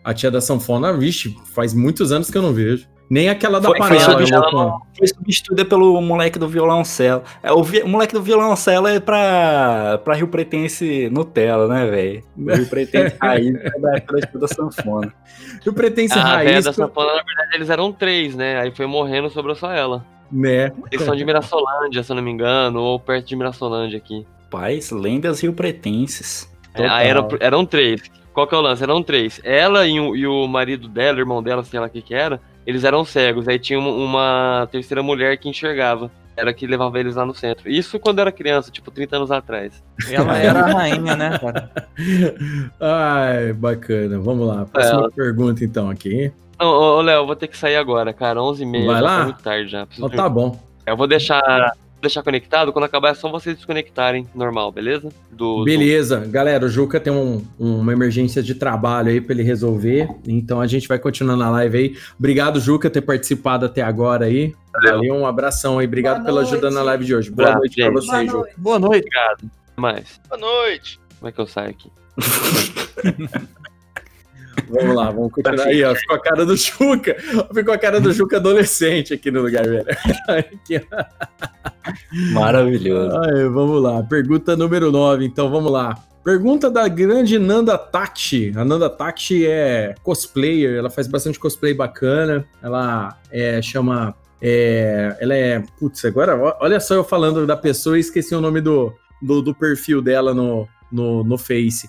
A 0.04 0.14
tia 0.14 0.30
da 0.30 0.40
sanfona, 0.40 0.92
vixe, 0.92 1.36
faz 1.52 1.74
muitos 1.74 2.12
anos 2.12 2.30
que 2.30 2.38
eu 2.38 2.42
não 2.42 2.52
vejo. 2.52 2.86
Nem 3.08 3.28
aquela 3.28 3.60
da 3.60 3.68
Foi- 3.68 3.78
foi 3.78 3.88
panela, 3.88 4.04
substituída 4.12 4.36
eu 4.46 4.50
loucão. 4.52 4.80
Foi 4.98 5.06
substituída 5.06 5.64
pelo 5.64 6.00
moleque 6.00 6.38
do 6.38 6.48
violoncelo. 6.48 7.22
É, 7.42 7.52
o, 7.52 7.62
vi- 7.62 7.82
o 7.82 7.88
moleque 7.88 8.12
do 8.14 8.20
violoncelo 8.22 8.88
é 8.88 8.98
pra, 8.98 10.00
pra 10.04 10.14
Rio 10.14 10.26
Pretense 10.28 11.08
Nutella, 11.10 11.68
né, 11.68 11.86
velho? 11.86 12.22
Rio 12.36 12.66
Pretense 12.68 13.16
raiz 13.22 13.54
é 13.54 13.78
da 13.80 13.96
época 13.96 14.38
da 14.40 14.48
sanfona. 14.48 15.14
Rio 15.62 15.72
Pretense 15.72 16.14
A 16.18 16.22
velha 16.36 16.50
raiz, 16.50 16.64
da 16.64 16.72
sanfona, 16.72 17.06
na 17.14 17.22
verdade, 17.22 17.50
eles 17.54 17.70
eram 17.70 17.92
três, 17.92 18.34
né? 18.34 18.58
Aí 18.60 18.70
foi 18.74 18.86
morrendo, 18.86 19.30
sobrou 19.30 19.54
só 19.54 19.70
ela. 19.72 20.04
né? 20.32 20.72
Eles 20.90 21.04
são 21.04 21.14
de 21.14 21.24
Mirassolândia, 21.24 22.02
se 22.02 22.10
eu 22.10 22.16
não 22.16 22.22
me 22.24 22.30
engano, 22.32 22.80
ou 22.80 22.98
perto 22.98 23.26
de 23.28 23.36
Mirassolândia 23.36 23.98
aqui. 23.98 24.26
Pais, 24.50 24.90
lendas 24.90 25.40
Rio 25.42 25.52
Pretenses. 25.52 26.50
É, 26.74 26.86
aí 26.88 27.08
eram, 27.08 27.28
eram 27.40 27.64
três. 27.64 28.02
qual 28.34 28.46
que 28.46 28.54
é 28.54 28.58
o 28.58 28.60
lance? 28.60 28.82
Eram 28.82 29.02
três. 29.02 29.40
Ela 29.44 29.86
e 29.86 29.98
o, 30.00 30.16
e 30.16 30.26
o 30.26 30.46
marido 30.48 30.88
dela, 30.88 31.18
o 31.18 31.20
irmão 31.20 31.42
dela, 31.42 31.62
sei 31.62 31.78
lá 31.80 31.86
o 31.86 31.90
que 31.90 32.02
que 32.02 32.14
era, 32.14 32.40
eles 32.66 32.84
eram 32.84 33.04
cegos. 33.04 33.46
Aí 33.46 33.58
tinha 33.58 33.78
uma, 33.78 34.68
terceira 34.70 35.02
mulher 35.02 35.38
que 35.38 35.48
enxergava. 35.48 36.10
Era 36.36 36.52
que 36.52 36.66
levava 36.66 37.00
eles 37.00 37.14
lá 37.14 37.24
no 37.24 37.34
centro. 37.34 37.70
Isso 37.70 37.98
quando 37.98 38.18
era 38.18 38.30
criança, 38.30 38.70
tipo 38.70 38.90
30 38.90 39.16
anos 39.16 39.30
atrás. 39.30 39.82
Ela 40.10 40.36
era 40.36 40.60
a 40.60 40.72
rainha, 40.72 41.16
né, 41.16 41.38
cara? 41.38 41.70
Ai, 42.78 43.52
bacana. 43.54 44.18
Vamos 44.18 44.46
lá. 44.46 44.66
Próxima 44.66 45.10
pergunta, 45.10 45.64
então, 45.64 45.88
aqui. 45.88 46.30
Não, 46.58 46.66
ô, 46.66 46.98
ô, 46.98 47.00
Léo, 47.00 47.22
eu 47.22 47.26
vou 47.26 47.36
ter 47.36 47.46
que 47.46 47.56
sair 47.56 47.76
agora, 47.76 48.12
cara. 48.12 48.40
11h30. 48.40 48.86
Vai 48.86 48.94
já 48.96 49.00
lá? 49.00 49.18
Tá 49.18 49.24
muito 49.24 49.42
tarde 49.42 49.70
já. 49.70 49.86
Preciso 49.86 50.06
Então, 50.06 50.16
tá 50.16 50.28
bom. 50.28 50.60
Eu 50.86 50.96
vou 50.96 51.06
deixar, 51.06 51.72
deixar 52.00 52.22
conectado. 52.22 52.72
Quando 52.72 52.84
acabar 52.84 53.10
é 53.10 53.14
só 53.14 53.30
vocês 53.30 53.56
desconectarem, 53.56 54.26
normal, 54.34 54.70
beleza? 54.70 55.08
Do, 55.30 55.64
Beleza, 55.64 56.20
galera, 56.26 56.66
o 56.66 56.68
Juca 56.68 56.98
tem 57.00 57.12
um- 57.12 57.44
uma 57.58 57.92
emergência 57.92 58.42
de 58.42 58.54
trabalho 58.54 59.10
aí 59.10 59.20
pra 59.20 59.34
ele 59.34 59.42
resolver, 59.42 60.08
então 60.26 60.60
a 60.60 60.66
gente 60.66 60.86
vai 60.88 60.98
continuando 60.98 61.42
a 61.42 61.50
live 61.50 61.76
aí. 61.78 61.96
Obrigado, 62.18 62.60
Juca, 62.60 62.88
ter 62.90 63.00
participado 63.00 63.66
até 63.66 63.82
agora 63.82 64.26
aí. 64.26 64.54
Valeu, 64.82 65.14
um 65.14 65.26
abração 65.26 65.78
aí, 65.78 65.86
obrigado 65.86 66.16
Boa 66.16 66.26
pela 66.26 66.40
ajuda 66.42 66.60
noite. 66.62 66.74
na 66.74 66.82
live 66.82 67.04
de 67.04 67.14
hoje. 67.14 67.30
Boa 67.30 67.48
Abraço, 67.48 67.58
noite 67.60 67.74
pra 67.76 67.84
gente. 67.84 67.94
você, 67.94 68.06
Boa 68.10 68.24
Juca. 68.24 68.36
noite. 68.38 68.54
Boa 68.58 68.78
noite. 68.78 68.96
Obrigado. 69.06 69.50
Até 69.72 69.80
mais. 69.80 70.20
Boa 70.28 70.40
noite. 70.40 71.00
Como 71.18 71.28
é 71.28 71.32
que 71.32 71.40
eu 71.40 71.46
saio 71.46 71.70
aqui? 71.70 71.90
Vamos 74.68 74.96
lá, 74.96 75.10
vamos 75.10 75.32
continuar 75.32 75.66
aí, 75.66 75.84
ó. 75.84 75.94
Ficou 75.94 76.16
a 76.16 76.20
cara 76.20 76.46
do 76.46 76.56
Juca, 76.56 77.16
ficou 77.54 77.74
a 77.74 77.78
cara 77.78 78.00
do 78.00 78.12
Juca 78.12 78.36
adolescente 78.36 79.14
aqui 79.14 79.30
no 79.30 79.42
lugar, 79.42 79.64
velho. 79.64 79.84
Maravilhoso. 82.32 83.16
Ai, 83.18 83.48
vamos 83.48 83.82
lá, 83.82 84.02
pergunta 84.02 84.56
número 84.56 84.90
9, 84.90 85.24
então 85.24 85.50
vamos 85.50 85.70
lá. 85.70 85.94
Pergunta 86.26 86.68
da 86.68 86.88
grande 86.88 87.38
Nanda 87.38 87.78
Takshi. 87.78 88.52
A 88.56 88.64
Nanda 88.64 88.90
Takshi 88.90 89.46
é 89.46 89.94
cosplayer, 90.02 90.76
ela 90.76 90.90
faz 90.90 91.06
bastante 91.06 91.38
cosplay 91.38 91.72
bacana. 91.72 92.44
Ela 92.60 93.16
é, 93.30 93.62
chama. 93.62 94.12
é, 94.42 95.16
ela 95.20 95.36
é. 95.36 95.62
Putz, 95.78 96.04
agora 96.04 96.36
olha 96.60 96.80
só 96.80 96.94
eu 96.94 97.04
falando 97.04 97.46
da 97.46 97.56
pessoa 97.56 97.96
e 97.96 98.00
esqueci 98.00 98.34
o 98.34 98.40
nome 98.40 98.60
do, 98.60 98.92
do, 99.22 99.40
do 99.40 99.54
perfil 99.54 100.02
dela 100.02 100.34
no, 100.34 100.66
no, 100.90 101.22
no 101.22 101.38
Face. 101.38 101.88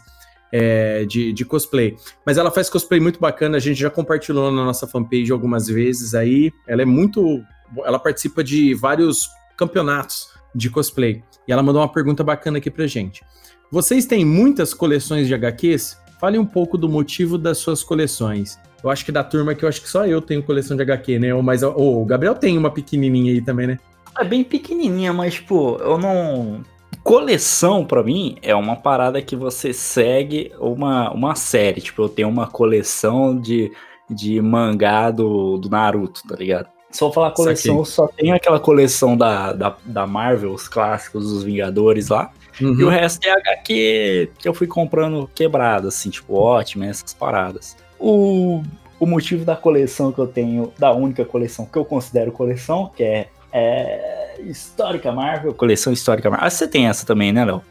É, 0.52 1.06
de, 1.06 1.34
de 1.34 1.46
cosplay. 1.46 1.96
Mas 2.26 2.38
ela 2.38 2.52
faz 2.52 2.70
cosplay 2.70 3.00
muito 3.00 3.20
bacana, 3.20 3.58
a 3.58 3.60
gente 3.60 3.80
já 3.80 3.90
compartilhou 3.90 4.52
na 4.52 4.66
nossa 4.66 4.88
fanpage 4.88 5.32
algumas 5.32 5.68
vezes 5.68 6.14
aí. 6.14 6.52
Ela 6.68 6.82
é 6.82 6.86
muito. 6.86 7.42
Ela 7.86 8.00
participa 8.00 8.44
de 8.44 8.74
vários 8.74 9.28
campeonatos 9.58 10.30
de 10.54 10.70
cosplay. 10.70 11.24
E 11.48 11.52
ela 11.52 11.64
mandou 11.64 11.82
uma 11.82 11.92
pergunta 11.92 12.24
bacana 12.24 12.58
aqui 12.58 12.70
pra 12.70 12.88
gente. 12.88 13.24
Vocês 13.72 14.06
têm 14.06 14.24
muitas 14.24 14.74
coleções 14.74 15.28
de 15.28 15.34
HQs? 15.34 15.98
Fale 16.20 16.40
um 16.40 16.46
pouco 16.46 16.78
do 16.78 16.88
motivo 16.88 17.38
das 17.38 17.58
suas 17.58 17.84
coleções. 17.84 18.58
Eu 18.84 18.90
acho 18.90 19.04
que 19.04 19.12
da 19.12 19.24
turma 19.24 19.54
que 19.54 19.66
eu 19.66 19.70
acho 19.70 19.82
que 19.82 19.90
só 19.90 20.06
eu 20.06 20.22
tenho 20.22 20.44
coleção 20.44 20.78
de 20.78 20.84
HQ, 20.84 21.20
né? 21.20 21.34
Ou 21.34 21.44
Mas 21.44 21.64
ô, 21.64 22.02
o 22.02 22.06
Gabriel 22.06 22.36
tem 22.36 22.58
uma 22.58 22.72
pequenininha 22.72 23.34
aí 23.34 23.42
também, 23.42 23.68
né? 23.68 23.80
É 24.18 24.24
bem 24.24 24.44
pequenininha, 24.44 25.14
mas, 25.14 25.36
tipo, 25.36 25.78
eu 25.80 25.98
não. 25.98 26.64
Coleção, 27.04 27.86
pra 27.86 28.04
mim, 28.04 28.38
é 28.42 28.54
uma 28.54 28.76
parada 28.76 29.22
que 29.22 29.36
você 29.36 29.72
segue 29.74 30.52
uma, 30.60 31.12
uma 31.12 31.36
série. 31.36 31.80
Tipo, 31.82 32.04
eu 32.04 32.10
tenho 32.10 32.28
uma 32.28 32.48
coleção 32.48 33.40
de, 33.40 33.72
de 34.10 34.42
mangá 34.42 35.10
do, 35.10 35.58
do 35.58 35.70
Naruto, 35.70 36.22
tá 36.28 36.36
ligado? 36.36 36.68
Se 36.90 37.04
eu 37.04 37.12
falar 37.12 37.32
coleção, 37.32 37.78
eu 37.78 37.86
só 37.86 38.08
tenho 38.08 38.36
aquela 38.36 38.60
coleção 38.60 39.16
da, 39.16 39.54
da, 39.54 39.76
da 39.86 40.08
Marvel, 40.08 40.54
os 40.54 40.68
clássicos 40.68 41.30
dos 41.30 41.44
Vingadores 41.44 42.10
lá. 42.10 42.32
E 42.60 42.66
o 42.66 42.70
Uhum. 42.70 42.90
resto 42.90 43.24
é 43.26 43.32
HQ 43.32 44.32
que 44.40 44.48
eu 44.48 44.54
fui 44.54 44.66
comprando 44.68 45.30
quebrado, 45.36 45.88
assim, 45.90 46.10
tipo, 46.10 46.34
ótimo, 46.34 46.84
essas 46.86 47.14
paradas. 47.14 47.78
O, 48.00 48.64
o 49.00 49.06
motivo 49.06 49.46
da 49.46 49.56
coleção 49.56 50.12
que 50.12 50.20
eu 50.20 50.28
tenho, 50.28 50.74
da 50.78 50.92
única 50.92 51.24
coleção 51.24 51.66
que 51.66 51.78
eu 51.78 51.86
considero 51.86 52.32
coleção, 52.32 52.92
que 52.96 53.04
é, 53.04 53.28
é 53.58 54.36
Histórica 54.42 55.12
Marvel, 55.12 55.54
coleção 55.54 55.92
Histórica 55.92 56.30
Marvel. 56.30 56.48
Ah, 56.48 56.50
você 56.50 56.68
tem 56.68 56.88
essa 56.88 57.06
também, 57.06 57.32
né, 57.34 57.44
Léo? 57.46 57.62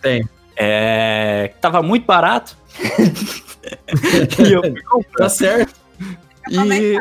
Tem. 0.00 0.28
É, 0.56 1.52
tava 1.60 1.82
muito 1.82 2.06
barato. 2.06 2.56
e 4.46 4.52
eu. 4.52 4.62
Tá 5.16 5.28
certo. 5.28 5.74
E, 6.50 6.98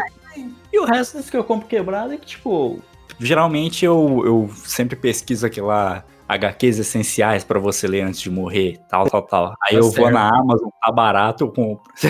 e 0.71 0.79
o 0.79 0.85
resto 0.85 1.17
das 1.17 1.29
que 1.29 1.37
eu 1.37 1.43
compro 1.43 1.67
quebrado 1.67 2.13
é 2.13 2.17
que, 2.17 2.25
tipo, 2.25 2.79
geralmente 3.19 3.85
eu, 3.85 4.21
eu 4.25 4.49
sempre 4.65 4.95
pesquiso 4.95 5.45
aquela 5.45 6.03
HQs 6.27 6.79
essenciais 6.79 7.43
pra 7.43 7.59
você 7.59 7.87
ler 7.87 8.01
antes 8.01 8.21
de 8.21 8.31
morrer, 8.31 8.79
tal, 8.89 9.09
tal, 9.09 9.21
tal. 9.21 9.45
Aí 9.63 9.71
Tá 9.73 9.75
eu 9.75 9.83
vou 9.83 9.91
certo. 9.91 10.11
na 10.13 10.29
Amazon, 10.29 10.69
tá 10.81 10.91
barato, 10.91 11.43
eu 11.43 11.49
compro. 11.51 11.83
tá? 12.01 12.09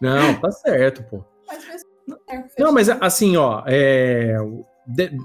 Não, 0.00 0.34
tá 0.40 0.50
certo, 0.50 1.02
pô. 1.04 1.24
Não, 2.58 2.72
mas 2.72 2.88
assim, 2.88 3.36
ó, 3.36 3.62
é, 3.66 4.36
de- 4.86 5.16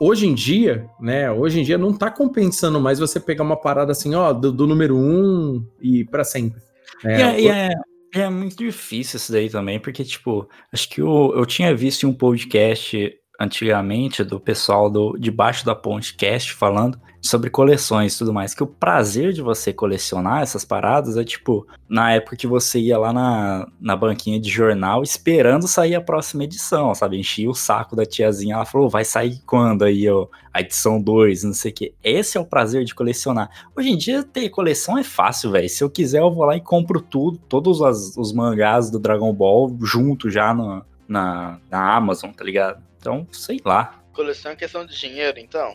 hoje 0.00 0.26
em 0.26 0.34
dia, 0.34 0.86
né? 1.00 1.30
Hoje 1.30 1.60
em 1.60 1.64
dia 1.64 1.78
não 1.78 1.92
tá 1.92 2.10
compensando 2.10 2.80
mais 2.80 2.98
você 2.98 3.18
pegar 3.20 3.44
uma 3.44 3.56
parada 3.56 3.92
assim, 3.92 4.14
ó, 4.14 4.32
do, 4.32 4.52
do 4.52 4.66
número 4.66 4.96
um 4.96 5.64
e 5.80 6.04
pra 6.04 6.24
sempre. 6.24 6.60
né? 7.04 7.18
E 7.18 7.22
é, 7.22 7.40
e 7.40 7.48
é- 7.48 7.74
é 8.14 8.30
muito 8.30 8.56
difícil 8.56 9.16
isso 9.18 9.30
daí 9.32 9.50
também, 9.50 9.78
porque, 9.78 10.02
tipo, 10.04 10.48
acho 10.72 10.88
que 10.88 11.00
eu, 11.02 11.34
eu 11.36 11.44
tinha 11.44 11.74
visto 11.74 12.06
um 12.08 12.14
podcast 12.14 13.12
antigamente 13.38 14.24
do 14.24 14.40
pessoal 14.40 14.88
do 14.90 15.16
Debaixo 15.18 15.64
da 15.66 15.74
Ponte 15.74 16.16
Cast 16.16 16.52
falando 16.54 16.98
sobre 17.26 17.50
coleções 17.50 18.14
e 18.14 18.18
tudo 18.18 18.32
mais, 18.32 18.54
que 18.54 18.62
o 18.62 18.66
prazer 18.66 19.32
de 19.32 19.42
você 19.42 19.72
colecionar 19.72 20.42
essas 20.42 20.64
paradas 20.64 21.16
é 21.16 21.24
tipo, 21.24 21.66
na 21.88 22.12
época 22.12 22.36
que 22.36 22.46
você 22.46 22.78
ia 22.78 22.98
lá 22.98 23.12
na, 23.12 23.66
na 23.80 23.96
banquinha 23.96 24.38
de 24.40 24.48
jornal 24.48 25.02
esperando 25.02 25.66
sair 25.66 25.94
a 25.94 26.00
próxima 26.00 26.44
edição, 26.44 26.94
sabe? 26.94 27.18
Enchia 27.18 27.50
o 27.50 27.54
saco 27.54 27.94
da 27.96 28.06
tiazinha, 28.06 28.54
ela 28.54 28.64
falou, 28.64 28.88
vai 28.88 29.04
sair 29.04 29.40
quando 29.46 29.84
aí, 29.84 30.08
ó, 30.08 30.26
a 30.52 30.60
edição 30.60 31.00
2, 31.00 31.44
não 31.44 31.52
sei 31.52 31.70
o 31.70 31.74
que. 31.74 31.94
Esse 32.02 32.38
é 32.38 32.40
o 32.40 32.46
prazer 32.46 32.84
de 32.84 32.94
colecionar. 32.94 33.50
Hoje 33.76 33.90
em 33.90 33.96
dia, 33.96 34.22
ter 34.22 34.48
coleção 34.48 34.96
é 34.96 35.02
fácil, 35.04 35.50
velho. 35.50 35.68
Se 35.68 35.82
eu 35.84 35.90
quiser, 35.90 36.20
eu 36.20 36.30
vou 36.32 36.44
lá 36.44 36.56
e 36.56 36.60
compro 36.60 37.00
tudo, 37.00 37.38
todos 37.48 37.80
os 38.16 38.32
mangás 38.32 38.90
do 38.90 38.98
Dragon 38.98 39.32
Ball 39.32 39.76
junto 39.82 40.30
já 40.30 40.54
no- 40.54 40.84
na, 41.08 41.58
na 41.70 41.94
Amazon, 41.94 42.30
tá 42.30 42.42
ligado? 42.44 42.82
Então, 42.98 43.26
sei 43.30 43.60
lá. 43.64 43.94
Coleção 44.12 44.52
é 44.52 44.56
questão 44.56 44.84
de 44.84 44.98
dinheiro, 44.98 45.38
então. 45.38 45.74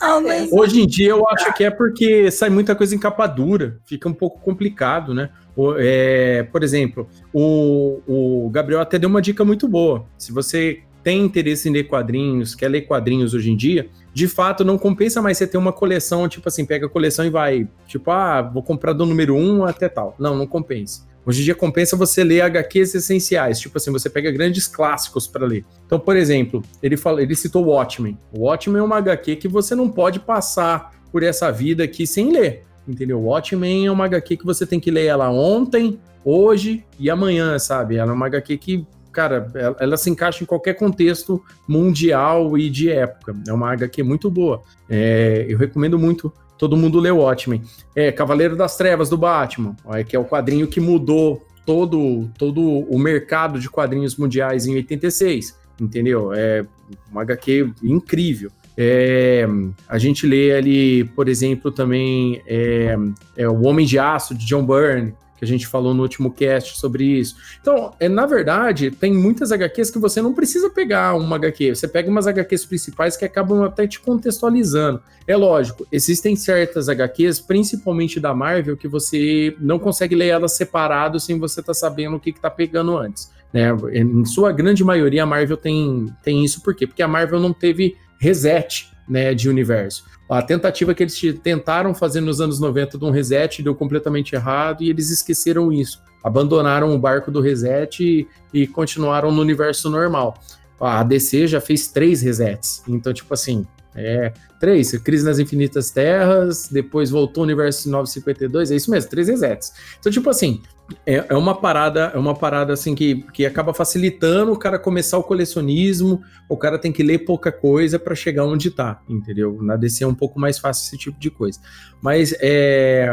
Ah, 0.00 0.20
mas... 0.20 0.50
Hoje 0.52 0.80
em 0.80 0.86
dia 0.86 1.10
eu 1.10 1.26
acho 1.28 1.52
que 1.54 1.64
é 1.64 1.70
porque 1.70 2.30
sai 2.30 2.50
muita 2.50 2.74
coisa 2.74 2.94
em 2.94 2.98
capa 2.98 3.26
dura, 3.26 3.78
fica 3.84 4.08
um 4.08 4.12
pouco 4.14 4.40
complicado, 4.40 5.12
né? 5.14 5.30
O- 5.56 5.74
é, 5.76 6.42
por 6.44 6.62
exemplo, 6.62 7.08
o, 7.32 8.00
o 8.06 8.50
Gabriel 8.50 8.80
até 8.80 8.98
deu 8.98 9.08
uma 9.08 9.20
dica 9.22 9.44
muito 9.44 9.66
boa. 9.68 10.04
Se 10.16 10.32
você 10.32 10.80
tem 11.02 11.20
interesse 11.24 11.68
em 11.68 11.72
ler 11.72 11.84
quadrinhos, 11.84 12.54
quer 12.54 12.68
ler 12.68 12.82
quadrinhos 12.82 13.34
hoje 13.34 13.50
em 13.50 13.56
dia, 13.56 13.88
de 14.14 14.28
fato 14.28 14.64
não 14.64 14.78
compensa 14.78 15.20
mais 15.20 15.36
você 15.36 15.46
ter 15.46 15.58
uma 15.58 15.72
coleção, 15.72 16.28
tipo 16.28 16.48
assim, 16.48 16.64
pega 16.64 16.86
a 16.86 16.88
coleção 16.88 17.24
e 17.24 17.30
vai, 17.30 17.68
tipo, 17.88 18.10
ah, 18.10 18.40
vou 18.40 18.62
comprar 18.62 18.92
do 18.92 19.04
número 19.04 19.34
1 19.36 19.64
até 19.64 19.88
tal. 19.88 20.14
Não, 20.18 20.36
não 20.36 20.46
compensa. 20.46 21.02
Hoje 21.24 21.40
em 21.40 21.44
dia 21.44 21.54
compensa 21.54 21.96
você 21.96 22.24
ler 22.24 22.40
HQs 22.42 22.94
essenciais, 22.96 23.60
tipo 23.60 23.78
assim, 23.78 23.92
você 23.92 24.10
pega 24.10 24.30
grandes 24.30 24.66
clássicos 24.66 25.26
para 25.26 25.46
ler. 25.46 25.64
Então, 25.86 25.98
por 25.98 26.16
exemplo, 26.16 26.62
ele 26.82 26.96
fala, 26.96 27.22
ele 27.22 27.34
citou 27.36 27.64
Watchmen. 27.66 28.18
O 28.32 28.40
Watchmen 28.40 28.80
é 28.80 28.82
uma 28.82 28.96
HQ 28.96 29.36
que 29.36 29.48
você 29.48 29.74
não 29.74 29.88
pode 29.88 30.18
passar 30.18 30.92
por 31.12 31.22
essa 31.22 31.50
vida 31.52 31.84
aqui 31.84 32.06
sem 32.06 32.32
ler, 32.32 32.64
entendeu? 32.88 33.20
Watchmen 33.20 33.86
é 33.86 33.90
uma 33.90 34.06
HQ 34.06 34.38
que 34.38 34.44
você 34.44 34.66
tem 34.66 34.80
que 34.80 34.90
ler 34.90 35.06
ela 35.06 35.30
ontem, 35.30 36.00
hoje 36.24 36.84
e 36.98 37.08
amanhã, 37.08 37.58
sabe? 37.58 37.96
Ela 37.96 38.10
é 38.10 38.14
uma 38.14 38.26
HQ 38.26 38.58
que, 38.58 38.86
cara, 39.12 39.48
ela, 39.54 39.76
ela 39.78 39.96
se 39.96 40.10
encaixa 40.10 40.42
em 40.42 40.46
qualquer 40.46 40.74
contexto 40.74 41.40
mundial 41.68 42.58
e 42.58 42.68
de 42.68 42.90
época. 42.90 43.36
É 43.46 43.52
uma 43.52 43.72
HQ 43.72 44.02
muito 44.02 44.28
boa. 44.28 44.62
É, 44.88 45.46
eu 45.48 45.56
recomendo 45.56 45.98
muito 45.98 46.32
todo 46.62 46.76
mundo 46.76 47.00
ler 47.00 47.12
o 47.12 47.16
Watchmen. 47.16 47.60
É 47.92 48.12
Cavaleiro 48.12 48.54
das 48.54 48.76
Trevas 48.76 49.10
do 49.10 49.18
Batman, 49.18 49.74
ó, 49.84 50.00
que 50.04 50.14
é 50.14 50.18
o 50.18 50.24
quadrinho 50.24 50.68
que 50.68 50.78
mudou 50.78 51.44
todo, 51.66 52.30
todo 52.38 52.62
o 52.62 52.96
mercado 53.00 53.58
de 53.58 53.68
quadrinhos 53.68 54.16
mundiais 54.16 54.64
em 54.64 54.76
86, 54.76 55.58
entendeu? 55.80 56.32
É 56.32 56.64
uma 57.10 57.22
HQ 57.22 57.72
incrível. 57.82 58.52
É, 58.78 59.44
a 59.88 59.98
gente 59.98 60.24
lê 60.24 60.52
ali, 60.54 61.02
por 61.02 61.28
exemplo, 61.28 61.72
também 61.72 62.40
é, 62.46 62.96
é 63.36 63.48
O 63.48 63.62
Homem 63.62 63.84
de 63.84 63.98
Aço, 63.98 64.32
de 64.32 64.46
John 64.46 64.64
Byrne, 64.64 65.14
que 65.42 65.44
a 65.44 65.48
gente 65.48 65.66
falou 65.66 65.92
no 65.92 66.02
último 66.02 66.30
cast 66.30 66.78
sobre 66.78 67.04
isso. 67.04 67.34
Então, 67.60 67.92
é, 67.98 68.08
na 68.08 68.26
verdade, 68.26 68.92
tem 68.92 69.12
muitas 69.12 69.50
HQs 69.50 69.90
que 69.90 69.98
você 69.98 70.22
não 70.22 70.32
precisa 70.32 70.70
pegar 70.70 71.16
uma 71.16 71.34
HQ, 71.34 71.74
você 71.74 71.88
pega 71.88 72.08
umas 72.08 72.28
HQs 72.28 72.64
principais 72.64 73.16
que 73.16 73.24
acabam 73.24 73.64
até 73.64 73.84
te 73.84 73.98
contextualizando. 73.98 75.02
É 75.26 75.36
lógico, 75.36 75.84
existem 75.90 76.36
certas 76.36 76.88
HQs, 76.88 77.40
principalmente 77.40 78.20
da 78.20 78.32
Marvel, 78.32 78.76
que 78.76 78.86
você 78.86 79.56
não 79.58 79.80
consegue 79.80 80.14
ler 80.14 80.28
elas 80.28 80.52
separado 80.52 81.18
sem 81.18 81.36
você 81.40 81.58
estar 81.58 81.74
sabendo 81.74 82.18
o 82.18 82.20
que 82.20 82.30
está 82.30 82.48
pegando 82.48 82.96
antes. 82.96 83.28
Né? 83.52 83.68
Em 83.94 84.24
sua 84.24 84.52
grande 84.52 84.84
maioria, 84.84 85.24
a 85.24 85.26
Marvel 85.26 85.56
tem, 85.56 86.06
tem 86.22 86.44
isso 86.44 86.62
por 86.62 86.72
quê? 86.72 86.86
Porque 86.86 87.02
a 87.02 87.08
Marvel 87.08 87.40
não 87.40 87.52
teve 87.52 87.96
reset 88.20 88.92
né, 89.08 89.34
de 89.34 89.48
universo. 89.48 90.04
A 90.28 90.40
tentativa 90.40 90.94
que 90.94 91.02
eles 91.02 91.16
te- 91.16 91.32
tentaram 91.32 91.94
fazer 91.94 92.20
nos 92.20 92.40
anos 92.40 92.58
90 92.58 92.96
de 92.96 93.04
um 93.04 93.10
reset 93.10 93.62
deu 93.62 93.74
completamente 93.74 94.34
errado 94.34 94.82
e 94.82 94.90
eles 94.90 95.10
esqueceram 95.10 95.72
isso. 95.72 96.00
Abandonaram 96.24 96.94
o 96.94 96.98
barco 96.98 97.30
do 97.30 97.40
reset 97.40 98.02
e, 98.02 98.28
e 98.52 98.66
continuaram 98.66 99.30
no 99.30 99.42
universo 99.42 99.90
normal. 99.90 100.34
A 100.80 101.02
DC 101.02 101.46
já 101.46 101.60
fez 101.60 101.88
três 101.88 102.22
resets. 102.22 102.82
Então, 102.88 103.12
tipo 103.12 103.32
assim, 103.34 103.66
é. 103.94 104.32
Três, 104.60 104.96
Crise 104.98 105.24
nas 105.24 105.38
Infinitas 105.40 105.90
Terras, 105.90 106.68
depois 106.70 107.10
voltou 107.10 107.42
o 107.42 107.44
universo 107.44 107.90
952, 107.90 108.70
é 108.70 108.76
isso 108.76 108.90
mesmo, 108.90 109.10
três 109.10 109.26
resets. 109.26 109.72
Então, 109.98 110.12
tipo 110.12 110.30
assim, 110.30 110.62
é, 111.06 111.24
é 111.28 111.34
uma 111.34 111.54
parada, 111.54 112.12
é 112.14 112.18
uma 112.18 112.34
parada 112.34 112.72
assim 112.72 112.94
que, 112.94 113.22
que 113.32 113.44
acaba 113.44 113.74
facilitando 113.74 114.52
o 114.52 114.58
cara 114.58 114.78
começar 114.78 115.18
o 115.18 115.22
colecionismo, 115.22 116.22
o 116.48 116.56
cara 116.56 116.78
tem 116.78 116.92
que 116.92 117.02
ler 117.02 117.20
pouca 117.20 117.50
coisa 117.50 117.98
para 117.98 118.14
chegar 118.14 118.44
onde 118.44 118.70
tá, 118.70 119.00
entendeu? 119.08 119.60
Na 119.62 119.76
DC 119.76 120.04
é 120.04 120.06
um 120.06 120.14
pouco 120.14 120.38
mais 120.38 120.58
fácil 120.58 120.86
esse 120.86 120.98
tipo 120.98 121.18
de 121.18 121.30
coisa. 121.30 121.58
Mas 122.00 122.34
é, 122.40 123.08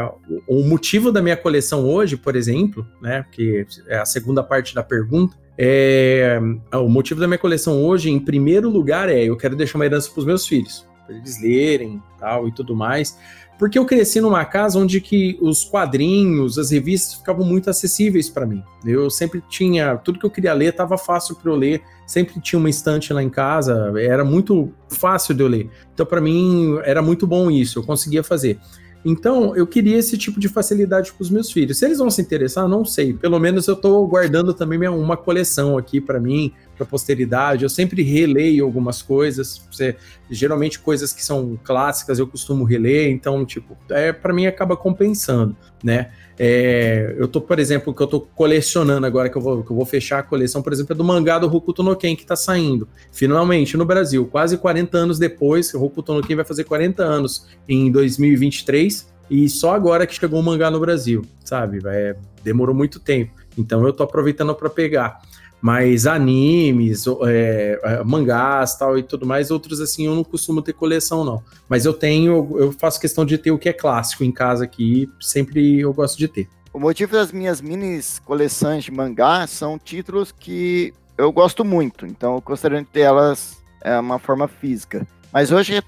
o, 0.46 0.60
o 0.60 0.68
motivo 0.68 1.10
da 1.10 1.22
minha 1.22 1.36
coleção 1.36 1.84
hoje, 1.84 2.16
por 2.16 2.36
exemplo, 2.36 2.86
né, 3.00 3.24
que 3.32 3.66
é 3.88 3.98
a 3.98 4.04
segunda 4.04 4.42
parte 4.42 4.74
da 4.74 4.82
pergunta, 4.82 5.36
é, 5.62 6.40
o 6.72 6.88
motivo 6.88 7.20
da 7.20 7.26
minha 7.26 7.36
coleção 7.36 7.84
hoje, 7.84 8.08
em 8.08 8.18
primeiro 8.18 8.70
lugar, 8.70 9.10
é 9.10 9.24
eu 9.24 9.36
quero 9.36 9.54
deixar 9.54 9.76
uma 9.76 9.84
herança 9.84 10.10
para 10.10 10.20
os 10.20 10.24
meus 10.24 10.46
filhos, 10.46 10.86
para 11.06 11.14
eles 11.14 11.38
lerem 11.42 12.02
tal 12.18 12.48
e 12.48 12.52
tudo 12.52 12.74
mais. 12.74 13.18
Porque 13.58 13.78
eu 13.78 13.84
cresci 13.84 14.22
numa 14.22 14.42
casa 14.46 14.78
onde 14.78 15.02
que 15.02 15.36
os 15.38 15.62
quadrinhos, 15.62 16.56
as 16.56 16.70
revistas 16.70 17.16
ficavam 17.16 17.44
muito 17.44 17.68
acessíveis 17.68 18.30
para 18.30 18.46
mim. 18.46 18.62
Eu 18.86 19.10
sempre 19.10 19.44
tinha, 19.50 19.98
tudo 19.98 20.18
que 20.18 20.24
eu 20.24 20.30
queria 20.30 20.54
ler 20.54 20.70
estava 20.70 20.96
fácil 20.96 21.36
para 21.36 21.50
eu 21.50 21.56
ler, 21.56 21.82
sempre 22.06 22.40
tinha 22.40 22.58
uma 22.58 22.70
estante 22.70 23.12
lá 23.12 23.22
em 23.22 23.28
casa, 23.28 23.92
era 23.98 24.24
muito 24.24 24.72
fácil 24.88 25.34
de 25.34 25.42
eu 25.42 25.46
ler. 25.46 25.68
Então 25.92 26.06
para 26.06 26.22
mim 26.22 26.78
era 26.84 27.02
muito 27.02 27.26
bom 27.26 27.50
isso, 27.50 27.80
eu 27.80 27.82
conseguia 27.82 28.24
fazer. 28.24 28.58
Então, 29.04 29.56
eu 29.56 29.66
queria 29.66 29.96
esse 29.96 30.18
tipo 30.18 30.38
de 30.38 30.48
facilidade 30.48 31.12
para 31.12 31.22
os 31.22 31.30
meus 31.30 31.50
filhos. 31.50 31.78
Se 31.78 31.84
eles 31.86 31.98
vão 31.98 32.10
se 32.10 32.20
interessar, 32.20 32.68
não 32.68 32.84
sei. 32.84 33.14
Pelo 33.14 33.38
menos 33.38 33.66
eu 33.66 33.74
estou 33.74 34.06
guardando 34.06 34.52
também 34.52 34.78
minha- 34.78 34.92
uma 34.92 35.16
coleção 35.16 35.78
aqui 35.78 36.00
para 36.00 36.20
mim, 36.20 36.52
para 36.80 36.86
posteridade. 36.86 37.62
Eu 37.62 37.68
sempre 37.68 38.02
releio 38.02 38.64
algumas 38.64 39.02
coisas. 39.02 39.62
Você- 39.70 39.96
geralmente 40.30 40.78
coisas 40.78 41.12
que 41.12 41.22
são 41.22 41.58
clássicas 41.62 42.18
eu 42.18 42.26
costumo 42.26 42.64
reler. 42.64 43.10
Então, 43.10 43.44
tipo, 43.44 43.76
é, 43.90 44.12
para 44.12 44.32
mim 44.32 44.46
acaba 44.46 44.76
compensando, 44.76 45.54
né? 45.84 46.10
É, 46.38 47.14
eu 47.18 47.28
tô, 47.28 47.40
por 47.40 47.58
exemplo, 47.58 47.92
que 47.94 48.02
eu 48.02 48.06
tô 48.06 48.20
colecionando 48.20 49.06
agora, 49.06 49.28
que 49.28 49.36
eu, 49.36 49.42
vou, 49.42 49.62
que 49.62 49.70
eu 49.70 49.76
vou 49.76 49.84
fechar 49.84 50.20
a 50.20 50.22
coleção, 50.22 50.62
por 50.62 50.72
exemplo, 50.72 50.94
é 50.94 50.96
do 50.96 51.04
mangá 51.04 51.38
do 51.38 51.54
Hokuto 51.54 51.82
no 51.82 51.94
Ken, 51.94 52.16
que 52.16 52.24
tá 52.24 52.34
saindo. 52.34 52.88
Finalmente, 53.12 53.76
no 53.76 53.84
Brasil, 53.84 54.26
quase 54.26 54.56
40 54.56 54.96
anos 54.96 55.18
depois, 55.18 55.74
o 55.74 55.82
Hokuto 55.82 56.14
no 56.14 56.22
Ken 56.22 56.36
vai 56.36 56.44
fazer 56.44 56.64
40 56.64 57.02
anos 57.02 57.46
em 57.68 57.90
2023, 57.92 59.06
e 59.28 59.48
só 59.48 59.74
agora 59.74 60.06
que 60.06 60.14
chegou 60.14 60.40
o 60.40 60.42
mangá 60.42 60.70
no 60.70 60.80
Brasil, 60.80 61.22
sabe? 61.44 61.80
É, 61.86 62.16
demorou 62.42 62.74
muito 62.74 62.98
tempo. 62.98 63.32
Então 63.58 63.86
eu 63.86 63.92
tô 63.92 64.02
aproveitando 64.02 64.54
para 64.54 64.70
pegar. 64.70 65.20
Mas 65.60 66.06
animes, 66.06 67.04
é, 67.26 68.02
mangás 68.04 68.76
tal 68.76 68.98
e 68.98 69.02
tudo 69.02 69.26
mais, 69.26 69.50
outros 69.50 69.80
assim 69.80 70.06
eu 70.06 70.14
não 70.14 70.24
costumo 70.24 70.62
ter 70.62 70.72
coleção, 70.72 71.24
não. 71.24 71.42
Mas 71.68 71.84
eu 71.84 71.92
tenho, 71.92 72.56
eu 72.58 72.72
faço 72.72 73.00
questão 73.00 73.24
de 73.24 73.36
ter 73.36 73.50
o 73.50 73.58
que 73.58 73.68
é 73.68 73.72
clássico 73.72 74.24
em 74.24 74.32
casa 74.32 74.64
aqui, 74.64 75.08
sempre 75.20 75.80
eu 75.80 75.92
gosto 75.92 76.16
de 76.16 76.28
ter. 76.28 76.48
O 76.72 76.78
motivo 76.78 77.12
das 77.12 77.32
minhas 77.32 77.60
minis 77.60 78.20
coleções 78.24 78.84
de 78.84 78.90
mangá 78.92 79.46
são 79.46 79.78
títulos 79.78 80.32
que 80.32 80.94
eu 81.18 81.30
gosto 81.32 81.64
muito, 81.64 82.06
então 82.06 82.36
eu 82.36 82.40
gostaria 82.40 82.78
de 82.78 82.86
ter 82.86 83.00
elas 83.00 83.58
é, 83.82 83.98
uma 83.98 84.18
forma 84.18 84.48
física. 84.48 85.06
Mas 85.32 85.52
hoje 85.52 85.82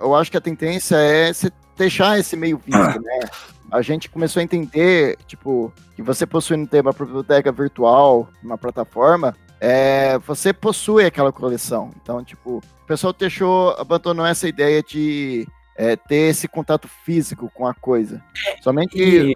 eu 0.00 0.14
acho 0.14 0.30
que 0.30 0.36
a 0.36 0.40
tendência 0.40 0.96
é 0.96 1.32
se 1.32 1.52
deixar 1.76 2.18
esse 2.18 2.36
meio 2.36 2.58
físico, 2.58 2.98
né? 3.02 3.20
A 3.70 3.82
gente 3.82 4.08
começou 4.08 4.40
a 4.40 4.42
entender, 4.42 5.16
tipo, 5.26 5.72
que 5.94 6.02
você 6.02 6.26
possuindo 6.26 6.66
ter 6.66 6.80
uma 6.80 6.92
biblioteca 6.92 7.52
virtual, 7.52 8.28
uma 8.42 8.56
plataforma, 8.56 9.34
é, 9.60 10.18
você 10.18 10.52
possui 10.52 11.04
aquela 11.04 11.32
coleção. 11.32 11.90
Então, 12.00 12.24
tipo, 12.24 12.58
o 12.58 12.86
pessoal 12.86 13.12
deixou, 13.12 13.70
abandonou 13.78 14.24
essa 14.24 14.48
ideia 14.48 14.82
de 14.82 15.46
é, 15.76 15.96
ter 15.96 16.30
esse 16.30 16.48
contato 16.48 16.88
físico 17.04 17.50
com 17.54 17.66
a 17.66 17.74
coisa. 17.74 18.22
Somente 18.62 18.98
E 18.98 19.34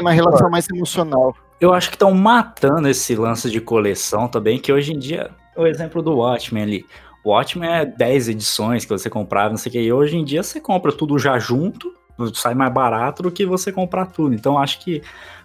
uma 0.00 0.12
relação 0.12 0.48
mais 0.50 0.68
emocional. 0.68 1.36
eu 1.60 1.72
acho 1.72 1.88
que 1.90 1.96
estão 1.96 2.12
matando 2.12 2.88
esse 2.88 3.14
lance 3.16 3.50
de 3.50 3.60
coleção 3.60 4.28
também, 4.28 4.58
que 4.58 4.72
hoje 4.72 4.92
em 4.92 4.98
dia, 4.98 5.30
o 5.56 5.66
exemplo 5.66 6.02
do 6.02 6.16
Watchmen 6.16 6.62
ali. 6.62 6.86
O 7.24 7.30
Watchmen 7.30 7.70
é 7.70 7.86
10 7.86 8.30
edições 8.30 8.84
que 8.84 8.90
você 8.90 9.08
comprava, 9.08 9.50
não 9.50 9.56
sei 9.56 9.70
o 9.70 9.72
que, 9.72 9.80
e 9.80 9.92
hoje 9.92 10.16
em 10.16 10.24
dia 10.24 10.42
você 10.42 10.60
compra 10.60 10.92
tudo 10.92 11.18
já 11.18 11.38
junto, 11.38 11.92
sai 12.34 12.54
mais 12.54 12.72
barato 12.72 13.22
do 13.22 13.30
que 13.30 13.44
você 13.46 13.72
comprar 13.72 14.06
tudo. 14.06 14.34
Então 14.34 14.58
acho 14.58 14.80
que 14.80 15.02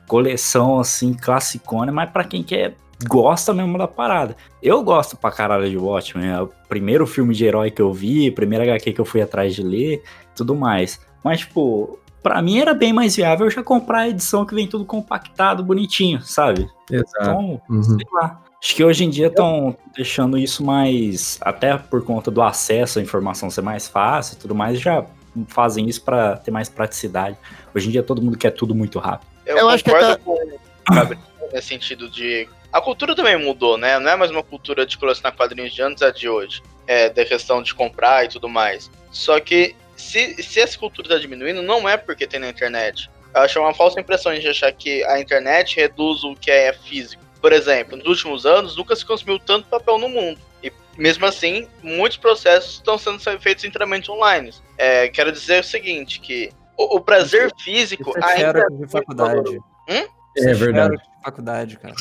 coleção 0.07 0.79
assim, 0.79 1.13
classicona, 1.13 1.91
mas 1.91 2.09
pra 2.09 2.23
quem 2.23 2.41
quer, 2.43 2.75
gosta 3.07 3.53
mesmo 3.53 3.77
da 3.77 3.87
parada. 3.87 4.35
Eu 4.61 4.81
gosto 4.83 5.17
pra 5.17 5.31
caralho 5.31 5.69
de 5.69 5.77
Watchmen, 5.77 6.29
é 6.29 6.41
o 6.41 6.49
primeiro 6.69 7.05
filme 7.05 7.35
de 7.35 7.45
herói 7.45 7.69
que 7.71 7.81
eu 7.81 7.93
vi, 7.93 8.31
primeira 8.31 8.63
HQ 8.63 8.93
que 8.93 9.01
eu 9.01 9.05
fui 9.05 9.21
atrás 9.21 9.53
de 9.53 9.61
ler, 9.63 10.01
tudo 10.35 10.55
mais. 10.55 10.99
Mas, 11.23 11.39
tipo, 11.41 11.99
pra 12.23 12.41
mim 12.41 12.59
era 12.59 12.73
bem 12.73 12.93
mais 12.93 13.15
viável 13.15 13.49
já 13.49 13.61
comprar 13.61 13.99
a 13.99 14.09
edição 14.09 14.45
que 14.45 14.55
vem 14.55 14.67
tudo 14.67 14.85
compactado, 14.85 15.63
bonitinho, 15.63 16.21
sabe? 16.21 16.67
Exato. 16.89 17.15
Então, 17.21 17.61
Uhum. 17.69 17.83
sei 17.83 18.05
lá. 18.13 18.41
Acho 18.63 18.75
que 18.75 18.83
hoje 18.83 19.05
em 19.05 19.09
dia 19.09 19.27
estão 19.27 19.77
deixando 19.95 20.35
isso 20.37 20.65
mais, 20.65 21.37
até 21.41 21.77
por 21.77 22.03
conta 22.03 22.31
do 22.31 22.41
acesso 22.41 22.97
à 22.97 23.01
informação 23.03 23.51
ser 23.51 23.61
mais 23.61 23.87
fácil 23.87 24.35
e 24.35 24.37
tudo 24.39 24.55
mais, 24.55 24.79
já 24.79 25.05
fazem 25.47 25.87
isso 25.87 26.01
pra 26.03 26.37
ter 26.37 26.51
mais 26.51 26.69
praticidade. 26.69 27.37
Hoje 27.75 27.87
em 27.87 27.91
dia 27.91 28.03
todo 28.03 28.21
mundo 28.21 28.37
quer 28.37 28.51
tudo 28.51 28.73
muito 28.73 28.99
rápido. 28.99 29.29
Eu, 29.45 29.57
Eu 29.57 29.69
acho 29.69 29.83
que 29.83 29.91
até- 29.91 30.17
com 30.17 30.33
o 30.33 30.59
Gabriel 30.93 31.21
nesse 31.51 31.67
sentido 31.67 32.09
de. 32.09 32.47
A 32.71 32.81
cultura 32.81 33.15
também 33.15 33.37
mudou, 33.37 33.77
né? 33.77 33.97
Não 33.99 34.11
é 34.11 34.15
mais 34.15 34.29
uma 34.29 34.43
cultura 34.43 34.85
de 34.85 34.97
colecionar 34.97 35.35
quadrinhos 35.35 35.73
de 35.73 35.81
antes 35.81 36.03
a 36.03 36.11
de 36.11 36.27
hoje. 36.27 36.61
É, 36.85 37.09
da 37.09 37.25
questão 37.25 37.61
de 37.61 37.73
comprar 37.73 38.25
e 38.25 38.29
tudo 38.29 38.47
mais. 38.47 38.89
Só 39.11 39.39
que 39.39 39.75
se, 39.95 40.41
se 40.41 40.59
essa 40.59 40.77
cultura 40.77 41.09
tá 41.09 41.17
diminuindo, 41.17 41.61
não 41.61 41.87
é 41.87 41.97
porque 41.97 42.25
tem 42.27 42.39
na 42.39 42.49
internet. 42.49 43.09
Eu 43.35 43.41
acho 43.41 43.59
uma 43.59 43.73
falsa 43.73 43.99
impressão 43.99 44.33
de 44.37 44.47
achar 44.47 44.71
que 44.71 45.03
a 45.05 45.19
internet 45.19 45.75
reduz 45.75 46.23
o 46.23 46.33
que 46.35 46.49
é 46.49 46.71
físico. 46.71 47.21
Por 47.41 47.51
exemplo, 47.51 47.97
nos 47.97 48.07
últimos 48.07 48.45
anos 48.45 48.75
nunca 48.75 48.95
se 48.95 49.05
consumiu 49.05 49.37
tanto 49.37 49.67
papel 49.67 49.97
no 49.97 50.07
mundo. 50.07 50.39
E 50.63 50.71
mesmo 50.97 51.25
assim, 51.25 51.67
muitos 51.83 52.17
processos 52.17 52.75
estão 52.75 52.97
sendo 52.97 53.19
feitos 53.39 53.63
inteiramente 53.65 54.09
online. 54.09 54.51
É, 54.77 55.07
quero 55.09 55.31
dizer 55.31 55.61
o 55.61 55.63
seguinte, 55.63 56.19
que 56.19 56.49
o, 56.77 56.97
o 56.97 57.01
prazer 57.01 57.51
físico 57.59 58.09
Isso 58.11 58.19
é 58.19 58.23
ainda 58.33 58.39
xerox 58.59 58.67
de 58.71 58.77
muito 58.77 58.91
faculdade. 58.91 59.57
Hum? 59.89 60.07
Isso 60.35 60.49
É 60.49 60.53
verdade. 60.53 60.95
xerox 60.95 61.07
de 61.17 61.23
faculdade, 61.23 61.79
cara. 61.79 61.95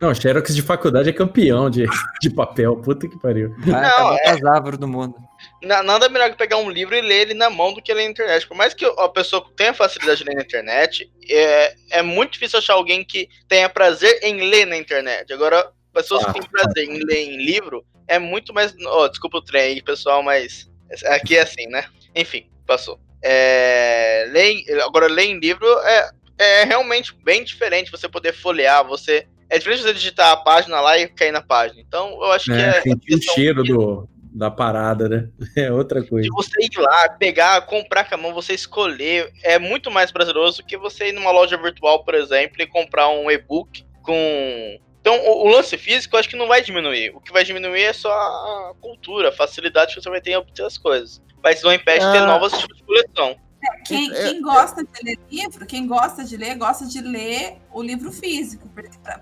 Não, 0.00 0.12
Xerox 0.12 0.52
de 0.52 0.62
faculdade 0.62 1.08
é 1.08 1.12
campeão 1.12 1.70
de, 1.70 1.84
de 2.20 2.28
papel. 2.28 2.76
Puta 2.78 3.06
que 3.08 3.16
pariu. 3.20 3.54
Não, 3.64 4.16
é- 4.18 4.30
as 4.30 4.44
árvores 4.44 4.76
do 4.76 4.88
mundo. 4.88 5.14
Na- 5.62 5.80
Nada 5.84 6.08
melhor 6.08 6.28
que 6.30 6.36
pegar 6.36 6.56
um 6.56 6.68
livro 6.68 6.94
e 6.96 7.00
ler 7.00 7.20
ele 7.28 7.34
na 7.34 7.48
mão 7.48 7.72
do 7.72 7.80
que 7.80 7.94
ler 7.94 8.04
na 8.06 8.10
internet. 8.10 8.46
Por 8.48 8.56
mais 8.56 8.74
que 8.74 8.84
a 8.84 9.08
pessoa 9.08 9.46
tenha 9.56 9.72
facilidade 9.72 10.18
de 10.18 10.24
ler 10.28 10.34
na 10.34 10.42
internet, 10.42 11.08
é, 11.30 11.74
é 11.92 12.02
muito 12.02 12.32
difícil 12.32 12.58
achar 12.58 12.74
alguém 12.74 13.04
que 13.04 13.28
tenha 13.48 13.68
prazer 13.68 14.18
em 14.24 14.40
ler 14.50 14.66
na 14.66 14.76
internet. 14.76 15.32
Agora, 15.32 15.70
pessoas 15.94 16.24
Ah, 16.24 16.32
que 16.32 16.40
têm 16.40 16.48
prazer 16.50 16.84
em 16.88 16.98
ler 17.04 17.18
em 17.18 17.36
livro 17.36 17.84
é 18.08 18.18
muito 18.18 18.52
mais. 18.52 18.74
Oh, 18.84 19.06
desculpa 19.08 19.38
o 19.38 19.42
trem 19.42 19.62
aí, 19.62 19.82
pessoal, 19.82 20.20
mas 20.20 20.68
aqui 21.06 21.36
é 21.36 21.42
assim, 21.42 21.66
né? 21.68 21.84
Enfim, 22.14 22.46
passou. 22.66 22.98
É, 23.22 24.28
em- 24.34 24.64
agora, 24.82 25.06
ler 25.06 25.24
em 25.26 25.38
livro 25.38 25.66
é, 25.84 26.10
é 26.38 26.64
realmente 26.64 27.14
bem 27.24 27.44
diferente 27.44 27.90
você 27.90 28.08
poder 28.08 28.32
folhear, 28.32 28.84
você. 28.86 29.26
É 29.48 29.58
diferente 29.58 29.80
de 29.80 29.84
você 29.88 29.94
digitar 29.94 30.30
a 30.32 30.36
página 30.36 30.80
lá 30.80 30.98
e 30.98 31.06
cair 31.08 31.30
na 31.30 31.42
página. 31.42 31.80
Então, 31.80 32.08
eu 32.22 32.32
acho 32.32 32.46
que 32.46 32.52
É, 32.52 32.68
é. 32.78 32.80
sentir 32.80 33.14
o 33.14 33.18
questão 33.18 33.34
cheiro 33.34 33.62
do, 33.62 34.08
da 34.32 34.50
parada, 34.50 35.08
né? 35.08 35.28
É 35.56 35.70
outra 35.70 36.02
coisa. 36.02 36.26
de 36.26 36.34
você 36.34 36.64
ir 36.64 36.78
lá, 36.78 37.08
pegar, 37.10 37.60
comprar 37.66 38.08
com 38.08 38.14
a 38.14 38.18
mão, 38.18 38.32
você 38.32 38.54
escolher, 38.54 39.30
é 39.44 39.58
muito 39.58 39.90
mais 39.90 40.10
prazeroso 40.10 40.64
que 40.64 40.76
você 40.76 41.08
ir 41.08 41.12
numa 41.12 41.30
loja 41.30 41.56
virtual, 41.58 42.02
por 42.02 42.14
exemplo, 42.14 42.56
e 42.60 42.66
comprar 42.66 43.08
um 43.10 43.30
e-book 43.30 43.84
com. 44.02 44.78
Então, 45.02 45.14
o, 45.18 45.46
o 45.46 45.48
lance 45.48 45.76
físico 45.76 46.14
eu 46.16 46.20
acho 46.20 46.28
que 46.28 46.36
não 46.36 46.46
vai 46.48 46.62
diminuir. 46.62 47.10
O 47.14 47.20
que 47.20 47.32
vai 47.32 47.44
diminuir 47.44 47.82
é 47.82 47.92
só 47.92 48.08
a 48.10 48.72
cultura, 48.80 49.28
a 49.28 49.32
facilidade 49.32 49.94
que 49.94 50.00
você 50.00 50.08
vai 50.08 50.20
ter 50.20 50.30
em 50.30 50.36
obter 50.36 50.64
as 50.64 50.78
coisas. 50.78 51.20
Mas 51.42 51.60
não 51.62 51.72
impede 51.72 52.06
de 52.06 52.12
ter 52.12 52.18
Ah. 52.18 52.26
novos 52.26 52.52
tipos 52.56 52.76
de 52.76 52.84
coleção. 52.84 53.36
Quem, 53.84 54.12
É, 54.12 54.28
quem 54.30 54.42
gosta 54.42 54.82
de 54.82 54.90
ler 55.04 55.18
livro, 55.30 55.66
quem 55.66 55.86
gosta 55.86 56.24
de 56.24 56.36
ler, 56.36 56.56
gosta 56.56 56.84
de 56.84 57.00
ler 57.00 57.58
o 57.72 57.80
livro 57.82 58.10
físico. 58.10 58.68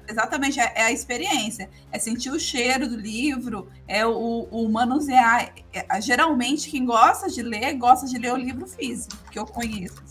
Exatamente, 0.09 0.59
é, 0.61 0.73
é 0.77 0.82
a 0.85 0.93
experiência. 0.93 1.69
É 1.93 1.98
sentir 1.98 2.31
o 2.31 2.39
cheiro 2.40 2.89
do 2.89 2.97
livro, 2.97 3.69
é 3.86 4.07
o, 4.07 4.48
o 4.51 4.69
manusear. 4.69 5.52
É, 5.73 6.01
geralmente, 6.01 6.70
quem 6.70 6.85
gosta 6.86 7.28
de 7.28 7.43
ler, 7.43 7.74
gosta 7.74 8.07
de 8.07 8.19
ler 8.19 8.32
o 8.32 8.36
livro 8.36 8.66
físico, 8.66 9.15
que 9.31 9.39
eu 9.39 9.44
conheço. 9.47 10.02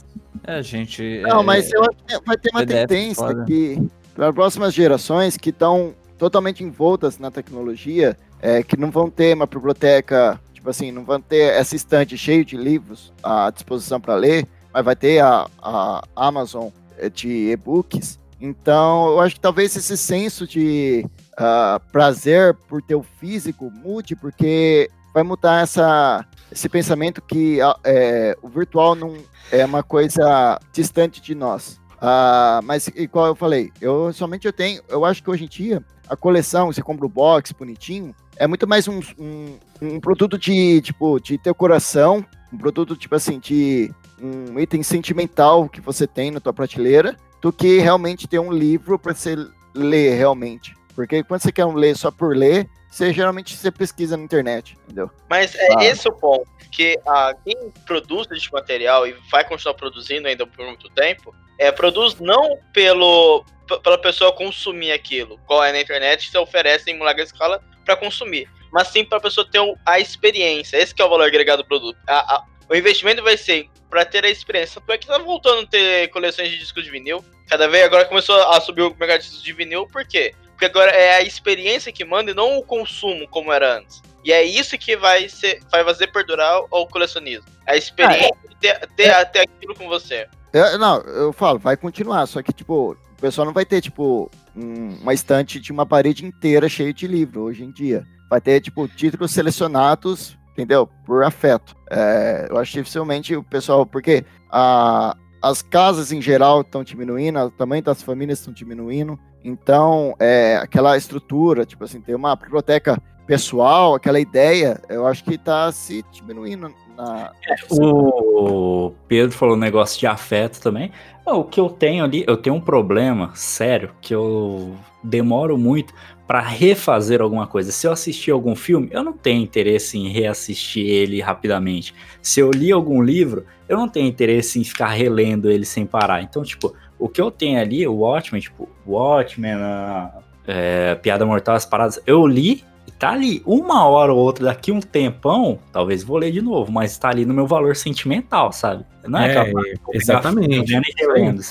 É, 0.46 0.62
gente. 0.62 1.22
Não, 1.22 1.42
é- 1.42 1.44
mas 1.44 1.72
eu 1.72 1.82
acho 1.82 1.98
que 2.06 2.20
vai 2.26 2.38
ter 2.38 2.50
uma 2.52 2.60
PDF 2.66 2.88
tendência 2.88 3.16
foda. 3.28 3.46
que, 3.46 3.82
para 4.20 4.28
as 4.28 4.36
próximas 4.36 4.74
gerações 4.74 5.38
que 5.38 5.50
estão 5.50 5.94
totalmente 6.18 6.62
envoltas 6.62 7.18
na 7.18 7.32
tecnologia, 7.32 8.18
é, 8.42 8.62
que 8.62 8.76
não 8.76 8.92
vão 8.92 9.10
ter 9.10 9.34
uma 9.34 9.46
biblioteca 9.46 10.38
tipo 10.54 10.70
assim, 10.70 10.92
não 10.92 11.06
vão 11.06 11.22
ter 11.22 11.54
essa 11.54 11.74
estante 11.74 12.18
cheia 12.18 12.44
de 12.44 12.58
livros 12.58 13.14
à 13.24 13.50
disposição 13.50 13.98
para 14.02 14.16
ler, 14.16 14.46
mas 14.74 14.84
vai 14.84 14.94
ter 14.94 15.20
a, 15.20 15.48
a 15.62 16.04
Amazon 16.18 16.68
eh, 16.98 17.10
de 17.10 17.52
e-books. 17.52 18.20
Então, 18.42 19.08
eu 19.08 19.22
acho 19.22 19.36
que 19.36 19.42
talvez 19.42 19.74
esse 19.78 19.98
senso 19.98 20.46
de 20.46 21.06
uh, 21.40 21.80
prazer 21.94 22.54
por 22.68 22.82
ter 22.82 22.96
o 22.96 23.04
físico 23.22 23.72
mude, 23.72 24.18
porque 24.18 24.90
vai 25.14 25.24
mudar 25.24 25.64
essa, 25.64 26.26
esse 26.52 26.68
pensamento 26.68 27.22
que 27.22 27.60
é, 27.86 28.38
o 28.42 28.50
virtual 28.50 28.96
não 28.96 29.16
é 29.50 29.64
uma 29.64 29.82
coisa 29.82 30.60
distante 30.74 31.22
de 31.22 31.34
nós. 31.34 31.79
Uh, 32.02 32.64
mas, 32.64 32.88
igual 32.96 33.28
eu 33.28 33.36
falei, 33.36 33.72
eu 33.82 34.12
somente 34.14 34.48
eu 34.48 34.54
tenho, 34.54 34.82
eu 34.88 35.04
acho 35.04 35.22
que 35.22 35.30
hoje 35.30 35.44
em 35.44 35.48
dia, 35.48 35.84
a 36.08 36.16
coleção, 36.16 36.72
você 36.72 36.82
compra 36.82 37.06
o 37.06 37.10
box 37.10 37.52
bonitinho, 37.52 38.16
é 38.38 38.48
muito 38.48 38.66
mais 38.66 38.88
um, 38.88 39.02
um, 39.20 39.60
um 39.82 40.00
produto 40.00 40.38
de, 40.38 40.82
tipo, 40.82 41.20
de 41.20 41.38
teu 41.38 41.54
coração, 41.54 42.26
um 42.54 42.58
produto, 42.58 42.96
tipo 42.96 43.16
assim, 43.16 43.38
de 43.38 43.94
um 44.22 44.58
item 44.60 44.82
sentimental 44.82 45.68
que 45.68 45.82
você 45.82 46.08
tem 46.08 46.32
na 46.32 46.40
tua 46.40 46.54
prateleira, 46.54 47.18
do 47.42 47.52
que 47.52 47.80
realmente 47.80 48.28
ter 48.28 48.40
um 48.40 48.52
livro 48.52 48.98
para 48.98 49.14
você 49.14 49.36
ler 49.74 50.16
realmente. 50.16 50.76
Porque 50.96 51.24
quando 51.24 51.42
você 51.42 51.52
quer 51.52 51.66
um 51.66 51.76
ler 51.76 51.96
só 51.96 52.12
por 52.12 52.36
ler, 52.36 52.68
você 52.90 53.14
geralmente 53.14 53.56
você 53.56 53.72
pesquisa 53.72 54.18
na 54.18 54.24
internet, 54.24 54.78
entendeu? 54.86 55.10
Mas 55.30 55.54
é 55.56 55.68
ah. 55.78 55.84
esse 55.84 56.08
o 56.10 56.14
ponto, 56.14 56.50
que 56.72 57.00
a, 57.06 57.36
quem 57.44 57.72
produz 57.86 58.28
esse 58.32 58.52
material 58.52 59.08
e 59.08 59.16
vai 59.32 59.48
continuar 59.48 59.76
produzindo 59.76 60.28
ainda 60.28 60.46
por 60.48 60.66
muito 60.66 60.90
tempo, 60.90 61.34
é, 61.60 61.72
produz 61.72 62.20
não 62.20 62.58
pelo 62.74 63.46
pela 63.84 64.00
pessoa 64.00 64.32
consumir 64.32 64.92
aquilo, 64.92 65.40
qual 65.46 65.64
é 65.64 65.72
na 65.72 65.80
internet, 65.80 66.32
se 66.32 66.38
oferece 66.40 66.90
em 66.90 66.98
larga 66.98 67.22
escala 67.22 67.62
para 67.86 67.96
consumir, 67.96 68.50
mas 68.72 68.88
sim 68.88 69.06
para 69.06 69.20
a 69.20 69.22
pessoa 69.22 69.48
ter 69.48 69.60
a 69.86 70.00
experiência. 70.00 70.78
Esse 70.78 70.94
é 70.98 71.06
o 71.06 71.10
valor 71.10 71.26
agregado 71.26 71.62
do 71.62 71.68
produto. 71.68 71.96
A, 72.08 72.36
a, 72.36 72.44
o 72.68 72.76
investimento 72.76 73.22
vai 73.22 73.38
ser 73.38 73.70
para 73.88 74.06
ter 74.06 74.26
a 74.26 74.30
experiência. 74.30 74.82
Tanto 74.82 74.92
é 74.92 74.98
que 74.98 75.08
tá 75.08 75.20
voltando 75.20 75.62
a 75.62 75.68
ter 75.68 76.08
coleções 76.10 76.50
de 76.50 76.58
discos 76.58 76.84
de 76.84 76.90
vinil. 76.90 77.24
Cada 77.48 77.68
vez 77.68 77.84
agora 77.84 78.06
começou 78.06 78.36
a 78.42 78.60
subir 78.60 78.82
o 78.82 78.96
mercado 78.96 79.22
de 79.22 79.28
discos 79.28 79.44
de 79.44 79.54
vinil, 79.54 79.88
por 79.88 80.06
quê? 80.06 80.34
Porque 80.50 80.66
agora 80.66 80.92
é 80.92 81.16
a 81.16 81.22
experiência 81.22 81.92
que 81.92 82.04
manda 82.04 82.32
e 82.32 82.34
não 82.34 82.58
o 82.58 82.64
consumo 82.64 83.28
como 83.28 83.54
era 83.54 83.78
antes. 83.78 84.02
E 84.24 84.34
é 84.34 84.44
isso 84.44 84.78
que 84.78 84.98
vai, 84.98 85.30
ser, 85.30 85.62
vai 85.72 85.84
fazer 85.84 86.08
perdurar 86.08 86.60
o 86.70 86.86
colecionismo. 86.88 87.46
A 87.66 87.78
experiência 87.78 88.32
ah, 88.34 88.46
é. 88.46 88.50
de 88.50 88.56
ter, 88.58 88.88
ter, 88.96 89.08
é. 89.10 89.26
ter 89.26 89.40
aquilo 89.42 89.74
com 89.74 89.88
você. 89.88 90.28
Eu, 90.52 90.80
não, 90.80 90.98
eu 91.02 91.34
falo, 91.34 91.60
vai 91.60 91.78
continuar, 91.78 92.26
só 92.26 92.42
que, 92.42 92.52
tipo, 92.52 92.92
o 92.92 93.22
pessoal 93.22 93.46
não 93.46 93.54
vai 93.54 93.66
ter, 93.66 93.82
tipo, 93.82 94.30
um, 94.56 94.96
uma 95.02 95.14
estante 95.14 95.60
de 95.60 95.72
uma 95.72 95.86
parede 95.86 96.26
inteira 96.26 96.68
cheia 96.68 96.94
de 96.94 97.08
livro 97.08 97.42
hoje 97.42 97.64
em 97.64 97.72
dia. 97.72 98.06
Vai 98.30 98.42
ter, 98.42 98.62
tipo, 98.62 98.88
títulos 98.88 99.32
selecionados, 99.32 100.38
entendeu? 100.52 100.88
Por 101.06 101.24
afeto. 101.24 101.76
É, 101.90 102.48
eu 102.50 102.58
acho 102.58 102.74
dificilmente 102.74 103.36
o 103.36 103.44
pessoal, 103.44 103.86
porque 103.86 104.26
a, 104.52 105.16
as 105.42 105.62
casas 105.62 106.12
em 106.12 106.22
geral 106.22 106.62
estão 106.62 106.84
diminuindo, 106.84 107.40
o 107.40 107.52
tamanho 107.52 107.84
das 107.84 108.02
famílias 108.02 108.40
estão 108.40 108.54
diminuindo. 108.54 109.20
Então, 109.44 110.16
é, 110.20 110.58
aquela 110.58 110.98
estrutura, 110.98 111.66
tipo 111.66 111.84
assim, 111.84 112.02
ter 112.02 112.16
uma 112.16 112.36
biblioteca 112.36 113.02
pessoal, 113.30 113.94
aquela 113.94 114.20
ideia, 114.20 114.82
eu 114.90 115.06
acho 115.06 115.24
que 115.24 115.36
está 115.36 115.72
se 115.72 116.04
diminuindo. 116.12 116.74
Na... 116.98 117.32
É, 117.48 117.56
o 117.70 118.92
Pedro 119.08 119.38
falou 119.38 119.56
um 119.56 119.60
negócio 119.60 120.00
de 120.00 120.08
afeto 120.08 120.60
também. 120.60 120.92
O 121.28 121.44
que 121.44 121.60
eu 121.60 121.70
tenho 121.70 122.04
ali, 122.04 122.24
eu 122.28 122.36
tenho 122.36 122.56
um 122.56 122.60
problema 122.60 123.32
sério 123.36 123.92
que 124.02 124.16
eu 124.16 124.74
demoro 125.04 125.60
muito 125.60 125.94
para 126.26 126.40
refazer 126.40 127.22
alguma 127.22 127.46
coisa. 127.46 127.72
Se 127.72 127.86
eu 127.86 127.92
assistir 127.92 128.32
algum 128.32 128.56
filme, 128.56 128.90
eu 128.92 129.04
não 129.04 129.14
tenho 129.14 129.44
interesse 129.44 129.96
em 129.96 130.10
reassistir 130.10 130.88
ele 130.88 131.22
rapidamente. 131.22 131.94
Se 132.24 132.40
eu 132.40 132.50
li 132.50 132.72
algum 132.72 133.00
livro, 133.00 133.46
eu 133.68 133.78
não 133.78 133.88
tenho 133.88 134.08
interesse 134.08 134.60
em 134.60 134.64
ficar 134.64 134.88
relendo 134.88 135.52
ele 135.52 135.66
sem 135.66 135.86
parar. 135.86 136.24
Então, 136.24 136.42
tipo, 136.42 136.74
o 136.98 137.08
que 137.08 137.22
eu 137.22 137.30
tenho 137.30 137.62
ali, 137.62 137.88
o 137.88 137.98
Watchmen, 137.98 138.42
tipo, 138.42 138.68
Watchmen, 138.88 139.54
a, 139.54 140.18
é, 140.48 140.96
Piada 140.96 141.28
Mortal, 141.28 141.54
as 141.54 141.66
paradas, 141.66 142.02
eu 142.08 142.26
li 142.26 142.68
tá 143.00 143.12
ali 143.12 143.42
uma 143.46 143.88
hora 143.88 144.14
ou 144.14 144.20
outra, 144.20 144.46
daqui 144.46 144.72
um 144.72 144.82
tempão, 144.82 145.58
talvez 145.72 146.04
vou 146.04 146.18
ler 146.18 146.32
de 146.32 146.42
novo, 146.42 146.72
mas 146.72 146.98
tá 146.98 147.10
ali 147.10 147.26
no 147.26 147.34
meu 147.34 147.48
valor 147.48 147.76
sentimental, 147.76 148.52
sabe? 148.52 148.84
Não 149.08 149.20
é, 149.20 149.34
é 149.34 149.38
aquela 149.40 149.62
exatamente. 149.94 150.74
Relendo, 150.98 151.42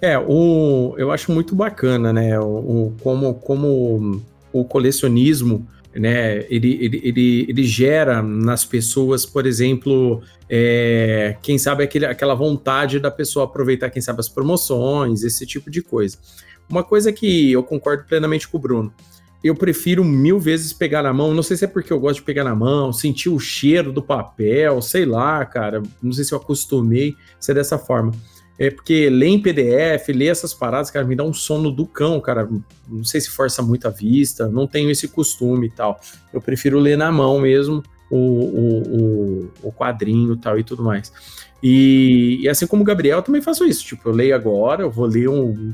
é, 0.00 0.16
o, 0.18 0.94
eu 0.96 1.10
acho 1.10 1.32
muito 1.32 1.56
bacana, 1.56 2.12
né? 2.12 2.38
O, 2.38 2.44
o, 2.44 2.96
como, 3.02 3.34
como 3.34 4.22
o 4.52 4.64
colecionismo 4.64 5.66
né? 5.94 6.44
Ele, 6.48 6.78
ele, 6.80 7.00
ele, 7.02 7.46
ele 7.48 7.64
gera 7.64 8.22
nas 8.22 8.64
pessoas, 8.64 9.26
por 9.26 9.46
exemplo, 9.46 10.22
é, 10.48 11.36
quem 11.42 11.58
sabe 11.58 11.82
aquele, 11.82 12.06
aquela 12.06 12.34
vontade 12.34 13.00
da 13.00 13.10
pessoa 13.10 13.44
aproveitar, 13.46 13.90
quem 13.90 14.00
sabe, 14.00 14.20
as 14.20 14.28
promoções, 14.28 15.22
esse 15.22 15.44
tipo 15.44 15.70
de 15.70 15.82
coisa. 15.82 16.18
Uma 16.68 16.84
coisa 16.84 17.12
que 17.12 17.50
eu 17.50 17.62
concordo 17.62 18.04
plenamente 18.04 18.46
com 18.46 18.58
o 18.58 18.60
Bruno. 18.60 18.92
Eu 19.42 19.54
prefiro 19.54 20.04
mil 20.04 20.38
vezes 20.38 20.72
pegar 20.72 21.02
na 21.02 21.12
mão. 21.12 21.32
Não 21.32 21.42
sei 21.42 21.56
se 21.56 21.64
é 21.64 21.68
porque 21.68 21.92
eu 21.92 22.00
gosto 22.00 22.16
de 22.16 22.24
pegar 22.24 22.44
na 22.44 22.54
mão, 22.54 22.92
sentir 22.92 23.28
o 23.28 23.38
cheiro 23.38 23.92
do 23.92 24.02
papel, 24.02 24.82
sei 24.82 25.04
lá, 25.04 25.44
cara. 25.44 25.82
Não 26.02 26.12
sei 26.12 26.24
se 26.24 26.32
eu 26.32 26.38
acostumei 26.38 27.14
ser 27.38 27.54
dessa 27.54 27.78
forma. 27.78 28.12
É 28.58 28.70
porque 28.70 29.08
ler 29.08 29.28
em 29.28 29.40
PDF, 29.40 30.08
ler 30.08 30.26
essas 30.26 30.52
paradas, 30.52 30.90
cara, 30.90 31.06
me 31.06 31.14
dá 31.14 31.22
um 31.22 31.32
sono 31.32 31.70
do 31.70 31.86
cão, 31.86 32.20
cara. 32.20 32.48
Não 32.88 33.04
sei 33.04 33.20
se 33.20 33.30
força 33.30 33.62
muito 33.62 33.86
a 33.86 33.90
vista, 33.90 34.48
não 34.48 34.66
tenho 34.66 34.90
esse 34.90 35.06
costume 35.06 35.68
e 35.68 35.70
tal. 35.70 36.00
Eu 36.32 36.40
prefiro 36.40 36.80
ler 36.80 36.98
na 36.98 37.12
mão 37.12 37.38
mesmo 37.38 37.84
o, 38.10 38.16
o, 38.16 38.82
o, 38.82 39.50
o 39.62 39.72
quadrinho 39.72 40.36
tal 40.36 40.58
e 40.58 40.64
tudo 40.64 40.82
mais. 40.82 41.12
E, 41.62 42.40
e, 42.42 42.48
assim 42.48 42.66
como 42.66 42.82
o 42.82 42.84
Gabriel, 42.84 43.18
eu 43.18 43.22
também 43.22 43.42
faço 43.42 43.64
isso. 43.64 43.84
Tipo, 43.84 44.08
eu 44.08 44.12
leio 44.12 44.34
agora, 44.34 44.82
eu 44.82 44.90
vou 44.90 45.06
ler 45.06 45.28
um, 45.28 45.72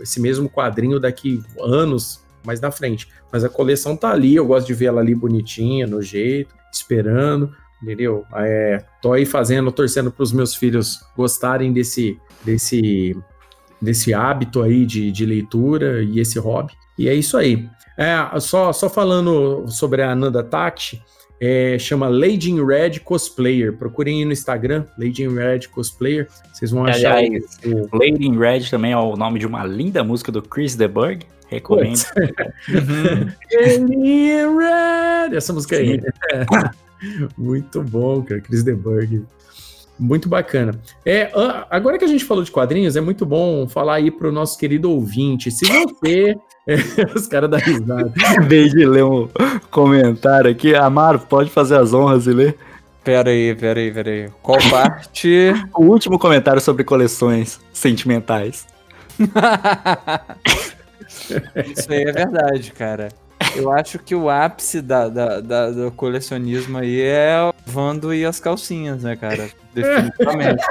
esse 0.00 0.18
mesmo 0.18 0.48
quadrinho 0.48 0.98
daqui 0.98 1.42
anos 1.60 2.22
mais 2.44 2.60
na 2.60 2.70
frente. 2.70 3.08
Mas 3.32 3.44
a 3.44 3.48
coleção 3.48 3.96
tá 3.96 4.10
ali, 4.10 4.34
eu 4.34 4.46
gosto 4.46 4.66
de 4.66 4.74
ver 4.74 4.86
ela 4.86 5.00
ali 5.00 5.14
bonitinha, 5.14 5.86
no 5.86 6.02
jeito, 6.02 6.54
esperando 6.72 7.52
entendeu? 7.82 8.24
É, 8.36 8.84
tô 9.02 9.12
aí 9.12 9.26
fazendo, 9.26 9.72
torcendo 9.72 10.10
para 10.10 10.22
os 10.22 10.32
meus 10.32 10.54
filhos 10.54 11.00
gostarem 11.16 11.72
desse, 11.72 12.16
desse, 12.44 13.16
desse 13.80 14.14
hábito 14.14 14.62
aí 14.62 14.86
de, 14.86 15.10
de 15.10 15.26
leitura 15.26 16.02
e 16.02 16.20
esse 16.20 16.38
hobby. 16.38 16.72
E 16.96 17.08
é 17.08 17.14
isso 17.14 17.36
aí. 17.36 17.68
É, 17.98 18.38
só, 18.40 18.72
só 18.72 18.88
falando 18.88 19.64
sobre 19.68 20.02
a 20.02 20.12
Ananda 20.12 20.42
Tati, 20.42 21.02
é, 21.40 21.76
chama 21.78 22.08
Lady 22.08 22.52
in 22.52 22.64
Red 22.64 23.00
Cosplayer. 23.00 23.76
Procurem 23.76 24.20
aí 24.20 24.24
no 24.24 24.32
Instagram, 24.32 24.86
Lady 24.96 25.24
in 25.24 25.34
Red 25.34 25.68
Cosplayer. 25.72 26.28
Vocês 26.52 26.70
vão 26.70 26.84
achar. 26.84 27.16
Aliás, 27.16 27.58
o... 27.64 27.96
Lady 27.96 28.26
in 28.26 28.38
Red 28.38 28.70
também 28.70 28.92
é 28.92 28.96
o 28.96 29.16
nome 29.16 29.40
de 29.40 29.46
uma 29.46 29.64
linda 29.64 30.04
música 30.04 30.30
do 30.30 30.40
Chris 30.40 30.76
DeBurg. 30.76 31.26
Recomendo. 31.52 32.00
In 33.90 34.56
Red! 34.56 35.36
Essa 35.36 35.52
música 35.52 35.76
aí. 35.76 36.00
Muito 37.36 37.82
bom, 37.82 38.22
cara. 38.22 38.40
Chris 38.40 38.62
DeBurg. 38.62 39.24
Muito 39.98 40.28
bacana. 40.28 40.74
É, 41.04 41.30
agora 41.70 41.98
que 41.98 42.04
a 42.04 42.08
gente 42.08 42.24
falou 42.24 42.42
de 42.42 42.50
quadrinhos, 42.50 42.96
é 42.96 43.00
muito 43.00 43.26
bom 43.26 43.68
falar 43.68 43.96
aí 43.96 44.10
para 44.10 44.28
o 44.28 44.32
nosso 44.32 44.58
querido 44.58 44.90
ouvinte. 44.90 45.50
Se 45.50 45.66
você. 45.66 46.34
É, 46.64 46.76
os 47.16 47.26
caras 47.26 47.50
da 47.50 47.58
risada. 47.58 48.12
Vez 48.46 48.70
de 48.70 48.86
ler 48.86 49.02
um 49.02 49.28
comentário 49.68 50.48
aqui, 50.48 50.76
Amaro, 50.76 51.18
pode 51.18 51.50
fazer 51.50 51.74
as 51.74 51.92
honras 51.92 52.28
e 52.28 52.30
ler. 52.30 52.56
Pera 53.02 53.30
aí, 53.30 53.52
pera 53.56 53.80
aí, 53.80 53.90
pera 53.90 54.10
aí. 54.10 54.30
Qual 54.40 54.58
parte? 54.70 55.52
o 55.74 55.86
último 55.86 56.20
comentário 56.20 56.60
sobre 56.60 56.84
coleções 56.84 57.58
sentimentais. 57.72 58.64
Isso 61.66 61.92
aí 61.92 62.02
é 62.02 62.12
verdade, 62.12 62.72
cara. 62.72 63.08
Eu 63.54 63.70
acho 63.70 63.98
que 63.98 64.14
o 64.14 64.30
ápice 64.30 64.80
da, 64.80 65.08
da, 65.08 65.40
da, 65.40 65.70
do 65.70 65.90
colecionismo 65.92 66.78
aí 66.78 67.00
é 67.00 67.36
o 67.42 67.52
Vando 67.66 68.14
e 68.14 68.24
as 68.24 68.40
calcinhas, 68.40 69.02
né, 69.02 69.16
cara? 69.16 69.50
Definitivamente. 69.74 70.64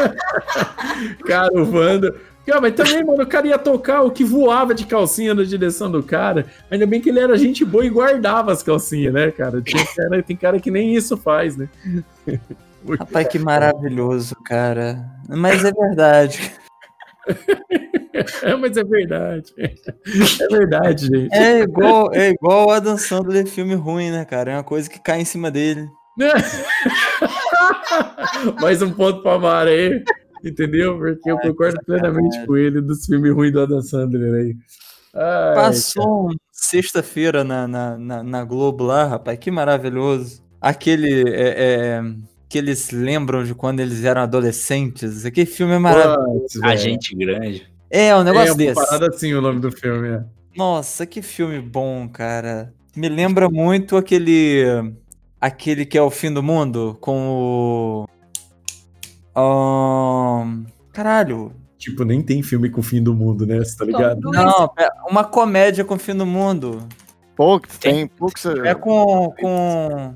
cara, 1.25 1.49
o 1.53 1.65
Vando. 1.65 2.15
Cara, 2.45 2.59
mas 2.59 2.73
também, 2.73 3.03
mano, 3.03 3.23
o 3.23 3.27
cara 3.27 3.47
ia 3.47 3.57
tocar 3.57 4.01
o 4.01 4.11
que 4.11 4.23
voava 4.23 4.73
de 4.73 4.85
calcinha 4.85 5.33
na 5.33 5.43
direção 5.43 5.91
do 5.91 6.01
cara. 6.01 6.47
Ainda 6.71 6.87
bem 6.87 6.99
que 6.99 7.09
ele 7.09 7.19
era 7.19 7.37
gente 7.37 7.63
boa 7.63 7.85
e 7.85 7.89
guardava 7.89 8.51
as 8.51 8.63
calcinhas, 8.63 9.13
né, 9.13 9.31
cara? 9.31 9.61
Tem 9.61 9.85
cara, 9.85 10.23
tem 10.23 10.35
cara 10.35 10.59
que 10.59 10.71
nem 10.71 10.95
isso 10.95 11.15
faz, 11.15 11.55
né? 11.55 11.69
Rapaz, 12.97 13.27
que 13.27 13.37
maravilhoso, 13.37 14.35
cara. 14.43 15.05
Mas 15.29 15.63
é 15.63 15.71
verdade. 15.71 16.51
É, 18.13 18.55
mas 18.59 18.77
é 18.77 18.83
verdade. 18.83 19.53
É 19.57 20.47
verdade, 20.47 21.07
gente. 21.07 21.33
É 21.33 21.59
igual, 21.59 22.13
é 22.13 22.29
igual 22.29 22.67
o 22.67 22.71
Adam 22.71 22.97
Sandler 22.97 23.47
filme 23.47 23.75
ruim, 23.75 24.11
né, 24.11 24.25
cara? 24.25 24.51
É 24.51 24.55
uma 24.55 24.63
coisa 24.63 24.89
que 24.89 24.99
cai 24.99 25.21
em 25.21 25.25
cima 25.25 25.49
dele. 25.49 25.87
Mais 28.61 28.81
um 28.81 28.91
ponto 28.91 29.21
para 29.21 29.39
Mara 29.39 29.69
aí. 29.69 30.03
Entendeu? 30.43 30.97
Porque 30.97 31.31
eu 31.31 31.37
concordo 31.37 31.77
plenamente 31.85 32.45
com 32.45 32.57
ele 32.57 32.81
dos 32.81 33.05
filmes 33.05 33.33
ruins 33.33 33.53
do 33.53 33.61
Adam 33.61 33.81
Sandler 33.81 34.33
aí. 34.33 34.55
Ai, 35.13 35.55
Passou 35.55 36.31
sexta-feira 36.51 37.43
na, 37.43 37.67
na, 37.67 37.97
na, 37.97 38.23
na, 38.23 38.43
Globo 38.43 38.83
lá, 38.83 39.05
rapaz. 39.05 39.37
Que 39.37 39.51
maravilhoso. 39.51 40.41
aquele 40.59 41.29
é, 41.29 41.53
é, 41.57 42.01
que 42.49 42.57
eles 42.57 42.91
lembram 42.91 43.43
de 43.43 43.53
quando 43.53 43.81
eles 43.81 44.03
eram 44.03 44.21
adolescentes. 44.21 45.25
Aquele 45.25 45.45
filme 45.45 45.73
é 45.73 45.79
maravilhoso. 45.79 46.59
Velho. 46.59 46.73
Agente 46.73 47.15
grande. 47.15 47.70
É, 47.91 48.15
um 48.15 48.23
negócio 48.23 48.47
é, 48.47 48.51
uma 48.51 48.57
desse. 48.57 48.73
parada 48.75 49.07
assim 49.07 49.33
o 49.33 49.41
nome 49.41 49.59
do 49.59 49.69
filme. 49.69 50.07
É. 50.07 50.23
Nossa, 50.55 51.05
que 51.05 51.21
filme 51.21 51.59
bom, 51.59 52.07
cara. 52.07 52.73
Me 52.95 53.09
lembra 53.09 53.49
muito 53.49 53.97
aquele. 53.97 54.63
Aquele 55.39 55.85
que 55.85 55.97
é 55.97 56.01
o 56.01 56.09
fim 56.09 56.31
do 56.31 56.41
mundo 56.41 56.97
com 57.01 57.27
o. 57.29 58.07
Ahn, 59.35 60.65
caralho. 60.93 61.51
Tipo, 61.77 62.05
nem 62.05 62.21
tem 62.21 62.43
filme 62.43 62.69
com 62.69 62.79
o 62.79 62.83
fim 62.83 63.01
do 63.01 63.13
mundo, 63.13 63.45
né? 63.45 63.57
Você 63.57 63.75
tá 63.75 63.85
ligado? 63.85 64.21
Não, 64.21 64.71
é 64.77 64.87
uma 65.09 65.23
comédia 65.23 65.83
com 65.83 65.95
o 65.95 65.99
fim 65.99 66.15
do 66.15 66.25
mundo. 66.25 66.87
Poucos, 67.35 67.77
tem 67.77 68.07
poucos. 68.07 68.45
É 68.45 68.75
com. 68.75 69.33
com... 69.39 70.15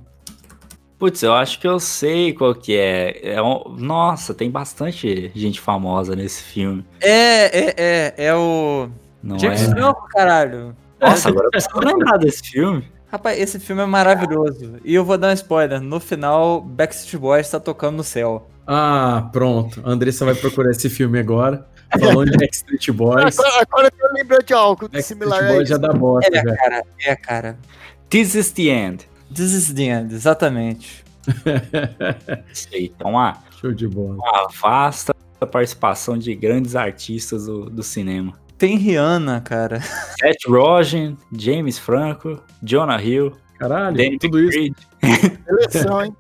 Putz, 0.98 1.22
eu 1.24 1.34
acho 1.34 1.60
que 1.60 1.68
eu 1.68 1.80
sei 1.80 2.32
qual 2.34 2.56
que 2.56 2.76
é. 2.78 3.34
é 3.36 3.42
um- 3.42 3.76
Nossa, 3.78 4.34
tem 4.34 4.50
bastante 4.50 5.32
gente 5.36 5.60
famosa 5.60 6.16
nesse 6.16 6.42
filme. 6.42 6.86
É, 7.02 7.46
é, 7.60 7.74
é. 7.78 8.14
É 8.28 8.36
o. 8.36 8.88
Não 9.22 9.38
James 9.38 9.62
é? 9.64 9.70
Franco, 9.72 10.08
caralho. 10.10 10.76
Nossa, 11.02 11.30
agora 11.30 11.48
eu 11.48 11.52
preciso 11.52 11.80
lembrar 11.80 12.18
desse 12.18 12.42
filme. 12.50 12.88
Rapaz, 13.12 13.40
esse 13.40 13.60
filme 13.60 13.82
é 13.82 13.86
maravilhoso. 13.86 14.76
E 14.84 14.96
eu 14.96 15.04
vou 15.04 15.18
dar 15.18 15.30
um 15.30 15.34
spoiler. 15.34 15.82
No 15.82 16.00
final, 16.00 16.62
Backstreet 16.62 17.20
Boys 17.22 17.50
tá 17.50 17.60
tocando 17.60 17.98
no 17.98 18.04
céu. 18.04 18.50
Ah, 18.66 19.30
pronto. 19.32 19.82
A 19.86 19.90
Andressa 19.92 20.26
vai 20.26 20.34
procurar 20.36 20.72
esse 20.72 20.90
filme 20.90 21.20
agora. 21.20 21.68
Falando 22.00 22.32
de 22.32 22.38
Backstreet 22.38 22.92
Boys. 22.92 23.38
Agora, 23.40 23.62
agora 23.62 23.92
eu 24.00 24.14
lembrei 24.14 24.40
de 24.46 24.54
algo 24.54 24.90
Backstreet 24.90 25.06
similar 25.06 25.44
a 25.44 25.54
Boys 25.54 25.70
já 25.70 25.78
dá 25.78 25.94
bosta, 25.94 26.30
É, 26.36 26.42
velho. 26.42 26.58
cara. 26.58 26.84
É, 27.06 27.16
cara. 27.16 27.58
This 28.10 28.34
is 28.36 28.52
the 28.52 28.64
end. 28.64 29.08
This 29.36 29.52
is 29.52 29.74
the 29.74 29.84
end, 29.84 30.14
exatamente. 30.14 31.04
Sei, 32.54 32.86
então 32.96 33.12
uma, 33.12 33.44
Show 33.60 33.74
de 33.74 33.88
bola. 33.88 34.16
uma 34.16 34.48
vasta 34.62 35.14
participação 35.52 36.18
de 36.18 36.34
grandes 36.34 36.76
artistas 36.76 37.46
do, 37.46 37.70
do 37.70 37.84
cinema. 37.84 38.34
Tem 38.58 38.78
Rihanna, 38.78 39.42
cara. 39.42 39.82
Seth 39.82 40.48
Rogen, 40.48 41.18
James 41.38 41.78
Franco, 41.78 42.42
Jonah 42.64 43.02
Hill, 43.04 43.34
Caralho, 43.60 43.98
Danny 43.98 44.18
tudo 44.18 44.40
isso. 44.40 44.58
McBride. 44.58 45.40
Seleção, 45.46 46.06
hein? 46.06 46.16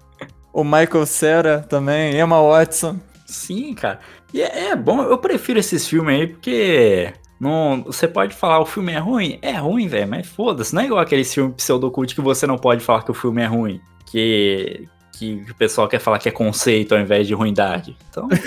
O 0.53 0.63
Michael 0.63 1.05
Cera 1.05 1.59
também, 1.61 2.19
Emma 2.19 2.41
Watson. 2.41 2.99
Sim, 3.25 3.73
cara. 3.73 3.99
E 4.33 4.41
é, 4.41 4.69
é 4.69 4.75
bom, 4.75 5.01
eu 5.01 5.17
prefiro 5.17 5.59
esses 5.59 5.87
filmes 5.87 6.13
aí 6.13 6.27
porque 6.27 7.13
não, 7.39 7.83
você 7.85 8.07
pode 8.07 8.33
falar 8.35 8.59
o 8.59 8.65
filme 8.65 8.93
é 8.93 8.97
ruim? 8.97 9.39
É 9.41 9.53
ruim, 9.53 9.87
velho, 9.87 10.07
mas 10.07 10.27
foda-se. 10.27 10.73
Não 10.73 10.81
é 10.81 10.85
igual 10.85 11.01
aquele 11.01 11.23
filme 11.23 11.53
pseudocult 11.53 12.13
que 12.15 12.21
você 12.21 12.47
não 12.47 12.57
pode 12.57 12.83
falar 12.83 13.03
que 13.03 13.11
o 13.11 13.15
filme 13.15 13.41
é 13.41 13.45
ruim. 13.45 13.81
Que, 14.05 14.87
que 15.13 15.45
o 15.49 15.55
pessoal 15.55 15.87
quer 15.87 15.99
falar 15.99 16.19
que 16.19 16.29
é 16.29 16.31
conceito 16.31 16.95
ao 16.95 17.01
invés 17.01 17.27
de 17.27 17.33
ruindade. 17.33 17.97
Então, 18.09 18.27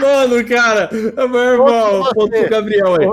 Mano, 0.00 0.44
cara, 0.46 0.90
meu 0.92 1.38
irmão, 1.38 2.00
Ô, 2.02 2.14
ponto 2.14 2.48
Gabriel 2.48 2.94
aí. 2.94 3.06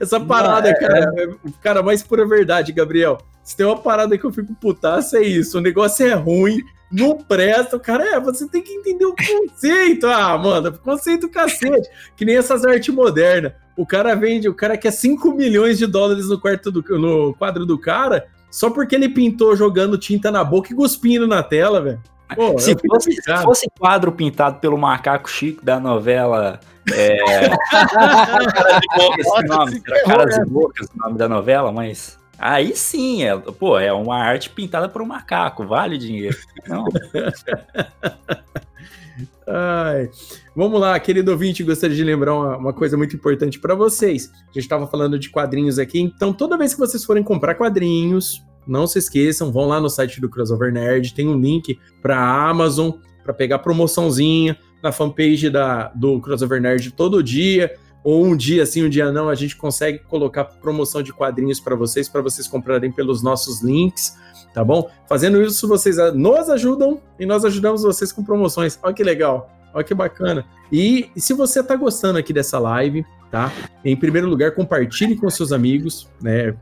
Essa 0.00 0.20
parada, 0.20 0.68
é- 0.70 0.74
cara, 0.74 1.12
é, 1.16 1.28
cara, 1.62 1.82
mais 1.82 2.02
pura 2.02 2.26
verdade, 2.26 2.72
Gabriel. 2.72 3.18
Se 3.42 3.56
tem 3.56 3.64
uma 3.64 3.78
parada 3.78 4.16
que 4.18 4.24
eu 4.24 4.32
fico 4.32 4.54
putaço, 4.54 5.16
é 5.16 5.22
isso. 5.22 5.58
O 5.58 5.60
negócio 5.60 6.06
é 6.06 6.12
ruim, 6.14 6.62
não 6.90 7.16
presta. 7.16 7.76
O 7.76 7.80
cara, 7.80 8.16
é, 8.16 8.20
você 8.20 8.48
tem 8.48 8.62
que 8.62 8.72
entender 8.72 9.04
o 9.04 9.14
conceito. 9.14 10.06
Ah, 10.06 10.36
mano, 10.38 10.72
conceito 10.78 11.28
cacete. 11.28 11.88
Que 12.16 12.24
nem 12.24 12.36
essas 12.36 12.64
artes 12.64 12.94
modernas. 12.94 13.52
O 13.76 13.86
cara 13.86 14.14
vende, 14.14 14.48
o 14.48 14.54
cara 14.54 14.76
quer 14.76 14.90
5 14.90 15.32
milhões 15.32 15.78
de 15.78 15.86
dólares 15.86 16.28
no, 16.28 16.40
quarto 16.40 16.70
do, 16.70 16.82
no 16.98 17.32
quadro 17.34 17.64
do 17.64 17.78
cara, 17.78 18.26
só 18.50 18.70
porque 18.70 18.94
ele 18.94 19.08
pintou 19.08 19.54
jogando 19.54 19.96
tinta 19.96 20.32
na 20.32 20.42
boca 20.42 20.72
e 20.72 20.76
cuspindo 20.76 21.28
na 21.28 21.44
tela, 21.44 21.80
velho. 21.80 22.02
Pô, 22.34 22.58
se 22.58 22.72
eu 22.72 22.76
fico 22.76 22.94
fosse, 22.94 23.12
se 23.12 23.42
fosse 23.42 23.70
quadro 23.78 24.12
pintado 24.12 24.58
pelo 24.58 24.76
macaco 24.76 25.30
Chico 25.30 25.64
da 25.64 25.78
novela. 25.78 26.60
É, 26.92 27.16
esse 29.18 29.42
nome, 29.46 29.82
era 29.86 30.04
Caras 30.04 30.36
e 30.36 30.44
Bocas, 30.44 30.88
o 30.88 30.98
nome 30.98 31.18
da 31.18 31.28
novela, 31.28 31.70
mas. 31.70 32.17
Aí 32.38 32.76
sim, 32.76 33.24
é, 33.24 33.36
pô, 33.36 33.78
é 33.78 33.92
uma 33.92 34.16
arte 34.16 34.48
pintada 34.50 34.88
por 34.88 35.02
um 35.02 35.06
macaco, 35.06 35.66
vale 35.66 35.96
o 35.96 35.98
dinheiro. 35.98 36.36
Não, 36.66 36.84
Ai. 39.50 40.10
Vamos 40.54 40.78
lá, 40.78 40.98
querido 41.00 41.30
ouvinte, 41.30 41.64
gostaria 41.64 41.96
de 41.96 42.04
lembrar 42.04 42.34
uma, 42.34 42.56
uma 42.58 42.72
coisa 42.72 42.96
muito 42.96 43.16
importante 43.16 43.58
para 43.58 43.74
vocês. 43.74 44.30
A 44.34 44.46
gente 44.46 44.58
estava 44.58 44.86
falando 44.86 45.18
de 45.18 45.30
quadrinhos 45.30 45.78
aqui, 45.78 46.00
então 46.00 46.32
toda 46.32 46.58
vez 46.58 46.74
que 46.74 46.80
vocês 46.80 47.04
forem 47.04 47.22
comprar 47.22 47.54
quadrinhos, 47.54 48.44
não 48.66 48.86
se 48.86 48.98
esqueçam, 48.98 49.50
vão 49.50 49.66
lá 49.66 49.80
no 49.80 49.88
site 49.88 50.20
do 50.20 50.28
Crossover 50.28 50.72
Nerd, 50.72 51.14
tem 51.14 51.26
um 51.26 51.40
link 51.40 51.78
para 52.02 52.18
Amazon 52.18 52.90
para 53.24 53.32
pegar 53.32 53.60
promoçãozinha 53.60 54.58
na 54.82 54.92
fanpage 54.92 55.48
da, 55.48 55.88
do 55.88 56.20
Crossover 56.20 56.60
Nerd 56.60 56.92
todo 56.92 57.22
dia. 57.22 57.74
Ou 58.04 58.24
um 58.24 58.36
dia 58.36 58.64
sim, 58.64 58.84
um 58.84 58.88
dia 58.88 59.10
não, 59.12 59.28
a 59.28 59.34
gente 59.34 59.56
consegue 59.56 59.98
colocar 59.98 60.44
promoção 60.44 61.02
de 61.02 61.12
quadrinhos 61.12 61.60
para 61.60 61.74
vocês, 61.74 62.08
para 62.08 62.22
vocês 62.22 62.46
comprarem 62.46 62.92
pelos 62.92 63.22
nossos 63.22 63.60
links, 63.62 64.16
tá 64.54 64.64
bom? 64.64 64.88
Fazendo 65.08 65.42
isso, 65.42 65.66
vocês 65.68 65.96
nos 66.14 66.48
ajudam 66.48 67.00
e 67.18 67.26
nós 67.26 67.44
ajudamos 67.44 67.82
vocês 67.82 68.12
com 68.12 68.24
promoções. 68.24 68.78
Olha 68.82 68.94
que 68.94 69.02
legal. 69.04 69.50
Olha 69.74 69.84
que 69.84 69.94
bacana. 69.94 70.46
E, 70.72 71.10
se 71.16 71.34
você 71.34 71.62
tá 71.62 71.76
gostando 71.76 72.18
aqui 72.18 72.32
dessa 72.32 72.58
live, 72.58 73.04
tá? 73.30 73.52
Em 73.84 73.94
primeiro 73.94 74.26
lugar, 74.26 74.52
compartilhe 74.54 75.14
com 75.14 75.28
seus 75.28 75.52
amigos, 75.52 76.08
né? 76.22 76.54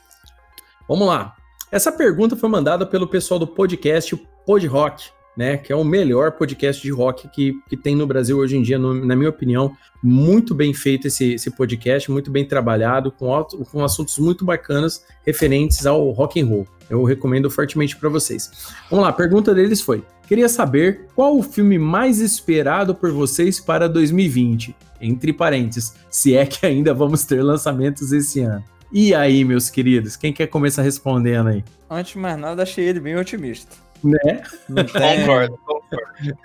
Vamos 0.88 1.08
lá. 1.08 1.36
Essa 1.72 1.92
pergunta 1.92 2.36
foi 2.36 2.48
mandada 2.50 2.86
pelo 2.86 3.08
pessoal 3.08 3.40
do 3.40 3.48
podcast 3.48 4.16
Pod 4.46 4.66
Rock, 4.68 5.10
né? 5.36 5.58
Que 5.58 5.74
é 5.74 5.76
o 5.76 5.84
melhor 5.84 6.32
podcast 6.32 6.82
de 6.82 6.92
rock 6.92 7.28
que, 7.30 7.54
que 7.68 7.76
tem 7.76 7.94
no 7.96 8.08
Brasil 8.08 8.38
hoje 8.38 8.56
em 8.56 8.62
dia, 8.62 8.80
no- 8.80 8.94
na 9.06 9.16
minha 9.16 9.30
opinião. 9.30 9.76
Muito 10.02 10.56
bem 10.56 10.74
feito 10.74 11.08
esse, 11.08 11.34
esse 11.34 11.52
podcast, 11.52 12.10
muito 12.10 12.32
bem 12.32 12.46
trabalhado, 12.48 13.12
com, 13.12 13.34
alto- 13.34 13.58
com 13.66 13.84
assuntos 13.84 14.18
muito 14.18 14.46
bacanas 14.46 15.06
referentes 15.26 15.86
ao 15.86 16.10
rock 16.12 16.40
and 16.42 16.46
roll. 16.48 16.68
Eu 16.90 17.04
recomendo 17.04 17.50
fortemente 17.50 17.96
para 17.96 18.10
vocês. 18.10 18.52
Vamos 18.90 19.04
lá, 19.04 19.10
a 19.10 19.14
pergunta 19.14 19.54
deles 19.54 19.82
foi: 19.82 20.04
queria 20.28 20.50
saber 20.50 21.08
qual 21.16 21.38
o 21.38 21.44
filme 21.44 21.78
mais 21.78 22.20
esperado 22.20 22.96
por 22.96 23.12
vocês 23.12 23.60
para 23.60 23.88
2020? 23.88 24.76
Entre 25.00 25.32
parênteses, 25.32 25.94
se 26.10 26.36
é 26.36 26.46
que 26.46 26.66
ainda 26.66 26.94
vamos 26.94 27.24
ter 27.26 27.42
lançamentos 27.44 28.12
esse 28.12 28.42
ano. 28.42 28.64
E 28.92 29.14
aí, 29.14 29.44
meus 29.44 29.70
queridos, 29.70 30.16
quem 30.16 30.32
quer 30.32 30.48
começar 30.48 30.82
respondendo 30.82 31.50
aí? 31.50 31.64
Antes 31.90 32.14
de 32.14 32.20
mais 32.20 32.40
nada, 32.40 32.64
achei 32.64 32.86
ele 32.86 33.00
bem 33.00 33.18
otimista. 33.18 33.76
Né? 34.04 34.42
Concordo, 34.68 35.58
concordo. 35.66 36.38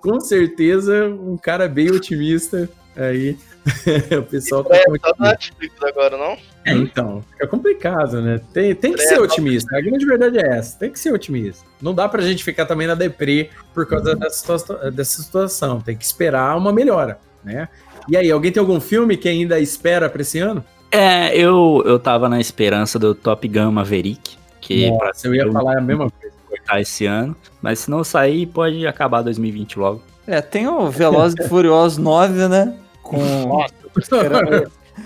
Com 0.00 0.20
certeza, 0.20 1.08
um 1.08 1.36
cara 1.36 1.68
bem 1.68 1.90
otimista 1.90 2.68
aí. 2.96 3.36
o 4.18 4.22
pessoal 4.22 4.62
tá 4.64 4.76
É, 4.76 4.84
com 4.84 4.96
só 4.98 5.12
na 5.18 5.30
Netflix 5.30 5.74
agora, 5.82 6.16
não? 6.16 6.36
É, 6.64 6.72
então, 6.72 7.22
fica 7.32 7.46
complicado, 7.46 8.20
né? 8.22 8.40
Tem, 8.52 8.74
tem 8.74 8.92
que 8.92 9.02
ser 9.02 9.20
otimista. 9.20 9.76
A 9.76 9.80
grande 9.80 10.04
verdade 10.06 10.38
é 10.38 10.56
essa. 10.58 10.78
Tem 10.78 10.90
que 10.90 10.98
ser 10.98 11.12
otimista. 11.12 11.64
Não 11.80 11.94
dá 11.94 12.08
pra 12.08 12.22
gente 12.22 12.42
ficar 12.44 12.66
também 12.66 12.86
na 12.86 12.94
deprê 12.94 13.50
por 13.74 13.86
causa 13.86 14.14
dessa, 14.16 14.56
situa- 14.58 14.90
dessa 14.90 15.22
situação. 15.22 15.80
Tem 15.80 15.96
que 15.96 16.04
esperar 16.04 16.56
uma 16.56 16.72
melhora, 16.72 17.18
né? 17.44 17.68
E 18.08 18.16
aí, 18.16 18.30
alguém 18.30 18.52
tem 18.52 18.60
algum 18.60 18.80
filme 18.80 19.16
que 19.16 19.28
ainda 19.28 19.58
espera 19.58 20.08
pra 20.08 20.22
esse 20.22 20.38
ano? 20.38 20.64
É, 20.90 21.36
eu, 21.36 21.82
eu 21.84 21.98
tava 21.98 22.28
na 22.28 22.40
esperança 22.40 22.98
do 22.98 23.14
Top 23.14 23.46
Gun 23.48 23.72
Maverick, 23.72 24.36
que 24.60 24.88
pra 24.96 25.06
Nossa, 25.08 25.26
eu 25.26 25.34
ia 25.34 25.50
falar 25.50 25.78
a 25.78 25.80
mesma 25.80 26.08
coisa. 26.10 26.34
cortar 26.48 26.80
esse 26.80 27.04
ano. 27.06 27.34
Mas 27.60 27.80
se 27.80 27.90
não 27.90 28.04
sair, 28.04 28.46
pode 28.46 28.86
acabar 28.86 29.22
2020 29.22 29.78
logo. 29.78 30.02
É, 30.26 30.40
tem 30.40 30.66
o 30.68 30.88
Velozes 30.88 31.36
e 31.44 31.48
Furiosos 31.48 31.98
9, 31.98 32.48
né? 32.48 32.74
Com, 33.06 33.64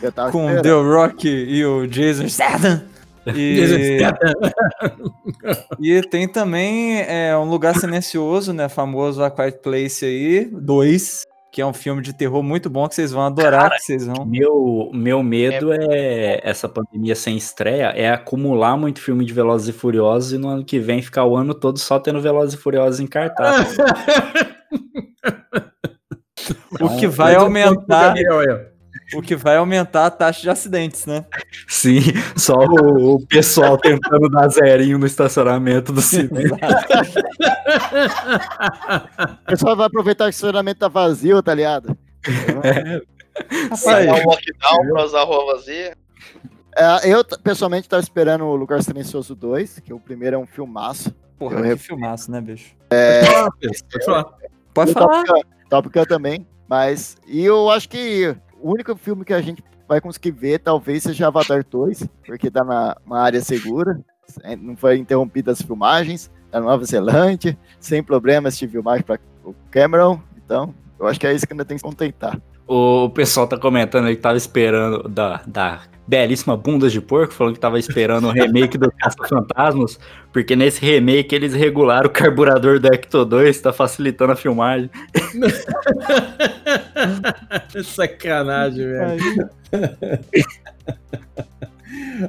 Eu 0.02 0.12
tava 0.12 0.32
com 0.32 0.48
esperando. 0.50 0.62
The 0.62 0.94
Rock 0.94 1.28
e 1.28 1.64
o 1.64 1.86
Jason 1.86 2.28
Statham. 2.28 2.82
E, 3.26 4.00
e 5.78 6.02
tem 6.02 6.26
também 6.26 7.02
é, 7.02 7.36
Um 7.36 7.44
Lugar 7.44 7.76
Silencioso, 7.76 8.52
né? 8.52 8.68
Famoso 8.68 9.22
A 9.22 9.30
Quiet 9.30 9.58
Place 9.58 10.04
aí, 10.04 10.46
2, 10.46 11.24
que 11.52 11.60
é 11.60 11.66
um 11.66 11.72
filme 11.72 12.00
de 12.00 12.12
terror 12.12 12.42
muito 12.42 12.70
bom 12.70 12.88
que 12.88 12.94
vocês 12.94 13.12
vão 13.12 13.22
adorar, 13.26 13.70
que 13.72 13.80
vocês 13.80 14.06
vão. 14.06 14.24
Meu, 14.24 14.90
meu 14.94 15.22
medo 15.22 15.72
é... 15.72 16.40
essa 16.42 16.68
pandemia 16.68 17.14
sem 17.14 17.36
estreia, 17.36 17.92
é 17.94 18.10
acumular 18.10 18.76
muito 18.76 19.00
filme 19.00 19.24
de 19.24 19.34
Velozes 19.34 19.68
e 19.68 19.72
Furiosos 19.72 20.32
e 20.32 20.38
no 20.38 20.48
ano 20.48 20.64
que 20.64 20.78
vem 20.78 21.02
ficar 21.02 21.24
o 21.24 21.36
ano 21.36 21.52
todo 21.52 21.78
só 21.78 21.98
tendo 21.98 22.20
Velozes 22.20 22.54
e 22.54 22.62
Furiosos 22.62 23.00
em 23.00 23.06
cartaz. 23.06 23.76
O 26.80 26.96
que 26.96 27.06
vai 27.06 27.36
um 27.36 27.40
aumentar, 27.42 28.14
o 29.14 29.20
que 29.22 29.34
vai 29.36 29.56
aumentar 29.56 30.06
a 30.06 30.10
taxa 30.10 30.40
de 30.42 30.50
acidentes, 30.50 31.06
né? 31.06 31.24
Sim, 31.68 32.00
só 32.36 32.54
o, 32.56 33.14
o 33.16 33.26
pessoal 33.26 33.76
tentando 33.78 34.28
dar 34.28 34.48
zerinho 34.48 34.98
no 34.98 35.06
estacionamento 35.06 35.92
do 35.92 36.00
cinema. 36.00 36.56
O 39.42 39.46
pessoal 39.46 39.76
vai 39.76 39.86
aproveitar 39.86 40.24
que 40.24 40.30
o 40.30 40.30
estacionamento 40.30 40.80
tá 40.80 40.88
vazio, 40.88 41.42
tá 41.42 41.54
ligado? 41.54 41.96
Rapaz, 42.24 44.06
dar 44.06 44.14
um 44.14 44.24
lockdown 44.26 44.92
pra 44.92 45.04
usar 45.04 45.20
a 45.20 45.24
rua 45.24 45.54
vazia. 45.54 45.96
É, 46.76 47.12
eu, 47.12 47.24
pessoalmente, 47.42 47.88
tava 47.88 48.02
esperando 48.02 48.44
o 48.44 48.54
Lugar 48.54 48.82
Silencioso 48.82 49.34
2, 49.34 49.80
que 49.80 49.92
o 49.92 49.98
primeiro 50.00 50.36
é 50.36 50.38
um 50.38 50.46
filmaço. 50.46 51.12
porra, 51.38 51.56
eu 51.56 51.62
que 51.62 51.68
re- 51.68 51.76
filmaço, 51.76 52.30
né, 52.30 52.40
bicho? 52.40 52.74
Pode 52.88 53.26
falar, 53.32 53.50
Pedro, 53.58 53.78
pode 53.90 54.04
falar. 54.04 54.24
Pode 54.72 54.92
falar. 54.92 55.24
Top 55.70 55.88
Gun, 55.88 56.04
também. 56.04 56.46
Mas, 56.68 57.16
e 57.26 57.42
eu 57.44 57.70
acho 57.70 57.88
que 57.88 58.36
o 58.60 58.72
único 58.72 58.94
filme 58.96 59.24
que 59.24 59.32
a 59.32 59.40
gente 59.40 59.64
vai 59.88 60.00
conseguir 60.00 60.32
ver 60.32 60.58
talvez 60.58 61.02
seja 61.02 61.28
Avatar 61.28 61.64
2, 61.68 62.06
porque 62.26 62.50
tá 62.50 62.62
na 62.62 62.96
uma 63.04 63.20
área 63.20 63.40
segura, 63.40 64.00
é, 64.42 64.54
não 64.54 64.76
foi 64.76 64.98
interrompida 64.98 65.50
as 65.50 65.62
filmagens, 65.62 66.30
na 66.52 66.60
Nova 66.60 66.84
Zelândia, 66.84 67.56
sem 67.78 68.02
problemas 68.02 68.58
de 68.58 68.68
filmagem 68.68 69.04
para 69.04 69.18
o 69.44 69.54
Cameron. 69.70 70.20
Então, 70.44 70.74
eu 70.98 71.06
acho 71.06 71.18
que 71.18 71.26
é 71.26 71.34
isso 71.34 71.46
que 71.46 71.52
ainda 71.52 71.64
tem 71.64 71.76
que 71.76 71.82
contentar. 71.82 72.40
O 72.66 73.08
pessoal 73.10 73.48
tá 73.48 73.58
comentando 73.58 74.06
aí 74.06 74.14
que 74.14 74.22
tava 74.22 74.36
esperando 74.36 75.08
da, 75.08 75.42
da 75.46 75.80
belíssima 76.10 76.56
Bundas 76.56 76.90
de 76.90 77.00
Porco, 77.00 77.32
falando 77.32 77.54
que 77.54 77.60
tava 77.60 77.78
esperando 77.78 78.26
o 78.26 78.32
remake 78.32 78.76
do 78.76 78.90
Caça-Fantasmas, 78.90 80.00
porque 80.32 80.56
nesse 80.56 80.84
remake 80.84 81.32
eles 81.32 81.54
regularam 81.54 82.08
o 82.08 82.12
carburador 82.12 82.80
do 82.80 82.92
Ecto 82.92 83.24
2, 83.24 83.60
tá 83.60 83.72
facilitando 83.72 84.32
a 84.32 84.36
filmagem. 84.36 84.90
Sacanagem, 87.84 88.86
velho. 88.86 89.48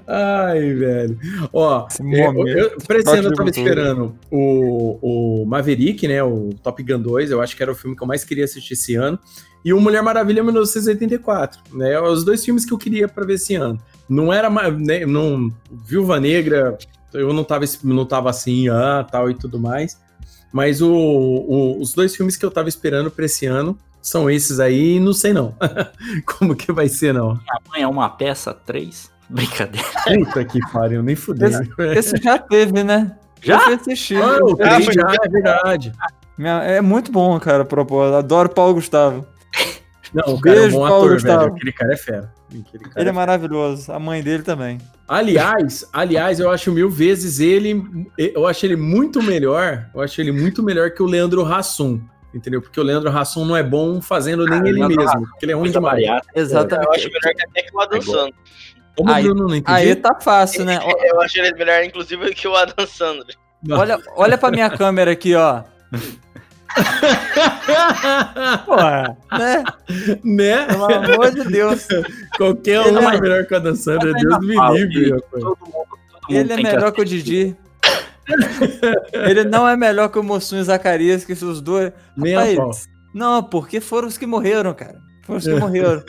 Ai, 0.05 0.73
velho. 0.73 1.17
Ó, 1.51 1.87
eu, 1.99 2.47
eu, 2.47 2.77
pra 2.87 2.99
esse 2.99 3.17
ano 3.17 3.29
eu 3.29 3.33
tava 3.33 3.49
esperando 3.49 4.15
o, 4.29 5.41
o 5.41 5.45
Maverick, 5.45 6.07
né? 6.07 6.21
O 6.23 6.51
Top 6.61 6.83
Gun 6.83 6.99
2. 6.99 7.31
Eu 7.31 7.41
acho 7.41 7.57
que 7.57 7.63
era 7.63 7.71
o 7.71 7.75
filme 7.75 7.95
que 7.95 8.03
eu 8.03 8.07
mais 8.07 8.23
queria 8.23 8.45
assistir 8.45 8.73
esse 8.73 8.93
ano. 8.95 9.17
E 9.63 9.73
o 9.73 9.79
Mulher 9.79 10.01
Maravilha 10.01 10.43
1984, 10.43 11.59
né? 11.73 11.99
Os 11.99 12.23
dois 12.23 12.43
filmes 12.43 12.65
que 12.65 12.73
eu 12.73 12.77
queria 12.77 13.07
pra 13.07 13.25
ver 13.25 13.33
esse 13.35 13.55
ano. 13.55 13.79
Não 14.09 14.31
era 14.33 14.49
mais. 14.49 14.75
Né, 14.77 15.05
não, 15.05 15.51
Viúva 15.71 16.19
Negra, 16.19 16.77
eu 17.13 17.31
não 17.33 17.43
tava, 17.43 17.65
não 17.83 18.05
tava 18.05 18.29
assim, 18.29 18.67
ah, 18.69 19.05
tal 19.09 19.29
e 19.29 19.33
tudo 19.35 19.59
mais. 19.59 19.97
Mas 20.51 20.81
o, 20.81 20.91
o- 20.91 21.79
os 21.81 21.93
dois 21.93 22.15
filmes 22.15 22.35
que 22.35 22.45
eu 22.45 22.51
tava 22.51 22.67
esperando 22.69 23.09
pra 23.09 23.25
esse 23.25 23.45
ano 23.45 23.77
são 24.01 24.29
esses 24.29 24.59
aí, 24.59 24.95
e 24.95 24.99
não 24.99 25.13
sei 25.13 25.31
não. 25.31 25.53
Como 26.25 26.55
que 26.55 26.71
vai 26.71 26.89
ser, 26.89 27.13
não. 27.13 27.39
Amanhã 27.67 27.83
é 27.83 27.87
uma 27.87 28.09
peça 28.09 28.53
3? 28.53 29.09
Brincadeira. 29.29 29.87
Puta 30.25 30.43
que 30.43 30.59
pariu, 30.73 31.01
nem 31.01 31.15
fudeu. 31.15 31.47
Esse 31.95 32.17
já 32.17 32.37
teve, 32.37 32.83
né? 32.83 33.15
Já? 33.41 33.55
Eu 33.55 33.61
fui 33.61 33.73
assistir. 33.75 34.17
Ah, 34.21 34.37
Eu 34.41 34.55
três 34.57 34.85
já, 34.85 35.07
é 35.23 35.29
verdade. 35.29 35.91
Minha- 36.37 36.63
É 36.63 36.81
muito 36.81 37.11
bom, 37.11 37.39
cara, 37.39 37.63
propósito. 37.63 38.15
Adoro 38.17 38.49
Paulo 38.49 38.73
Gustavo. 38.73 39.25
Não, 40.13 40.33
o 40.35 40.41
cara 40.41 40.55
é 40.55 40.59
um 40.59 40.61
Beijo, 40.63 40.77
bom 40.77 40.87
Paulo 40.87 41.03
ator, 41.05 41.13
Gustavo. 41.13 41.39
velho. 41.43 41.53
Aquele 41.55 41.71
cara 41.71 41.93
é 41.93 41.97
fera. 41.97 42.33
Aquele 42.49 42.83
cara 42.83 42.99
Ele 43.01 43.09
é 43.09 43.11
é 43.11 43.13
maravilhoso. 43.15 43.91
A 43.91 43.99
mãe 43.99 44.21
dele 44.21 44.43
também. 44.43 44.77
Aliás, 45.07 45.87
aliás, 45.93 46.39
eu 46.39 46.49
acho 46.49 46.71
mil 46.71 46.89
vezes 46.89 47.39
ele. 47.39 47.81
Eu 48.17 48.45
acho 48.47 48.65
ele 48.65 48.75
muito 48.75 49.21
melhor. 49.23 49.85
Eu 49.93 50.01
acho 50.01 50.19
ele 50.19 50.31
muito 50.31 50.61
melhor 50.63 50.91
que 50.91 51.01
o 51.01 51.05
Leandro 51.05 51.45
Hassum. 51.45 52.01
Entendeu? 52.33 52.61
Porque 52.61 52.79
o 52.79 52.83
Leandro 52.83 53.09
Hassum 53.09 53.43
não 53.45 53.57
é 53.57 53.63
bom 53.63 54.01
fazendo 54.01 54.45
nem 54.45 54.57
Cara, 54.59 54.69
ele 54.69 54.87
mesmo. 54.87 55.27
Porque 55.29 55.45
ele 55.45 55.51
é 55.51 55.55
ruim 55.55 55.63
Muita 55.65 55.79
demais. 55.79 55.95
bariátrica. 55.95 56.33
Eu 56.39 56.41
Exatamente. 56.43 56.89
acho 56.95 57.07
melhor 57.07 57.35
que 57.35 57.43
até 57.43 57.61
que 57.63 57.75
o 57.75 57.79
Adam 57.81 58.01
Sandler. 58.01 58.33
Como 58.97 59.09
o 59.09 59.13
Aí- 59.13 59.23
Bruno 59.23 59.47
não 59.47 59.55
entendi. 59.55 59.77
Aí 59.77 59.95
tá 59.95 60.17
fácil, 60.19 60.63
né? 60.65 60.79
Eu 61.13 61.21
acho 61.21 61.39
ele 61.39 61.53
melhor, 61.55 61.83
inclusive, 61.83 62.33
que 62.33 62.47
o 62.47 62.55
Adam 62.55 62.85
Sandler. 62.87 63.35
Olha, 63.69 63.99
olha 64.15 64.37
pra 64.37 64.49
minha 64.51 64.69
câmera 64.69 65.11
aqui, 65.11 65.35
ó. 65.35 65.63
Porra, 68.65 69.17
né? 69.31 69.63
né? 70.23 70.65
Pelo 70.67 70.85
amor 70.85 71.31
de 71.31 71.43
Deus. 71.45 71.87
Qualquer 72.37 72.85
Ele 72.85 72.97
um 72.97 73.09
é- 73.09 73.15
é 73.15 73.21
melhor 73.21 73.45
que 73.45 73.53
o 73.53 73.57
Adam 73.57 73.75
Sandler. 73.75 74.13
Mas 74.13 74.21
Deus 74.23 74.39
me 74.39 74.55
livre, 74.77 75.03
que 75.05 75.09
rapaz. 75.11 75.31
Todo 75.31 75.43
mundo, 75.43 75.57
todo 75.59 75.69
mundo 75.71 75.97
Ele 76.29 76.53
é 76.53 76.57
melhor 76.57 76.91
que 76.91 77.01
o 77.01 77.05
Didi. 77.05 77.55
Ele 79.13 79.43
não 79.43 79.67
é 79.67 79.75
melhor 79.75 80.09
que 80.09 80.19
o 80.19 80.37
e 80.37 80.63
Zacarias, 80.63 81.25
que 81.25 81.33
os 81.33 81.61
dois. 81.61 81.91
Nem 82.15 82.35
Rapaz. 82.35 82.87
Não, 83.13 83.43
porque 83.43 83.81
foram 83.81 84.07
os 84.07 84.17
que 84.17 84.25
morreram, 84.25 84.73
cara. 84.73 84.99
Foram 85.23 85.39
os 85.39 85.45
que 85.45 85.53
morreram. 85.53 86.03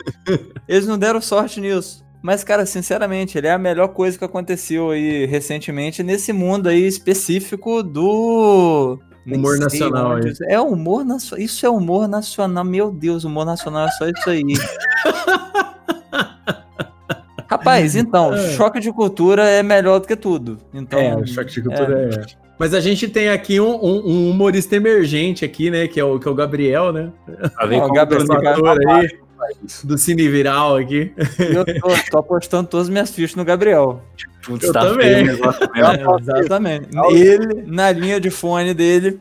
Eles 0.67 0.87
não 0.87 0.97
deram 0.97 1.19
sorte 1.21 1.59
nisso. 1.59 2.03
Mas, 2.21 2.41
cara, 2.41 2.65
sinceramente, 2.65 3.37
ele 3.37 3.47
é 3.47 3.51
a 3.51 3.57
melhor 3.57 3.89
coisa 3.89 4.17
que 4.17 4.23
aconteceu 4.23 4.91
aí 4.91 5.25
recentemente 5.25 6.01
nesse 6.01 6.31
mundo 6.31 6.69
aí 6.69 6.87
específico 6.87 7.83
do. 7.83 8.97
Humor 9.25 9.57
nacional 9.57 10.11
onde 10.17 10.27
aí. 10.27 10.33
isso- 10.33 10.43
É 10.45 10.59
humor 10.59 11.05
nacional. 11.05 11.45
Isso 11.45 11.65
é 11.65 11.69
humor 11.69 12.07
nacional. 12.07 12.63
Meu 12.65 12.91
Deus, 12.91 13.23
humor 13.23 13.45
nacional 13.45 13.87
é 13.87 13.91
só 13.91 14.05
isso 14.07 14.29
aí. 14.29 14.43
Rapaz, 17.49 17.95
então, 17.95 18.33
É. 18.33 18.49
choque 18.51 18.79
de 18.79 18.91
cultura 18.91 19.43
é 19.47 19.61
melhor 19.61 19.99
do 19.99 20.07
que 20.07 20.15
tudo. 20.15 20.57
Então, 20.73 20.99
É, 20.99 21.15
o 21.15 21.25
choque 21.27 21.51
de 21.51 21.61
cultura 21.61 22.09
é. 22.13 22.43
Mas 22.57 22.73
a 22.73 22.79
gente 22.79 23.07
tem 23.07 23.29
aqui 23.29 23.59
um, 23.59 23.75
um- 23.75 24.07
um 24.09 24.29
humorista 24.31 24.75
emergente 24.75 25.43
aqui, 25.43 25.69
né? 25.69 25.87
Que 25.87 25.99
é 25.99 26.03
o, 26.03 26.19
que 26.19 26.27
é 26.27 26.31
o 26.31 26.35
Gabriel, 26.35 26.91
né? 26.93 27.11
Ver 27.67 27.77
Ó, 27.77 27.81
como 27.81 27.93
Gabriel, 27.93 28.23
aí. 28.89 29.09
do 29.83 29.97
Cine 29.97 30.27
Viral 30.29 30.77
aqui. 30.77 31.13
eu 31.39 31.65
tô, 31.65 31.89
tô 32.11 32.17
apostando 32.19 32.67
todas 32.67 32.87
as 32.87 32.91
minhas 32.91 33.09
fichas 33.11 33.35
no 33.35 33.45
Gabriel. 33.45 34.01
Putz, 34.45 34.65
Eu 34.65 34.73
tá 34.73 34.81
também. 34.81 35.25
É, 35.75 36.39
exatamente. 36.41 36.89
Ele, 37.11 37.63
na 37.65 37.91
linha 37.91 38.19
de 38.19 38.29
fone 38.29 38.73
dele, 38.73 39.19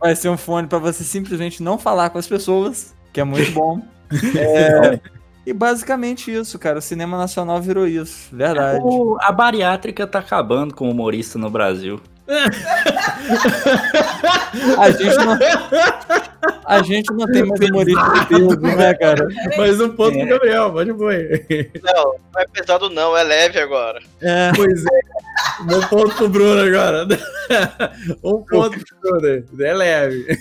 vai 0.00 0.14
ser 0.14 0.28
um 0.28 0.36
fone 0.36 0.66
pra 0.68 0.78
você 0.78 1.02
simplesmente 1.02 1.62
não 1.62 1.76
falar 1.78 2.10
com 2.10 2.18
as 2.18 2.26
pessoas, 2.26 2.94
que 3.12 3.20
é 3.20 3.24
muito 3.24 3.50
bom. 3.52 3.80
É, 4.36 5.00
e 5.46 5.52
basicamente 5.54 6.30
isso, 6.30 6.58
cara. 6.58 6.78
O 6.78 6.82
cinema 6.82 7.16
nacional 7.16 7.60
virou 7.62 7.86
isso. 7.88 8.28
Verdade. 8.30 8.80
O- 8.84 9.16
a 9.20 9.32
bariátrica 9.32 10.06
tá 10.06 10.18
acabando 10.18 10.74
com 10.74 10.86
o 10.86 10.90
humorista 10.90 11.38
no 11.38 11.48
Brasil. 11.48 11.98
A 14.78 14.90
gente 14.90 15.16
não, 15.16 15.38
a 16.66 16.82
gente 16.82 17.12
não 17.12 17.26
tem 17.26 17.44
mais 17.44 17.60
humorista 17.60 18.10
de 18.12 18.26
peso, 18.26 18.60
né, 18.60 18.94
cara? 18.94 19.28
Mais 19.56 19.80
um 19.80 19.90
ponto 19.90 20.16
É. 20.16 20.20
pro 20.20 20.28
Gabriel, 20.28 20.72
pode 20.72 20.94
pôr. 20.94 21.14
Não, 21.82 22.04
não 22.32 22.40
é 22.40 22.46
pesado 22.52 22.90
não, 22.90 23.16
é 23.16 23.22
leve 23.22 23.58
agora. 23.60 24.00
É, 24.20 24.52
Pois 24.54 24.84
é. 24.84 25.00
Um 25.62 25.80
ponto 25.88 26.14
pro 26.16 26.28
Bruno 26.28 26.60
agora. 26.62 27.06
Um 28.22 28.42
ponto 28.42 28.78
pro 29.00 29.20
Bruno. 29.20 29.44
É 29.60 29.74
leve. 29.74 30.38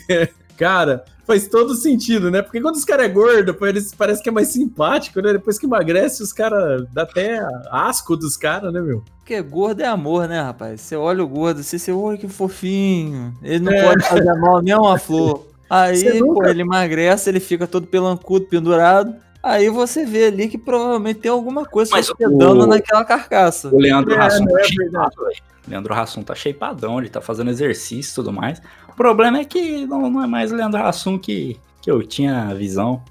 Cara, 0.62 1.04
faz 1.26 1.48
todo 1.48 1.74
sentido, 1.74 2.30
né? 2.30 2.44
Porque 2.44 2.62
quando 2.62 2.76
os 2.76 2.86
caras 2.86 3.08
é 3.08 3.10
gordo, 3.10 3.58
eles 3.66 3.96
parece 3.96 4.22
que 4.22 4.30
é 4.30 4.32
mais 4.32 4.50
simpático, 4.50 5.20
né? 5.20 5.34
Depois 5.34 5.58
que 5.58 5.66
emagrece, 5.66 6.22
os 6.22 6.32
caras 6.32 6.86
dá 6.94 7.02
até 7.02 7.44
asco 7.72 8.16
dos 8.16 8.38
caras, 8.38 8.72
né, 8.72 8.80
meu? 8.80 9.04
porque 9.18 9.42
gordo 9.42 9.82
é 9.82 9.86
amor, 9.88 10.28
né, 10.28 10.40
rapaz? 10.42 10.82
Você 10.82 10.96
olha 10.96 11.24
o 11.24 11.28
gordo, 11.28 11.64
você, 11.64 11.80
você 11.80 11.92
olha 11.92 12.18
que 12.18 12.28
fofinho. 12.28 13.34
Ele 13.42 13.60
não 13.64 13.72
É. 13.72 13.84
pode 13.86 14.04
fazer 14.08 14.34
mal 14.36 14.62
nem 14.62 14.76
uma 14.76 15.00
flor. 15.00 15.48
Aí, 15.70 16.20
nunca- 16.20 16.42
pô, 16.42 16.46
ele 16.46 16.62
emagrece, 16.62 17.30
ele 17.30 17.40
fica 17.40 17.66
todo 17.66 17.88
pelancudo, 17.88 18.46
pendurado. 18.46 19.16
Aí 19.42 19.68
você 19.70 20.06
vê 20.06 20.26
ali 20.26 20.48
que 20.48 20.58
provavelmente 20.60 21.22
tem 21.22 21.32
alguma 21.32 21.66
coisa 21.66 21.90
Mas 21.92 22.08
hospedando 22.08 22.66
o- 22.66 22.68
naquela 22.68 23.04
carcaça. 23.04 23.70
O 23.70 23.80
Leandro 23.80 24.14
É, 24.14 24.20
Hassum 24.20 24.44
não 24.46 24.54
tá 24.54 25.10
é. 25.32 25.52
Leandro 25.68 25.94
Hassum 25.94 26.24
tá 26.24 26.36
shapeadão, 26.36 27.00
ele 27.00 27.08
tá 27.10 27.22
fazendo 27.22 27.50
exercício 27.52 28.12
e 28.12 28.16
tudo 28.16 28.34
mais. 28.34 28.62
O 28.92 28.96
problema 28.96 29.40
é 29.40 29.46
que 29.46 29.86
não, 29.86 30.10
não 30.10 30.24
é 30.24 30.28
mais 30.28 30.52
o 30.52 30.56
Leandro 30.56 30.84
Hassum 30.84 31.18
que, 31.18 31.58
que 31.82 31.90
eu 31.90 32.04
tinha 32.04 32.50
a 32.50 32.54
visão. 32.54 33.02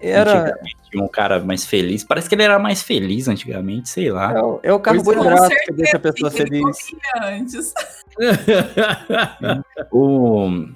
Era. 0.00 0.54
Um 0.94 1.08
cara 1.08 1.40
mais 1.40 1.64
feliz. 1.64 2.04
Parece 2.04 2.28
que 2.28 2.34
ele 2.34 2.44
era 2.44 2.58
mais 2.58 2.82
feliz 2.82 3.26
antigamente, 3.26 3.88
sei 3.88 4.12
lá. 4.12 4.32
É 4.32 4.42
o, 4.42 4.60
é 4.62 4.72
o 4.72 4.78
carboidrato 4.78 5.48
que 5.48 5.54
certeza, 5.56 5.76
deixa 5.76 5.96
a 5.96 6.00
pessoa 6.00 6.30
que 6.30 6.36
feliz. 6.36 6.76
antes. 7.22 7.74
O... 9.90 10.68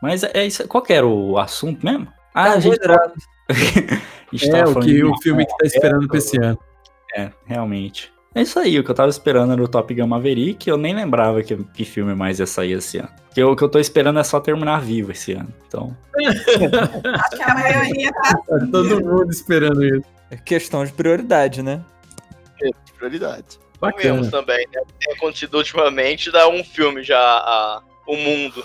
Mas 0.00 0.22
é 0.22 0.46
isso. 0.46 0.66
Qual 0.66 0.82
que 0.82 0.92
era 0.92 1.06
o 1.06 1.38
assunto 1.38 1.84
mesmo? 1.84 2.08
Ah, 2.34 2.52
a 2.52 2.60
gente, 2.60 2.78
Carboidrato. 2.78 3.20
a 3.50 4.36
gente 4.36 4.48
é 4.48 4.50
tava 4.50 4.70
o, 4.78 4.80
que, 4.80 5.04
o 5.04 5.16
filme 5.22 5.44
que 5.44 5.56
tá 5.56 5.66
esperando 5.66 6.08
pra 6.08 6.18
esse 6.18 6.38
ano. 6.38 6.58
É, 7.14 7.30
realmente. 7.44 8.12
É 8.36 8.42
isso 8.42 8.58
aí, 8.58 8.78
o 8.78 8.84
que 8.84 8.90
eu 8.90 8.94
tava 8.94 9.08
esperando 9.08 9.54
era 9.54 9.62
o 9.62 9.66
Top 9.66 9.94
Gun 9.94 10.06
Maverick, 10.06 10.68
eu 10.68 10.76
nem 10.76 10.94
lembrava 10.94 11.42
que, 11.42 11.56
que 11.56 11.86
filme 11.86 12.14
mais 12.14 12.38
ia 12.38 12.46
sair 12.46 12.72
esse 12.72 12.98
ano. 12.98 13.08
Porque 13.28 13.42
o 13.42 13.56
que 13.56 13.64
eu 13.64 13.68
tô 13.70 13.78
esperando 13.78 14.18
é 14.18 14.22
só 14.22 14.38
terminar 14.38 14.78
vivo 14.82 15.10
esse 15.10 15.32
ano. 15.32 15.48
Então, 15.66 15.96
Acho 16.22 17.30
que 17.30 17.42
a 17.42 17.54
maioria 17.54 18.12
tá 18.12 18.34
Tá 18.46 18.66
todo 18.70 19.02
mundo 19.02 19.30
esperando 19.30 19.82
isso. 19.82 20.02
É 20.30 20.36
questão 20.36 20.84
de 20.84 20.92
prioridade, 20.92 21.62
né? 21.62 21.82
Prioridade. 22.98 23.58
Bacana. 23.80 24.02
Vemos 24.02 24.30
também, 24.30 24.66
né? 24.70 24.82
Tem 25.00 25.14
acontecido 25.14 25.56
ultimamente, 25.56 26.30
dá 26.30 26.46
um 26.46 26.62
filme 26.62 27.02
já, 27.02 27.18
a, 27.18 27.80
o 28.06 28.16
mundo. 28.16 28.62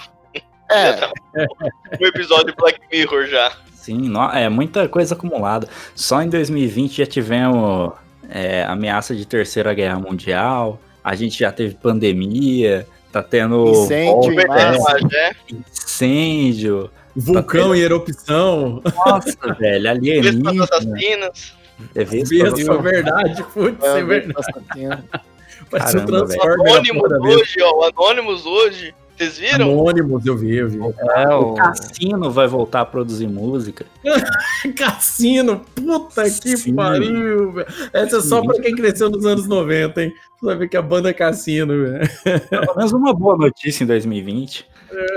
É, 0.70 1.10
Um 1.98 2.06
episódio 2.08 2.48
de 2.48 2.56
Black 2.58 2.78
Mirror 2.92 3.26
já. 3.28 3.54
sim, 3.74 4.12
é 4.34 4.50
muita 4.50 4.90
coisa 4.90 5.16
acumulada. 5.16 5.70
Só 5.96 6.22
em 6.22 6.28
2020 6.28 6.98
já 6.98 7.06
tivemos 7.06 7.94
é, 8.32 8.64
ameaça 8.64 9.14
de 9.14 9.26
terceira 9.26 9.74
guerra 9.74 10.00
mundial, 10.00 10.80
a 11.04 11.14
gente 11.16 11.40
já 11.40 11.52
teve 11.52 11.76
pandemia, 11.76 12.88
tá 13.12 13.22
tendo 13.22 13.68
Incêndio 13.70 14.36
volta, 14.48 15.00
em 15.00 15.16
é. 15.16 15.32
incêndio. 15.74 16.90
Vulcão 17.14 17.76
e 17.76 17.82
erupção. 17.82 18.82
Nossa, 19.06 19.54
velho, 19.60 19.90
alienígena. 19.90 20.64
assassinas. 20.64 21.54
É 21.94 22.04
vespa, 22.04 22.52
Vespa, 22.52 22.78
verdade. 22.78 23.44
Putz, 23.54 23.84
é 23.84 24.00
É, 24.00 24.04
verdade. 24.04 24.48
Parece 25.70 25.98
um 25.98 26.06
Transformer. 26.06 26.72
Anônimos 26.72 27.12
hoje, 27.12 27.62
ó. 27.62 27.80
O 27.80 27.84
Anônimos 27.84 28.46
hoje. 28.46 28.94
Vocês 29.18 29.38
viram? 29.38 29.72
Anônimos, 29.72 30.26
eu 30.26 30.36
vi, 30.38 30.56
eu 30.56 30.70
vi. 30.70 30.80
É, 30.80 31.28
O 31.30 31.52
o. 31.52 31.56
Cassino 31.56 32.32
vai 32.32 32.48
voltar 32.48 32.82
a 32.82 32.86
produzir 32.86 33.28
música. 33.28 33.86
Cassino, 34.78 35.62
puta 35.76 36.24
que 36.24 36.58
Sim. 36.58 36.76
pariu, 36.76 37.52
velho. 37.52 37.68
Essa 37.94 38.18
é 38.18 38.22
só 38.22 38.42
pra 38.42 38.60
quem 38.62 38.76
cresceu 38.76 39.10
nos 39.10 39.26
anos 39.26 39.48
90, 39.48 40.04
hein? 40.04 40.14
Você 40.40 40.46
vai 40.46 40.56
ver 40.56 40.70
que 40.70 40.78
a 40.78 40.82
banda 40.82 41.14
Cassino, 41.14 41.74
velho. 41.84 42.10
Pelo 42.50 42.76
menos 42.76 42.92
uma 42.92 43.14
boa 43.14 43.38
notícia 43.38 43.84
em 43.84 43.88
2020. 43.88 44.68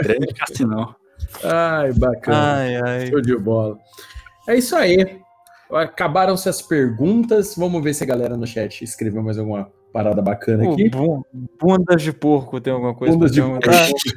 Grande 0.02 0.26
Cassinão. 0.34 0.94
Ai, 1.42 1.92
bacana. 1.94 2.54
Ai, 2.56 2.76
ai. 2.76 3.06
Show 3.06 3.20
de 3.20 3.36
bola. 3.36 3.78
É 4.46 4.56
isso 4.56 4.76
aí. 4.76 5.18
Acabaram-se 5.72 6.48
as 6.48 6.60
perguntas. 6.60 7.54
Vamos 7.56 7.82
ver 7.82 7.94
se 7.94 8.04
a 8.04 8.06
galera 8.06 8.36
no 8.36 8.46
chat 8.46 8.82
escreveu 8.84 9.22
mais 9.22 9.38
alguma 9.38 9.70
parada 9.94 10.20
bacana 10.20 10.70
aqui. 10.72 10.88
bu- 10.90 11.24
bundas 11.62 12.02
de 12.02 12.12
porco 12.12 12.60
tem 12.60 12.72
alguma 12.72 12.94
coisa 12.94 13.14
Bundas 13.14 13.30
de 13.32 13.40
pra 13.40 13.50
porco. 13.60 13.66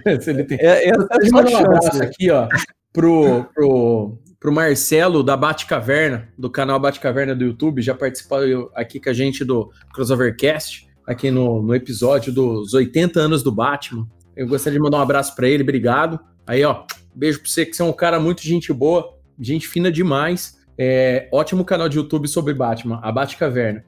ele 0.30 0.44
tem- 0.44 0.58
É, 0.60 0.90
é 0.90 0.92
Deixa 0.92 1.08
eu 1.14 1.26
só 1.30 1.36
mandar 1.38 1.48
um 1.48 1.52
chance. 1.52 1.66
abraço 1.66 2.04
aqui, 2.04 2.32
ó, 2.32 2.48
pro, 2.92 3.46
pro, 3.54 4.18
pro 4.40 4.52
Marcelo 4.52 5.22
da 5.22 5.38
Batcaverna, 5.38 6.30
do 6.38 6.50
canal 6.50 6.80
Batcaverna 6.80 7.36
do 7.36 7.46
YouTube, 7.46 7.82
já 7.82 7.94
participou 7.94 8.40
aqui 8.76 9.00
com 9.00 9.10
a 9.10 9.14
gente 9.14 9.46
do 9.46 9.70
Crossovercast, 9.94 10.88
aqui 11.06 11.30
no, 11.30 11.62
no 11.62 11.76
episódio 11.76 12.34
dos 12.34 12.74
80 12.74 13.20
anos 13.20 13.44
do 13.44 13.52
Batman. 13.52 14.08
Eu 14.36 14.48
gostaria 14.48 14.78
de 14.80 14.84
mandar 14.84 14.98
um 14.98 15.02
abraço 15.02 15.36
pra 15.36 15.48
ele, 15.48 15.62
obrigado. 15.64 16.20
Aí, 16.46 16.64
ó, 16.66 16.84
beijo 17.16 17.40
pra 17.42 17.50
você, 17.50 17.66
que 17.66 17.76
você 17.76 17.82
é 17.82 17.86
um 17.86 17.94
cara 17.94 18.20
muito 18.20 18.42
gente 18.42 18.74
boa, 18.74 19.14
gente 19.40 19.68
fina 19.68 19.92
demais. 19.92 20.58
É, 20.80 21.28
ótimo 21.32 21.66
canal 21.66 21.90
de 21.90 21.98
YouTube 21.98 22.28
sobre 22.28 22.54
Batman, 22.54 23.00
a 23.04 23.12
Batcaverna. 23.12 23.84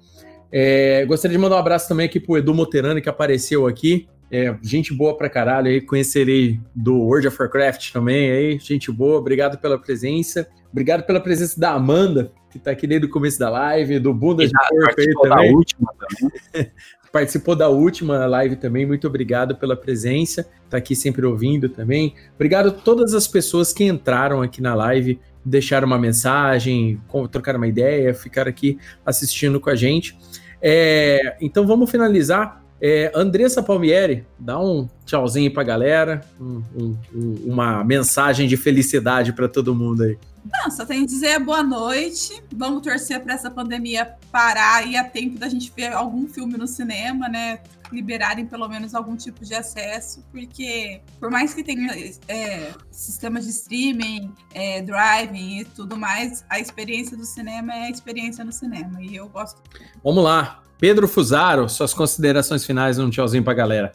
É, 0.52 1.06
gostaria 1.06 1.38
de 1.38 1.42
mandar 1.42 1.58
um 1.58 1.60
abraço 1.60 1.88
também 1.88 2.06
aqui 2.06 2.20
pro 2.20 2.38
Edu 2.38 2.54
Moterani, 2.54 3.02
que 3.02 3.10
apareceu 3.10 3.68
aqui. 3.68 4.08
É, 4.32 4.56
gente 4.62 4.94
boa 4.94 5.18
pra 5.18 5.28
caralho 5.30 5.68
aí, 5.68 5.82
conhecerei 5.82 6.60
do 6.76 6.96
World 7.00 7.28
of 7.28 7.38
Warcraft 7.40 7.92
também 7.92 8.32
aí, 8.32 8.60
gente 8.60 8.92
boa, 8.92 9.18
obrigado 9.18 9.58
pela 9.58 9.78
presença. 9.80 10.48
Obrigado 10.72 11.04
pela 11.04 11.20
presença 11.20 11.60
da 11.60 11.72
Amanda, 11.72 12.32
que 12.52 12.60
tá 12.60 12.70
aqui 12.70 12.86
desde 12.86 13.08
o 13.08 13.10
começo 13.10 13.40
da 13.40 13.50
live, 13.50 14.00
do 14.00 14.14
Bunda 14.14 14.46
de 14.46 14.54
Porco 14.54 14.76
aí 14.76 15.16
Participou 15.16 15.30
da 15.30 15.36
também 15.36 15.56
última 15.56 15.94
também. 15.98 16.72
participou 17.12 17.56
da 17.56 17.70
última 17.70 18.26
live 18.26 18.56
também. 18.56 18.86
Muito 18.86 19.08
obrigado 19.08 19.56
pela 19.56 19.76
presença. 19.76 20.48
Tá 20.70 20.78
aqui 20.78 20.96
sempre 20.96 21.26
ouvindo 21.26 21.68
também. 21.68 22.14
Obrigado 22.36 22.70
a 22.70 22.72
todas 22.72 23.14
as 23.14 23.28
pessoas 23.28 23.74
que 23.74 23.84
entraram 23.84 24.42
aqui 24.42 24.62
na 24.62 24.76
live, 24.76 25.20
deixaram 25.44 25.88
uma 25.88 25.98
mensagem, 25.98 27.00
trocaram 27.32 27.58
uma 27.60 27.68
ideia, 27.68 28.14
ficaram 28.14 28.50
aqui 28.50 28.78
assistindo 29.06 29.60
com 29.60 29.70
a 29.70 29.76
gente. 29.76 30.18
É, 30.62 31.38
então 31.42 31.66
vamos 31.66 31.90
finalizar. 31.90 32.64
É, 32.82 33.12
Andressa 33.14 33.62
Palmieri, 33.62 34.26
dá 34.38 34.58
um 34.58 34.88
tchauzinho 35.06 35.52
pra 35.54 35.64
galera, 35.64 36.22
um- 36.40 36.64
um- 36.76 36.98
um- 37.14 37.36
uma 37.48 37.84
mensagem 37.84 38.48
de 38.48 38.56
felicidade 38.56 39.34
para 39.34 39.50
todo 39.50 39.76
mundo 39.76 40.04
aí. 40.04 40.18
Não, 40.50 40.72
só 40.72 40.86
tenho 40.86 41.02
que 41.02 41.08
dizer 41.08 41.38
boa 41.40 41.62
noite. 41.62 42.42
Vamos 42.56 42.82
torcer 42.82 43.20
para 43.20 43.34
essa 43.34 43.52
pandemia 43.52 44.14
parar 44.32 44.88
e 44.88 44.96
a 44.96 45.04
tempo 45.04 45.38
da 45.38 45.50
gente 45.50 45.72
ver 45.76 45.92
algum 45.92 46.26
filme 46.28 46.58
no 46.58 46.66
cinema, 46.68 47.28
né? 47.28 47.60
Liberarem 47.92 48.46
pelo 48.46 48.68
menos 48.68 48.94
algum 48.94 49.16
tipo 49.16 49.44
de 49.44 49.56
acesso, 49.56 50.24
porque 50.32 51.02
por 51.20 51.32
mais 51.32 51.54
que 51.54 51.64
tenha 51.64 51.92
é, 52.28 52.72
sistemas 52.92 53.46
de 53.46 53.50
streaming, 53.52 54.32
é, 54.54 54.82
driving 54.82 55.60
e 55.60 55.66
tudo 55.66 55.98
mais, 55.98 56.46
a 56.50 56.60
experiência 56.60 57.18
do 57.18 57.26
cinema 57.26 57.74
é 57.74 57.84
a 57.86 57.90
experiência 57.90 58.44
no 58.46 58.52
cinema. 58.52 59.02
E 59.02 59.16
eu 59.16 59.28
gosto. 59.30 59.62
Vamos 60.04 60.24
lá. 60.24 60.62
Pedro 60.78 61.08
Fusaro, 61.08 61.68
suas 61.68 61.94
considerações 61.94 62.64
finais, 62.66 62.98
um 63.00 63.10
tchauzinho 63.10 63.44
pra 63.44 63.54
galera. 63.54 63.92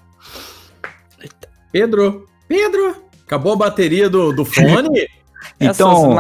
Pedro, 1.73 2.29
Pedro, 2.47 3.05
acabou 3.27 3.55
a 3.55 3.57
bateria 3.57 4.09
do, 4.09 4.33
do 4.33 4.45
fone? 4.45 5.09
Essas 5.61 5.77
Então, 5.81 6.15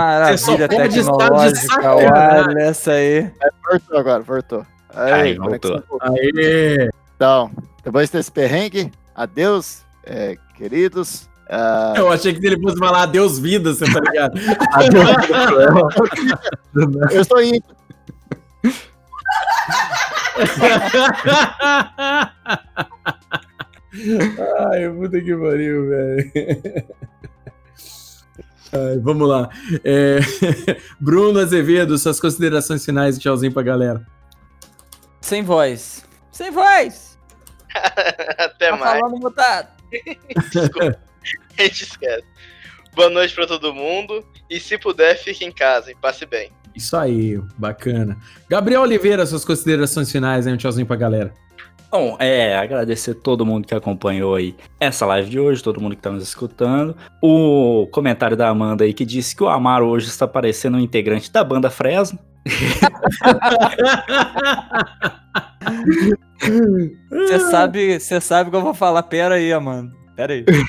tecnológicas, 0.68 1.60
sacanagem. 1.62 2.48
olha 2.48 2.62
essa 2.62 2.92
aí. 2.92 3.30
Voltou 3.68 3.98
agora, 3.98 4.22
voltou. 4.22 4.66
Aí, 4.90 5.12
Aí, 5.12 5.36
conexão 5.36 5.70
voltou. 5.70 5.98
voltou. 5.98 6.08
Então, 7.16 7.50
depois 7.84 8.10
desse 8.10 8.30
perrengue, 8.30 8.92
adeus, 9.14 9.82
é, 10.04 10.36
queridos. 10.56 11.28
Ah, 11.48 11.94
Eu 11.96 12.10
achei 12.10 12.32
que 12.34 12.46
ele 12.46 12.60
fosse 12.60 12.78
falar 12.78 13.02
adeus 13.02 13.38
vida, 13.38 13.74
você 13.74 13.84
tá 13.84 14.00
ligado? 14.00 14.38
eu 17.12 17.20
estou 17.20 17.42
indo. 17.42 17.62
Ai, 24.70 24.90
puta 24.90 25.20
que 25.20 25.36
pariu, 25.36 25.88
velho. 25.88 26.32
Ai, 28.72 28.98
vamos 28.98 29.28
lá. 29.28 29.48
É, 29.84 30.18
Bruno 30.98 31.38
Azevedo, 31.38 31.96
suas 31.96 32.18
considerações 32.18 32.84
finais 32.84 33.16
e 33.16 33.20
tchauzinho 33.20 33.52
pra 33.52 33.62
galera. 33.62 34.04
Sem 35.20 35.44
voz. 35.44 36.04
Sem 36.34 36.50
voz! 36.50 37.16
Até 38.38 38.70
Tá 38.70 38.76
mais. 38.76 39.00
falando 39.00 39.18
mutado. 39.20 39.68
A 41.56 41.62
gente 41.62 41.84
esquece. 41.84 42.24
Boa 42.94 43.08
noite 43.08 43.34
pra 43.34 43.46
todo 43.46 43.72
mundo. 43.72 44.24
E 44.50 44.58
se 44.60 44.76
puder, 44.76 45.16
fique 45.16 45.44
em 45.44 45.52
casa 45.52 45.90
e 45.90 45.94
passe 45.94 46.26
bem. 46.26 46.50
Isso 46.74 46.96
aí, 46.96 47.40
bacana. 47.56 48.18
Gabriel 48.48 48.82
Oliveira, 48.82 49.24
suas 49.24 49.44
considerações 49.44 50.10
finais 50.10 50.46
aí, 50.46 50.52
um 50.52 50.56
tchauzinho 50.56 50.86
pra 50.86 50.96
galera. 50.96 51.32
Bom, 51.90 52.16
é, 52.18 52.56
agradecer 52.58 53.14
todo 53.14 53.46
mundo 53.46 53.68
que 53.68 53.74
acompanhou 53.74 54.34
aí 54.34 54.56
essa 54.80 55.06
live 55.06 55.30
de 55.30 55.38
hoje, 55.38 55.62
todo 55.62 55.80
mundo 55.80 55.94
que 55.94 56.02
tá 56.02 56.10
nos 56.10 56.24
escutando. 56.24 56.96
O 57.22 57.86
comentário 57.92 58.36
da 58.36 58.48
Amanda 58.48 58.82
aí 58.82 58.92
que 58.92 59.04
disse 59.04 59.36
que 59.36 59.44
o 59.44 59.48
Amaro 59.48 59.86
hoje 59.86 60.08
está 60.08 60.26
parecendo 60.26 60.76
um 60.76 60.80
integrante 60.80 61.30
da 61.30 61.44
banda 61.44 61.70
Fresno. 61.70 62.18
Você 67.10 67.38
sabe, 67.50 67.98
você 67.98 68.20
sabe 68.20 68.50
que 68.50 68.56
eu 68.56 68.62
vou 68.62 68.74
falar. 68.74 69.02
Pera 69.04 69.36
aí, 69.36 69.52
Amanda. 69.52 69.92
Pera 70.16 70.32
aí. 70.32 70.44
Pera 70.44 70.62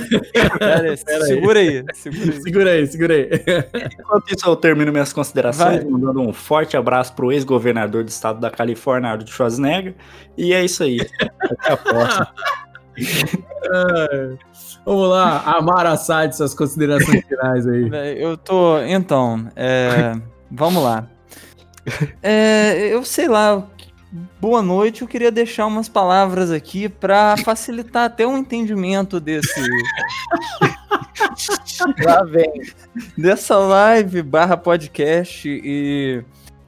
aí. 0.00 0.20
Pera 0.58 0.90
aí. 0.90 1.26
segura 1.26 1.58
aí. 1.60 1.84
Segura 1.92 2.30
aí. 2.30 2.42
segura 2.42 2.70
aí, 2.70 2.86
segura 2.86 3.14
aí. 3.14 3.28
Enquanto 3.98 4.34
isso, 4.34 4.48
eu 4.48 4.56
termino 4.56 4.90
minhas 4.90 5.12
considerações, 5.12 5.82
Vai. 5.82 5.90
mandando 5.90 6.20
um 6.20 6.32
forte 6.32 6.76
abraço 6.76 7.14
pro 7.14 7.30
ex-governador 7.30 8.04
do 8.04 8.08
estado 8.08 8.40
da 8.40 8.50
Califórnia, 8.50 9.10
Arnold 9.10 9.30
Schwarzenegger. 9.30 9.94
E 10.36 10.54
é 10.54 10.64
isso 10.64 10.82
aí. 10.82 10.98
Até 11.42 11.72
a 11.72 11.76
próxima. 11.76 12.28
Vamos 14.84 15.08
lá, 15.10 15.42
Amara 15.42 15.90
Assad, 15.90 16.34
suas 16.34 16.54
considerações 16.54 17.24
finais 17.24 17.66
aí. 17.66 17.90
Eu 18.16 18.36
tô. 18.36 18.78
Então, 18.80 19.48
é, 19.54 20.14
vamos 20.50 20.82
lá. 20.82 21.06
É, 22.22 22.88
eu 22.92 23.04
sei 23.04 23.28
lá. 23.28 23.66
Boa 24.40 24.60
noite, 24.60 25.02
eu 25.02 25.08
queria 25.08 25.30
deixar 25.30 25.66
umas 25.66 25.88
palavras 25.88 26.50
aqui 26.50 26.88
pra 26.88 27.36
facilitar 27.44 28.06
até 28.06 28.26
o 28.26 28.36
entendimento 28.36 29.20
desse 29.20 29.60
Lá 32.04 32.24
vem. 32.24 32.50
dessa 33.16 33.56
live 33.56 34.20
barra 34.22 34.56
podcast 34.56 35.48
e 35.48 36.24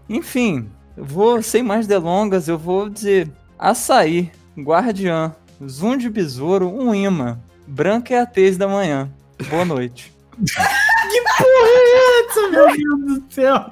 enfim, 0.08 0.70
vou 0.96 1.42
sem 1.42 1.64
mais 1.64 1.86
delongas, 1.86 2.46
eu 2.46 2.56
vou 2.56 2.88
dizer 2.88 3.28
açaí, 3.58 4.30
guardiã, 4.56 5.34
zoom 5.66 5.96
de 5.96 6.08
besouro, 6.08 6.68
um 6.68 6.94
imã, 6.94 7.40
branca 7.66 8.14
é 8.14 8.20
a 8.20 8.26
tez 8.26 8.56
da 8.56 8.68
manhã. 8.68 9.10
Boa 9.50 9.64
noite. 9.64 10.12
Meu 12.50 12.66
Deus 12.66 13.20
do 13.20 13.24
céu. 13.32 13.66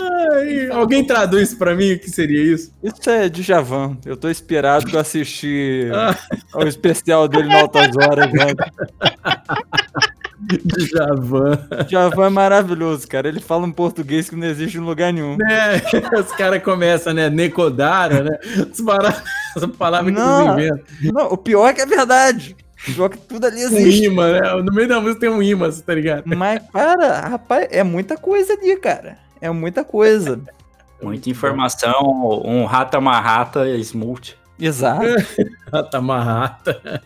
Ai, 0.00 0.68
alguém 0.70 1.04
traduz 1.04 1.54
pra 1.54 1.74
mim 1.74 1.92
o 1.92 1.98
que 1.98 2.10
seria 2.10 2.42
isso? 2.54 2.72
Isso 2.82 3.08
é 3.10 3.28
Djavan. 3.28 3.96
Eu 4.04 4.16
tô 4.16 4.28
inspirado 4.30 4.86
que 4.86 4.94
eu 4.96 5.00
assisti 5.00 5.88
Ah. 5.92 6.16
o 6.54 6.64
especial 6.64 7.26
dele 7.28 7.48
no 7.48 7.56
Altas 7.56 7.96
Horas. 7.96 8.32
Né? 8.32 8.46
Djavan. 10.64 11.58
Djavan 11.88 12.26
é 12.26 12.30
maravilhoso, 12.30 13.06
cara. 13.08 13.28
Ele 13.28 13.40
fala 13.40 13.64
um 13.66 13.72
português 13.72 14.28
que 14.28 14.36
não 14.36 14.46
existe 14.46 14.76
em 14.76 14.80
lugar 14.80 15.12
nenhum. 15.12 15.36
É, 15.48 15.80
os 16.18 16.32
caras 16.32 16.62
começam, 16.62 17.12
né? 17.14 17.30
Necodara, 17.30 18.22
né? 18.24 18.38
As 18.70 18.80
paradas- 18.80 19.22
Essa 19.56 19.68
palavra 19.68 20.10
que 20.12 20.18
Não. 20.18 20.58
eles 20.58 20.72
inventam. 20.74 21.12
Não, 21.12 21.26
o 21.32 21.36
pior 21.36 21.68
é 21.68 21.72
que 21.74 21.80
é 21.82 21.86
verdade. 21.86 22.56
Que 22.84 23.18
tudo 23.28 23.46
ali 23.46 23.64
Um 23.64 23.68
existe. 23.68 24.04
imã, 24.06 24.32
né? 24.40 24.62
No 24.62 24.72
meio 24.72 24.88
da 24.88 25.00
música 25.00 25.20
tem 25.20 25.28
um 25.28 25.42
imã, 25.42 25.70
tá 25.70 25.94
ligado? 25.94 26.24
Mas, 26.26 26.60
cara, 26.72 27.20
rapaz, 27.28 27.68
é 27.70 27.82
muita 27.82 28.16
coisa 28.16 28.52
ali, 28.54 28.76
cara. 28.76 29.18
É 29.40 29.50
muita 29.50 29.84
coisa. 29.84 30.40
Muita 31.02 31.28
informação, 31.30 32.40
um 32.44 32.64
rata 32.64 33.00
marrata 33.00 33.68
smooth. 33.78 34.36
Exato. 34.56 35.02
Rata 35.72 36.00
marrata. 36.00 37.02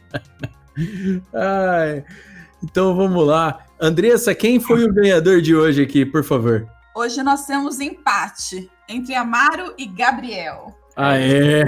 Ai. 1.33 2.05
Então 2.63 2.95
vamos 2.95 3.27
lá. 3.27 3.61
Andressa, 3.81 4.35
quem 4.35 4.61
foi 4.61 4.85
o 4.85 4.93
ganhador 4.93 5.41
de 5.41 5.57
hoje 5.57 5.83
aqui, 5.83 6.05
por 6.05 6.23
favor? 6.23 6.67
Hoje 6.95 7.23
nós 7.23 7.47
temos 7.47 7.81
empate 7.81 8.71
entre 8.87 9.15
Amaro 9.15 9.73
e 9.79 9.87
Gabriel. 9.87 10.75
Ah, 10.99 11.19
é. 11.19 11.67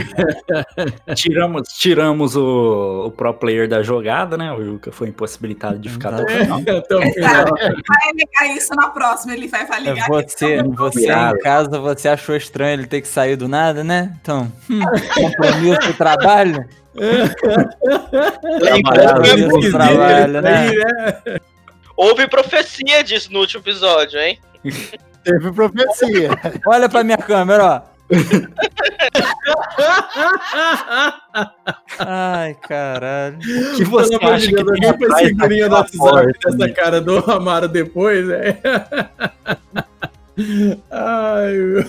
Tiramos, 1.15 1.69
tiramos 1.75 2.35
o, 2.35 3.05
o 3.09 3.11
pro 3.11 3.35
player 3.35 3.69
da 3.69 3.83
jogada, 3.83 4.39
né? 4.39 4.51
O 4.53 4.63
Yuka 4.63 4.91
foi 4.91 5.09
impossibilitado 5.09 5.79
de 5.79 5.91
ficar 5.91 6.15
até 6.15 6.23
o 6.23 6.29
final. 6.29 6.61
Então. 6.69 7.01
Vai 7.29 8.13
ligar 8.15 8.57
isso 8.57 8.75
na 8.75 8.89
próxima, 8.89 9.35
ele 9.35 9.49
vai, 9.49 9.67
vai 9.67 9.81
ligar 9.81 10.05
É 10.05 10.09
Você, 10.09 10.63
você 10.63 11.13
em 11.13 11.39
casa, 11.41 11.79
você 11.79 12.09
achou 12.09 12.35
estranho 12.35 12.81
ele 12.81 12.87
ter 12.87 13.03
que 13.03 13.09
sair 13.09 13.37
do 13.37 13.47
nada, 13.49 13.85
né? 13.85 14.17
Então, 14.23 14.51
hum, 14.71 14.81
compromisso 15.15 15.89
do 15.89 15.95
trabalho. 15.95 16.65
Mesmo. 19.23 19.71
trabalho, 19.71 20.41
né? 20.41 20.71
Né? 20.71 21.41
Houve 21.97 22.29
profecia 22.29 23.05
disso 23.05 23.33
no 23.33 23.41
último 23.41 23.61
episódio, 23.61 24.19
hein? 24.19 24.39
Teve 25.23 25.53
profecia. 25.53 26.31
Olha 26.67 26.89
pra 26.89 27.05
minha 27.05 27.19
câmera, 27.19 27.65
ó. 27.65 27.98
Ai, 31.99 32.55
caralho. 32.67 33.39
O 33.39 33.41
que 33.77 33.85
você 33.85 34.19
Pelo 34.19 34.33
acha 34.33 34.47
de 34.47 34.55
que 34.55 34.65
tem 34.65 34.89
atrás 34.89 35.29
figurinha 35.29 35.69
no 35.69 35.75
daquela 35.77 36.13
WhatsApp 36.15 36.39
dessa 36.45 36.57
né? 36.57 36.69
cara 36.73 37.01
do 37.01 37.19
Amaro 37.31 37.69
depois, 37.69 38.27
né? 38.27 38.59
Ai, 40.91 41.53
meu. 41.55 41.85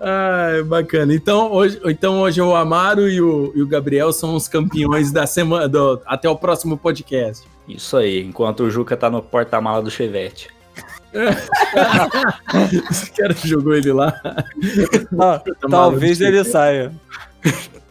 Ai, 0.00 0.62
bacana. 0.64 1.14
Então 1.14 1.50
hoje, 1.50 1.80
então 1.86 2.20
hoje 2.20 2.40
o 2.42 2.54
Amaro 2.54 3.08
e 3.08 3.20
o, 3.22 3.52
e 3.54 3.62
o 3.62 3.66
Gabriel 3.66 4.12
são 4.12 4.34
os 4.34 4.46
campeões 4.48 5.10
da 5.10 5.26
semana. 5.26 5.66
do- 5.68 6.00
até 6.04 6.28
o 6.28 6.36
próximo 6.36 6.76
podcast. 6.76 7.46
Isso 7.66 7.96
aí, 7.96 8.22
enquanto 8.22 8.64
o 8.64 8.70
Juca 8.70 8.94
tá 8.96 9.08
no 9.08 9.22
porta-mala 9.22 9.80
do 9.82 9.90
Chevette. 9.90 10.48
Esse 12.90 13.10
cara 13.16 13.34
jogou 13.34 13.74
ele 13.74 13.92
lá. 13.92 14.20
Ó, 15.16 15.38
talvez 15.70 16.20
ele 16.20 16.44
saia. 16.44 16.92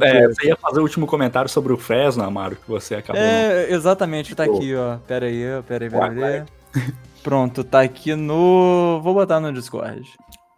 É, 0.00 0.26
você 0.26 0.46
ia 0.46 0.56
fazer 0.56 0.78
o 0.80 0.82
último 0.84 1.06
comentário 1.06 1.50
sobre 1.50 1.70
o 1.70 1.76
Fresno, 1.76 2.24
Amaro, 2.24 2.56
que 2.56 2.66
você 2.66 2.94
acabou. 2.94 3.20
É, 3.20 3.70
exatamente, 3.70 4.34
tá 4.34 4.44
aqui, 4.44 4.74
ó. 4.74 4.96
Pera 5.06 5.26
aí, 5.26 5.44
pera 5.68 5.84
aí, 5.84 5.90
pera 5.90 6.26
aí. 6.26 6.82
Pronto, 7.22 7.62
tá 7.62 7.82
aqui 7.82 8.14
no. 8.14 9.02
Vou 9.02 9.12
botar 9.12 9.40
no 9.40 9.52
Discord. 9.52 10.02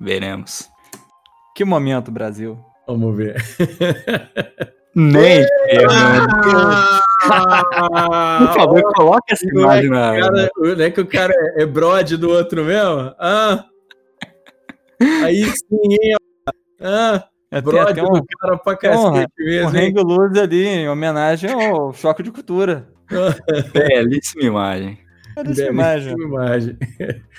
Veremos. 0.01 0.69
Que 1.57 1.65
momento, 1.65 2.13
Brasil. 2.13 2.57
Vamos 2.87 3.17
ver. 3.17 3.45
Nem. 4.97 5.45
Ah, 7.29 8.39
Por 8.39 8.55
favor, 8.55 8.83
coloque 8.95 9.33
essa 9.35 9.45
é, 9.45 9.49
imagem 9.51 9.91
na. 9.91 10.19
cara, 10.19 10.51
não 10.57 10.85
é 10.85 10.91
que 10.91 11.01
o 11.01 11.07
cara 11.07 11.33
é, 11.57 11.63
é 11.63 11.67
brode 11.67 12.17
do 12.17 12.31
outro 12.31 12.65
mesmo? 12.65 13.13
Ah! 13.19 13.65
Aí 15.23 15.45
sim, 15.45 15.53
hein? 15.83 16.15
ó. 16.15 16.51
Ah, 16.81 17.25
É, 17.51 17.61
brode 17.61 18.01
um, 18.01 18.05
do 18.15 18.25
cara 18.41 18.57
pra 18.57 18.77
cacete 18.77 19.33
um 19.39 19.45
mesmo, 19.45 19.77
hein? 19.77 19.89
hang 19.95 20.03
loose 20.03 20.41
ali, 20.41 20.67
em 20.67 20.89
homenagem 20.89 21.53
ao 21.53 21.93
choque 21.93 22.23
de 22.23 22.31
cultura. 22.31 22.89
Belíssima 23.73 24.45
imagem. 24.45 24.99
Belíssima 25.37 25.69
imagem. 25.69 26.15
imagem. 26.19 26.79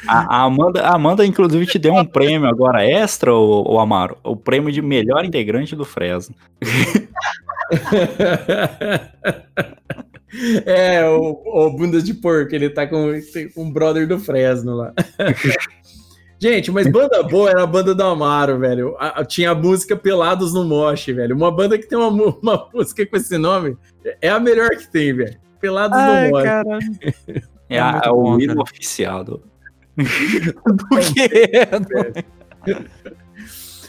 A, 0.08 0.38
a 0.38 0.44
Amanda, 0.44 0.84
a 0.84 0.94
Amanda, 0.96 1.26
inclusive, 1.26 1.66
te 1.66 1.80
deu 1.80 1.94
um 1.96 2.06
prêmio 2.06 2.48
agora 2.48 2.86
extra, 2.86 3.34
o, 3.34 3.74
o 3.74 3.80
Amaro. 3.80 4.18
O 4.24 4.36
prêmio 4.36 4.72
de 4.72 4.82
melhor 4.84 5.26
integrante 5.26 5.76
do 5.76 5.84
Fresno. 5.84 6.36
É, 10.66 11.08
o, 11.08 11.42
o 11.46 11.70
bunda 11.72 12.02
de 12.02 12.14
porco, 12.14 12.54
ele 12.54 12.70
tá 12.70 12.86
com, 12.86 13.12
com 13.56 13.62
um 13.64 13.72
brother 13.72 14.06
do 14.08 14.20
Fresno 14.20 14.76
lá. 14.76 14.94
Gente, 16.40 16.70
mas 16.70 16.86
banda 16.92 17.24
boa 17.24 17.50
era 17.50 17.64
a 17.64 17.66
banda 17.68 17.96
do 17.96 18.04
Amaro, 18.04 18.60
velho. 18.60 18.96
A- 19.00 19.22
a- 19.22 19.26
tinha 19.26 19.52
a 19.52 19.56
música 19.56 19.96
Pelados 19.96 20.54
no 20.54 20.64
Moche, 20.66 21.12
velho. 21.14 21.36
Uma 21.36 21.50
banda 21.52 21.78
que 21.80 21.88
tem 21.88 21.98
uma, 21.98 22.10
uma 22.10 22.70
música 22.76 23.06
com 23.08 23.16
esse 23.18 23.38
nome 23.38 23.76
é 24.22 24.30
a 24.30 24.40
melhor 24.40 24.70
que 24.72 24.92
tem, 24.92 25.14
velho. 25.14 25.38
Pelados 25.60 25.98
Ai, 25.98 26.26
no 26.26 26.32
Moche. 26.32 26.44
caralho. 26.46 26.80
É, 27.70 27.76
É 27.78 27.80
a- 27.80 28.02
é 28.06 28.10
o 28.12 28.40
hino 28.40 28.48
cara. 28.54 28.62
oficial 28.62 29.24
do. 29.24 29.42
Do 29.98 30.88
quê? 31.16 31.52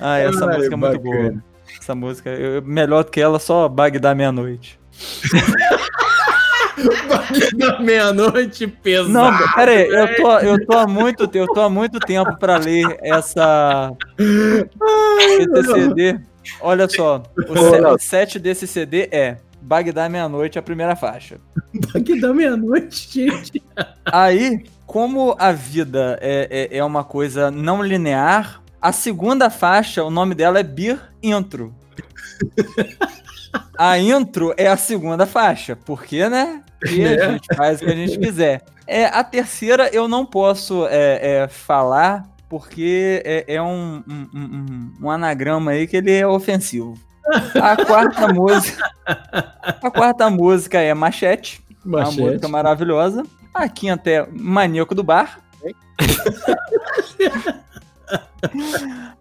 Ah, 0.00 0.18
essa 0.18 0.46
Ai, 0.48 0.56
música 0.56 0.74
é 0.74 0.76
muito 0.78 1.00
bacana. 1.00 1.02
boa. 1.32 1.44
Essa 1.88 1.94
música, 1.94 2.28
eu- 2.28 2.60
melhor 2.60 3.02
do 3.02 3.10
que 3.10 3.18
ela, 3.18 3.38
só 3.38 3.66
Bagdá 3.66 4.14
Meia-Noite. 4.14 4.78
da 7.56 7.80
meia-noite 7.80 8.66
pesado. 8.66 9.08
Não, 9.08 9.54
pera 9.54 9.70
aí, 9.70 9.88
eu 9.88 10.16
tô, 10.16 10.38
eu, 10.40 10.66
tô 10.66 10.76
há 10.76 10.86
muito, 10.86 11.30
eu 11.32 11.46
tô 11.46 11.62
há 11.62 11.70
muito 11.70 11.98
tempo 11.98 12.36
pra 12.38 12.58
ler 12.58 12.84
essa, 13.00 13.90
esse 14.18 15.72
CD. 15.72 16.20
Olha 16.60 16.86
só, 16.88 17.22
o, 17.48 17.56
se- 17.56 17.80
o 17.80 17.98
set 17.98 18.38
desse 18.38 18.66
CD 18.66 19.08
é 19.10 19.38
Bagdá 19.62 20.10
Meia-Noite, 20.10 20.58
a 20.58 20.62
primeira 20.62 20.94
faixa. 20.94 21.38
Da 22.20 22.34
meia-noite, 22.34 23.08
gente. 23.10 23.62
Aí, 24.04 24.62
como 24.86 25.34
a 25.38 25.52
vida 25.52 26.18
é, 26.20 26.68
é, 26.70 26.76
é 26.78 26.84
uma 26.84 27.02
coisa 27.02 27.50
não 27.50 27.82
linear, 27.82 28.62
a 28.80 28.92
segunda 28.92 29.50
faixa, 29.50 30.04
o 30.04 30.10
nome 30.10 30.36
dela 30.36 30.60
é 30.60 30.62
Beer 30.62 31.00
Intro. 31.20 31.74
A 33.78 33.98
intro 33.98 34.52
é 34.58 34.66
a 34.66 34.76
segunda 34.76 35.24
faixa, 35.24 35.74
porque, 35.76 36.28
né? 36.28 36.62
E 36.90 37.02
a 37.04 37.08
Né? 37.16 37.30
gente 37.32 37.54
faz 37.56 37.80
o 37.80 37.84
que 37.86 37.90
a 37.90 37.94
gente 37.96 38.18
quiser. 38.18 38.62
É, 38.86 39.06
a 39.06 39.24
terceira 39.24 39.88
eu 39.92 40.06
não 40.08 40.26
posso 40.26 40.86
é, 40.88 41.42
é, 41.44 41.48
falar, 41.48 42.24
porque 42.48 43.22
é, 43.24 43.44
é 43.54 43.62
um, 43.62 44.02
um, 44.08 44.28
um- 44.34 44.92
um 45.02 45.10
anagrama 45.10 45.70
aí 45.72 45.86
que 45.86 45.96
ele 45.96 46.12
é 46.12 46.26
ofensivo. 46.26 46.98
A 47.54 47.76
quarta 47.84 48.28
música. 48.32 48.90
A 49.82 49.90
quarta 49.90 50.28
música 50.28 50.78
é 50.78 50.92
Machete. 50.92 51.62
Uma 51.84 52.00
Machete. 52.00 52.20
música 52.20 52.48
maravilhosa. 52.48 53.22
A 53.54 53.68
quinta 53.68 54.10
é 54.10 54.26
Maníaco 54.30 54.94
do 54.94 55.02
Bar. 55.02 55.40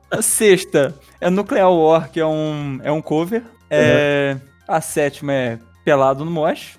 A 0.09 0.21
sexta 0.21 0.95
é 1.19 1.29
Nuclear 1.29 1.71
War, 1.71 2.09
que 2.09 2.19
é 2.19 2.25
um, 2.25 2.79
é 2.83 2.91
um 2.91 3.01
cover. 3.01 3.43
É, 3.69 4.37
A 4.67 4.81
sétima 4.81 5.33
é 5.33 5.59
Pelado 5.83 6.23
no 6.23 6.31
Mosh. 6.31 6.77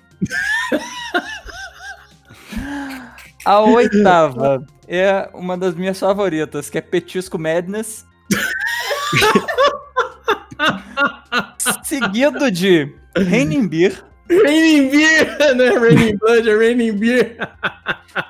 A 3.45 3.59
oitava 3.61 4.65
é 4.87 5.29
uma 5.33 5.57
das 5.57 5.75
minhas 5.75 5.99
favoritas, 5.99 6.69
que 6.69 6.77
é 6.77 6.81
Petisco 6.81 7.39
Madness. 7.39 8.05
Seguido 11.83 12.51
de 12.51 12.93
Raining 13.17 13.67
Beer, 13.67 14.03
Raining 14.29 14.89
Beer! 14.89 15.37
Não 15.55 15.65
é 15.65 15.77
Raining 15.79 16.17
Blood, 16.17 16.49
é 16.49 16.55
Raining 16.55 16.93
Beer. 16.93 17.35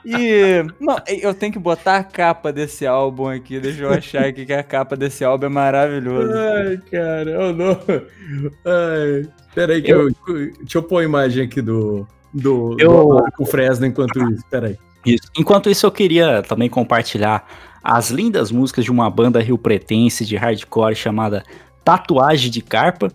E. 0.05 0.63
Não, 0.79 0.97
eu 1.07 1.33
tenho 1.33 1.51
que 1.51 1.59
botar 1.59 1.97
a 1.97 2.03
capa 2.03 2.51
desse 2.53 2.85
álbum 2.85 3.27
aqui. 3.27 3.59
Deixa 3.59 3.83
eu 3.83 3.91
achar 3.91 4.25
aqui 4.25 4.45
que 4.45 4.53
a 4.53 4.63
capa 4.63 4.95
desse 4.95 5.23
álbum 5.23 5.47
é 5.47 5.49
maravilhosa. 5.49 6.33
Ai, 6.37 6.77
cara, 6.89 7.39
oh 7.39 7.53
não. 7.53 7.79
Ai, 8.65 9.27
peraí 9.53 9.81
que 9.81 9.91
eu... 9.91 10.09
Deixa 10.59 10.77
eu 10.77 10.83
pôr 10.83 10.99
a 10.99 11.03
imagem 11.03 11.43
aqui 11.45 11.61
do... 11.61 12.07
Do, 12.33 12.75
Eu- 12.79 12.91
do 12.91 13.15
Marco 13.15 13.45
Fresno 13.45 13.85
enquanto 13.87 14.21
isso, 14.31 14.43
peraí. 14.49 14.77
Isso. 15.05 15.29
Enquanto 15.37 15.69
isso, 15.69 15.85
eu 15.85 15.91
queria 15.91 16.43
também 16.43 16.69
compartilhar 16.69 17.47
as 17.83 18.09
lindas 18.11 18.51
músicas 18.51 18.85
de 18.85 18.91
uma 18.91 19.09
banda 19.09 19.39
rio-pretense 19.39 20.25
de 20.25 20.35
hardcore 20.35 20.95
chamada 20.95 21.43
Tatuagem 21.83 22.51
de 22.51 22.61
Carpa, 22.61 23.11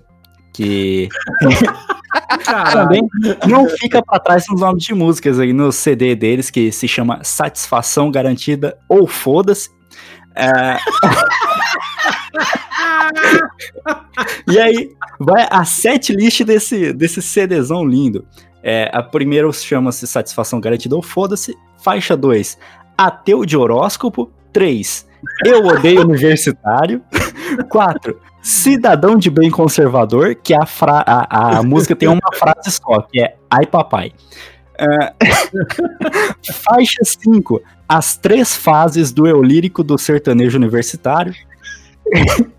que 0.55 1.09
também 2.72 3.02
não 3.47 3.68
fica 3.68 4.02
pra 4.02 4.18
trás 4.18 4.47
nos 4.48 4.60
nomes 4.60 4.85
de 4.85 4.94
músicas 4.94 5.39
aí 5.39 5.52
no 5.52 5.70
CD 5.70 6.14
deles, 6.14 6.48
que 6.48 6.72
se 6.72 6.89
chama 6.89 7.22
Satisfação 7.22 8.10
Garantida 8.10 8.78
ou 8.89 9.06
Foda-se. 9.06 9.68
É... 10.35 10.78
e 14.51 14.59
aí, 14.59 14.89
vai 15.20 15.47
a 15.51 15.64
set 15.64 16.12
list 16.12 16.43
desse, 16.44 16.93
desse 16.93 17.20
CDzão 17.20 17.85
lindo. 17.85 18.26
É, 18.62 18.90
a 18.94 19.02
primeira 19.02 19.52
chama-se 19.52 20.06
Satisfação 20.06 20.60
Garantida 20.60 20.97
ou 20.97 21.02
Foda-se. 21.02 21.55
Faixa 21.82 22.16
2, 22.16 22.56
Ateu 22.97 23.44
de 23.44 23.56
Horóscopo. 23.56 24.32
3, 24.52 25.06
Eu 25.44 25.66
Odeio 25.66 26.02
Universitário. 26.02 27.02
4, 27.68 28.20
Cidadão 28.45 29.16
de 29.16 29.31
Bem 29.31 29.51
Conservador, 29.51 30.35
que 30.35 30.53
a, 30.55 30.66
fra- 30.66 31.03
a, 31.07 31.59
a 31.59 31.62
música 31.65 31.97
tem 31.97 32.09
uma 32.09 32.21
frase 32.35 32.71
só, 32.71 33.01
que 33.01 33.21
é 33.23 33.37
Ai 33.51 33.65
Papai. 33.66 34.12
É, 34.79 35.12
Faixa 36.53 37.03
5, 37.05 37.62
As 37.89 38.16
Três 38.16 38.55
Fases 38.55 39.12
do 39.12 39.27
Eu 39.27 39.43
Lírico 39.43 39.83
do 39.83 39.97
Sertanejo 39.97 40.59
Universitário. 40.59 41.35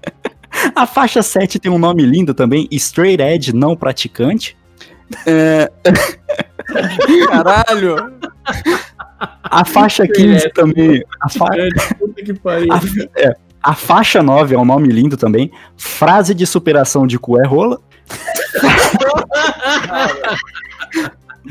A 0.73 0.87
faixa 0.87 1.21
7 1.21 1.59
tem 1.59 1.69
um 1.69 1.77
nome 1.77 2.01
lindo 2.03 2.33
também, 2.33 2.65
Straight 2.71 3.21
Edge 3.21 3.53
Não 3.53 3.75
Praticante. 3.75 4.57
É, 5.27 5.69
Caralho! 7.27 8.13
a 9.43 9.65
faixa 9.65 10.07
15 10.07 10.49
também. 10.51 11.03
A, 11.21 11.29
fa- 11.29 11.49
Puta 11.99 12.23
que 12.23 12.33
pariu. 12.33 12.71
a 12.71 12.79
faixa 13.73 14.21
9 14.21 14.55
é 14.55 14.59
um 14.59 14.65
nome 14.65 14.89
lindo 14.89 15.17
também. 15.17 15.51
Frase 15.77 16.33
de 16.33 16.45
superação 16.45 17.07
de 17.07 17.17
cu 17.17 17.41
é 17.41 17.47
rola. 17.47 17.79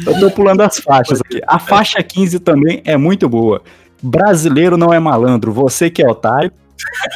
Eu 0.06 0.18
tô 0.18 0.30
pulando 0.30 0.62
as 0.62 0.78
faixas 0.78 1.20
aqui. 1.20 1.40
A 1.46 1.58
faixa 1.58 2.02
15 2.02 2.40
também 2.40 2.82
é 2.84 2.96
muito 2.96 3.28
boa. 3.28 3.62
Brasileiro 4.02 4.76
não 4.76 4.92
é 4.92 4.98
malandro, 4.98 5.52
você 5.52 5.88
que 5.88 6.02
é 6.02 6.08
otário. 6.08 6.50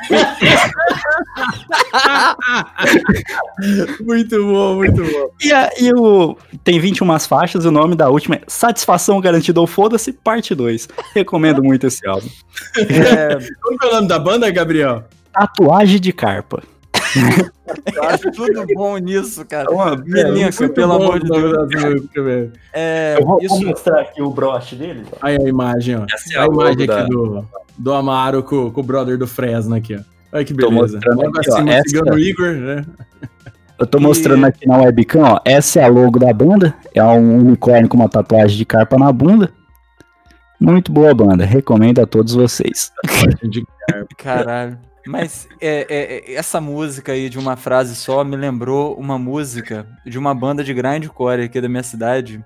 Muito 4.01 4.43
bom, 4.45 4.77
muito 4.77 5.03
bom. 5.03 5.31
E, 5.43 5.53
a- 5.53 5.71
e 5.81 5.93
o, 5.93 6.37
tem 6.65 6.79
21 6.81 7.19
faixas, 7.21 7.65
o 7.65 7.71
nome 7.71 7.95
da 7.97 8.09
última 8.09 8.37
é 8.37 8.43
Satisfação 8.47 9.21
Garantida 9.21 9.61
ou 9.61 9.67
Foda-se, 9.67 10.13
parte 10.13 10.55
2. 10.55 10.89
Recomendo 11.15 11.63
muito 11.63 11.87
esse 11.87 12.07
álbum. 12.07 12.29
É, 12.77 13.39
Como 13.61 13.79
que 13.79 13.87
é 13.87 13.91
o 13.91 13.95
nome 13.95 14.09
da 14.09 14.19
banda, 14.19 14.51
Gabriel? 14.51 15.05
Tatuagem 15.33 16.01
de 16.01 16.13
carpa. 16.13 16.63
eu 17.95 18.03
acho 18.05 18.31
tudo 18.33 18.65
bom 18.75 18.97
nisso, 18.99 19.45
cara. 19.45 19.71
Uma- 19.71 19.97
Melinca, 19.97 20.55
Muito 20.61 20.75
pelo 20.75 20.99
bom 20.99 21.05
amor 21.05 21.21
de 21.21 21.29
Deus. 21.29 22.07
velho. 22.15 22.53
É, 22.73 23.17
Eu 23.19 23.27
vou, 23.27 23.39
isso, 23.41 23.55
vou 23.57 23.67
mostrar 23.67 24.01
aqui 24.01 24.23
o 24.23 24.31
broche 24.31 24.77
dele. 24.77 25.05
Aí 25.21 25.37
a 25.37 25.49
imagem, 25.49 25.97
ó. 25.97 26.05
Essa 26.13 26.35
é 26.35 26.39
a 26.39 26.45
a 26.45 26.47
imagem 26.47 26.87
da- 26.87 27.01
aqui 27.01 27.11
do, 27.11 27.45
do 27.77 27.93
Amaro 27.95 28.43
com, 28.43 28.71
com 28.71 28.81
o 28.81 28.85
brother 28.85 29.19
do 29.19 29.27
Fresno 29.27 29.75
aqui, 29.75 29.97
ó. 29.97 30.01
Olha 30.33 30.45
que 30.45 30.55
Tô 30.55 30.69
beleza. 30.71 30.95
mostrando 30.95 31.17
Logo 31.23 31.39
aqui, 31.39 31.51
ó, 31.51 31.69
essa- 31.69 31.89
Cigano 31.89 32.19
Igor, 32.19 32.53
né? 32.53 32.85
Eu 33.79 33.87
tô 33.87 34.01
mostrando 34.01 34.45
aqui 34.45 34.67
na 34.67 34.77
webcam, 34.79 35.23
ó. 35.23 35.41
Essa 35.45 35.81
é 35.81 35.85
a 35.85 35.89
logo 35.89 36.19
da 36.19 36.33
banda. 36.33 36.75
É 36.93 37.03
um 37.05 37.39
unicórnio 37.39 37.89
com 37.89 37.97
uma 37.97 38.09
tatuagem 38.09 38.57
de 38.59 38.65
carpa 38.65 38.99
na 38.99 39.13
bunda. 39.13 39.53
Muito 40.61 40.91
boa 40.91 41.15
banda. 41.15 41.45
Recomendo 41.45 42.01
a 42.01 42.07
todos 42.07 42.35
vocês. 42.35 42.91
Caralho. 44.19 44.79
Mas 45.07 45.49
é, 45.61 45.87
é, 45.89 46.33
é, 46.33 46.35
essa 46.35 46.61
música 46.61 47.13
aí 47.13 47.31
de 47.31 47.39
uma 47.39 47.57
frase 47.57 47.95
só 47.95 48.23
me 48.25 48.37
lembrou 48.37 48.95
uma 48.99 49.19
música 49.19 49.87
de 50.05 50.19
uma 50.19 50.35
banda 50.35 50.63
de 50.63 50.75
grindcore 50.75 51.45
aqui 51.45 51.61
da 51.61 51.69
minha 51.69 51.83
cidade, 51.83 52.45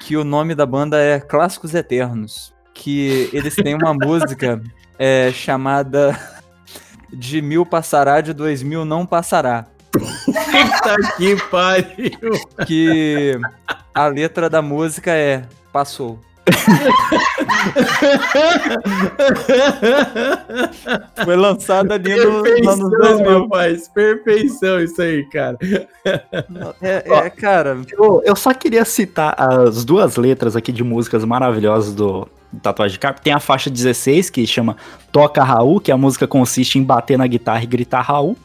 que 0.00 0.16
o 0.16 0.24
nome 0.24 0.54
da 0.54 0.64
banda 0.64 0.98
é 0.98 1.20
Clássicos 1.20 1.74
Eternos, 1.74 2.54
que 2.72 3.28
eles 3.32 3.54
têm 3.56 3.74
uma 3.74 3.92
música 3.92 4.62
é, 4.98 5.30
chamada 5.32 6.18
De 7.12 7.40
Mil 7.40 7.64
Passará, 7.64 8.20
de 8.20 8.32
Dois 8.32 8.62
Mil 8.62 8.84
Não 8.84 9.06
Passará, 9.06 9.66
Puta 9.92 10.96
que 11.16 11.36
pariu. 11.50 12.32
que 12.66 13.38
a 13.94 14.06
letra 14.08 14.50
da 14.50 14.60
música 14.60 15.12
é 15.12 15.42
Passou. 15.72 16.18
Foi 21.24 21.36
lançada 21.36 21.94
ali 21.94 22.14
no, 22.16 22.42
nos 22.42 22.46
anos 22.46 22.90
Perfeição, 22.90 22.90
2000. 22.90 23.42
rapaz. 23.42 23.88
Perfeição 23.88 24.80
isso 24.80 25.02
aí, 25.02 25.24
cara. 25.30 25.58
É, 26.80 27.02
é, 27.04 27.30
cara, 27.30 27.78
Eu, 27.92 28.22
eu 28.24 28.36
só 28.36 28.52
queria 28.54 28.84
citar 28.84 29.34
as 29.38 29.84
duas 29.84 30.16
letras 30.16 30.54
aqui 30.56 30.72
de 30.72 30.84
músicas 30.84 31.24
maravilhosas 31.24 31.94
do 31.94 32.28
Tatuagem 32.62 32.94
de 32.94 32.98
Carpa. 32.98 33.20
Tem 33.22 33.32
a 33.32 33.40
faixa 33.40 33.70
16, 33.70 34.30
que 34.30 34.46
chama 34.46 34.76
Toca 35.12 35.42
Raul, 35.42 35.80
que 35.80 35.92
a 35.92 35.96
música 35.96 36.26
consiste 36.26 36.78
em 36.78 36.82
bater 36.82 37.18
na 37.18 37.26
guitarra 37.26 37.62
e 37.62 37.66
gritar 37.66 38.02
Raul. 38.02 38.36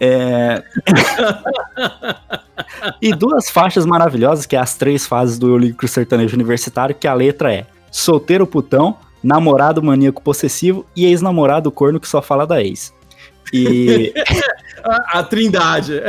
É... 0.00 0.62
e 3.00 3.14
duas 3.14 3.50
faixas 3.50 3.84
maravilhosas, 3.84 4.46
que 4.46 4.56
é 4.56 4.58
as 4.58 4.76
três 4.76 5.06
fases 5.06 5.38
do 5.38 5.58
Eu 5.58 5.88
Sertanejo 5.88 6.34
Universitário, 6.34 6.94
que 6.94 7.06
a 7.06 7.14
letra 7.14 7.52
é 7.52 7.66
Solteiro 7.90 8.46
Putão, 8.46 8.96
Namorado 9.22 9.82
Maníaco 9.82 10.22
Possessivo 10.22 10.86
e 10.96 11.04
Ex-Namorado 11.04 11.70
Corno 11.70 12.00
que 12.00 12.08
só 12.08 12.22
fala 12.22 12.46
da 12.46 12.62
ex. 12.62 12.92
E... 13.52 14.12
A, 14.82 15.18
a 15.18 15.22
trindade. 15.22 16.00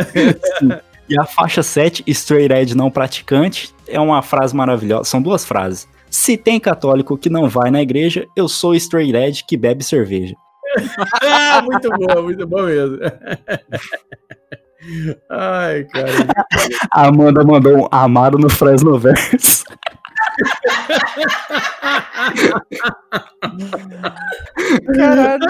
E 1.09 1.19
a 1.19 1.25
faixa 1.25 1.61
7, 1.61 2.05
Straight 2.07 2.53
Edge 2.53 2.73
não 2.73 2.89
praticante, 2.89 3.75
é 3.85 3.99
uma 3.99 4.21
frase 4.21 4.55
maravilhosa. 4.55 5.03
São 5.03 5.21
duas 5.21 5.43
frases. 5.43 5.89
Se 6.11 6.35
tem 6.35 6.59
católico 6.59 7.17
que 7.17 7.29
não 7.29 7.47
vai 7.47 7.71
na 7.71 7.81
igreja, 7.81 8.27
eu 8.35 8.49
sou 8.49 8.75
straight 8.75 9.15
edge 9.15 9.45
que 9.47 9.55
bebe 9.55 9.81
cerveja. 9.81 10.35
Ah, 11.23 11.61
muito 11.61 11.89
bom, 11.89 12.23
muito 12.23 12.45
bom 12.45 12.63
mesmo. 12.63 12.97
Ai, 15.29 15.85
cara. 15.85 16.11
A 16.91 17.07
Amanda 17.07 17.43
mandou 17.43 17.83
um 17.83 17.88
Amaro 17.91 18.38
no 18.38 18.49
Fresno 18.49 18.97
Verso. 18.99 19.63
caralho. 24.95 25.45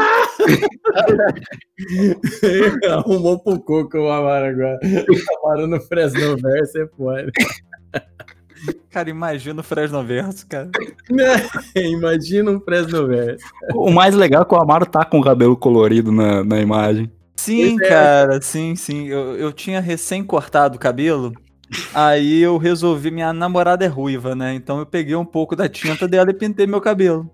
Arrumou 2.91 3.39
pro 3.39 3.59
coco 3.61 3.97
o 3.97 4.11
Amaro 4.11 4.45
agora. 4.45 4.79
O 4.83 5.47
Amaro 5.47 5.67
no 5.67 5.79
Fresno 5.81 6.35
Verso 6.37 6.77
é 6.79 6.87
foda. 6.87 7.31
Cara, 8.89 9.09
imagina 9.09 9.61
o 9.61 9.63
Fresno 9.63 10.03
Verso, 10.03 10.45
cara. 10.47 10.69
Imagina 11.75 12.51
um 12.51 12.59
Fresno 12.59 13.07
Verso. 13.07 13.45
O 13.73 13.89
mais 13.91 14.15
legal 14.15 14.41
é 14.43 14.45
que 14.45 14.53
o 14.53 14.59
Amaro 14.59 14.85
tá 14.85 15.05
com 15.05 15.19
o 15.19 15.23
cabelo 15.23 15.55
colorido 15.55 16.11
na, 16.11 16.43
na 16.43 16.59
imagem. 16.59 17.11
Sim, 17.35 17.77
é. 17.81 17.87
cara, 17.87 18.41
sim, 18.41 18.75
sim. 18.75 19.07
Eu, 19.07 19.35
eu 19.37 19.51
tinha 19.51 19.79
recém 19.79 20.23
cortado 20.23 20.75
o 20.75 20.79
cabelo, 20.79 21.33
aí 21.93 22.41
eu 22.41 22.57
resolvi, 22.57 23.09
minha 23.09 23.33
namorada 23.33 23.83
é 23.83 23.87
ruiva, 23.87 24.35
né? 24.35 24.53
Então 24.53 24.79
eu 24.79 24.85
peguei 24.85 25.15
um 25.15 25.25
pouco 25.25 25.55
da 25.55 25.67
tinta 25.67 26.07
dela 26.07 26.29
e 26.29 26.33
pintei 26.35 26.67
meu 26.67 26.81
cabelo. 26.81 27.29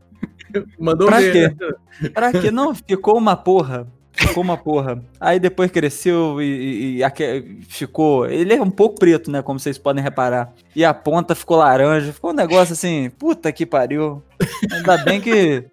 Mandou 0.79 1.07
Pra 1.07 1.19
ver. 1.19 1.55
quê? 1.57 2.09
Pra 2.09 2.31
quê? 2.31 2.51
Não, 2.51 2.73
ficou 2.73 3.17
uma 3.17 3.35
porra. 3.35 3.87
Ficou 4.17 4.43
uma 4.43 4.57
porra. 4.57 5.01
Aí 5.19 5.39
depois 5.39 5.69
cresceu 5.71 6.41
e, 6.41 6.99
e- 6.99 7.03
e 7.03 7.61
ficou. 7.67 8.25
Ele 8.27 8.53
é 8.53 8.61
um 8.61 8.69
pouco 8.69 8.99
preto, 8.99 9.29
né? 9.29 9.41
Como 9.41 9.59
vocês 9.59 9.77
podem 9.77 10.03
reparar. 10.03 10.53
E 10.75 10.83
a 10.83 10.93
ponta 10.93 11.35
ficou 11.35 11.57
laranja. 11.57 12.11
Ficou 12.11 12.31
um 12.31 12.35
negócio 12.35 12.73
assim, 12.73 13.09
puta 13.11 13.51
que 13.51 13.65
pariu. 13.65 14.23
Ainda 14.71 14.97
bem 15.03 15.21
que 15.21 15.65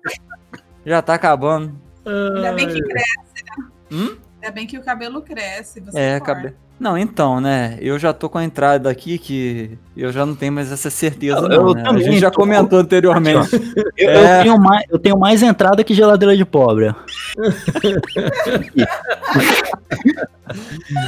já 0.84 1.00
tá 1.00 1.14
acabando. 1.14 1.74
Ainda 2.06 2.52
bem 2.52 2.68
que 2.68 2.80
cresce, 2.82 3.44
né? 3.58 3.66
Hum? 3.90 4.16
Ainda 4.42 4.54
bem 4.54 4.66
que 4.66 4.76
o 4.78 4.82
cabelo 4.82 5.22
cresce. 5.22 5.80
Você 5.80 5.98
É, 5.98 6.20
corta. 6.20 6.54
Não, 6.84 6.98
então, 6.98 7.40
né? 7.40 7.78
Eu 7.80 7.98
já 7.98 8.12
tô 8.12 8.28
com 8.28 8.36
a 8.36 8.44
entrada 8.44 8.90
aqui 8.90 9.16
que 9.16 9.70
eu 9.96 10.12
já 10.12 10.26
não 10.26 10.34
tenho 10.34 10.52
mais 10.52 10.70
essa 10.70 10.90
certeza, 10.90 11.38
Eu- 11.38 11.48
não, 11.48 11.68
eu 11.68 11.72
né? 11.74 11.82
A 11.86 11.96
gente 11.98 12.18
já 12.18 12.30
tô- 12.30 12.40
comentou 12.40 12.78
anteriormente. 12.78 13.54
Eu, 13.96 14.10
É. 14.10 14.40
eu 14.40 14.42
tenho 14.42 14.58
mais, 14.58 14.84
eu 14.90 14.98
tenho 14.98 15.18
mais 15.18 15.42
entrada 15.42 15.82
que 15.82 15.94
geladeira 15.94 16.36
de 16.36 16.44
pobre. 16.44 16.94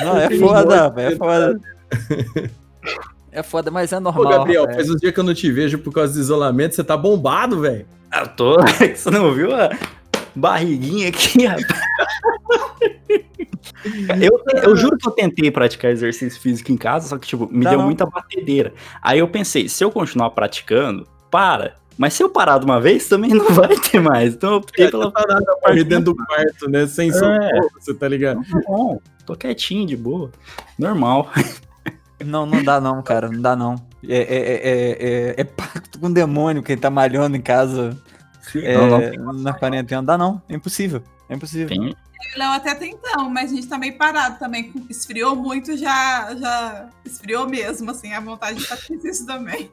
Não, 0.03 0.16
é 0.19 0.31
foda, 0.39 0.89
velho, 0.89 1.12
é 1.15 1.16
foda. 1.16 1.61
É 3.31 3.43
foda, 3.43 3.70
mas 3.70 3.93
é 3.93 3.98
Ô, 3.98 4.01
normal. 4.01 4.31
Gabriel, 4.31 4.62
rapaz. 4.62 4.77
faz 4.78 4.90
uns 4.90 4.97
dias 5.01 5.12
que 5.12 5.20
eu 5.20 5.24
não 5.24 5.35
te 5.35 5.51
vejo 5.53 5.78
por 5.78 5.93
causa 5.93 6.15
do 6.15 6.20
isolamento. 6.20 6.74
Você 6.74 6.82
tá 6.82 6.97
bombado, 6.97 7.61
velho. 7.61 7.85
Ah, 8.11 8.20
Eu 8.23 8.28
tô. 8.28 8.57
Você 8.97 9.11
não 9.11 9.35
viu 9.35 9.55
a 9.55 9.70
barriguinha 10.35 11.09
aqui, 11.11 11.44
rapaz? 11.44 11.66
Eu, 14.21 14.43
eu 14.63 14.77
juro 14.77 14.97
que 14.97 15.09
eu 15.09 15.13
tentei 15.13 15.51
praticar 15.51 15.91
exercício 15.91 16.41
físico 16.41 16.73
em 16.73 16.77
casa, 16.77 17.09
só 17.09 17.19
que, 17.19 17.27
tipo, 17.27 17.49
me 17.51 17.65
deu 17.65 17.79
não. 17.79 17.87
muita 17.87 18.07
batedeira. 18.07 18.73
Aí 19.03 19.19
eu 19.19 19.29
pensei, 19.29 19.69
se 19.69 19.85
eu 19.85 19.91
continuar 19.91 20.31
praticando, 20.31 21.07
para. 21.31 21.75
Mas 21.99 22.15
se 22.15 22.23
eu 22.23 22.29
parar 22.29 22.59
de 22.59 22.65
uma 22.65 22.81
vez, 22.81 23.09
também 23.09 23.31
não 23.31 23.47
vai 23.51 23.75
ter 23.77 24.01
mais. 24.01 24.35
Então 24.35 24.51
eu 24.51 24.57
optei 24.57 24.91
pela. 24.91 25.11
Tá 25.11 25.25
nada 25.27 25.57
morrer 25.65 25.85
dentro 25.85 26.13
do 26.13 26.17
quarto, 26.17 26.69
né? 26.69 26.87
Sem 26.87 27.11
socorro, 27.11 27.71
você 27.79 27.95
tá 27.95 28.07
ligado? 28.09 28.41
Bom, 28.67 29.01
tô 29.25 29.35
quietinho, 29.35 29.87
de 29.87 29.97
boa. 29.97 30.31
Normal. 30.79 31.31
Não, 32.25 32.47
não 32.47 32.65
dá 32.65 32.81
não, 32.81 33.03
cara, 33.03 33.29
não 33.31 33.41
dá 33.41 33.55
não. 33.55 33.75
É, 34.09 34.17
é, 34.17 34.19
é, 34.19 34.55
é, 34.55 35.31
é- 35.31 35.35
é 35.39 35.45
pacto 35.45 35.99
com 35.99 36.07
o 36.07 36.15
demônio 36.15 36.63
quem 36.63 36.77
tá 36.77 36.89
malhando 36.89 37.37
em 37.37 37.41
casa 37.43 37.97
é, 38.55 38.77
Não, 38.77 39.33
não, 39.33 39.33
na 39.43 39.53
quarentena. 39.53 40.01
Não 40.01 40.07
dá 40.07 40.19
não, 40.19 40.43
é 40.49 40.55
impossível. 40.55 41.03
É 41.29 41.35
impossível. 41.35 41.69
tem, 41.69 41.95
Eu 42.24 42.32
e 42.32 42.36
o 42.36 42.38
Léo 42.38 42.52
até 42.52 42.74
tentamos, 42.74 43.32
mas 43.32 43.52
a 43.52 43.55
gente 43.55 43.68
tá 43.68 43.78
meio 43.78 43.97
parado 43.97 44.38
também. 44.38 44.72
Esfriou 44.88 45.36
muito, 45.36 45.76
já, 45.76 46.34
já 46.34 46.88
esfriou 47.05 47.48
mesmo, 47.48 47.90
assim, 47.90 48.12
a 48.12 48.20
vontade 48.20 48.59
de 48.59 48.66
fazer 48.66 48.98
isso 49.05 49.26
também. 49.26 49.70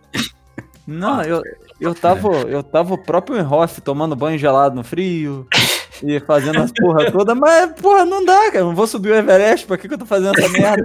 Não, 0.86 1.22
eu, 1.22 1.42
eu 1.80 1.96
tava, 1.96 2.28
eu 2.42 2.62
tava 2.62 2.94
o 2.94 2.98
próprio 2.98 3.38
em 3.40 3.46
off 3.46 3.80
tomando 3.80 4.16
banho 4.16 4.38
gelado 4.38 4.76
no 4.76 4.84
frio 4.84 5.48
e 6.04 6.20
fazendo 6.20 6.60
as 6.60 6.72
porra 6.74 7.10
toda, 7.10 7.34
mas 7.34 7.72
porra, 7.80 8.04
não 8.04 8.26
dá, 8.26 8.46
cara. 8.48 8.60
Eu 8.60 8.66
não 8.66 8.76
vou 8.76 8.86
subir 8.86 9.12
o 9.12 9.16
Everest, 9.16 9.66
pra 9.66 9.78
que, 9.78 9.88
que 9.88 9.94
eu 9.94 9.98
tô 9.98 10.06
fazendo 10.06 10.38
essa 10.38 10.50
merda? 10.50 10.84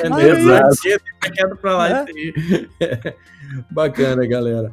É, 0.00 0.08
mesmo, 0.08 0.52
é 0.52 1.30
quieto 1.30 1.56
pra 1.56 1.76
lá 1.76 1.88
É. 1.88 2.04
isso 2.04 2.12
aí. 2.16 3.14
Bacana, 3.70 4.26
galera. 4.26 4.72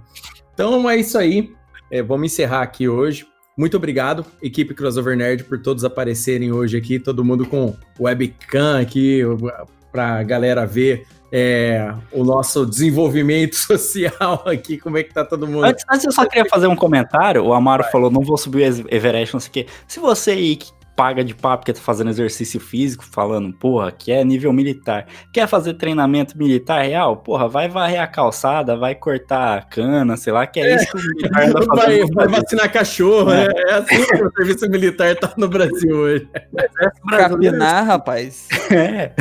Então 0.54 0.90
é 0.90 0.98
isso 0.98 1.18
aí. 1.18 1.54
É, 1.92 2.02
vamos 2.02 2.32
encerrar 2.32 2.62
aqui 2.62 2.88
hoje. 2.88 3.28
Muito 3.58 3.78
obrigado, 3.78 4.26
equipe 4.42 4.74
Crossover 4.74 5.16
Nerd, 5.16 5.46
por 5.46 5.62
todos 5.62 5.86
aparecerem 5.86 6.52
hoje 6.52 6.76
aqui, 6.76 7.00
todo 7.00 7.24
mundo 7.24 7.46
com 7.46 7.74
webcam 7.98 8.82
aqui, 8.82 9.22
pra 9.94 10.22
galera 10.24 10.66
ver 10.66 11.08
é, 11.32 11.94
o 12.12 12.24
nosso 12.24 12.66
desenvolvimento 12.66 13.56
social 13.60 14.44
aqui, 14.46 14.78
como 14.78 14.98
é 14.98 15.04
que 15.04 15.14
tá 15.14 15.24
todo 15.24 15.48
mundo. 15.48 15.66
Antes, 15.66 15.86
antes 15.90 16.06
eu 16.06 16.12
só 16.12 16.26
queria 16.26 16.50
fazer 16.50 16.68
um 16.68 16.76
comentário. 16.76 17.44
O 17.44 17.54
Amaro 17.54 17.84
falou: 17.92 18.12
não 18.12 18.22
vou 18.22 18.38
subir 18.38 18.72
o 18.72 18.94
Everest, 18.94 19.34
não 19.34 19.40
sei 19.40 19.50
o 19.50 19.54
quê. 19.54 19.66
Se 19.88 20.00
você 20.00 20.32
aí 20.32 20.56
que 20.56 20.72
paga 20.96 21.24
de 21.24 21.36
papo 21.36 21.64
porque 21.64 21.74
tá 21.74 21.82
fazendo 21.82 22.10
exercício 22.10 22.60
físico, 22.60 23.04
falando, 23.04 23.54
porra, 23.54 23.92
que 23.92 24.12
é 24.12 24.24
nível 24.24 24.54
militar, 24.54 25.08
quer 25.32 25.48
fazer 25.48 25.74
treinamento 25.74 26.38
militar 26.38 26.84
real, 26.84 27.18
porra, 27.18 27.48
vai 27.48 27.68
varrer 27.68 28.02
a 28.02 28.08
calçada, 28.08 28.78
vai 28.78 28.96
cortar 28.96 29.58
a 29.58 29.62
cana, 29.62 30.16
sei 30.16 30.32
lá, 30.32 30.48
que 30.48 30.60
é, 30.60 30.76
isso 30.76 30.92
que 30.92 30.98
o 30.98 31.02
militar 31.02 31.44
anda 31.50 31.66
Vai, 31.76 31.86
fazendo. 32.00 32.14
vai 32.14 32.28
vacinar 32.28 32.72
cachorro, 32.72 33.30
né? 33.32 33.48
É 33.68 33.74
assim 33.74 34.06
que 34.06 34.24
o 34.24 34.32
serviço 34.32 34.70
militar 34.70 35.16
tá 35.16 35.34
no 35.38 35.48
Brasil 35.48 35.96
hoje. 35.96 36.30
Capinar, 37.10 37.86
rapaz. 37.86 38.48
É. 38.72 39.14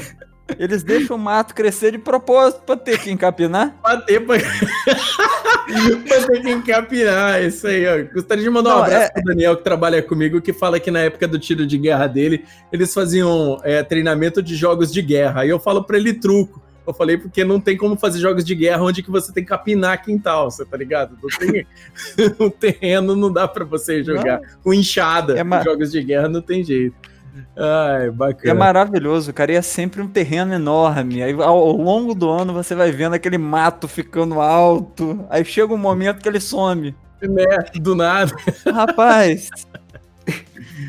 Eles 0.58 0.82
deixam 0.82 1.16
o 1.16 1.18
mato 1.18 1.54
crescer 1.54 1.92
de 1.92 1.98
propósito 1.98 2.62
pra 2.64 2.76
ter 2.76 2.98
que 2.98 3.10
encapinar. 3.10 3.74
Bater 3.82 4.24
pra... 4.26 4.36
pra 4.38 6.26
ter 6.26 6.42
que 6.42 6.50
encapinar, 6.50 7.42
isso 7.42 7.66
aí, 7.66 7.86
ó. 7.86 8.12
Gostaria 8.12 8.44
de 8.44 8.50
mandar 8.50 8.70
um 8.70 8.78
Não, 8.78 8.84
abraço 8.84 9.06
é- 9.06 9.12
pro 9.12 9.22
Daniel, 9.24 9.56
que 9.56 9.64
trabalha 9.64 10.02
comigo, 10.02 10.40
que 10.40 10.52
fala 10.52 10.78
que 10.78 10.90
na 10.90 11.00
época 11.00 11.26
do 11.26 11.38
tiro 11.38 11.66
de 11.66 11.78
guerra 11.78 12.06
dele, 12.06 12.44
eles 12.70 12.92
faziam 12.92 13.58
é, 13.64 13.82
treinamento 13.82 14.42
de 14.42 14.54
jogos 14.54 14.92
de 14.92 15.00
guerra. 15.00 15.40
Aí 15.42 15.48
eu 15.48 15.58
falo 15.58 15.82
pra 15.84 15.96
ele 15.96 16.12
truco. 16.12 16.62
Eu 16.86 16.92
falei 16.92 17.16
porque 17.16 17.42
não 17.44 17.58
tem 17.58 17.78
como 17.78 17.96
fazer 17.96 18.18
jogos 18.18 18.44
de 18.44 18.54
guerra 18.54 18.82
onde 18.82 19.02
que 19.02 19.10
você 19.10 19.32
tem 19.32 19.42
que 19.42 19.48
capinar 19.48 20.02
quintal, 20.02 20.50
você 20.50 20.66
tá 20.66 20.76
ligado? 20.76 21.16
Não 21.22 21.30
tem... 21.30 21.66
o 22.38 22.50
terreno 22.50 23.16
não 23.16 23.32
dá 23.32 23.48
pra 23.48 23.64
você 23.64 24.04
jogar. 24.04 24.40
Com 24.62 24.74
enxada, 24.74 25.34
É 25.38 25.64
jogos 25.64 25.90
de 25.90 26.02
guerra 26.02 26.28
não 26.28 26.42
tem 26.42 26.62
jeito. 26.62 27.13
Ai, 27.56 28.06
É 28.06 28.11
bacana. 28.11 28.55
maravilhoso, 28.55 29.32
cara. 29.32 29.52
E 29.52 29.56
é 29.56 29.62
sempre 29.62 30.01
um 30.01 30.09
terreno 30.09 30.55
enorme. 30.55 31.23
Aí 31.23 31.32
ao, 31.32 31.73
longo 31.73 32.15
do 32.15 32.28
ano 32.31 32.52
você 32.52 32.74
vai 32.74 32.90
vendo 32.93 33.15
aquele 33.15 33.39
mato 33.39 33.89
ficando 33.89 34.40
alto. 34.40 35.24
Aí 35.31 35.44
chega 35.44 35.73
um 35.73 35.78
momento 35.78 36.20
que 36.20 36.28
ele 36.28 36.40
some. 36.40 36.94
Né? 37.23 37.44
Do 37.81 37.94
nada. 37.94 38.32
Rapaz. 38.73 39.48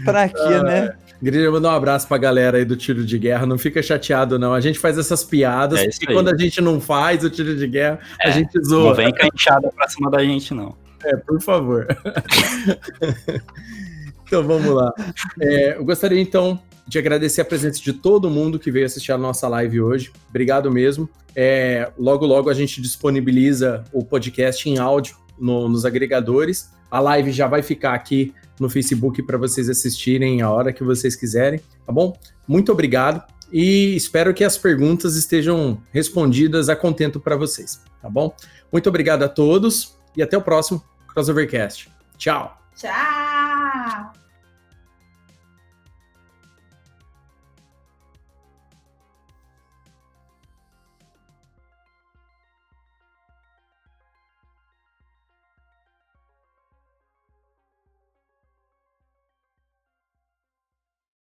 pra 0.04 0.28
quê, 0.30 0.36
Ah, 0.38 0.64
né? 0.64 0.94
Queria 1.24 1.50
mandar 1.50 1.70
um 1.70 1.76
abraço 1.76 2.08
pra 2.08 2.18
galera 2.18 2.58
aí 2.58 2.66
do 2.66 2.76
tiro 2.76 3.04
de 3.06 3.18
guerra. 3.18 3.46
Não 3.46 3.58
fica 3.58 3.82
chateado, 3.82 4.38
não. 4.38 4.54
A 4.54 4.60
gente 4.62 4.78
faz 4.78 4.98
essas 4.98 5.24
piadas, 5.24 5.80
É 5.80 5.86
e 5.86 5.90
aí. 6.08 6.14
quando 6.14 6.30
a 6.30 6.38
gente 6.38 6.60
não 6.62 6.80
faz 6.80 7.24
o 7.24 7.30
tiro 7.30 7.56
de 7.56 7.68
guerra, 7.68 8.00
a 8.22 8.28
É, 8.30 8.32
gente 8.34 8.54
Não 8.56 8.64
zoa. 8.64 8.94
vem 8.94 9.12
com 9.12 9.24
a 9.24 9.30
enxada 9.34 9.72
pra 9.76 9.88
cima 9.88 10.12
da 10.12 10.24
gente, 10.24 10.54
não. 10.54 10.76
É, 11.04 11.16
por 11.16 11.42
favor. 11.42 11.88
então 14.26 14.44
vamos 14.46 14.68
lá. 14.74 14.92
É, 15.40 15.78
eu 15.78 15.86
gostaria 15.86 16.20
então 16.22 16.60
de 16.88 17.00
agradecer 17.00 17.42
a 17.42 17.46
presença 17.46 17.82
de 17.82 17.94
todo 17.94 18.30
mundo 18.30 18.60
que 18.60 18.70
veio 18.72 18.86
assistir 18.86 19.12
a 19.12 19.18
nossa 19.18 19.48
live 19.48 19.82
hoje. 19.82 20.12
Obrigado 20.30 20.72
mesmo. 20.72 21.10
É, 21.36 21.92
logo, 21.98 22.26
logo 22.26 22.50
a 22.50 22.54
gente 22.54 22.82
disponibiliza 22.82 23.84
o 23.92 24.04
podcast 24.04 24.70
em 24.70 24.78
áudio 24.78 25.16
no- 25.40 25.68
nos 25.68 25.84
agregadores. 25.86 26.70
A 26.92 27.00
live 27.00 27.32
já 27.32 27.48
vai 27.48 27.62
ficar 27.62 27.94
aqui 27.94 28.34
no 28.60 28.70
Facebook 28.70 29.22
para 29.24 29.38
vocês 29.38 29.68
assistirem 29.70 30.42
a 30.42 30.50
hora 30.50 30.72
que 30.72 30.84
vocês 30.84 31.16
quiserem, 31.16 31.60
tá 31.86 31.92
bom? 31.92 32.18
Muito 32.48 32.72
obrigado 32.72 33.22
e 33.52 33.96
espero 33.96 34.34
que 34.34 34.44
as 34.44 34.58
perguntas 34.58 35.16
estejam 35.16 35.82
respondidas 35.92 36.70
a 36.70 36.76
contento 36.76 37.20
para 37.20 37.36
vocês, 37.36 37.82
tá 38.02 38.10
bom? 38.10 38.34
Muito 38.72 38.88
obrigado 38.88 39.24
a 39.24 39.28
todos 39.28 39.98
e 40.16 40.22
até 40.24 40.38
o 40.38 40.42
próximo 40.42 40.82
Crossovercast. 41.14 41.90
Tchau! 42.18 42.65
Tchau! 42.76 44.25